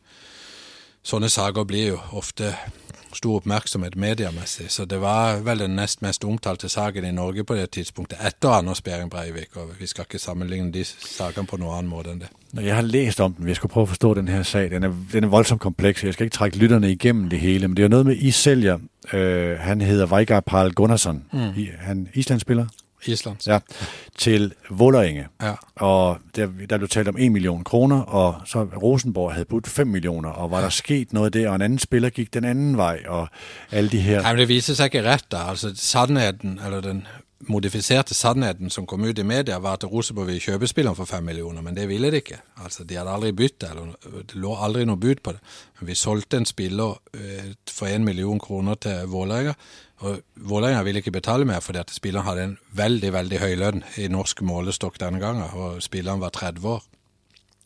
Sånne 1.10 1.30
saker 1.32 1.64
blir 1.64 1.94
jo 1.94 2.00
ofte 2.20 2.50
stor 3.16 3.38
oppmerksomhet 3.40 3.96
mediemessig, 3.96 4.66
så 4.70 4.84
det 4.86 5.00
var 5.02 5.40
vel 5.46 5.64
den 5.64 5.78
nest 5.80 6.02
mest 6.04 6.26
omtalte 6.28 6.70
saken 6.70 7.08
i 7.08 7.12
Norge 7.16 7.46
på 7.48 7.56
det 7.56 7.70
tidspunktet, 7.72 8.20
etter 8.28 8.52
Anders 8.52 8.82
Behring 8.82 9.10
Breivik, 9.10 9.56
og 9.56 9.72
vi 9.80 9.88
skal 9.88 10.06
ikke 10.06 10.20
sammenligne 10.20 10.74
de 10.76 10.84
sakene 10.84 11.48
på 11.48 11.58
noen 11.58 11.78
annen 11.78 11.90
måte 11.90 12.12
enn 12.12 12.20
det. 12.20 12.30
Jeg 12.60 12.76
har 12.76 12.84
læst 12.86 13.24
om 13.24 13.34
den, 13.34 13.48
vi 13.48 13.56
skal 13.58 13.72
prøve 13.72 13.88
å 13.88 13.94
forstå 13.94 14.14
denne 14.20 14.36
her 14.36 14.44
sag. 14.44 14.68
Den 14.76 14.86
er, 14.86 14.94
den 15.14 15.26
er 15.26 15.32
voldsomt 15.32 15.64
kompleks, 15.64 16.04
jeg 16.04 16.14
skal 16.14 16.28
ikke 16.28 16.38
trække 16.38 16.62
lytterne 16.62 16.92
igennem 16.92 17.32
det 17.32 17.40
hele, 17.40 17.72
men 17.72 17.80
det 17.80 17.88
er 17.88 17.96
noe 17.96 18.12
med, 18.12 18.20
I 18.20 18.32
sælger, 18.36 18.84
øh, 19.14 19.58
han 19.60 19.82
heter 19.82 20.12
Veigar 20.12 20.46
Pahl 20.46 20.74
Gunnarsson, 20.74 21.24
mm. 21.32 21.58
Han 21.88 22.08
Islandsspiller? 22.14 22.68
Islands. 23.06 23.48
Ja, 23.48 23.60
til 24.18 24.54
Vålerenge. 24.70 25.28
Ja. 25.42 25.54
Og 25.76 26.18
der, 26.36 26.48
der 26.70 26.78
blev 26.78 26.90
talt 26.90 27.08
om 27.08 27.16
1 27.20 27.32
million 27.32 27.64
kroner, 27.64 28.02
og 28.02 28.36
så 28.46 28.64
Rosenborg 28.64 29.34
havde 29.34 29.46
budt 29.46 29.68
5 29.68 29.88
millioner, 29.88 30.30
og 30.30 30.52
var 30.52 30.62
der 30.62 30.70
sket 30.70 31.14
noget 31.14 31.34
der, 31.34 31.50
og 31.50 31.56
en 31.56 31.62
anden 31.62 31.80
spiller 31.80 32.10
gik 32.10 32.34
den 32.34 32.46
anden 32.46 32.78
vej, 32.78 33.04
og 33.08 33.28
alle 33.72 33.90
de 33.90 34.00
her... 34.00 34.22
Jamen, 34.28 34.40
det 34.40 34.48
viste 34.48 34.76
sig 34.76 34.86
ikke 34.86 35.04
ret, 35.04 35.32
da. 35.32 35.38
Altså, 35.50 35.72
sannheten, 35.76 36.60
eller 36.66 36.82
den 36.82 37.08
modifiserte 37.48 38.14
sannheten 38.14 38.70
som 38.70 38.86
kom 38.86 39.04
ut 39.04 39.20
i 39.20 39.24
media, 39.24 39.60
var 39.60 39.78
at 39.78 39.86
Rosenborg 39.88 40.28
ville 40.28 40.44
kjøpe 40.44 40.68
spilleren 40.68 40.98
for 40.98 41.08
5 41.08 41.24
millioner, 41.24 41.62
men 41.62 41.76
det 41.76 41.88
ville 41.88 42.12
de 42.12 42.20
ikke. 42.20 42.42
Altså, 42.64 42.84
De 42.84 42.98
hadde 42.98 43.12
aldri 43.12 43.32
bytt 43.32 43.64
eller 43.64 43.94
det 44.28 44.36
lå 44.36 44.56
aldri 44.56 44.86
noe 44.86 45.00
bud 45.00 45.22
på 45.24 45.32
det. 45.32 45.40
Men 45.80 45.88
vi 45.88 45.96
solgte 45.96 46.38
en 46.38 46.46
spiller 46.46 47.00
eh, 47.14 47.54
for 47.68 47.88
1 47.88 48.04
million 48.04 48.40
kroner 48.40 48.76
til 48.76 49.08
Vålerenga, 49.08 49.54
og 50.00 50.22
Vålerenga 50.36 50.84
ville 50.84 51.00
ikke 51.00 51.12
betale 51.12 51.46
mer 51.46 51.60
fordi 51.60 51.80
at 51.80 51.92
spilleren 51.92 52.28
hadde 52.28 52.44
en 52.44 52.58
veldig 52.72 53.14
veldig 53.14 53.40
høy 53.40 53.56
lønn 53.60 53.84
i 53.98 54.08
norsk 54.08 54.42
målestokk 54.42 55.00
denne 55.00 55.20
gangen, 55.20 55.44
og 55.54 55.84
spilleren 55.84 56.22
var 56.22 56.36
30 56.36 56.68
år. 56.68 56.84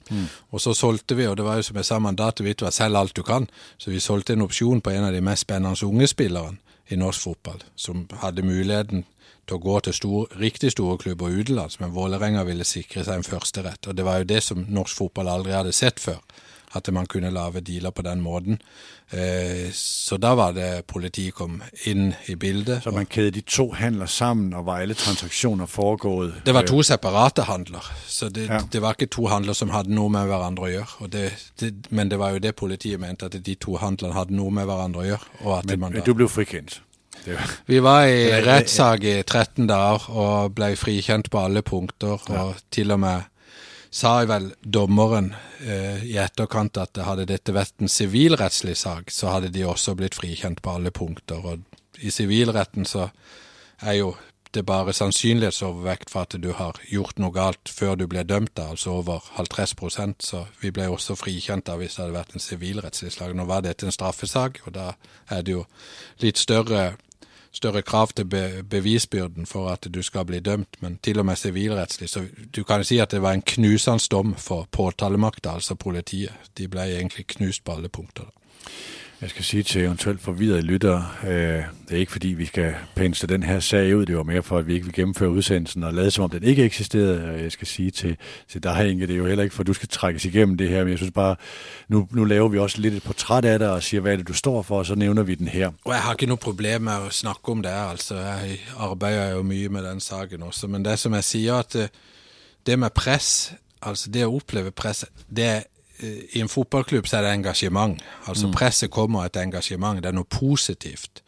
Mm. 0.10 0.28
Og 0.52 0.62
så 0.62 0.74
solgte 0.74 1.16
vi, 1.16 1.28
og 1.28 1.38
det 1.38 1.46
var 1.46 1.58
jo 1.58 1.66
som 1.66 1.78
jeg 1.80 1.86
sa, 1.86 2.00
mandatet 2.00 2.46
mitt 2.46 2.62
var 2.62 2.74
selg 2.76 2.98
alt 2.98 3.16
du 3.16 3.24
kan, 3.24 3.48
så 3.78 3.90
vi 3.90 4.02
solgte 4.04 4.34
en 4.34 4.46
opsjon 4.46 4.82
på 4.82 4.92
en 4.92 5.06
av 5.08 5.14
de 5.14 5.22
mest 5.22 5.48
spennende 5.48 5.88
unge 5.88 6.08
spillerne 6.08 6.60
i 6.92 6.98
norsk 7.00 7.28
fotball, 7.30 7.64
som 7.76 8.08
hadde 8.22 8.46
muligheten 8.46 9.06
til 9.48 9.58
å 9.58 9.64
gå 9.64 9.80
til 9.84 9.96
stor, 9.96 10.34
riktig 10.40 10.72
store 10.74 10.98
klubber 11.00 11.32
utenlands, 11.32 11.80
men 11.80 11.94
Vålerenga 11.96 12.44
ville 12.48 12.68
sikre 12.68 13.04
seg 13.04 13.20
en 13.20 13.28
førsterett. 13.28 13.88
Og 13.88 13.98
det 13.98 14.06
var 14.08 14.22
jo 14.22 14.30
det 14.32 14.42
som 14.44 14.66
norsk 14.70 15.00
fotball 15.02 15.32
aldri 15.32 15.56
hadde 15.56 15.76
sett 15.76 16.00
før 16.04 16.22
at 16.74 16.90
man 16.94 17.06
kunne 17.06 17.32
lage 17.32 17.62
dealer 17.62 17.92
på 17.92 18.02
den 18.02 18.22
måten. 18.22 18.60
Eh, 19.12 19.72
så 19.74 20.18
da 20.18 20.34
var 20.36 20.54
det 20.54 20.86
politiet 20.88 21.36
kom 21.38 21.62
inn 21.86 22.14
i 22.28 22.36
bildet. 22.36 22.84
Så 22.84 22.92
man 22.92 23.06
kjedet 23.06 23.36
de 23.36 23.42
to 23.42 23.68
handler 23.78 24.06
sammen, 24.06 24.54
og 24.54 24.66
var 24.66 24.82
alle 24.82 24.94
transaksjoner 24.94 25.66
foregået? 25.66 26.42
Det 26.46 26.54
var 26.54 26.66
to 26.66 26.78
øh, 26.78 26.84
separate 26.84 27.44
handler. 27.44 27.94
Så 28.08 28.30
det, 28.30 28.48
ja. 28.50 28.62
det, 28.74 28.82
var 28.82 28.98
ikke 28.98 29.06
to 29.06 29.28
handler 29.28 29.54
som 29.54 29.70
hadde 29.70 29.94
noe 29.94 30.10
med 30.10 30.26
hverandre 30.28 30.66
å 30.66 30.72
gjøre. 30.72 31.10
Det, 31.14 31.28
det, 31.60 31.74
men 31.90 32.10
det 32.12 32.20
var 32.20 32.34
jo 32.34 32.40
det 32.40 32.56
politiet 32.56 33.00
mente, 33.00 33.26
at 33.26 33.46
de 33.46 33.56
to 33.56 33.78
handlene 33.78 34.14
hadde 34.14 34.34
noe 34.36 34.52
med 34.52 34.66
hverandre 34.66 35.04
å 35.04 35.08
gjøre. 35.12 35.62
men, 35.78 35.94
da, 35.94 36.02
du 36.06 36.14
ble 36.14 36.30
frikjent? 36.30 36.82
Vi 37.66 37.80
var 37.80 38.08
i 38.12 38.42
rettssak 38.44 39.04
i 39.08 39.14
13 39.24 39.68
dager 39.70 40.10
og 40.10 40.56
ble 40.58 40.74
frikjent 40.76 41.30
på 41.32 41.40
alle 41.40 41.62
punkter. 41.62 42.20
Og 42.34 42.58
til 42.74 42.92
og 42.92 43.00
med 43.00 43.30
sa 43.94 44.16
vel 44.26 44.50
dommeren 44.62 45.34
eh, 45.62 46.04
i 46.10 46.18
etterkant 46.18 46.80
at 46.82 46.98
hadde 47.06 47.28
dette 47.30 47.54
vært 47.54 47.84
en 47.84 47.92
sivilrettslig 47.92 48.76
sak, 48.80 49.14
så 49.14 49.36
hadde 49.36 49.54
de 49.54 49.66
også 49.70 49.94
blitt 50.00 50.18
frikjent 50.18 50.64
på 50.66 50.74
alle 50.74 50.92
punkter. 50.92 51.46
Og 51.46 52.02
i 52.02 52.12
sivilretten 52.14 52.90
så 52.90 53.10
er 53.84 54.00
jo 54.00 54.16
det 54.54 54.66
bare 54.66 54.94
sannsynlighetsovervekt 54.94 56.12
for 56.14 56.28
at 56.28 56.36
du 56.42 56.52
har 56.54 56.78
gjort 56.90 57.18
noe 57.22 57.34
galt 57.34 57.70
før 57.74 57.96
du 57.98 58.06
ble 58.10 58.22
dømt, 58.26 58.60
altså 58.60 59.00
over 59.00 59.24
50% 59.38 60.26
så 60.26 60.44
vi 60.62 60.70
ble 60.74 60.86
også 60.94 61.18
frikjent 61.18 61.66
da 61.70 61.78
hvis 61.80 61.96
det 61.98 62.04
hadde 62.04 62.18
vært 62.18 62.36
en 62.38 62.44
sivilrettslig 62.44 63.14
slag. 63.16 63.34
Nå 63.34 63.48
var 63.50 63.66
dette 63.66 63.88
en 63.88 63.96
straffesak, 63.96 64.62
og 64.68 64.76
da 64.78 64.92
er 65.34 65.42
det 65.46 65.58
jo 65.58 65.66
litt 66.22 66.42
større 66.42 66.94
større 67.54 67.82
krav 67.82 68.12
til 68.16 68.26
be 68.26 68.64
bevisbyrden 68.70 69.46
for 69.46 69.70
at 69.70 69.88
du 69.94 70.02
skal 70.02 70.26
bli 70.26 70.40
dømt, 70.40 70.82
men 70.82 70.98
til 71.04 71.20
og 71.20 71.26
med 71.26 71.36
sivilrettslig. 71.36 72.10
Så 72.10 72.26
du 72.56 72.64
kan 72.64 72.84
si 72.84 72.98
at 73.00 73.12
det 73.12 73.22
var 73.22 73.34
en 73.34 73.42
knusende 73.42 74.08
dom 74.12 74.36
for 74.38 74.68
påtalemakta, 74.72 75.54
altså 75.54 75.76
politiet. 75.76 76.34
De 76.58 76.68
ble 76.68 76.82
egentlig 76.82 77.28
knust 77.28 77.64
på 77.64 77.72
alle 77.72 77.90
punkter. 77.90 78.26
Jeg 79.24 79.30
skal 79.30 79.44
sige 79.44 79.64
til 79.64 79.82
eventuelt 79.82 80.22
forvirrede 80.22 80.62
lyttere, 80.62 81.08
øh, 81.24 81.30
det 81.30 81.92
er 81.92 81.98
ikke 81.98 82.12
fordi, 82.12 82.28
vi 82.28 82.46
skal 82.46 82.76
pensle 82.96 83.28
den 83.28 83.44
her 83.44 83.60
sag 83.60 83.96
ud, 83.98 84.06
det 84.06 84.18
var 84.18 84.24
mere 84.24 84.44
for, 84.44 84.58
at 84.58 84.68
vi 84.68 84.74
ikke 84.74 84.86
vil 84.86 84.94
gennemføre 84.94 85.30
udsendelsen 85.30 85.84
og 85.84 85.94
lade 85.94 86.12
som 86.12 86.24
om 86.24 86.30
den 86.30 86.44
ikke 86.44 86.64
eksisterede. 86.64 87.42
Jeg 87.42 87.52
skal 87.52 87.68
sige 87.68 87.92
til, 87.92 88.18
til 88.50 88.64
dig, 88.64 88.90
Inge, 88.90 89.08
det 89.08 89.14
er 89.14 89.18
jo 89.18 89.26
heller 89.26 89.44
ikke 89.44 89.56
for, 89.56 89.64
at 89.64 89.68
du 89.68 89.74
skal 89.74 89.90
trækkes 89.90 90.26
igennem 90.26 90.58
det 90.58 90.70
her, 90.70 90.84
men 90.84 90.90
jeg 90.90 90.98
synes 90.98 91.12
bare, 91.12 91.36
nu, 91.88 92.08
nu 92.12 92.24
laver 92.24 92.48
vi 92.48 92.58
også 92.58 92.82
lidt 92.82 92.94
et 92.94 93.04
portræt 93.04 93.46
af 93.46 93.60
dig 93.60 93.72
og 93.72 93.84
siger, 93.84 94.02
hvad 94.02 94.14
er 94.14 94.18
det, 94.18 94.28
du 94.28 94.34
står 94.34 94.62
for, 94.62 94.78
og 94.78 94.86
så 94.86 94.96
nævner 94.96 95.24
vi 95.24 95.36
den 95.36 95.48
her. 95.48 95.72
Og 95.86 95.94
jeg 95.94 96.02
har 96.02 96.14
ikke 96.14 96.26
noe 96.26 96.38
problem 96.38 96.82
med 96.82 96.94
å 96.94 97.10
snakke 97.10 97.52
om 97.52 97.62
det, 97.64 97.72
altså. 97.72 98.16
Jeg 98.16 98.60
arbeider 98.78 99.30
jo 99.30 99.44
mye 99.44 99.70
med 99.70 99.84
den 99.84 100.00
saken 100.00 100.44
også, 100.44 100.68
men 100.68 100.86
det 100.86 101.00
som 101.00 101.14
jeg 101.14 101.24
sier, 101.24 101.56
at 101.56 101.74
det, 101.74 101.90
det 102.66 102.80
med 102.80 102.90
press, 102.90 103.54
altså 103.82 104.12
det 104.12 104.26
å 104.26 104.36
oppleve 104.36 104.72
press, 104.72 105.06
det 105.30 105.46
er 105.46 105.62
i 106.04 106.42
en 106.42 106.52
fotballklubb 106.52 107.08
så 107.08 107.18
er 107.18 107.28
det 107.28 107.34
engasjement. 107.38 108.02
Altså 108.28 108.48
mm. 108.48 108.54
presset 108.54 108.92
kommer 108.92 109.26
et 109.26 109.38
engasjement. 109.38 110.02
Det 110.02 110.12
er 110.12 110.18
noe 110.18 110.30
positivt. 110.30 111.24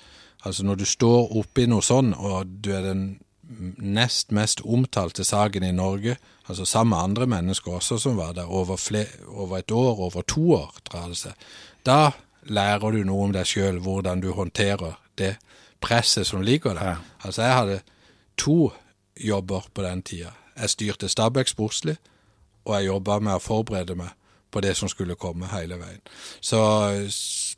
Altså 0.46 0.66
når 0.66 0.82
du 0.82 0.86
står 0.86 1.38
oppi 1.40 1.66
noe 1.70 1.84
sånn, 1.86 2.14
og 2.14 2.50
du 2.62 2.72
er 2.76 2.84
den 2.86 3.06
nest 3.78 4.32
mest 4.34 4.62
omtalte 4.66 5.24
saken 5.24 5.64
i 5.64 5.72
Norge, 5.76 6.18
altså 6.50 6.66
sammen 6.66 6.96
med 6.96 7.04
andre 7.04 7.28
mennesker 7.30 7.78
også 7.78 7.98
som 8.02 8.18
var 8.18 8.34
der, 8.34 8.50
over, 8.50 8.80
over 9.28 9.58
et 9.58 9.72
år, 9.72 10.00
over 10.00 10.22
to 10.22 10.54
år, 10.54 10.74
drar 10.90 11.08
det 11.10 11.18
seg, 11.18 11.46
da 11.86 12.12
lærer 12.46 12.92
du 12.92 13.04
noe 13.06 13.28
om 13.28 13.34
deg 13.34 13.46
sjøl, 13.50 13.80
hvordan 13.82 14.22
du 14.22 14.32
håndterer 14.34 14.98
det 15.18 15.36
presset 15.82 16.28
som 16.28 16.42
ligger 16.42 16.74
der. 16.74 16.96
Ja. 16.96 16.96
Altså 17.22 17.42
jeg 17.42 17.54
hadde 17.60 17.80
to 18.38 18.72
jobber 19.16 19.70
på 19.74 19.86
den 19.86 20.02
tida. 20.02 20.34
Jeg 20.58 20.70
styrte 20.70 21.10
Stabæk 21.10 21.48
sportslig, 21.48 21.98
og 22.66 22.76
jeg 22.76 22.90
jobba 22.90 23.20
med 23.20 23.38
å 23.38 23.44
forberede 23.44 23.98
meg 23.98 24.14
på 24.52 24.62
det 24.64 24.76
som 24.78 24.90
skulle 24.92 25.18
komme 25.20 25.50
hele 25.52 25.80
veien. 25.80 26.02
Så, 26.42 26.60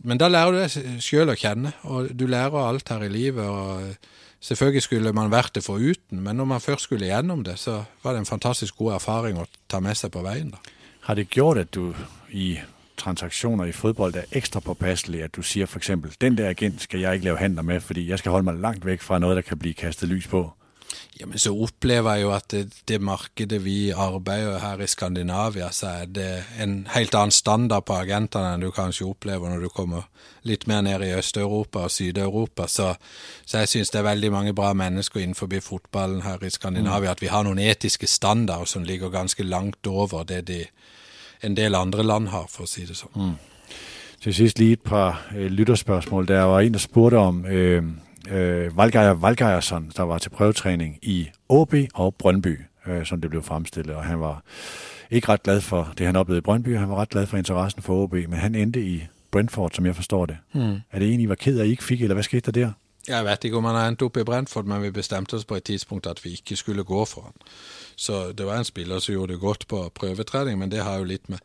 men 0.04 0.20
da 0.22 0.30
lærer 0.32 0.54
du 0.56 0.62
deg 0.62 1.04
sjøl 1.04 1.34
å 1.34 1.38
kjenne, 1.38 1.74
og 1.84 2.14
du 2.18 2.26
lærer 2.30 2.58
alt 2.64 2.90
her 2.90 3.06
i 3.06 3.12
livet. 3.12 3.46
og 3.46 4.42
Selvfølgelig 4.42 4.86
skulle 4.86 5.14
man 5.14 5.32
vært 5.34 5.56
det 5.58 5.66
foruten, 5.66 6.22
men 6.24 6.38
når 6.38 6.46
man 6.46 6.62
først 6.62 6.88
skulle 6.88 7.10
gjennom 7.10 7.44
det, 7.44 7.58
så 7.60 7.84
var 8.04 8.14
det 8.14 8.24
en 8.24 8.30
fantastisk 8.30 8.78
god 8.78 8.98
erfaring 9.00 9.40
å 9.42 9.48
ta 9.70 9.80
med 9.84 9.98
seg 9.98 10.14
på 10.14 10.24
veien. 10.26 10.52
da. 10.54 10.62
Har 11.08 11.16
det 11.16 11.30
gjort 11.34 11.58
at 11.58 11.74
du 11.74 11.94
i 12.30 12.60
transaktioner 12.98 13.66
i 13.66 13.72
fodbold 13.72 14.16
er 14.16 14.30
ekstra 14.32 14.60
påpasselig, 14.60 15.24
at 15.24 15.36
du 15.36 15.42
sier 15.42 15.70
eksempel, 15.78 16.14
den 16.22 16.38
der 16.38 16.50
agent 16.50 16.82
skal 16.82 17.00
jeg 17.00 17.16
ikke 17.16 17.26
lave 17.26 17.38
handler 17.38 17.62
med, 17.62 17.82
fordi 17.82 18.08
jeg 18.10 18.20
skal 18.20 18.32
holde 18.32 18.50
meg 18.50 18.62
langt 18.62 18.86
vekk 18.86 19.06
fra 19.06 19.20
noe 19.20 19.36
der 19.38 19.46
kan 19.46 19.60
bli 19.62 19.74
kastet 19.78 20.10
lys 20.10 20.28
på? 20.28 20.48
Ja, 21.20 21.26
men 21.26 21.40
så 21.42 21.50
opplever 21.56 22.14
jeg 22.14 22.26
jo 22.28 22.32
at 22.36 22.46
det, 22.54 22.64
det, 22.86 23.00
markedet 23.02 23.58
vi 23.64 23.90
arbeider 23.90 24.60
her 24.62 24.82
i 24.84 24.88
Skandinavia, 24.88 25.72
så 25.74 25.88
er 26.04 26.12
det 26.14 26.28
en 26.62 26.76
helt 26.94 27.16
annen 27.18 27.34
standard 27.34 27.88
på 27.88 27.96
agentene 27.98 28.52
enn 28.54 28.66
du 28.66 28.70
kanskje 28.76 29.08
opplever 29.08 29.50
når 29.50 29.66
du 29.66 29.70
kommer 29.74 30.06
litt 30.46 30.68
mer 30.70 30.84
ned 30.86 31.02
i 31.02 31.16
Øst-Europa 31.18 31.88
og 31.88 31.92
Syd-Europa. 31.92 32.68
Så, 32.70 32.92
så, 33.46 33.64
jeg 33.64 33.72
syns 33.72 33.94
det 33.94 34.02
er 34.02 34.10
veldig 34.12 34.32
mange 34.32 34.54
bra 34.54 34.74
mennesker 34.78 35.24
innenfor 35.24 35.50
fotballen 35.62 36.22
her 36.22 36.44
i 36.44 36.54
Skandinavia. 36.54 37.10
Mm. 37.10 37.16
At 37.16 37.26
vi 37.26 37.34
har 37.34 37.48
noen 37.48 37.60
etiske 37.66 38.08
standarder 38.08 38.70
som 38.70 38.86
ligger 38.86 39.10
ganske 39.10 39.44
langt 39.44 39.88
over 39.88 40.24
det 40.24 40.46
de 40.48 40.66
en 41.42 41.58
del 41.58 41.76
andre 41.76 42.04
land 42.04 42.30
har, 42.30 42.46
for 42.50 42.66
å 42.66 42.70
si 42.70 42.86
det 42.86 42.98
sånn. 42.98 43.14
Mm. 43.16 43.38
Til 44.22 44.34
sist 44.34 44.60
lige 44.60 44.80
et 44.80 44.86
par 44.86 45.28
øh, 45.36 45.50
lytterspørgsmål. 45.50 46.28
Der 46.28 46.50
var 46.50 46.62
en, 46.62 46.74
der 46.74 46.82
spurgte 46.82 47.18
om 47.18 47.46
øh, 47.46 47.84
øh, 48.32 48.78
Valgeier 48.78 49.14
Valgeiersson, 49.14 49.92
der 49.98 50.04
var 50.04 50.18
til 50.18 50.30
prøvetræning 50.30 51.00
i 51.02 51.30
AB 51.50 51.74
og 51.94 52.16
Brøndby, 52.16 52.60
øh, 52.88 53.06
som 53.06 53.22
det 53.22 53.30
blev 53.30 53.44
fremstillet, 53.44 53.96
og 53.96 54.04
han 54.04 54.20
var 54.20 54.44
ikke 55.12 55.30
ret 55.30 55.44
glad 55.44 55.62
for 55.62 55.94
det, 55.98 56.06
han 56.06 56.16
oplevede 56.16 56.38
i 56.38 56.42
Brøndby, 56.42 56.78
han 56.78 56.90
var 56.90 56.96
ret 56.96 57.10
glad 57.10 57.26
for 57.26 57.38
interessen 57.38 57.82
for 57.82 58.04
AB, 58.04 58.14
men 58.14 58.34
han 58.34 58.56
endte 58.56 58.82
i 58.82 59.04
Brentford, 59.32 59.72
som 59.72 59.86
jeg 59.86 59.96
forstår 59.96 60.26
det. 60.26 60.38
Mm. 60.54 60.76
Er 60.92 61.00
det 61.00 61.14
en, 61.14 61.20
I 61.20 61.30
var 61.30 61.36
ked 61.36 61.60
af, 61.60 61.66
I 61.66 61.70
ikke 61.70 61.84
fik, 61.84 62.02
eller 62.02 62.14
hvad 62.14 62.24
skete 62.24 62.52
der 62.52 62.66
der? 62.66 62.72
Jeg 63.08 63.26
vet 63.26 63.44
ikke 63.44 63.58
om 63.58 63.64
han 63.64 63.76
har 63.76 63.88
endt 63.88 64.02
opp 64.02 64.18
i 64.18 64.24
Brentford, 64.24 64.66
men 64.66 64.82
vi 64.84 64.92
bestemte 64.92 65.34
oss 65.34 65.46
på 65.46 65.56
et 65.56 65.64
tidspunkt 65.64 66.08
at 66.08 66.26
vi 66.26 66.30
ikke 66.30 66.56
skulle 66.56 66.84
gå 66.84 67.06
for 67.06 67.22
han. 67.22 67.34
Så 67.96 68.32
det 68.32 68.46
var 68.46 68.58
en 68.58 68.64
spiller 68.64 69.00
som 69.00 69.14
gjorde 69.14 69.34
det 69.34 69.42
godt 69.42 69.68
på 69.68 69.92
prøvetrening, 69.96 70.60
men 70.60 70.72
det 70.72 70.84
har 70.84 70.98
jo 70.98 71.04
litt 71.04 71.30
med 71.30 71.40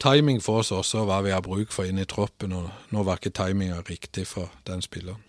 timing 0.00 0.42
for 0.42 0.62
oss 0.62 0.72
også, 0.72 1.04
hva 1.04 1.20
vi 1.22 1.30
har 1.30 1.40
bruk 1.44 1.72
for 1.72 1.84
inne 1.84 2.02
i 2.02 2.08
troppen, 2.08 2.52
og 2.52 2.70
nå 2.90 3.02
var 3.02 3.20
ikke 3.20 3.30
timinga 3.30 3.82
riktig 3.90 4.26
for 4.26 4.50
den 4.66 4.82
spilleren. 4.82 5.20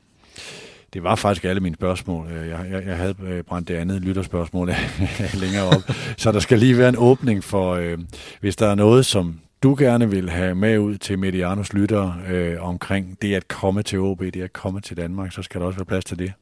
Det 0.93 1.03
var 1.03 1.15
faktisk 1.15 1.45
alle 1.45 1.61
mine 1.61 1.75
spørgsmål. 1.75 2.31
Jeg, 2.31 2.67
jeg, 2.71 2.85
jeg 2.85 2.97
havde 2.97 3.15
øh, 3.23 3.43
brændt 3.43 3.67
det 3.67 3.75
andet 3.75 4.01
lytterspørgsmål 4.01 4.67
længere 5.43 5.63
op. 5.63 5.81
Så 6.17 6.31
der 6.31 6.39
skal 6.39 6.59
lige 6.59 6.77
være 6.77 6.89
en 6.89 6.97
åbning 6.97 7.43
for, 7.43 7.73
øh, 7.73 7.97
hvis 8.39 8.55
der 8.55 8.67
er 8.67 8.75
noget, 8.75 9.05
som 9.05 9.39
du 9.63 9.75
gerne 9.79 10.09
vil 10.09 10.29
have 10.29 10.55
med 10.55 10.79
ud 10.79 10.97
til 10.97 11.19
Medianos 11.19 11.73
lyttere 11.73 12.15
øh, 12.29 12.63
omkring 12.63 13.17
det 13.21 13.35
at 13.35 13.47
komme 13.47 13.83
til 13.83 13.99
OB, 13.99 14.19
det 14.19 14.41
at 14.41 14.53
komme 14.53 14.81
til 14.81 14.97
Danmark, 14.97 15.31
så 15.31 15.41
skal 15.43 15.61
der 15.61 15.67
også 15.67 15.77
være 15.77 15.85
plads 15.85 16.05
til 16.05 16.19
det. 16.19 16.33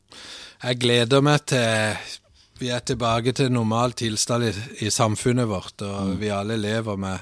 Jeg 0.63 0.77
gleder 0.77 1.21
meg 1.21 1.41
til 1.41 1.57
vi 2.61 2.69
er 2.69 2.79
tilbake 2.79 3.31
til 3.31 3.51
normal 3.51 3.95
tilstand 3.97 4.43
i, 4.43 4.85
i 4.85 4.89
samfunnet 4.89 5.47
vårt, 5.49 5.81
og 5.81 6.07
mm. 6.07 6.19
vi 6.21 6.27
alle 6.29 6.57
lever 6.57 6.95
med, 6.95 7.17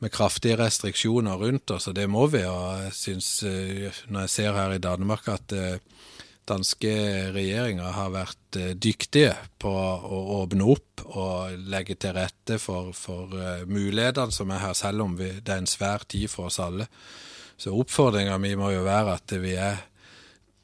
med 0.00 0.10
kraftige 0.10 0.56
restriksjoner 0.56 1.34
rundt 1.36 1.70
oss, 1.70 1.88
og 1.90 1.96
det 1.96 2.08
må 2.10 2.26
vi. 2.26 2.40
Og 2.48 2.82
jeg 2.82 2.92
syns, 2.92 3.42
øh, 3.42 3.92
når 4.08 4.20
jeg 4.20 4.30
ser 4.30 4.52
her 4.52 4.72
i 4.72 4.78
Danmark, 4.78 5.28
at 5.28 5.52
øh, 5.52 5.76
danske 6.48 6.92
regjeringer 7.34 7.94
har 7.94 8.12
vært 8.14 8.58
eh, 8.58 8.72
dyktige 8.74 9.34
på 9.62 9.70
å 9.72 10.20
åpne 10.40 10.66
opp 10.74 11.04
og 11.12 11.58
legge 11.70 11.96
til 12.00 12.14
rette 12.16 12.58
for, 12.62 12.92
for 12.96 13.32
uh, 13.34 13.64
mulighetene 13.66 14.34
som 14.34 14.50
er 14.54 14.62
her, 14.62 14.74
selv 14.78 15.04
om 15.06 15.16
vi, 15.18 15.28
det 15.42 15.54
er 15.54 15.62
en 15.62 15.70
svær 15.70 16.06
tid 16.08 16.30
for 16.30 16.50
oss 16.50 16.60
alle. 16.62 16.86
Så 17.58 17.74
oppfordringa 17.74 18.38
mi 18.42 18.54
må 18.58 18.72
jo 18.72 18.84
være 18.86 19.16
at 19.18 19.34
vi 19.42 19.56
er 19.58 19.82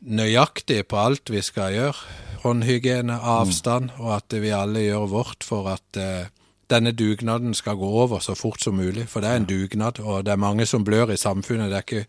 nøyaktige 0.08 0.86
på 0.88 0.98
alt 1.00 1.30
vi 1.34 1.42
skal 1.44 1.74
gjøre. 1.74 2.16
Håndhygiene, 2.44 3.18
avstand, 3.18 3.90
mm. 3.92 4.02
og 4.04 4.12
at 4.16 4.38
vi 4.40 4.54
alle 4.54 4.84
gjør 4.86 5.08
vårt 5.10 5.46
for 5.46 5.70
at 5.74 6.00
uh, 6.00 6.30
denne 6.70 6.94
dugnaden 6.94 7.54
skal 7.56 7.78
gå 7.80 7.88
over 8.02 8.22
så 8.24 8.36
fort 8.38 8.62
som 8.62 8.78
mulig. 8.78 9.08
For 9.10 9.24
det 9.24 9.30
er 9.30 9.42
en 9.42 9.48
dugnad, 9.48 10.00
og 10.00 10.24
det 10.26 10.34
er 10.34 10.42
mange 10.42 10.66
som 10.66 10.86
blør 10.86 11.14
i 11.14 11.20
samfunnet. 11.20 11.70
Det 11.72 11.78
er 11.80 11.86
ikke, 11.86 12.06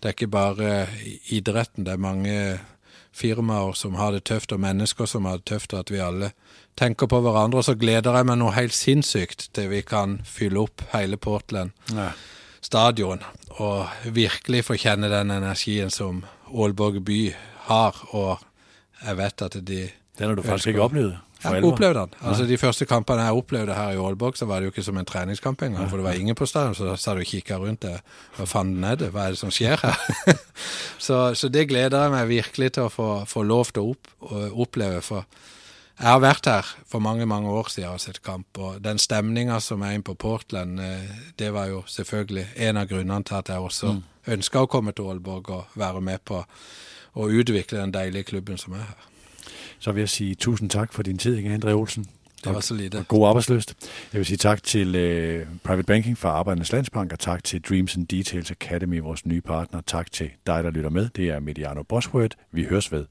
det 0.00 0.08
er 0.08 0.16
ikke 0.16 0.32
bare 0.32 0.72
idretten, 1.34 1.86
det 1.86 1.96
er 1.96 2.02
mange 2.02 2.38
firmaer 3.16 3.72
som 3.78 3.96
har 3.96 4.12
det 4.12 4.26
tøft, 4.28 4.52
og 4.52 4.60
mennesker 4.60 5.08
som 5.08 5.24
har 5.28 5.40
det 5.40 5.48
tøft, 5.48 5.74
at 5.74 5.90
vi 5.92 6.02
alle 6.02 6.32
tenker 6.76 7.08
på 7.10 7.20
hverandre. 7.24 7.62
Og 7.62 7.68
så 7.68 7.76
gleder 7.78 8.18
jeg 8.18 8.28
meg 8.28 8.40
noe 8.40 8.54
helt 8.56 8.76
sinnssykt 8.76 9.48
til 9.56 9.70
vi 9.72 9.82
kan 9.86 10.20
fylle 10.28 10.66
opp 10.66 10.84
hele 10.92 11.16
Portland 11.16 11.72
ja. 11.96 12.10
stadion 12.64 13.24
og 13.56 14.12
virkelig 14.12 14.66
få 14.68 14.76
kjenne 14.80 15.10
den 15.12 15.32
energien 15.32 15.92
som 15.92 16.24
Aalborg 16.52 17.00
by 17.06 17.20
har, 17.70 17.96
og 18.14 18.44
jeg 19.02 19.16
vet 19.18 19.42
at 19.42 19.56
de 19.66 19.86
Den 20.16 20.30
har 20.30 20.36
du 20.36 20.42
faktisk 20.42 20.70
ikke 20.72 20.82
opplevd? 20.86 21.16
Jeg 21.42 21.52
opplevde 21.52 21.72
opplevd 21.72 21.98
den. 21.98 22.14
Altså 22.28 22.44
De 22.48 22.58
første 22.58 22.86
kampene 22.88 23.26
jeg 23.26 23.40
opplevde 23.40 23.74
her 23.74 23.92
i 23.92 23.98
Aalborg, 24.00 24.38
så 24.38 24.46
var 24.48 24.60
det 24.60 24.68
jo 24.68 24.72
ikke 24.74 24.82
som 24.86 24.96
en 24.96 25.08
treningskamp 25.08 25.62
engang. 25.62 25.88
For 25.90 26.00
det 26.00 26.06
var 26.06 26.12
ingen 26.12 26.34
på 26.34 26.46
stadion, 26.46 26.74
så 26.74 26.96
sa 26.96 27.14
du 27.14 27.20
og 27.20 27.28
kikka 27.28 27.58
rundt 27.60 27.82
det. 27.82 27.98
Hva 28.36 28.46
fanden 28.48 28.84
er 28.84 28.96
det? 28.96 29.10
Hva 29.12 29.26
er 29.26 29.36
det 29.36 29.40
som 29.40 29.52
skjer 29.52 29.82
her? 29.82 29.98
så, 31.06 31.34
så, 31.34 31.50
det 31.52 31.68
gleder 31.68 32.06
jeg 32.06 32.14
meg 32.14 32.30
virkelig 32.30 32.72
til 32.76 32.88
å 32.88 32.92
få, 32.92 33.10
få 33.28 33.44
lov 33.44 33.72
til 33.72 33.84
å 33.84 33.92
opp, 33.92 34.12
oppleve. 34.66 35.02
For 35.04 35.26
jeg 35.96 36.08
har 36.08 36.22
vært 36.24 36.48
her 36.48 36.70
for 36.88 37.04
mange 37.04 37.26
mange 37.28 37.52
år 37.52 37.68
siden 37.72 37.96
og 37.96 38.00
sett 38.00 38.22
kamp. 38.24 38.58
Og 38.58 38.80
den 38.84 38.98
stemninga 38.98 39.60
som 39.60 39.84
er 39.84 39.96
inne 39.96 40.06
på 40.08 40.16
Portland, 40.16 40.80
eh, 40.80 41.18
det 41.38 41.52
var 41.52 41.68
jo 41.72 41.84
selvfølgelig 41.88 42.46
en 42.68 42.80
av 42.80 42.88
grunnene 42.88 43.24
til 43.24 43.36
at 43.42 43.52
jeg 43.52 43.68
også 43.68 43.92
mm. 43.92 44.02
ønska 44.36 44.64
å 44.64 44.70
komme 44.72 44.96
til 44.96 45.12
Aalborg 45.12 45.52
og 45.52 45.76
være 45.76 46.00
med 46.00 46.24
på 46.24 46.40
å 47.16 47.28
utvikle 47.28 47.80
den 47.80 47.92
deilige 47.92 48.32
klubben 48.32 48.58
som 48.60 48.76
er 48.76 48.88
her 48.88 49.12
så 49.86 49.92
vil 49.92 50.00
jeg 50.00 50.08
sige 50.08 50.34
tusind 50.34 50.70
tak 50.70 50.92
for 50.92 51.02
din 51.02 51.18
tid, 51.18 51.36
Inge 51.36 51.54
André 51.54 51.70
Olsen. 51.70 52.06
Det 52.44 52.54
var 52.54 52.60
så 52.60 52.74
lidt. 52.74 52.94
Og 52.94 53.08
god 53.08 53.28
arbejdsløst. 53.28 53.74
Jeg 54.12 54.18
vil 54.18 54.26
sige 54.26 54.36
tak 54.36 54.62
til 54.62 54.88
uh, 54.88 55.46
Private 55.64 55.86
Banking 55.86 56.18
fra 56.18 56.28
Arbejdernes 56.28 56.72
Landsbank, 56.72 57.12
og 57.12 57.18
tak 57.18 57.44
til 57.44 57.62
Dreams 57.62 57.96
and 57.96 58.06
Details 58.06 58.50
Academy, 58.50 59.00
vores 59.00 59.26
nye 59.26 59.40
partner. 59.40 59.80
Tak 59.86 60.12
til 60.12 60.30
dig, 60.46 60.64
der 60.64 60.70
lytter 60.70 60.90
med. 60.90 61.08
Det 61.16 61.28
er 61.28 61.40
Mediano 61.40 61.82
Bosworth. 61.82 62.36
Vi 62.52 62.64
høres 62.64 62.92
ved. 62.92 63.04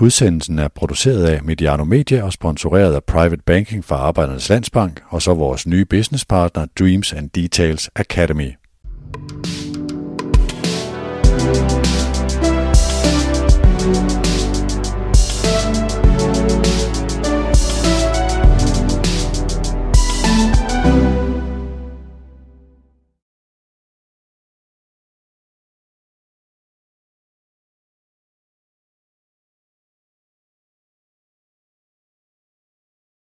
Udsendelsen 0.00 0.58
er 0.58 0.68
produceret 0.68 1.24
af 1.24 1.42
Mediano 1.44 1.84
Media 1.84 2.22
og 2.22 2.32
sponsoreret 2.32 2.94
af 2.94 3.04
Private 3.04 3.42
Banking 3.46 3.84
fra 3.84 3.96
Arbejdernes 3.96 4.48
Landsbank, 4.48 5.02
og 5.08 5.22
så 5.22 5.34
vores 5.34 5.66
nye 5.66 5.84
businesspartner 5.84 6.66
Dreams 6.78 7.12
and 7.12 7.30
Details 7.30 7.90
Academy. 7.96 8.52
Thank 11.30 11.70
you 11.70 11.79